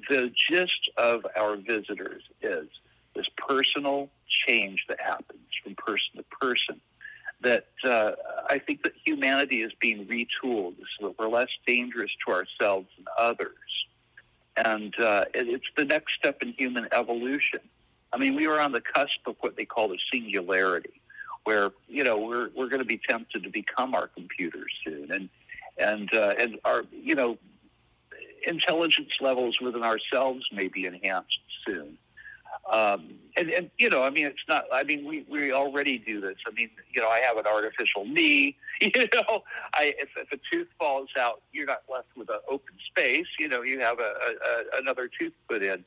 the 0.08 0.32
gist 0.48 0.90
of 0.96 1.26
our 1.36 1.56
visitors 1.56 2.22
is 2.42 2.68
this 3.14 3.26
personal 3.36 4.08
change 4.46 4.84
that 4.88 5.00
happens 5.00 5.40
from 5.62 5.74
person 5.74 6.16
to 6.16 6.22
person. 6.40 6.80
That 7.42 7.66
uh, 7.84 8.12
I 8.48 8.58
think 8.58 8.84
that 8.84 8.92
humanity 9.04 9.62
is 9.62 9.72
being 9.80 10.06
retooled 10.06 10.76
so 10.98 11.08
that 11.08 11.18
we're 11.18 11.28
less 11.28 11.48
dangerous 11.66 12.10
to 12.26 12.32
ourselves 12.32 12.88
and 12.96 13.06
others. 13.18 13.86
And 14.56 14.94
uh, 15.00 15.24
it, 15.34 15.48
it's 15.48 15.66
the 15.76 15.84
next 15.84 16.14
step 16.14 16.42
in 16.42 16.52
human 16.52 16.86
evolution. 16.92 17.60
I 18.12 18.18
mean, 18.18 18.36
we 18.36 18.46
are 18.46 18.60
on 18.60 18.72
the 18.72 18.80
cusp 18.80 19.26
of 19.26 19.36
what 19.40 19.56
they 19.56 19.64
call 19.64 19.88
the 19.88 19.98
singularity, 20.12 21.00
where 21.44 21.70
you 21.88 22.04
know 22.04 22.18
we're 22.18 22.50
we're 22.54 22.68
going 22.68 22.82
to 22.82 22.86
be 22.86 23.00
tempted 23.08 23.42
to 23.42 23.50
become 23.50 23.94
our 23.94 24.06
computers 24.06 24.70
soon, 24.84 25.10
and 25.10 25.28
and 25.78 26.14
uh, 26.14 26.34
and 26.38 26.58
our 26.64 26.84
you 26.92 27.14
know 27.14 27.38
intelligence 28.46 29.12
levels 29.20 29.58
within 29.60 29.82
ourselves 29.82 30.44
may 30.52 30.68
be 30.68 30.86
enhanced 30.86 31.40
soon. 31.66 31.98
Um, 32.70 33.14
and, 33.36 33.50
and, 33.50 33.70
you 33.78 33.90
know, 33.90 34.02
I 34.02 34.10
mean, 34.10 34.26
it's 34.26 34.44
not, 34.48 34.64
I 34.72 34.84
mean, 34.84 35.04
we, 35.04 35.26
we 35.28 35.52
already 35.52 35.98
do 35.98 36.20
this. 36.20 36.36
I 36.46 36.52
mean, 36.52 36.70
you 36.94 37.02
know, 37.02 37.08
I 37.08 37.18
have 37.18 37.36
an 37.36 37.46
artificial 37.46 38.04
knee, 38.04 38.56
you 38.80 38.90
know, 39.12 39.42
I, 39.74 39.94
if, 39.98 40.10
if 40.16 40.32
a 40.32 40.38
tooth 40.50 40.68
falls 40.78 41.08
out, 41.18 41.42
you're 41.52 41.66
not 41.66 41.82
left 41.90 42.08
with 42.16 42.28
an 42.30 42.38
open 42.48 42.74
space, 42.88 43.26
you 43.38 43.48
know, 43.48 43.62
you 43.62 43.80
have 43.80 43.98
a, 43.98 44.12
a, 44.46 44.80
another 44.80 45.08
tooth 45.18 45.32
put 45.48 45.62
in. 45.62 45.84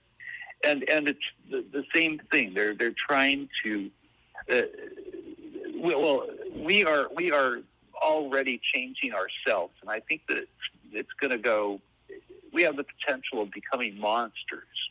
And, 0.63 0.87
and 0.89 1.07
it's 1.07 1.19
the, 1.49 1.65
the 1.71 1.83
same 1.93 2.19
thing. 2.31 2.53
They're, 2.53 2.73
they're 2.73 2.95
trying 3.07 3.49
to, 3.63 3.91
uh, 4.51 4.61
well, 5.75 6.27
we 6.55 6.83
are, 6.85 7.09
we 7.15 7.31
are 7.31 7.57
already 8.01 8.59
changing 8.73 9.13
ourselves. 9.13 9.73
And 9.81 9.89
I 9.89 9.99
think 10.01 10.21
that 10.27 10.37
it's, 10.37 10.51
it's 10.91 11.13
going 11.19 11.31
to 11.31 11.37
go, 11.37 11.79
we 12.55 12.63
have 12.63 12.77
the 12.77 12.85
potential 12.85 13.41
of 13.41 13.51
becoming 13.51 13.99
monsters 13.99 14.89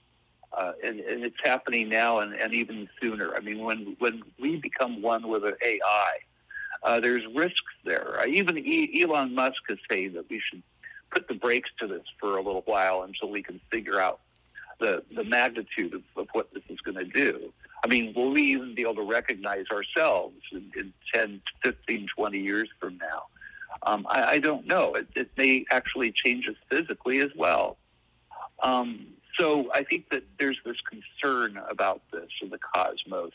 uh, 0.56 0.72
and, 0.84 1.00
and, 1.00 1.24
it's 1.24 1.36
happening 1.42 1.88
now 1.88 2.20
and, 2.20 2.32
and, 2.34 2.54
even 2.54 2.88
sooner. 3.02 3.34
I 3.34 3.40
mean, 3.40 3.64
when, 3.64 3.96
when 3.98 4.22
we 4.38 4.56
become 4.56 5.02
one 5.02 5.26
with 5.26 5.44
an 5.44 5.56
AI, 5.64 6.12
uh, 6.84 7.00
there's 7.00 7.24
risks 7.34 7.74
there. 7.84 8.20
Uh, 8.20 8.26
even 8.26 8.58
e- 8.58 9.02
Elon 9.02 9.34
Musk 9.34 9.62
has 9.68 9.78
said 9.90 10.12
that 10.14 10.30
we 10.30 10.40
should 10.48 10.62
put 11.10 11.26
the 11.26 11.34
brakes 11.34 11.70
to 11.80 11.88
this 11.88 12.04
for 12.20 12.36
a 12.36 12.42
little 12.42 12.62
while 12.66 13.02
until 13.02 13.30
we 13.30 13.42
can 13.42 13.60
figure 13.72 14.00
out 14.00 14.20
the, 14.78 15.02
the 15.16 15.24
magnitude 15.24 15.94
of, 15.94 16.02
of 16.16 16.28
what 16.32 16.52
this 16.54 16.62
is 16.68 16.78
going 16.80 16.98
to 16.98 17.04
do. 17.04 17.52
I 17.84 17.88
mean, 17.88 18.12
will 18.14 18.30
we 18.30 18.42
even 18.42 18.74
be 18.74 18.82
able 18.82 18.96
to 18.96 19.02
recognize 19.02 19.66
ourselves 19.72 20.36
in, 20.52 20.70
in 20.76 20.92
10, 21.12 21.40
15, 21.64 22.06
20 22.16 22.38
years 22.38 22.68
from 22.78 22.98
now? 22.98 23.24
Um, 23.82 24.06
I, 24.08 24.22
I, 24.24 24.38
don't 24.38 24.66
know. 24.66 24.94
It, 24.94 25.08
it, 25.14 25.30
may 25.36 25.64
actually 25.70 26.12
change 26.12 26.48
us 26.48 26.54
physically 26.70 27.18
as 27.20 27.30
well. 27.36 27.76
Um, 28.62 29.06
so 29.38 29.70
I 29.74 29.82
think 29.82 30.08
that 30.10 30.22
there's 30.38 30.58
this 30.64 30.76
concern 30.82 31.60
about 31.68 32.02
this 32.12 32.28
in 32.40 32.50
the 32.50 32.58
cosmos. 32.58 33.32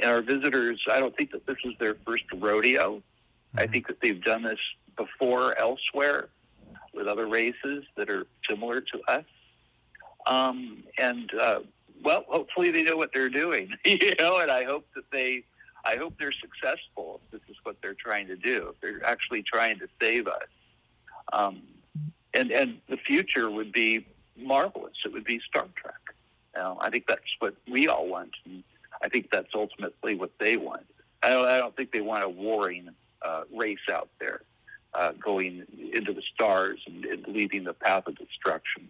And 0.00 0.10
our 0.10 0.20
visitors, 0.20 0.82
I 0.90 0.98
don't 1.00 1.16
think 1.16 1.30
that 1.30 1.46
this 1.46 1.58
is 1.64 1.72
their 1.78 1.96
first 2.06 2.24
rodeo. 2.34 2.96
Mm-hmm. 2.96 3.60
I 3.60 3.66
think 3.66 3.86
that 3.86 4.00
they've 4.00 4.22
done 4.22 4.42
this 4.42 4.58
before 4.96 5.58
elsewhere 5.58 6.28
with 6.92 7.06
other 7.06 7.26
races 7.26 7.84
that 7.96 8.10
are 8.10 8.26
similar 8.48 8.80
to 8.80 9.00
us. 9.08 9.24
Um, 10.26 10.84
and 10.98 11.32
uh, 11.34 11.60
well, 12.04 12.24
hopefully 12.28 12.70
they 12.70 12.82
know 12.82 12.96
what 12.96 13.12
they're 13.12 13.28
doing, 13.28 13.70
you 13.84 14.14
know. 14.20 14.38
And 14.38 14.50
I 14.50 14.64
hope 14.64 14.86
that 14.94 15.10
they, 15.10 15.44
I 15.84 15.96
hope 15.96 16.14
they're 16.18 16.32
successful. 16.32 17.20
If 17.24 17.40
this 17.40 17.50
is 17.50 17.56
what 17.64 17.76
they're 17.82 17.94
trying 17.94 18.28
to 18.28 18.36
do. 18.36 18.74
If 18.74 18.80
they're 18.80 19.04
actually 19.04 19.42
trying 19.42 19.78
to 19.80 19.88
save 20.00 20.26
us. 20.26 20.48
Um, 21.32 21.62
and 22.34 22.50
and 22.50 22.78
the 22.88 22.96
future 22.96 23.50
would 23.50 23.72
be 23.72 24.06
marvelous. 24.36 24.94
It 25.04 25.12
would 25.12 25.24
be 25.24 25.40
Star 25.40 25.66
Trek. 25.74 25.94
You 26.54 26.62
know, 26.62 26.78
I 26.80 26.90
think 26.90 27.06
that's 27.06 27.20
what 27.38 27.54
we 27.68 27.88
all 27.88 28.06
want, 28.06 28.32
and 28.44 28.62
I 29.02 29.08
think 29.08 29.30
that's 29.30 29.54
ultimately 29.54 30.14
what 30.14 30.30
they 30.38 30.56
want. 30.56 30.86
I 31.22 31.30
don't, 31.30 31.46
I 31.46 31.58
don't 31.58 31.74
think 31.76 31.92
they 31.92 32.00
want 32.00 32.24
a 32.24 32.28
warring 32.28 32.88
uh, 33.22 33.42
race 33.54 33.78
out 33.90 34.08
there, 34.20 34.42
uh, 34.94 35.12
going 35.12 35.64
into 35.92 36.12
the 36.12 36.22
stars 36.34 36.80
and, 36.86 37.04
and, 37.04 37.26
leading 37.28 37.64
the 37.64 37.72
path 37.72 38.06
of 38.06 38.16
destruction. 38.18 38.88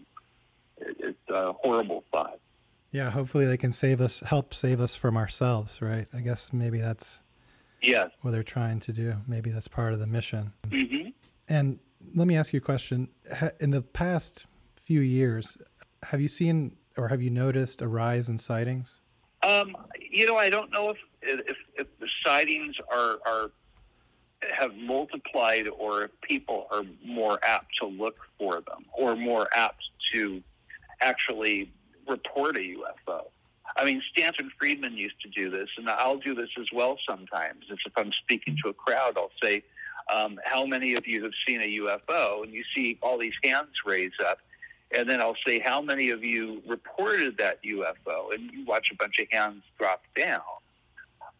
It, 0.78 0.96
it's 0.98 1.30
a 1.30 1.52
horrible 1.52 2.04
thought. 2.10 2.40
Yeah, 2.92 3.10
hopefully 3.10 3.46
they 3.46 3.56
can 3.56 3.72
save 3.72 4.00
us, 4.00 4.20
help 4.20 4.54
save 4.54 4.80
us 4.80 4.94
from 4.94 5.16
ourselves, 5.16 5.80
right? 5.80 6.06
I 6.12 6.20
guess 6.20 6.52
maybe 6.52 6.78
that's 6.78 7.20
yeah 7.80 8.08
what 8.20 8.30
they're 8.30 8.44
trying 8.44 8.78
to 8.80 8.92
do. 8.92 9.16
Maybe 9.26 9.50
that's 9.50 9.66
part 9.66 9.92
of 9.92 9.98
the 9.98 10.06
mission. 10.06 10.52
Mm-hmm. 10.68 11.08
And 11.48 11.80
let 12.14 12.28
me 12.28 12.36
ask 12.36 12.52
you 12.52 12.58
a 12.58 12.60
question. 12.60 13.08
In 13.60 13.70
the 13.70 13.82
past 13.82 14.46
few 14.76 15.00
years, 15.00 15.56
have 16.04 16.20
you 16.20 16.28
seen 16.28 16.76
or 16.96 17.08
have 17.08 17.22
you 17.22 17.30
noticed 17.30 17.80
a 17.80 17.88
rise 17.88 18.28
in 18.28 18.38
sightings? 18.38 19.00
Um, 19.42 19.74
you 19.98 20.26
know, 20.26 20.36
I 20.36 20.50
don't 20.50 20.70
know 20.70 20.90
if, 20.90 20.98
if, 21.22 21.56
if 21.74 21.86
the 21.98 22.08
sightings 22.24 22.76
are, 22.92 23.18
are 23.26 23.50
have 24.50 24.74
multiplied 24.76 25.68
or 25.68 26.04
if 26.04 26.10
people 26.20 26.66
are 26.70 26.82
more 27.04 27.38
apt 27.44 27.76
to 27.80 27.86
look 27.86 28.16
for 28.38 28.54
them 28.54 28.84
or 28.92 29.16
more 29.16 29.48
apt 29.54 29.82
to 30.12 30.42
actually 31.00 31.70
report 32.08 32.56
a 32.56 32.60
UFO. 32.60 33.24
I 33.76 33.84
mean, 33.84 34.02
Stanton 34.12 34.50
Friedman 34.58 34.96
used 34.96 35.20
to 35.22 35.28
do 35.28 35.50
this, 35.50 35.68
and 35.78 35.88
I'll 35.88 36.18
do 36.18 36.34
this 36.34 36.50
as 36.60 36.66
well 36.72 36.98
sometimes. 37.08 37.64
As 37.70 37.78
if 37.86 37.92
I'm 37.96 38.12
speaking 38.12 38.56
to 38.62 38.70
a 38.70 38.74
crowd, 38.74 39.16
I'll 39.16 39.30
say, 39.42 39.62
um, 40.12 40.38
How 40.44 40.66
many 40.66 40.94
of 40.94 41.06
you 41.06 41.22
have 41.22 41.32
seen 41.46 41.62
a 41.62 41.78
UFO? 41.78 42.42
And 42.42 42.52
you 42.52 42.64
see 42.74 42.98
all 43.02 43.18
these 43.18 43.34
hands 43.42 43.70
raise 43.86 44.12
up 44.24 44.38
and 44.94 45.08
then 45.08 45.20
I'll 45.20 45.36
say, 45.46 45.58
how 45.58 45.80
many 45.80 46.10
of 46.10 46.24
you 46.24 46.62
reported 46.66 47.38
that 47.38 47.62
UFO? 47.64 48.34
And 48.34 48.50
you 48.52 48.64
watch 48.64 48.90
a 48.92 48.96
bunch 48.96 49.18
of 49.18 49.26
hands 49.30 49.62
drop 49.78 50.02
down. 50.14 50.40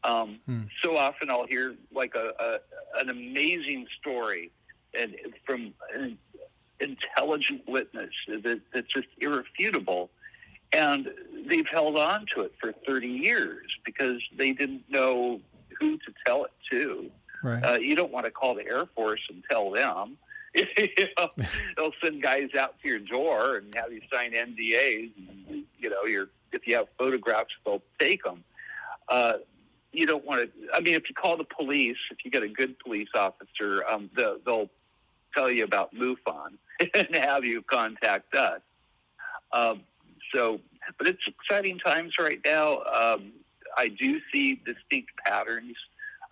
Um, 0.04 0.40
hmm. 0.46 0.62
So 0.82 0.96
often 0.96 1.30
I'll 1.30 1.46
hear 1.46 1.74
like 1.94 2.14
a, 2.14 2.32
a 2.40 2.58
an 3.00 3.08
amazing 3.08 3.86
story 4.00 4.50
and 4.98 5.14
from 5.46 5.72
an 5.94 6.18
intelligent 6.80 7.62
witness 7.68 8.10
that, 8.28 8.60
that's 8.74 8.92
just 8.92 9.08
irrefutable. 9.18 10.10
And 10.72 11.08
they've 11.46 11.66
held 11.66 11.98
on 11.98 12.26
to 12.34 12.42
it 12.42 12.54
for 12.60 12.72
30 12.86 13.08
years 13.08 13.66
because 13.84 14.20
they 14.36 14.52
didn't 14.52 14.84
know 14.88 15.40
who 15.78 15.96
to 15.98 16.14
tell 16.24 16.44
it 16.44 16.52
to. 16.70 17.10
Right. 17.42 17.62
Uh, 17.62 17.78
you 17.78 17.96
don't 17.96 18.12
want 18.12 18.26
to 18.26 18.30
call 18.30 18.54
the 18.54 18.66
Air 18.66 18.86
Force 18.94 19.20
and 19.28 19.42
tell 19.50 19.70
them. 19.70 20.16
you 20.54 20.66
know, 21.18 21.30
they'll 21.76 21.92
send 22.02 22.22
guys 22.22 22.50
out 22.58 22.80
to 22.82 22.88
your 22.88 22.98
door 22.98 23.56
and 23.56 23.74
have 23.74 23.92
you 23.92 24.00
sign 24.12 24.32
NDAs. 24.32 25.10
And, 25.48 25.64
you 25.78 25.90
know, 25.90 26.04
you're, 26.04 26.28
if 26.52 26.66
you 26.66 26.76
have 26.76 26.86
photographs, 26.98 27.52
they'll 27.64 27.82
take 27.98 28.22
them. 28.22 28.44
Uh, 29.08 29.34
you 29.92 30.06
don't 30.06 30.24
want 30.24 30.42
to. 30.42 30.68
I 30.72 30.80
mean, 30.80 30.94
if 30.94 31.08
you 31.08 31.14
call 31.14 31.36
the 31.36 31.44
police, 31.44 31.96
if 32.10 32.24
you 32.24 32.30
get 32.30 32.42
a 32.42 32.48
good 32.48 32.78
police 32.78 33.08
officer, 33.14 33.84
um, 33.88 34.08
the, 34.14 34.40
they'll 34.44 34.70
tell 35.34 35.50
you 35.50 35.64
about 35.64 35.94
MUFON 35.94 36.54
and 36.94 37.14
have 37.14 37.44
you 37.44 37.62
contact 37.62 38.34
us. 38.34 38.60
Um, 39.52 39.82
so, 40.34 40.60
but 40.98 41.06
it's 41.06 41.26
exciting 41.26 41.78
times 41.78 42.14
right 42.18 42.40
now. 42.44 42.78
Um, 42.82 43.32
I 43.76 43.88
do 43.88 44.20
see 44.32 44.60
distinct 44.64 45.10
patterns, 45.24 45.76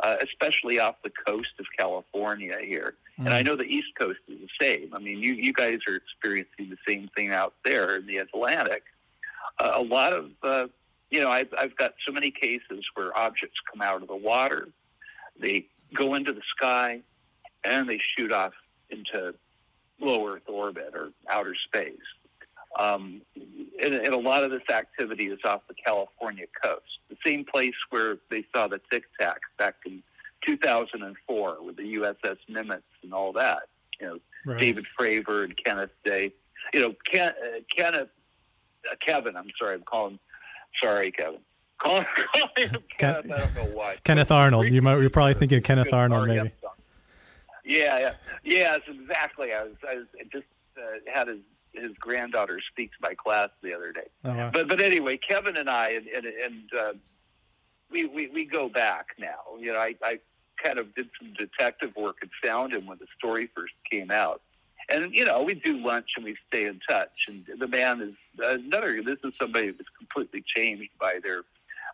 uh, 0.01 0.17
especially 0.23 0.79
off 0.79 0.97
the 1.03 1.11
coast 1.11 1.53
of 1.59 1.67
California 1.77 2.59
here. 2.63 2.95
Mm. 3.19 3.27
And 3.27 3.35
I 3.35 3.43
mm. 3.43 3.47
know 3.47 3.57
the 3.57 3.65
East 3.65 3.89
Coast 3.99 4.21
is 4.29 4.39
the 4.41 4.49
same. 4.61 4.95
I 4.95 4.99
mean, 4.99 5.23
you, 5.23 5.35
you 5.35 5.53
guys 5.53 5.79
are 5.89 5.97
experiencing 5.97 6.71
the 6.71 6.79
same 6.87 7.09
thing 7.17 7.31
out 7.31 7.55
there 7.65 7.97
in 7.97 8.07
the 8.07 8.19
Atlantic. 8.19 8.85
Uh, 9.59 9.73
a 9.75 9.83
lot 9.83 10.13
of, 10.13 10.31
uh, 10.43 10.67
you 11.11 11.21
know, 11.21 11.31
I've, 11.31 11.53
I've 11.59 11.77
got 11.77 11.95
so 12.07 12.13
many 12.13 12.31
cases 12.31 12.85
where 12.95 13.17
objects 13.19 13.59
come 13.71 13.83
out 13.83 14.03
of 14.03 14.09
the 14.09 14.17
water, 14.17 14.69
they 15.39 15.67
go 15.95 16.15
into 16.15 16.33
the 16.33 16.43
sky, 16.57 17.01
and 17.65 17.89
they 17.89 17.99
shoot 17.99 18.33
off 18.33 18.53
into 18.91 19.35
low 20.01 20.27
Earth 20.29 20.49
orbit 20.49 20.93
or 20.95 21.11
outer 21.29 21.55
space. 21.55 21.97
Um, 22.79 23.23
and, 23.83 23.95
and, 23.95 24.15
a 24.15 24.19
lot 24.19 24.45
of 24.45 24.51
this 24.51 24.63
activity 24.73 25.27
is 25.27 25.41
off 25.45 25.63
the 25.67 25.75
California 25.75 26.47
coast, 26.63 27.01
the 27.09 27.17
same 27.27 27.45
place 27.45 27.75
where 27.91 28.19
they 28.31 28.45
saw 28.55 28.69
the 28.69 28.81
Tic 28.93 29.05
Tac 29.19 29.41
back 29.59 29.75
in 29.85 30.03
2004 30.47 31.57
with 31.65 31.77
the 31.77 31.95
USS 31.97 32.37
Nimitz 32.49 32.83
and 33.03 33.13
all 33.13 33.33
that. 33.33 33.63
You 34.01 34.07
know, 34.07 34.19
right. 34.47 34.61
David 34.61 34.87
Fravor 34.99 35.45
and 35.45 35.57
Kenneth 35.57 35.91
Day. 36.05 36.33
You 36.73 36.81
know, 36.81 36.95
Ken, 37.11 37.29
uh, 37.31 37.61
Kenneth, 37.77 38.09
uh, 38.91 38.95
Kevin. 39.05 39.37
I'm 39.37 39.51
sorry, 39.59 39.75
I'm 39.75 39.83
calling. 39.83 40.19
Sorry, 40.83 41.11
Kevin. 41.11 41.41
Calling, 41.81 42.05
him 42.59 42.77
Kenneth. 42.99 43.33
I 43.33 43.39
don't 43.39 43.55
know 43.55 43.65
why. 43.73 43.97
Kenneth 44.05 44.31
Arnold. 44.31 44.69
You 44.69 44.83
might. 44.83 44.99
You're 44.99 45.09
probably 45.09 45.33
thinking 45.33 45.63
Kenneth 45.63 45.95
Arnold, 45.95 46.29
maybe. 46.29 46.53
Yeah, 47.65 47.99
yeah, 47.99 48.13
yeah. 48.45 48.77
Exactly. 48.87 49.55
I 49.55 49.63
was. 49.63 49.73
I 49.89 49.95
was 49.95 50.07
just 50.31 50.45
uh, 50.77 51.11
had 51.11 51.29
his 51.29 51.39
his 51.73 51.93
granddaughter 51.99 52.61
speaks 52.73 52.97
my 53.01 53.15
class 53.15 53.49
the 53.63 53.75
other 53.75 53.93
day. 53.93 54.09
Oh, 54.25 54.35
wow. 54.35 54.51
But 54.53 54.69
but 54.69 54.81
anyway, 54.81 55.17
Kevin 55.17 55.57
and 55.57 55.69
I 55.69 55.91
and 55.91 56.07
and, 56.07 56.27
and 56.27 56.75
uh, 56.79 56.93
we, 57.91 58.07
we 58.07 58.29
we 58.29 58.45
go 58.45 58.69
back 58.69 59.07
now. 59.19 59.59
You 59.59 59.73
know, 59.73 59.79
I, 59.79 59.95
I 60.03 60.21
kind 60.63 60.79
of 60.79 60.95
did 60.95 61.09
some 61.19 61.33
detective 61.35 61.95
work 61.97 62.19
and 62.23 62.31
found 62.43 62.73
him 62.73 62.87
when 62.87 62.99
the 62.99 63.07
story 63.19 63.49
first 63.55 63.75
came 63.91 64.11
out. 64.11 64.43
And 64.89 65.15
you 65.15 65.25
know, 65.25 65.43
we 65.43 65.55
do 65.55 65.79
lunch 65.79 66.11
and 66.17 66.25
we 66.25 66.37
stay 66.49 66.67
in 66.67 66.81
touch. 66.89 67.27
And 67.29 67.45
the 67.59 67.69
man 67.69 68.01
is 68.01 68.15
another. 68.39 69.03
This 69.03 69.19
is 69.25 69.37
somebody 69.37 69.69
who's 69.69 69.77
completely 69.97 70.43
changed 70.47 70.91
by 71.01 71.21
their 71.23 71.43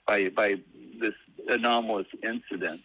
by 0.07 0.29
by 0.31 0.57
this 1.01 1.15
anomalous 1.49 2.07
incident. 2.23 2.81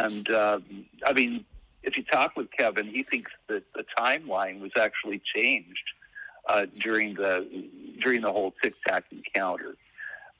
And 0.00 0.30
uh, 0.30 0.60
I 1.06 1.12
mean, 1.12 1.44
if 1.82 1.96
you 1.96 2.04
talk 2.04 2.36
with 2.36 2.50
Kevin, 2.50 2.86
he 2.86 3.02
thinks 3.02 3.30
that 3.48 3.64
the 3.74 3.84
timeline 3.98 4.60
was 4.60 4.72
actually 4.78 5.20
changed 5.34 5.84
uh, 6.48 6.66
during 6.80 7.14
the 7.14 7.68
during 8.00 8.20
the 8.20 8.32
whole 8.32 8.54
Tic 8.62 8.74
Tac 8.86 9.04
encounter. 9.10 9.76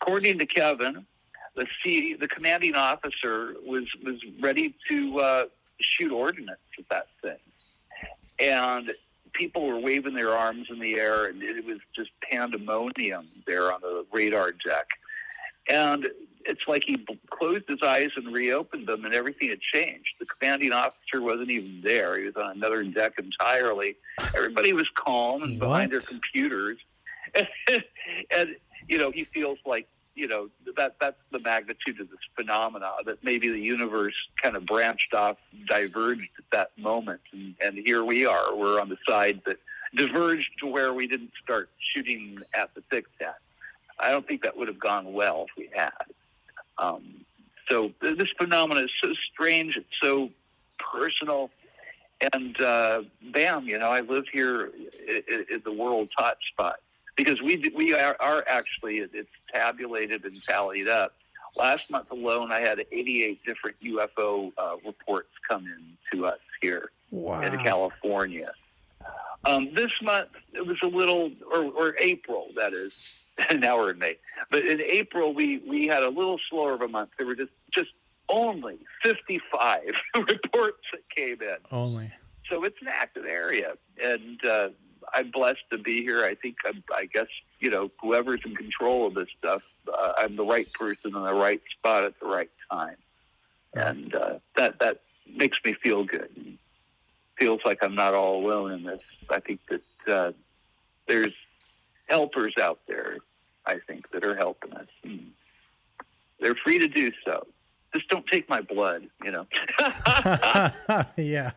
According 0.01 0.39
to 0.39 0.47
Kevin, 0.47 1.07
the 1.55 1.67
C, 1.83 2.15
the 2.15 2.29
commanding 2.29 2.75
officer 2.75 3.55
was 3.65 3.85
was 4.05 4.17
ready 4.41 4.75
to 4.89 5.21
uh, 5.21 5.45
shoot 5.81 6.13
ordnance 6.13 6.59
at 6.79 6.89
that 6.89 7.07
thing, 7.23 7.39
and 8.39 8.93
people 9.33 9.67
were 9.67 9.79
waving 9.79 10.15
their 10.15 10.31
arms 10.31 10.69
in 10.71 10.79
the 10.79 10.99
air, 10.99 11.27
and 11.27 11.43
it 11.43 11.65
was 11.65 11.79
just 11.95 12.11
pandemonium 12.31 13.29
there 13.47 13.73
on 13.73 13.81
the 13.81 14.05
radar 14.13 14.53
deck. 14.53 14.89
And 15.69 16.09
it's 16.47 16.63
like 16.67 16.85
he 16.87 17.05
closed 17.31 17.65
his 17.69 17.83
eyes 17.83 18.11
and 18.17 18.33
reopened 18.33 18.87
them, 18.87 19.05
and 19.05 19.15
everything 19.15 19.51
had 19.51 19.61
changed. 19.61 20.11
The 20.21 20.27
commanding 20.27 20.73
officer 20.73 21.21
wasn't 21.21 21.51
even 21.51 21.81
there; 21.83 22.19
he 22.19 22.27
was 22.27 22.37
on 22.37 22.53
another 22.53 22.83
deck 22.85 23.19
entirely. 23.19 23.97
Everybody 24.37 24.73
was 24.73 24.89
calm 24.95 25.43
and 25.43 25.59
behind 25.59 25.93
their 25.93 26.01
computers, 26.01 26.79
and, 28.31 28.57
you 28.89 28.99
know 28.99 29.11
he 29.11 29.25
feels 29.25 29.59
like 29.65 29.87
you 30.15 30.27
know 30.27 30.49
that 30.77 30.97
that's 31.01 31.21
the 31.31 31.39
magnitude 31.39 32.01
of 32.01 32.11
this 32.11 32.19
phenomena 32.37 32.91
that 33.07 33.23
maybe 33.23 33.49
the 33.49 33.59
universe 33.59 34.15
kind 34.43 34.57
of 34.57 34.67
branched 34.67 35.15
off, 35.15 35.37
diverged 35.69 36.31
at 36.39 36.45
that 36.53 36.71
moment, 36.79 37.21
and, 37.33 37.55
and 37.63 37.79
here 37.79 38.05
we 38.05 38.27
are. 38.27 38.55
We're 38.55 38.81
on 38.81 38.89
the 38.89 38.99
side 39.09 39.41
that 39.47 39.59
diverged 39.95 40.51
to 40.61 40.67
where 40.67 40.93
we 40.93 41.07
didn't 41.07 41.33
start 41.43 41.71
shooting 41.79 42.39
at 42.55 42.75
the 42.75 42.83
Tic 42.91 43.07
Tac. 43.19 43.37
I 44.01 44.11
don't 44.11 44.27
think 44.27 44.43
that 44.43 44.57
would 44.57 44.69
have 44.69 44.81
gone 44.81 45.13
well 45.13 45.47
if 45.49 45.57
we 45.57 45.71
had. 45.75 45.91
Um, 46.79 47.25
so 47.69 47.93
this 48.01 48.31
phenomenon 48.39 48.85
is 48.85 48.91
so 49.03 49.13
strange. 49.33 49.77
It's 49.77 49.87
so 50.01 50.31
personal. 50.79 51.51
And 52.35 52.61
uh, 52.61 53.03
bam, 53.33 53.67
you 53.67 53.79
know, 53.79 53.91
I 53.91 54.01
live 54.01 54.25
here 54.33 54.71
in 55.09 55.63
the 55.65 55.73
world 55.73 56.09
hotspot 56.19 56.75
because 57.17 57.43
we 57.43 57.63
we 57.75 57.95
are, 57.95 58.17
are 58.21 58.45
actually 58.47 58.99
it's 58.99 59.29
tabulated 59.53 60.25
and 60.25 60.43
tallied 60.45 60.89
up. 60.89 61.15
Last 61.57 61.91
month 61.91 62.11
alone, 62.11 62.51
I 62.51 62.61
had 62.61 62.79
88 62.91 63.45
different 63.45 63.77
UFO 63.85 64.53
uh, 64.57 64.77
reports 64.87 65.29
come 65.47 65.67
in 65.67 65.97
to 66.13 66.27
us 66.27 66.39
here 66.63 66.91
wow. 67.11 67.43
in 67.43 67.59
California. 67.63 68.53
Um, 69.45 69.71
this 69.75 69.93
month, 70.01 70.31
it 70.55 70.65
was 70.67 70.79
a 70.83 70.87
little, 70.87 71.31
or, 71.53 71.65
or 71.65 71.97
April, 71.99 72.49
that 72.57 72.73
is, 72.73 73.19
now 73.57 73.79
we're 73.79 73.91
in 73.93 73.99
May. 73.99 74.17
But 74.51 74.67
in 74.67 74.81
April, 74.81 75.35
we, 75.35 75.59
we 75.69 75.87
had 75.87 76.03
a 76.03 76.09
little 76.09 76.39
slower 76.51 76.75
of 76.75 76.83
a 76.83 76.89
month. 76.89 77.11
There 77.19 77.27
were 77.27 77.35
just, 77.35 77.53
just 77.75 77.91
only 78.29 78.79
55 79.03 79.81
reports 80.17 80.83
that 80.93 81.09
came 81.15 81.41
in. 81.43 81.57
Only. 81.71 82.13
So 82.49 82.65
it's 82.65 82.81
an 82.83 82.89
active 82.91 83.25
area. 83.25 83.75
And 84.03 84.45
uh, 84.45 84.69
I'm 85.15 85.31
blessed 85.31 85.65
to 85.71 85.79
be 85.79 86.03
here. 86.03 86.25
I 86.25 86.35
think, 86.35 86.57
I'm, 86.67 86.83
I 86.95 87.07
guess, 87.07 87.29
you 87.61 87.71
know, 87.71 87.91
whoever's 88.01 88.41
in 88.45 88.55
control 88.55 89.07
of 89.07 89.15
this 89.15 89.29
stuff, 89.39 89.63
uh, 89.93 90.13
I'm 90.19 90.37
the 90.37 90.45
right 90.45 90.71
person 90.73 91.17
in 91.17 91.23
the 91.23 91.35
right 91.35 91.63
spot 91.79 92.05
at 92.05 92.19
the 92.21 92.27
right 92.27 92.51
time. 92.71 92.97
And 93.75 94.15
uh, 94.15 94.35
that, 94.57 94.79
that 94.81 95.01
makes 95.35 95.59
me 95.65 95.75
feel 95.83 96.05
good. 96.05 96.59
feels 97.39 97.61
like 97.65 97.79
I'm 97.83 97.95
not 97.95 98.13
all 98.13 98.45
alone 98.45 98.73
in 98.73 98.83
this. 98.85 99.03
I 99.31 99.41
think 99.41 99.61
that 99.71 100.13
uh, 100.13 100.33
there's 101.09 101.33
helpers 102.13 102.53
out 102.61 102.79
there, 102.87 103.17
I 103.65 103.79
think, 103.87 104.11
that 104.13 104.25
are 104.25 104.37
helping 104.37 104.75
us. 104.75 104.87
And 105.03 105.33
they're 106.41 106.55
free 106.55 106.79
to 106.79 106.87
do 106.87 107.11
so. 107.25 107.47
Just 107.95 108.09
don't 108.09 108.27
take 108.27 108.49
my 108.51 108.61
blood, 108.61 109.09
you 109.25 109.31
know. 109.31 109.47
yeah. 111.17 111.53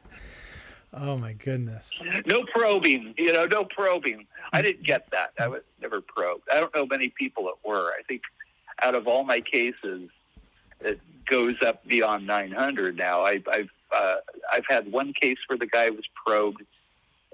Oh 0.94 1.18
my 1.18 1.34
goodness. 1.34 2.00
No 2.26 2.44
probing, 2.54 3.14
you 3.18 3.34
know, 3.34 3.46
no 3.46 3.66
probing. 3.66 4.28
I 4.54 4.62
didn't 4.62 4.84
get 4.84 5.12
that. 5.12 5.32
I 5.38 5.50
was 5.50 5.62
never 5.82 6.00
probed. 6.00 6.44
I 6.52 6.62
don't 6.62 6.74
know 6.74 6.86
many 6.86 7.10
people 7.10 7.44
that 7.46 7.68
were. 7.68 7.92
I 7.92 8.02
think 8.08 8.22
out 8.82 8.96
of 8.96 9.08
all 9.08 9.26
my 9.26 9.42
cases, 9.42 10.10
it 10.80 11.02
goes 11.26 11.56
up 11.66 11.86
beyond 11.86 12.26
900 12.26 12.98
now. 12.98 13.26
I, 13.26 13.42
I've 13.52 13.70
uh, 13.94 14.16
I've 14.52 14.66
had 14.68 14.90
one 14.92 15.14
case 15.14 15.38
where 15.48 15.58
the 15.58 15.68
guy 15.68 15.90
was 15.90 16.04
probed 16.26 16.64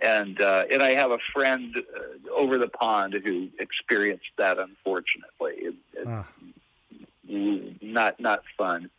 and 0.01 0.41
uh, 0.41 0.65
and 0.71 0.81
I 0.81 0.91
have 0.95 1.11
a 1.11 1.19
friend 1.33 1.75
uh, 1.77 2.31
over 2.35 2.57
the 2.57 2.69
pond 2.69 3.19
who 3.23 3.49
experienced 3.59 4.31
that. 4.37 4.57
Unfortunately, 4.59 5.53
it, 5.57 5.75
it, 5.93 6.07
uh. 6.07 6.23
not 7.81 8.19
not 8.19 8.43
fun. 8.57 8.89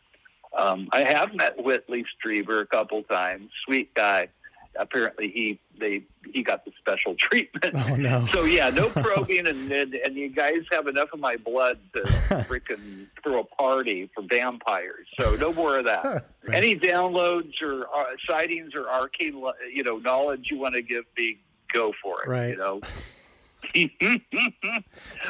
Um, 0.55 0.87
I 0.91 1.03
have 1.03 1.33
met 1.33 1.63
Whitley 1.63 2.05
Strieber 2.15 2.61
a 2.61 2.65
couple 2.65 3.01
times. 3.03 3.49
Sweet 3.65 3.93
guy. 3.93 4.29
Apparently, 4.77 5.29
he 5.29 5.59
they 5.79 6.03
he 6.33 6.43
got 6.43 6.65
the 6.65 6.71
special 6.79 7.15
treatment. 7.19 7.75
Oh 7.75 7.95
no! 7.95 8.27
So 8.33 8.45
yeah, 8.45 8.69
no 8.69 8.89
probing, 8.89 9.47
and, 9.47 9.71
and 9.71 9.93
and 9.93 10.15
you 10.15 10.29
guys 10.29 10.63
have 10.71 10.87
enough 10.87 11.09
of 11.13 11.19
my 11.19 11.35
blood 11.37 11.79
to 11.93 12.01
freaking 12.47 13.07
throw 13.23 13.39
a 13.39 13.43
party 13.43 14.09
for 14.13 14.23
vampires. 14.29 15.07
So 15.19 15.35
no 15.35 15.53
more 15.53 15.79
of 15.79 15.85
that. 15.85 16.03
right. 16.05 16.23
Any 16.53 16.75
downloads 16.75 17.61
or 17.61 17.87
uh, 17.93 18.05
sightings 18.27 18.73
or 18.75 18.89
arcane, 18.89 19.43
you 19.71 19.83
know, 19.83 19.97
knowledge 19.97 20.47
you 20.49 20.57
want 20.57 20.75
to 20.75 20.81
give 20.81 21.05
me, 21.17 21.39
go 21.71 21.93
for 22.01 22.23
it. 22.23 22.29
Right. 22.29 22.49
You 22.49 22.57
know. 22.57 22.81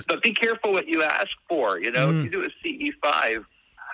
but 0.08 0.24
be 0.24 0.34
careful 0.34 0.74
what 0.74 0.88
you 0.88 1.04
ask 1.04 1.30
for. 1.48 1.80
You 1.80 1.92
know, 1.92 2.08
mm. 2.08 2.20
if 2.20 2.26
you 2.26 2.42
do 2.42 2.46
a 2.46 2.90
CE 2.90 2.94
five, 3.02 3.46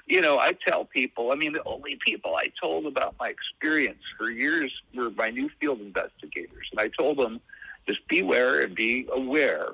you 0.10 0.22
know, 0.22 0.40
I 0.40 0.54
tell 0.68 0.86
people, 0.86 1.32
I 1.32 1.36
mean, 1.36 1.54
the 1.54 1.64
only 1.66 2.00
people 2.04 2.36
I 2.36 2.48
told 2.62 2.88
about 2.88 3.16
my 3.20 3.30
experience 3.30 4.02
for 4.18 4.32
years 4.32 4.74
were 4.96 5.12
my 5.12 5.30
new 5.30 5.50
field 5.62 5.82
investigators. 5.82 6.68
And 6.72 6.82
I 6.82 6.90
told 7.00 7.18
them, 7.18 7.40
just 7.88 8.06
beware 8.08 8.62
and 8.62 8.76
be 8.76 9.08
aware 9.14 9.68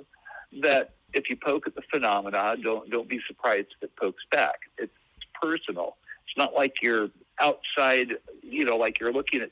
that 0.62 0.91
if 1.14 1.30
you 1.30 1.38
poke 1.38 1.68
at 1.68 1.76
the 1.76 1.82
phenomena, 1.90 2.57
don't, 2.62 2.90
don't 2.90 3.07
be 3.07 3.22
surprised 3.26 3.68
if 3.78 3.84
it 3.84 3.95
pokes 3.95 4.24
back. 4.30 4.60
It's 4.78 4.94
personal. 5.41 5.95
It's 6.28 6.38
not 6.38 6.53
like 6.53 6.82
you're 6.82 7.10
outside, 7.40 8.16
you 8.44 8.66
know, 8.66 8.76
like 8.76 8.99
you're 8.99 9.14
looking 9.14 9.41
at, 9.41 9.52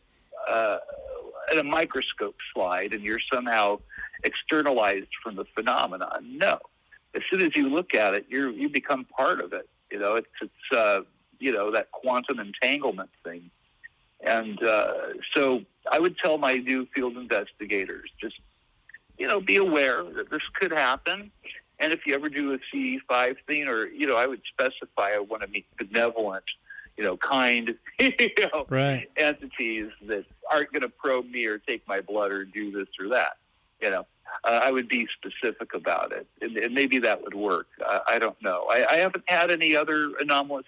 uh, 0.49 0.79
at 1.49 1.57
a 1.57 1.63
microscope 1.63 2.35
slide 2.53 2.93
and 2.93 3.03
you're 3.03 3.21
somehow 3.31 3.79
externalized 4.25 5.07
from 5.23 5.37
the 5.37 5.45
phenomenon. 5.55 6.37
No. 6.37 6.59
As 7.15 7.21
soon 7.29 7.41
as 7.41 7.55
you 7.55 7.69
look 7.69 7.95
at 7.95 8.15
it, 8.15 8.25
you 8.27 8.49
you 8.49 8.69
become 8.69 9.05
part 9.05 9.39
of 9.39 9.53
it 9.53 9.69
you 9.93 9.99
know, 9.99 10.15
it's 10.15 10.27
it's 10.41 10.75
uh, 10.75 11.01
you 11.39 11.51
know 11.51 11.71
that 11.71 11.91
quantum 11.91 12.39
entanglement 12.39 13.11
thing, 13.23 13.51
and 14.25 14.61
uh, 14.63 14.93
so 15.35 15.61
I 15.89 15.99
would 15.99 16.17
tell 16.17 16.39
my 16.39 16.55
new 16.55 16.87
field 16.95 17.15
investigators 17.15 18.09
just 18.19 18.35
you 19.19 19.27
know 19.27 19.39
be 19.39 19.57
aware 19.57 20.03
that 20.03 20.31
this 20.31 20.41
could 20.53 20.73
happen. 20.73 21.31
And 21.79 21.93
if 21.93 22.07
you 22.07 22.15
ever 22.15 22.29
do 22.29 22.53
a 22.53 22.59
CE5 22.73 23.35
thing, 23.45 23.67
or 23.67 23.87
you 23.87 24.07
know, 24.07 24.15
I 24.15 24.25
would 24.25 24.41
specify 24.51 25.11
I 25.11 25.19
want 25.19 25.43
to 25.43 25.47
meet 25.47 25.67
benevolent, 25.77 26.45
you 26.97 27.03
know, 27.03 27.15
kind, 27.17 27.77
you 27.99 28.29
know, 28.51 28.65
right. 28.69 29.11
entities 29.15 29.91
that 30.07 30.25
aren't 30.51 30.71
going 30.71 30.81
to 30.81 30.89
probe 30.89 31.29
me 31.29 31.45
or 31.45 31.59
take 31.59 31.87
my 31.87 32.01
blood 32.01 32.31
or 32.31 32.45
do 32.45 32.71
this 32.71 32.87
or 32.99 33.09
that. 33.09 33.37
You 33.79 33.91
know, 33.91 34.07
uh, 34.43 34.59
I 34.63 34.71
would 34.71 34.87
be 34.87 35.07
specific 35.17 35.73
about 35.73 36.11
it, 36.11 36.27
and, 36.41 36.57
and 36.57 36.73
maybe 36.73 36.99
that 36.99 37.21
would 37.23 37.33
work. 37.35 37.67
Uh, 37.85 37.99
I 38.07 38.19
don't 38.19 38.41
know. 38.41 38.65
I, 38.69 38.85
I 38.89 38.95
haven't 38.97 39.23
had 39.27 39.51
any 39.51 39.75
other 39.75 40.11
anomalous 40.19 40.65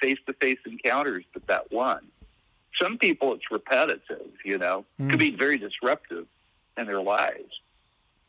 face 0.00 0.18
to 0.26 0.32
face 0.40 0.58
encounters 0.66 1.24
but 1.32 1.46
that 1.46 1.72
one. 1.72 2.06
Some 2.80 2.98
people, 2.98 3.34
it's 3.34 3.50
repetitive. 3.50 4.30
You 4.44 4.58
know, 4.58 4.84
mm. 5.00 5.10
could 5.10 5.18
be 5.18 5.34
very 5.34 5.58
disruptive 5.58 6.26
in 6.76 6.86
their 6.86 7.00
lives. 7.00 7.60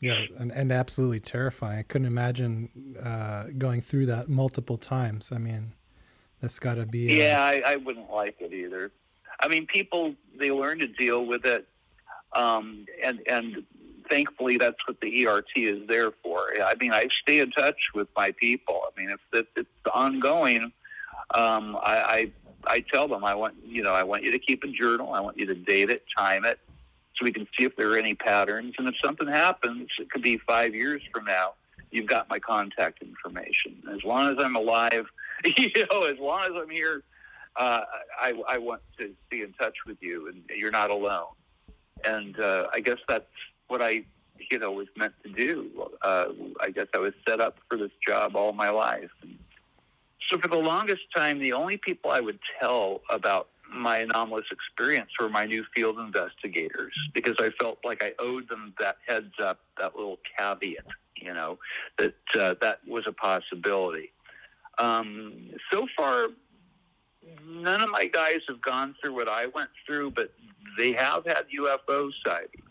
Yeah, 0.02 0.26
and, 0.38 0.52
and 0.52 0.72
absolutely 0.72 1.20
terrifying. 1.20 1.80
I 1.80 1.84
couldn't 1.84 2.06
imagine 2.06 2.96
uh, 3.02 3.46
going 3.58 3.82
through 3.82 4.06
that 4.08 4.30
multiple 4.30 4.78
times. 4.78 5.32
I 5.32 5.40
mean, 5.40 5.74
That's 6.42 6.60
got 6.60 6.76
to 6.76 6.86
be. 6.86 7.10
Uh, 7.10 7.24
yeah, 7.26 7.44
I, 7.44 7.64
I 7.66 7.76
wouldn't 7.78 8.12
like 8.12 8.36
it 8.40 8.54
either. 8.54 8.92
I 9.40 9.48
mean, 9.48 9.66
people 9.66 10.16
they 10.38 10.52
learn 10.52 10.80
to 10.80 10.88
deal 10.88 11.26
with 11.26 11.46
it, 11.46 11.68
um, 12.34 12.86
and 13.04 13.20
and 13.28 13.64
thankfully 14.10 14.58
that's 14.58 14.78
what 14.88 15.00
the 15.02 15.28
ERT 15.28 15.48
is 15.56 15.88
there 15.88 16.12
for. 16.24 16.50
I 16.64 16.76
mean, 16.80 16.94
I 16.94 17.08
stay 17.22 17.40
in 17.40 17.52
touch 17.52 17.80
with 17.94 18.08
my 18.16 18.32
people. 18.32 18.82
I 18.86 19.00
mean, 19.00 19.10
if, 19.10 19.20
if 19.34 19.48
it's 19.56 19.70
ongoing, 19.94 20.72
um, 21.34 21.76
I, 21.82 21.98
I 22.08 22.32
I 22.68 22.80
tell 22.92 23.08
them 23.08 23.24
I 23.24 23.36
want 23.36 23.56
you 23.64 23.84
know 23.84 23.94
I 23.94 24.04
want 24.04 24.24
you 24.24 24.32
to 24.32 24.40
keep 24.40 24.64
a 24.64 24.68
journal. 24.68 25.14
I 25.14 25.20
want 25.20 25.38
you 25.38 25.46
to 25.46 25.56
date 25.56 25.90
it, 25.90 26.04
time 26.18 26.46
it, 26.46 26.60
so 27.16 27.26
we 27.26 27.32
can 27.32 27.48
see 27.58 27.66
if 27.66 27.76
there 27.76 27.92
are 27.92 27.98
any 27.98 28.16
patterns. 28.16 28.76
And 28.78 28.88
if 28.88 28.96
something 29.04 29.28
happens, 29.28 29.90
it 30.00 30.10
could 30.10 30.22
be 30.22 30.38
five 30.38 30.74
years 30.74 31.02
from 31.14 31.26
now. 31.26 31.54
You've 31.92 32.08
got 32.08 32.30
my 32.30 32.40
contact 32.40 33.02
information. 33.02 33.82
As 33.94 34.04
long 34.04 34.30
as 34.30 34.44
I'm 34.44 34.56
alive, 34.56 35.06
you 35.58 35.70
know, 35.92 36.04
as 36.04 36.20
long 36.20 36.42
as 36.44 36.52
I'm 36.56 36.70
here, 36.70 37.04
uh, 37.56 37.82
I, 38.20 38.34
I 38.48 38.58
want 38.58 38.82
to 38.98 39.14
be 39.30 39.42
in 39.42 39.54
touch 39.54 39.76
with 39.86 39.98
you, 40.02 40.28
and 40.28 40.44
you're 40.50 40.72
not 40.72 40.90
alone. 40.90 41.28
And 42.04 42.38
uh, 42.40 42.68
I 42.74 42.82
guess 42.82 42.98
that's 43.08 43.26
what 43.68 43.82
I, 43.82 44.06
you 44.52 44.60
know, 44.60 44.72
was 44.72 44.88
meant 44.98 45.14
to 45.24 45.30
do. 45.32 45.90
Uh, 46.02 46.26
I 46.60 46.70
guess 46.72 46.88
I 46.94 47.00
was 47.00 47.14
set 47.28 47.40
up 47.40 47.58
for 47.70 47.78
this 47.78 47.92
job 48.06 48.36
all 48.36 48.54
my 48.54 48.70
life. 48.70 49.12
So 50.30 50.40
for 50.40 50.48
the 50.48 50.58
longest 50.58 51.04
time, 51.16 51.40
the 51.40 51.54
only 51.54 51.78
people 51.78 52.12
I 52.12 52.20
would 52.20 52.40
tell 52.60 53.02
about 53.10 53.50
my 53.72 54.00
anomalous 54.00 54.46
experience 54.52 55.12
were 55.20 55.30
my 55.30 55.46
new 55.46 55.64
field 55.76 56.00
investigators 56.00 56.94
because 57.14 57.36
I 57.40 57.50
felt 57.60 57.80
like 57.84 58.04
I 58.04 58.14
owed 58.20 58.50
them 58.50 58.74
that 58.80 58.98
heads 59.08 59.34
up, 59.42 59.60
that 59.78 59.96
little 59.96 60.20
caveat, 60.38 60.86
you 61.18 61.34
know, 61.34 61.60
that 61.98 62.16
uh, 62.36 62.56
that 62.62 62.80
was 62.88 63.06
a 63.08 63.12
possibility. 63.12 64.12
Um, 64.78 65.50
so 65.72 65.88
far, 65.96 66.28
none 67.46 67.82
of 67.82 67.90
my 67.90 68.06
guys 68.06 68.40
have 68.48 68.62
gone 68.62 68.96
through 69.02 69.14
what 69.14 69.30
I 69.30 69.48
went 69.48 69.70
through, 69.86 70.12
but 70.12 70.34
they 70.78 70.92
have 70.94 71.26
had 71.26 71.46
UFO 71.58 72.12
sightings. 72.26 72.64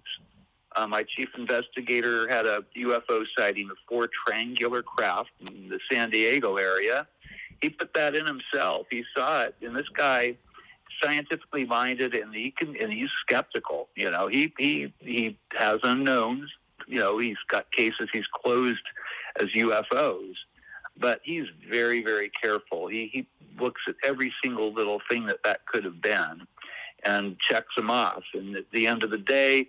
Uh, 0.77 0.87
my 0.87 1.05
chief 1.05 1.29
investigator 1.37 2.29
had 2.29 2.47
a 2.47 2.65
UFO 2.77 3.25
sighting 3.37 3.71
of 3.71 3.77
four 3.89 4.09
triangular 4.27 4.83
craft 4.83 5.31
in 5.41 5.69
the 5.69 5.79
San 5.91 6.11
Diego 6.11 6.57
area. 6.57 7.07
He 7.63 7.71
put 7.71 7.95
that 7.95 8.15
in 8.15 8.27
himself. 8.27 8.87
He 8.91 9.05
saw 9.17 9.43
it, 9.43 9.55
and 9.63 9.75
this 9.75 9.89
guy, 9.89 10.37
scientifically 11.03 11.65
minded, 11.65 12.15
and 12.15 12.35
he 12.35 12.51
can, 12.51 12.77
and 12.81 12.93
he's 12.93 13.11
skeptical. 13.21 13.89
You 13.95 14.11
know, 14.11 14.27
he 14.27 14.53
he 14.59 14.93
he 15.01 15.39
has 15.53 15.79
unknowns. 15.83 16.51
You 16.89 16.99
know, 16.99 17.19
he's 17.19 17.39
got 17.49 17.71
cases 17.73 18.09
he's 18.13 18.27
closed 18.27 18.83
as 19.41 19.47
UFOs, 19.49 20.35
but 20.99 21.21
he's 21.23 21.47
very 21.71 22.03
very 22.03 22.31
careful. 22.31 22.89
He 22.89 23.09
he 23.13 23.27
looks 23.59 23.83
at 23.87 23.95
every 24.03 24.33
single 24.43 24.73
little 24.73 25.01
thing 25.09 25.27
that 25.27 25.43
that 25.45 25.65
could 25.67 25.85
have 25.85 26.03
been 26.03 26.47
and 27.05 27.39
checks 27.39 27.75
them 27.77 27.91
off. 27.91 28.25
And 28.35 28.57
at 28.57 28.65
the 28.73 28.87
end 28.87 29.03
of 29.03 29.11
the 29.11 29.19
day, 29.19 29.69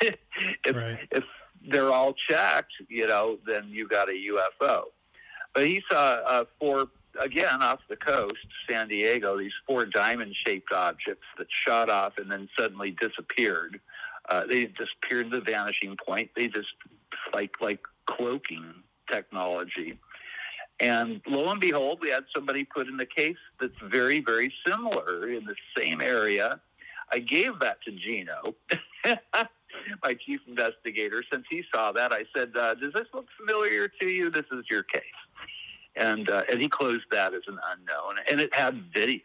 if, 0.00 0.76
right. 0.76 0.98
if 1.10 1.24
they're 1.68 1.90
all 1.90 2.14
checked, 2.14 2.72
you 2.88 3.06
know, 3.06 3.38
then 3.46 3.68
you 3.68 3.88
got 3.88 4.08
a 4.08 4.12
UFO. 4.12 4.84
But 5.54 5.66
he 5.66 5.82
saw 5.90 5.98
uh, 6.26 6.44
four, 6.58 6.88
again, 7.20 7.62
off 7.62 7.80
the 7.88 7.96
coast, 7.96 8.34
San 8.68 8.88
Diego, 8.88 9.38
these 9.38 9.52
four 9.66 9.84
diamond 9.84 10.34
shaped 10.34 10.72
objects 10.72 11.26
that 11.38 11.46
shot 11.50 11.90
off 11.90 12.14
and 12.18 12.30
then 12.30 12.48
suddenly 12.58 12.90
disappeared. 12.92 13.80
Uh, 14.28 14.46
they 14.46 14.66
disappeared 14.66 15.30
to 15.30 15.38
the 15.38 15.44
vanishing 15.44 15.96
point. 16.04 16.30
They 16.36 16.48
just, 16.48 16.68
like, 17.34 17.60
like 17.60 17.80
cloaking 18.06 18.72
technology. 19.10 19.98
And 20.80 21.20
lo 21.26 21.50
and 21.50 21.60
behold, 21.60 21.98
we 22.00 22.10
had 22.10 22.24
somebody 22.34 22.64
put 22.64 22.88
in 22.88 22.96
the 22.96 23.06
case 23.06 23.36
that's 23.60 23.74
very, 23.84 24.20
very 24.20 24.52
similar 24.66 25.28
in 25.28 25.44
the 25.44 25.54
same 25.76 26.00
area. 26.00 26.60
I 27.12 27.18
gave 27.18 27.58
that 27.60 27.82
to 27.82 27.92
Gino, 27.92 28.54
my 30.04 30.14
chief 30.14 30.40
investigator. 30.46 31.22
Since 31.30 31.44
he 31.50 31.64
saw 31.74 31.92
that, 31.92 32.12
I 32.12 32.24
said, 32.34 32.52
uh, 32.56 32.74
"Does 32.74 32.92
this 32.92 33.06
look 33.12 33.26
familiar 33.38 33.88
to 33.88 34.08
you? 34.08 34.30
This 34.30 34.46
is 34.52 34.64
your 34.70 34.82
case." 34.82 35.02
And 35.96 36.30
uh, 36.30 36.42
and 36.50 36.60
he 36.60 36.68
closed 36.68 37.04
that 37.10 37.34
as 37.34 37.42
an 37.46 37.58
unknown, 37.72 38.16
and 38.30 38.40
it 38.40 38.54
had 38.54 38.82
video. 38.94 39.20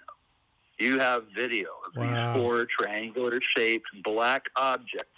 You 0.79 0.99
have 0.99 1.25
video 1.35 1.69
of 1.87 1.95
wow. 1.95 2.33
these 2.33 2.41
four 2.41 2.65
triangular 2.65 3.39
shaped 3.41 3.87
black 4.03 4.49
objects 4.55 5.09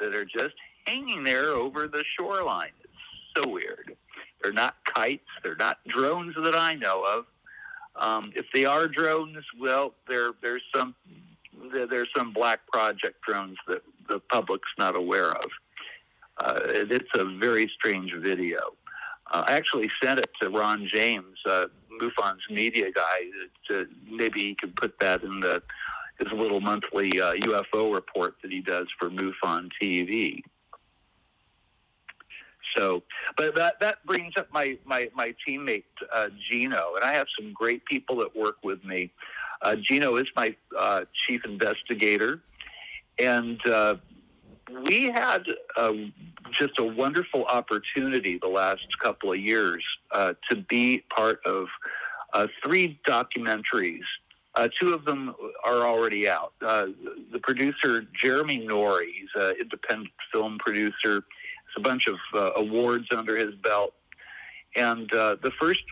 that 0.00 0.14
are 0.14 0.24
just 0.24 0.54
hanging 0.86 1.24
there 1.24 1.50
over 1.50 1.88
the 1.88 2.04
shoreline. 2.16 2.70
It's 2.82 3.44
so 3.44 3.50
weird. 3.50 3.96
They're 4.42 4.52
not 4.52 4.76
kites. 4.84 5.28
They're 5.42 5.56
not 5.56 5.78
drones 5.86 6.34
that 6.42 6.54
I 6.54 6.74
know 6.74 7.02
of. 7.02 7.26
Um, 7.96 8.32
if 8.34 8.46
they 8.52 8.64
are 8.64 8.88
drones, 8.88 9.44
well, 9.58 9.94
there 10.08 10.30
there's 10.42 10.62
some 10.74 10.94
there, 11.72 11.86
there's 11.86 12.08
some 12.16 12.32
black 12.32 12.66
project 12.66 13.22
drones 13.22 13.56
that 13.68 13.82
the 14.08 14.20
public's 14.20 14.68
not 14.78 14.96
aware 14.96 15.30
of. 15.30 15.44
Uh, 16.38 16.58
it's 16.64 17.10
a 17.16 17.24
very 17.24 17.70
strange 17.78 18.12
video. 18.14 18.58
Uh, 19.30 19.44
I 19.46 19.52
actually 19.52 19.90
sent 20.02 20.18
it 20.18 20.30
to 20.42 20.50
Ron 20.50 20.88
James, 20.92 21.38
uh, 21.46 21.66
MUFON's 22.00 22.42
media 22.50 22.90
guy. 22.92 23.18
To, 23.68 23.86
maybe 24.10 24.40
he 24.40 24.54
could 24.54 24.74
put 24.76 24.98
that 25.00 25.22
in 25.22 25.40
the 25.40 25.62
his 26.18 26.30
little 26.32 26.60
monthly 26.60 27.10
UFO 27.10 27.90
uh, 27.90 27.92
report 27.92 28.36
that 28.42 28.52
he 28.52 28.60
does 28.60 28.86
for 28.98 29.10
MUFON 29.10 29.68
TV. 29.82 30.42
So, 32.76 33.02
but 33.36 33.54
that 33.56 33.78
that 33.80 34.04
brings 34.04 34.32
up 34.36 34.52
my 34.52 34.78
my 34.84 35.10
my 35.14 35.34
teammate 35.46 35.84
uh, 36.12 36.28
Gino, 36.50 36.94
and 36.96 37.04
I 37.04 37.12
have 37.14 37.26
some 37.38 37.52
great 37.52 37.84
people 37.84 38.16
that 38.16 38.34
work 38.34 38.56
with 38.64 38.84
me. 38.84 39.12
Uh, 39.62 39.76
Gino 39.76 40.16
is 40.16 40.26
my 40.36 40.54
uh, 40.76 41.02
chief 41.26 41.44
investigator, 41.44 42.42
and 43.18 43.64
uh, 43.66 43.96
we 44.86 45.04
had 45.04 45.44
uh, 45.76 45.92
just 46.52 46.78
a 46.78 46.84
wonderful 46.84 47.44
opportunity 47.46 48.38
the 48.38 48.48
last 48.48 48.86
couple 49.02 49.32
of 49.32 49.38
years 49.38 49.84
uh, 50.12 50.34
to 50.50 50.56
be 50.56 51.04
part 51.14 51.40
of 51.44 51.68
three 52.64 52.98
documentaries. 53.06 54.02
two 54.80 54.92
of 54.92 55.04
them 55.04 55.34
are 55.64 55.86
already 55.86 56.28
out. 56.28 56.52
the 56.60 57.40
producer 57.42 58.06
Jeremy 58.20 58.58
Norrie, 58.58 59.12
he's 59.12 59.42
an 59.42 59.56
independent 59.60 60.10
film 60.32 60.58
producer 60.58 61.24
it's 61.74 61.84
a 61.84 61.88
bunch 61.88 62.06
of 62.06 62.16
uh, 62.34 62.50
awards 62.56 63.06
under 63.10 63.36
his 63.36 63.54
belt. 63.56 63.94
And 64.76 65.12
uh, 65.12 65.36
the 65.42 65.50
first 65.60 65.82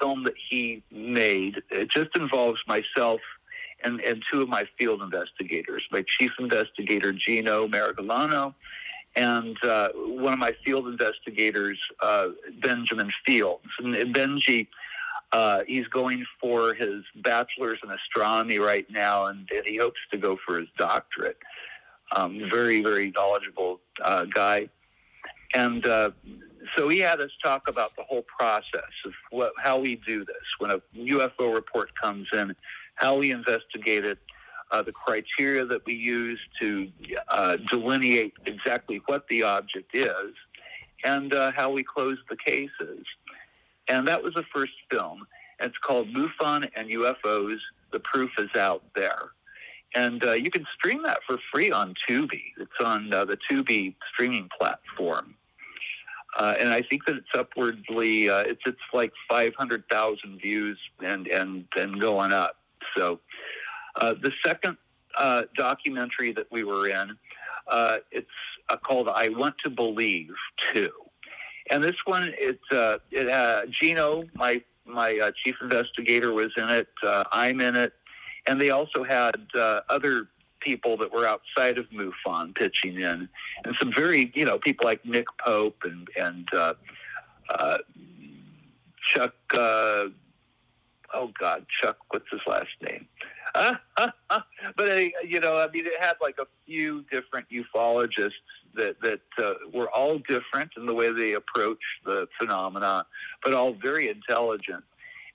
film 0.00 0.24
that 0.24 0.34
he 0.48 0.82
made, 0.90 1.60
it 1.70 1.90
just 1.90 2.16
involves 2.16 2.60
myself 2.66 3.20
and, 3.84 4.00
and 4.00 4.22
two 4.30 4.42
of 4.42 4.48
my 4.48 4.64
field 4.78 5.02
investigators, 5.02 5.82
my 5.90 6.04
chief 6.18 6.30
investigator, 6.38 7.12
Gino 7.12 7.66
Marigolano, 7.66 8.54
and 9.16 9.56
uh, 9.64 9.90
one 9.94 10.32
of 10.32 10.38
my 10.38 10.52
field 10.64 10.86
investigators, 10.86 11.78
uh, 12.00 12.28
Benjamin 12.62 13.10
Fields. 13.26 13.66
And, 13.78 13.94
Benji, 14.14 14.68
uh, 15.32 15.62
he's 15.66 15.86
going 15.88 16.24
for 16.40 16.74
his 16.74 17.02
bachelor's 17.16 17.78
in 17.82 17.90
astronomy 17.90 18.58
right 18.58 18.88
now, 18.90 19.26
and, 19.26 19.48
and 19.52 19.66
he 19.66 19.76
hopes 19.76 20.00
to 20.12 20.18
go 20.18 20.38
for 20.46 20.58
his 20.58 20.68
doctorate. 20.78 21.38
Um, 22.16 22.48
very, 22.50 22.82
very 22.82 23.12
knowledgeable 23.12 23.80
uh, 24.02 24.24
guy. 24.24 24.68
And 25.54 25.86
uh, 25.86 26.10
so 26.76 26.88
he 26.88 26.98
had 26.98 27.20
us 27.20 27.30
talk 27.42 27.68
about 27.68 27.94
the 27.96 28.02
whole 28.02 28.24
process 28.38 28.92
of 29.04 29.12
what, 29.30 29.52
how 29.58 29.78
we 29.78 29.96
do 29.96 30.24
this. 30.24 30.36
When 30.58 30.70
a 30.70 30.80
UFO 30.96 31.54
report 31.54 31.94
comes 32.00 32.28
in, 32.32 32.54
how 33.00 33.16
we 33.16 33.32
investigate 33.32 34.04
it, 34.04 34.18
uh, 34.70 34.82
the 34.82 34.92
criteria 34.92 35.64
that 35.64 35.84
we 35.86 35.94
use 35.94 36.38
to 36.60 36.88
uh, 37.28 37.56
delineate 37.68 38.34
exactly 38.44 39.00
what 39.06 39.26
the 39.28 39.42
object 39.42 39.90
is, 39.94 40.34
and 41.02 41.34
uh, 41.34 41.50
how 41.56 41.70
we 41.70 41.82
close 41.82 42.18
the 42.28 42.36
cases. 42.36 43.04
And 43.88 44.06
that 44.06 44.22
was 44.22 44.34
the 44.34 44.44
first 44.54 44.74
film. 44.90 45.26
It's 45.60 45.78
called 45.78 46.08
MUFON 46.08 46.70
and 46.76 46.90
UFOs. 46.90 47.58
The 47.90 48.00
proof 48.00 48.30
is 48.38 48.54
out 48.54 48.84
there. 48.94 49.30
And 49.94 50.22
uh, 50.24 50.32
you 50.32 50.50
can 50.50 50.64
stream 50.74 51.02
that 51.04 51.18
for 51.26 51.38
free 51.52 51.72
on 51.72 51.94
Tubi. 52.06 52.52
It's 52.58 52.84
on 52.84 53.12
uh, 53.12 53.24
the 53.24 53.38
Tubi 53.50 53.94
streaming 54.12 54.48
platform. 54.56 55.34
Uh, 56.38 56.54
and 56.60 56.68
I 56.68 56.82
think 56.82 57.06
that 57.06 57.16
it's 57.16 57.34
upwardly, 57.34 58.30
uh, 58.30 58.40
it's 58.42 58.62
it's 58.64 58.78
like 58.92 59.12
500,000 59.28 60.40
views 60.40 60.78
and 61.02 61.26
and 61.26 61.64
and 61.76 62.00
going 62.00 62.32
up. 62.32 62.59
So 62.96 63.20
uh, 63.96 64.14
the 64.14 64.32
second 64.44 64.76
uh, 65.16 65.42
documentary 65.56 66.32
that 66.32 66.46
we 66.50 66.64
were 66.64 66.88
in, 66.88 67.16
uh, 67.68 67.98
it's 68.10 68.28
uh, 68.68 68.76
called 68.76 69.08
"I 69.08 69.28
Want 69.28 69.56
to 69.64 69.70
Believe 69.70 70.34
Too," 70.72 70.92
and 71.70 71.82
this 71.82 71.96
one, 72.04 72.32
it's 72.38 73.04
it, 73.10 73.70
Gino, 73.70 74.24
my 74.34 74.62
my 74.84 75.30
chief 75.44 75.56
investigator, 75.60 76.32
was 76.32 76.52
in 76.56 76.68
it. 76.68 76.88
I'm 77.32 77.60
in 77.60 77.76
it, 77.76 77.92
and 78.46 78.60
they 78.60 78.70
also 78.70 79.04
had 79.04 79.36
other 79.88 80.28
people 80.60 80.96
that 80.98 81.12
were 81.12 81.26
outside 81.26 81.78
of 81.78 81.86
MUFON 81.90 82.54
pitching 82.54 82.96
in, 83.00 83.28
and 83.64 83.76
some 83.78 83.92
very, 83.92 84.30
you 84.34 84.44
know, 84.44 84.58
people 84.58 84.86
like 84.86 85.04
Nick 85.04 85.26
Pope 85.38 85.82
and 85.84 86.08
and 86.16 86.48
uh, 86.54 86.74
uh, 87.50 87.78
Chuck. 89.02 89.34
Oh 91.12 91.30
God, 91.38 91.66
Chuck, 91.80 91.98
what's 92.10 92.30
his 92.30 92.40
last 92.46 92.68
name? 92.82 93.06
Uh, 93.54 93.74
uh, 93.96 94.10
uh, 94.28 94.40
but 94.76 94.90
uh, 94.90 94.96
you 95.26 95.40
know, 95.40 95.58
I 95.58 95.68
mean, 95.70 95.86
it 95.86 96.00
had 96.00 96.14
like 96.20 96.36
a 96.38 96.46
few 96.66 97.04
different 97.10 97.46
ufologists 97.50 98.32
that 98.74 99.00
that 99.00 99.20
uh, 99.42 99.54
were 99.72 99.90
all 99.90 100.18
different 100.18 100.70
in 100.76 100.86
the 100.86 100.94
way 100.94 101.12
they 101.12 101.32
approach 101.32 101.80
the 102.04 102.28
phenomena, 102.38 103.06
but 103.42 103.54
all 103.54 103.72
very 103.72 104.08
intelligent. 104.08 104.84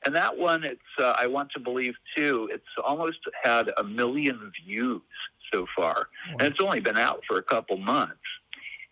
And 0.06 0.16
that 0.16 0.38
one, 0.38 0.64
it's 0.64 0.82
uh, 1.00 1.14
I 1.18 1.28
want 1.28 1.52
to 1.54 1.60
believe 1.60 1.96
too. 2.16 2.50
It's 2.52 2.64
almost 2.84 3.20
had 3.44 3.72
a 3.78 3.84
million 3.84 4.52
views 4.66 5.02
so 5.52 5.66
far, 5.76 6.10
and 6.32 6.42
it's 6.44 6.62
only 6.62 6.80
been 6.80 6.98
out 6.98 7.22
for 7.28 7.38
a 7.38 7.44
couple 7.44 7.78
months. 7.78 8.20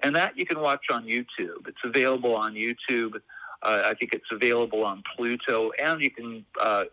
And 0.02 0.14
that 0.18 0.38
you 0.38 0.46
can 0.46 0.60
watch 0.60 0.86
on 0.92 1.06
YouTube. 1.06 1.66
It's 1.68 1.78
available 1.86 2.36
on 2.36 2.56
YouTube. 2.56 3.22
Uh, 3.64 3.84
I 3.86 3.94
think 3.94 4.14
it's 4.14 4.32
available 4.32 4.84
on 4.86 5.04
Pluto, 5.16 5.72
and 5.82 6.02
you 6.02 6.12
can 6.12 6.46
uh, 6.60 6.86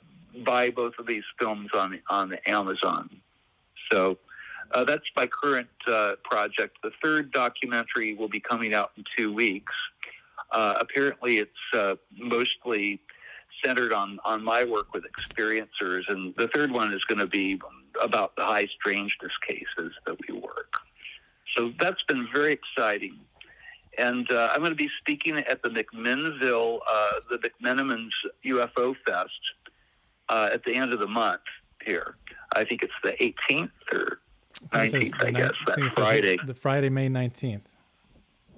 buy 0.45 0.71
both 0.71 0.95
of 0.99 1.07
these 1.07 1.25
films 1.39 1.71
on 1.75 2.01
on 2.09 2.35
Amazon. 2.47 3.11
So 3.91 4.19
uh, 4.73 4.85
that's 4.85 5.05
my 5.17 5.27
current 5.27 5.69
uh, 5.87 6.15
project. 6.23 6.79
The 6.83 6.93
third 7.03 7.33
documentary 7.33 8.15
will 8.15 8.29
be 8.29 8.41
coming 8.41 8.73
out 8.73 8.93
in 8.97 9.05
two 9.17 9.33
weeks. 9.33 9.75
Uh, 10.53 10.75
apparently, 10.81 11.39
it's 11.39 11.51
uh, 11.75 11.97
mostly 12.17 13.01
centered 13.65 13.93
on 13.93 14.19
on 14.25 14.43
my 14.43 14.65
work 14.65 14.95
with 14.95 15.05
experiencers, 15.05 16.09
and 16.09 16.35
the 16.37 16.49
third 16.49 16.71
one 16.71 16.93
is 16.93 17.05
going 17.05 17.19
to 17.19 17.27
be 17.27 17.61
about 18.01 18.37
the 18.37 18.45
high 18.45 18.69
strangeness 18.81 19.33
cases 19.47 19.93
that 20.07 20.17
we 20.27 20.35
work. 20.39 20.73
So 21.57 21.73
that's 21.81 22.03
been 22.05 22.29
very 22.33 22.53
exciting. 22.53 23.19
And 24.01 24.31
uh, 24.33 24.49
I'm 24.53 24.61
going 24.61 24.71
to 24.71 24.77
be 24.77 24.91
speaking 24.99 25.37
at 25.37 25.63
the 25.63 25.69
McMinnville, 25.69 26.79
uh, 26.91 27.11
the 27.31 27.39
McMenamins 27.39 28.11
UFO 28.47 28.97
Fest 29.07 29.31
uh, 30.31 30.49
at 30.53 30.65
the 30.65 30.75
end 30.75 30.95
of 30.95 31.01
the 31.01 31.07
month 31.07 31.43
here. 31.85 32.17
I 32.57 32.65
think 32.65 32.83
it's 32.83 32.95
the 33.05 33.13
18th 33.13 33.71
or 33.93 34.21
19th, 34.73 35.13
I, 35.23 35.27
I 35.27 35.31
guess, 35.31 35.53
that 35.67 35.93
Friday. 35.93 36.39
The 36.43 36.55
Friday, 36.55 36.89
May 36.89 37.09
19th. 37.09 37.61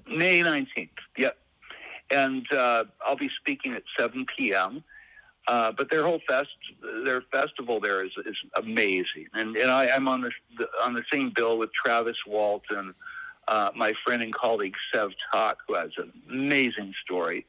May 0.08 0.42
19th, 0.42 0.88
yep. 1.18 1.36
And 2.10 2.46
uh, 2.52 2.84
I'll 3.04 3.16
be 3.16 3.30
speaking 3.40 3.72
at 3.74 3.82
7 3.98 4.24
p.m. 4.36 4.84
Uh, 5.48 5.72
but 5.72 5.90
their 5.90 6.04
whole 6.04 6.20
fest, 6.28 6.50
their 7.04 7.22
festival 7.32 7.80
there 7.80 8.04
is, 8.04 8.12
is 8.26 8.36
amazing, 8.54 9.26
and 9.34 9.56
and 9.56 9.72
I, 9.72 9.86
am 9.86 10.06
on 10.06 10.20
the, 10.20 10.30
the 10.56 10.68
on 10.84 10.94
the 10.94 11.02
same 11.12 11.32
bill 11.34 11.58
with 11.58 11.72
Travis 11.72 12.16
Walton, 12.28 12.94
uh, 13.52 13.70
my 13.76 13.92
friend 14.02 14.22
and 14.22 14.32
colleague 14.32 14.74
Sev 14.92 15.10
Tak, 15.30 15.58
who 15.68 15.74
has 15.74 15.90
an 15.98 16.10
amazing 16.30 16.94
story, 17.04 17.44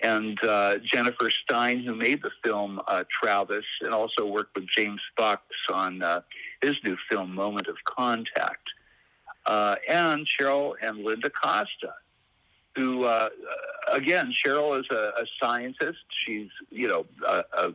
and 0.00 0.42
uh, 0.44 0.78
Jennifer 0.78 1.30
Stein, 1.30 1.80
who 1.82 1.96
made 1.96 2.22
the 2.22 2.30
film 2.44 2.80
uh, 2.86 3.02
Travis, 3.10 3.64
and 3.80 3.92
also 3.92 4.24
worked 4.24 4.54
with 4.54 4.66
James 4.76 5.00
Fox 5.16 5.42
on 5.72 6.00
uh, 6.00 6.20
his 6.62 6.76
new 6.84 6.96
film 7.10 7.34
Moment 7.34 7.66
of 7.66 7.76
Contact, 7.84 8.68
uh, 9.46 9.74
and 9.88 10.28
Cheryl 10.28 10.74
and 10.80 10.98
Linda 10.98 11.30
Costa 11.30 11.94
who, 12.74 13.04
uh, 13.04 13.28
again, 13.92 14.32
Cheryl 14.32 14.80
is 14.80 14.86
a, 14.90 15.12
a, 15.20 15.26
scientist. 15.38 15.98
She's, 16.24 16.48
you 16.70 16.88
know, 16.88 17.04
an 17.28 17.74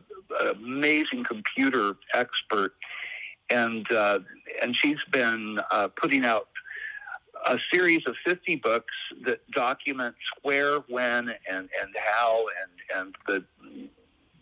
amazing 0.50 1.22
computer 1.22 1.94
expert, 2.14 2.74
and 3.48 3.86
uh, 3.92 4.18
and 4.60 4.74
she's 4.74 4.98
been 5.12 5.60
uh, 5.70 5.86
putting 5.94 6.24
out 6.24 6.48
a 7.46 7.58
series 7.72 8.02
of 8.06 8.16
50 8.26 8.56
books 8.56 8.94
that 9.24 9.40
documents 9.50 10.18
where, 10.42 10.78
when, 10.88 11.30
and, 11.50 11.68
and 11.80 11.94
how, 11.96 12.44
and, 12.94 13.14
and 13.28 13.44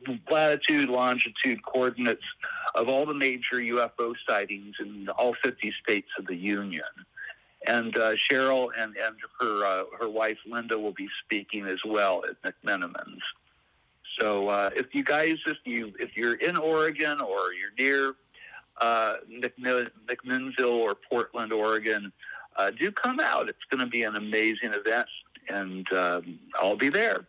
the 0.06 0.22
latitude, 0.30 0.88
longitude, 0.88 1.64
coordinates 1.64 2.22
of 2.74 2.88
all 2.88 3.06
the 3.06 3.14
major 3.14 3.56
UFO 3.56 4.14
sightings 4.28 4.74
in 4.80 5.08
all 5.10 5.34
50 5.42 5.72
states 5.82 6.08
of 6.18 6.26
the 6.26 6.36
Union 6.36 6.84
and 7.66 7.96
uh, 7.96 8.12
Cheryl 8.12 8.68
and, 8.76 8.96
and 8.96 9.16
her 9.40 9.64
uh, 9.64 9.84
her 9.98 10.08
wife 10.08 10.38
Linda 10.46 10.78
will 10.78 10.92
be 10.92 11.08
speaking 11.24 11.66
as 11.66 11.78
well 11.84 12.22
at 12.28 12.40
McMenamins. 12.42 13.20
So 14.20 14.48
uh, 14.48 14.70
if 14.74 14.94
you 14.94 15.04
guys, 15.04 15.36
if 15.46 15.58
you 15.64 15.92
if 15.98 16.16
you're 16.16 16.34
in 16.34 16.56
Oregon 16.56 17.20
or 17.20 17.52
you're 17.52 17.74
near 17.78 18.14
uh, 18.80 19.16
McMinnville 20.08 20.78
or 20.78 20.94
Portland, 20.94 21.52
Oregon, 21.52 22.12
uh, 22.56 22.70
do 22.70 22.90
come 22.92 23.20
out. 23.20 23.48
It's 23.48 23.58
going 23.70 23.84
to 23.84 23.90
be 23.90 24.02
an 24.02 24.16
amazing 24.16 24.72
event, 24.72 25.08
and 25.48 25.90
um, 25.92 26.38
I'll 26.60 26.76
be 26.76 26.88
there. 26.88 27.26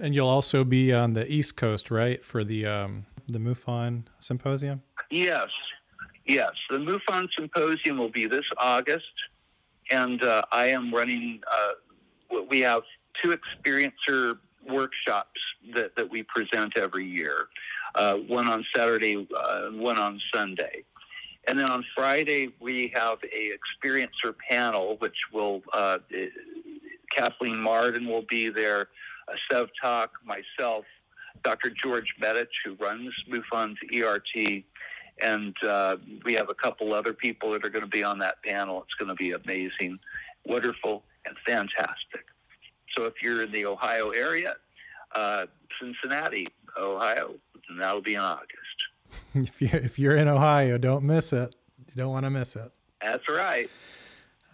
And 0.00 0.14
you'll 0.14 0.28
also 0.28 0.62
be 0.64 0.92
on 0.92 1.14
the 1.14 1.30
East 1.30 1.56
Coast, 1.56 1.90
right, 1.90 2.24
for 2.24 2.44
the 2.44 2.66
um, 2.66 3.06
the 3.28 3.38
MUFON 3.38 4.04
symposium? 4.20 4.82
Yes, 5.10 5.48
yes. 6.26 6.52
The 6.70 6.78
MUFON 6.78 7.28
symposium 7.36 7.98
will 7.98 8.10
be 8.10 8.26
this 8.26 8.44
August 8.58 9.04
and 9.90 10.22
uh, 10.22 10.42
I 10.52 10.68
am 10.68 10.92
running. 10.92 11.40
Uh, 11.50 12.40
we 12.48 12.60
have 12.60 12.82
two 13.22 13.36
experiencer 13.36 14.38
workshops 14.68 15.40
that, 15.74 15.94
that 15.96 16.10
we 16.10 16.24
present 16.24 16.76
every 16.76 17.06
year. 17.06 17.48
Uh, 17.94 18.16
one 18.16 18.46
on 18.46 18.64
Saturday, 18.74 19.26
uh, 19.36 19.68
one 19.70 19.98
on 19.98 20.20
Sunday, 20.34 20.84
and 21.46 21.58
then 21.58 21.70
on 21.70 21.84
Friday 21.94 22.52
we 22.60 22.92
have 22.94 23.18
a 23.24 23.50
experiencer 23.50 24.34
panel, 24.48 24.96
which 24.98 25.16
will 25.32 25.62
uh, 25.72 25.98
Kathleen 27.14 27.58
Marden 27.58 28.06
will 28.06 28.24
be 28.28 28.48
there, 28.48 28.88
uh, 29.28 29.34
Sev 29.50 29.68
Tak, 29.82 30.10
myself, 30.24 30.84
Dr. 31.42 31.70
George 31.70 32.14
Medich, 32.20 32.48
who 32.64 32.74
runs 32.74 33.14
MUFON's 33.28 33.78
ERT, 33.94 34.64
and 35.22 35.54
uh, 35.62 35.96
we 36.24 36.34
have 36.34 36.50
a 36.50 36.54
couple 36.54 36.92
other 36.92 37.12
people 37.12 37.52
that 37.52 37.64
are 37.64 37.70
going 37.70 37.84
to 37.84 37.90
be 37.90 38.04
on 38.04 38.18
that 38.18 38.42
panel. 38.42 38.82
It's 38.82 38.94
going 38.94 39.08
to 39.08 39.14
be 39.14 39.32
amazing, 39.32 39.98
wonderful, 40.44 41.04
and 41.24 41.36
fantastic. 41.46 42.26
So 42.96 43.04
if 43.04 43.14
you're 43.22 43.42
in 43.42 43.52
the 43.52 43.66
Ohio 43.66 44.10
area, 44.10 44.56
uh, 45.14 45.46
Cincinnati, 45.80 46.48
Ohio, 46.78 47.34
and 47.68 47.80
that'll 47.80 48.02
be 48.02 48.14
in 48.14 48.20
August. 48.20 48.65
If 49.34 49.60
you're, 49.60 49.80
if 49.80 49.98
you're 49.98 50.16
in 50.16 50.28
Ohio, 50.28 50.78
don't 50.78 51.04
miss 51.04 51.32
it. 51.32 51.54
You 51.78 51.94
don't 51.94 52.10
want 52.10 52.24
to 52.24 52.30
miss 52.30 52.56
it. 52.56 52.72
That's 53.02 53.28
right. 53.28 53.68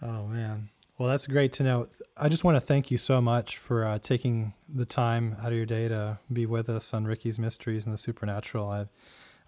Oh, 0.01 0.27
man. 0.27 0.69
Well, 0.97 1.09
that's 1.09 1.25
great 1.25 1.53
to 1.53 1.63
know. 1.63 1.87
I 2.17 2.29
just 2.29 2.43
want 2.43 2.57
to 2.57 2.61
thank 2.61 2.91
you 2.91 2.97
so 2.97 3.21
much 3.21 3.57
for 3.57 3.85
uh, 3.85 3.99
taking 3.99 4.53
the 4.67 4.85
time 4.85 5.37
out 5.41 5.47
of 5.47 5.53
your 5.53 5.65
day 5.65 5.87
to 5.87 6.19
be 6.31 6.45
with 6.45 6.69
us 6.69 6.93
on 6.93 7.05
Ricky's 7.05 7.39
Mysteries 7.39 7.85
and 7.85 7.93
the 7.93 7.97
Supernatural. 7.97 8.69
I, 8.69 8.85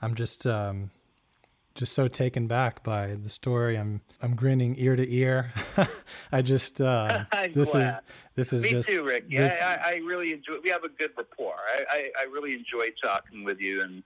I'm 0.01 0.15
just 0.15 0.47
um, 0.47 0.91
just 1.75 1.93
so 1.93 2.07
taken 2.07 2.47
back 2.47 2.83
by 2.83 3.15
the 3.15 3.29
story. 3.29 3.77
I'm 3.77 4.01
I'm 4.21 4.35
grinning 4.35 4.75
ear 4.77 4.95
to 4.95 5.13
ear. 5.13 5.53
I 6.31 6.41
just 6.41 6.81
uh, 6.81 7.25
this 7.53 7.73
glad. 7.73 7.93
is 7.93 7.99
this 8.35 8.53
is 8.53 8.63
me 8.63 8.71
just, 8.71 8.89
too, 8.89 9.03
Rick. 9.03 9.25
Yeah, 9.29 9.43
this, 9.43 9.61
I, 9.61 9.75
I, 9.75 9.95
really 9.97 10.33
enjoy. 10.33 10.55
We 10.63 10.69
have 10.69 10.83
a 10.83 10.89
good 10.89 11.11
rapport. 11.17 11.55
I, 11.73 11.85
I, 11.89 12.11
I 12.21 12.23
really 12.23 12.53
enjoy 12.53 12.89
talking 13.01 13.43
with 13.43 13.59
you, 13.59 13.81
and 13.81 14.03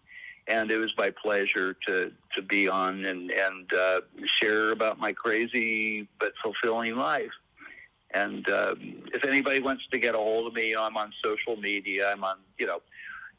and 0.50 0.72
it 0.72 0.78
was 0.78 0.92
my 0.98 1.12
pleasure 1.12 1.76
to 1.88 2.12
to 2.36 2.42
be 2.42 2.68
on 2.68 3.06
and 3.06 3.32
and 3.32 3.74
uh, 3.74 4.02
share 4.26 4.72
about 4.72 5.00
my 5.00 5.14
crazy 5.14 6.08
but 6.20 6.34
fulfilling 6.44 6.96
life. 6.98 7.32
And 8.12 8.50
um, 8.50 9.04
if 9.14 9.24
anybody 9.24 9.60
wants 9.60 9.84
to 9.92 10.00
get 10.00 10.16
a 10.16 10.18
hold 10.18 10.48
of 10.48 10.54
me, 10.54 10.76
I'm 10.76 10.98
on 10.98 11.14
social 11.24 11.56
media. 11.56 12.12
I'm 12.12 12.24
on 12.24 12.38
you 12.58 12.66
know 12.66 12.82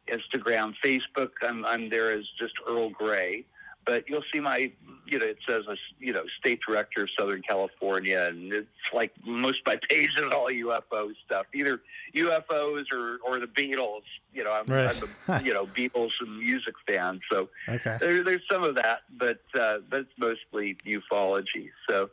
Instagram, 0.09 0.75
Facebook. 0.85 1.31
I'm 1.43 1.65
I'm 1.67 1.91
there 1.91 2.13
as 2.13 2.25
just 2.39 2.55
Earl 2.67 2.91
Gray 2.91 3.45
but 3.85 4.09
you'll 4.09 4.25
see 4.33 4.41
my, 4.41 4.71
you 5.07 5.19
know, 5.19 5.25
it 5.25 5.39
says, 5.49 5.65
a, 5.69 5.77
you 5.99 6.13
know, 6.13 6.23
state 6.39 6.61
director 6.67 7.03
of 7.03 7.09
Southern 7.19 7.43
California, 7.43 8.29
and 8.31 8.53
it's 8.53 8.69
like 8.93 9.13
most 9.25 9.61
of 9.61 9.67
my 9.67 9.79
pages 9.89 10.17
are 10.19 10.33
all 10.33 10.49
UFO 10.49 11.13
stuff, 11.25 11.47
either 11.55 11.81
UFOs 12.15 12.85
or, 12.93 13.19
or 13.27 13.39
the 13.39 13.47
Beatles. 13.47 14.03
You 14.33 14.45
know, 14.45 14.53
I'm, 14.53 14.67
right. 14.67 14.97
I'm 15.29 15.35
a, 15.35 15.43
you 15.45 15.55
know, 15.55 15.67
Beatles 15.67 16.13
and 16.21 16.39
music 16.39 16.75
fan, 16.87 17.21
so 17.31 17.49
okay. 17.69 17.97
there, 18.01 18.23
there's 18.23 18.43
some 18.51 18.63
of 18.63 18.75
that, 18.77 19.01
but 19.17 19.41
uh, 19.59 19.79
but 19.89 20.01
it's 20.01 20.13
mostly 20.19 20.77
ufology. 20.87 21.71
So, 21.89 22.11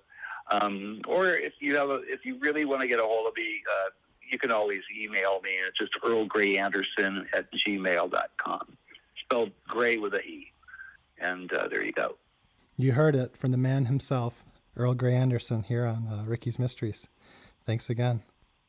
um, 0.52 1.02
or 1.07 1.30
if 1.30 1.53
you 1.60 1.76
have 1.76 1.89
a, 1.89 2.02
if 2.07 2.26
you 2.26 2.38
really 2.39 2.65
want 2.65 2.81
to 2.81 2.88
get 2.88 2.99
a 2.99 3.03
hold 3.03 3.27
of 3.27 3.35
me, 3.35 3.61
uh, 3.69 3.89
you 4.31 4.38
can 4.38 4.52
always 4.52 4.81
email 4.98 5.41
me. 5.41 5.52
It's 5.68 5.77
just 5.77 5.94
Earl 6.03 6.26
Gray 6.26 6.57
Anderson 6.57 7.27
at 7.34 7.52
gmail.com, 7.53 8.77
spelled 9.23 9.52
Gray 9.68 9.98
with 9.98 10.14
a 10.14 10.22
E. 10.22 10.52
And 11.19 11.52
uh, 11.52 11.68
there 11.68 11.84
you 11.84 11.91
go. 11.91 12.18
You 12.77 12.94
heard 12.94 13.15
it 13.15 13.35
from 13.35 13.52
the 13.52 13.57
man 13.57 13.85
himself, 13.85 14.45
Earl 14.76 14.94
Gray 14.94 15.15
Anderson, 15.15 15.64
here 15.64 15.85
on 15.85 16.07
uh, 16.07 16.23
Ricky's 16.26 16.60
Mysteries. 16.60 17.07
Thanks 17.65 17.89
again. 17.89 18.23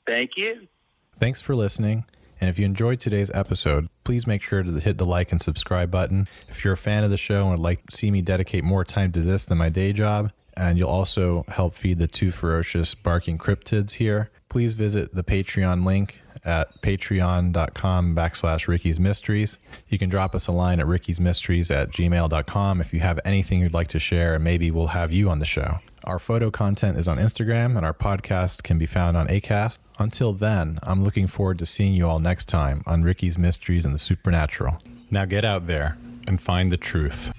Thank 0.06 0.36
you. 0.36 0.68
Thanks 1.14 1.42
for 1.42 1.54
listening. 1.54 2.04
And 2.40 2.48
if 2.48 2.58
you 2.58 2.64
enjoyed 2.64 3.00
today's 3.00 3.30
episode, 3.34 3.88
please 4.04 4.26
make 4.26 4.42
sure 4.42 4.62
to 4.62 4.72
hit 4.78 4.96
the 4.96 5.04
like 5.04 5.32
and 5.32 5.40
subscribe 5.40 5.90
button. 5.90 6.28
If 6.48 6.64
you're 6.64 6.74
a 6.74 6.76
fan 6.76 7.04
of 7.04 7.10
the 7.10 7.16
show 7.16 7.42
and 7.42 7.50
would 7.50 7.58
like 7.58 7.86
to 7.86 7.96
see 7.96 8.10
me 8.10 8.22
dedicate 8.22 8.64
more 8.64 8.84
time 8.84 9.12
to 9.12 9.20
this 9.20 9.44
than 9.44 9.58
my 9.58 9.68
day 9.68 9.92
job, 9.92 10.32
and 10.56 10.78
you'll 10.78 10.88
also 10.88 11.44
help 11.48 11.74
feed 11.74 11.98
the 11.98 12.06
two 12.06 12.30
ferocious 12.30 12.94
barking 12.94 13.38
cryptids 13.38 13.94
here, 13.94 14.30
please 14.48 14.72
visit 14.72 15.14
the 15.14 15.24
Patreon 15.24 15.84
link 15.84 16.20
at 16.44 16.80
patreon.com 16.82 18.14
backslash 18.14 18.68
Ricky's 18.68 19.00
Mysteries. 19.00 19.58
You 19.88 19.98
can 19.98 20.08
drop 20.08 20.34
us 20.34 20.46
a 20.46 20.52
line 20.52 20.80
at 20.80 20.86
Ricky's 20.86 21.20
Mysteries 21.20 21.70
at 21.70 21.90
gmail.com 21.90 22.80
if 22.80 22.92
you 22.92 23.00
have 23.00 23.20
anything 23.24 23.60
you'd 23.60 23.74
like 23.74 23.88
to 23.88 23.98
share, 23.98 24.34
and 24.34 24.44
maybe 24.44 24.70
we'll 24.70 24.88
have 24.88 25.12
you 25.12 25.30
on 25.30 25.38
the 25.38 25.44
show. 25.44 25.78
Our 26.04 26.18
photo 26.18 26.50
content 26.50 26.98
is 26.98 27.08
on 27.08 27.18
Instagram, 27.18 27.76
and 27.76 27.84
our 27.84 27.92
podcast 27.92 28.62
can 28.62 28.78
be 28.78 28.86
found 28.86 29.16
on 29.16 29.28
ACAST. 29.28 29.78
Until 29.98 30.32
then, 30.32 30.78
I'm 30.82 31.04
looking 31.04 31.26
forward 31.26 31.58
to 31.58 31.66
seeing 31.66 31.92
you 31.92 32.06
all 32.08 32.20
next 32.20 32.46
time 32.46 32.82
on 32.86 33.02
Ricky's 33.02 33.36
Mysteries 33.36 33.84
and 33.84 33.94
the 33.94 33.98
Supernatural. 33.98 34.78
Now 35.10 35.24
get 35.24 35.44
out 35.44 35.66
there 35.66 35.98
and 36.26 36.40
find 36.40 36.70
the 36.70 36.76
truth. 36.76 37.32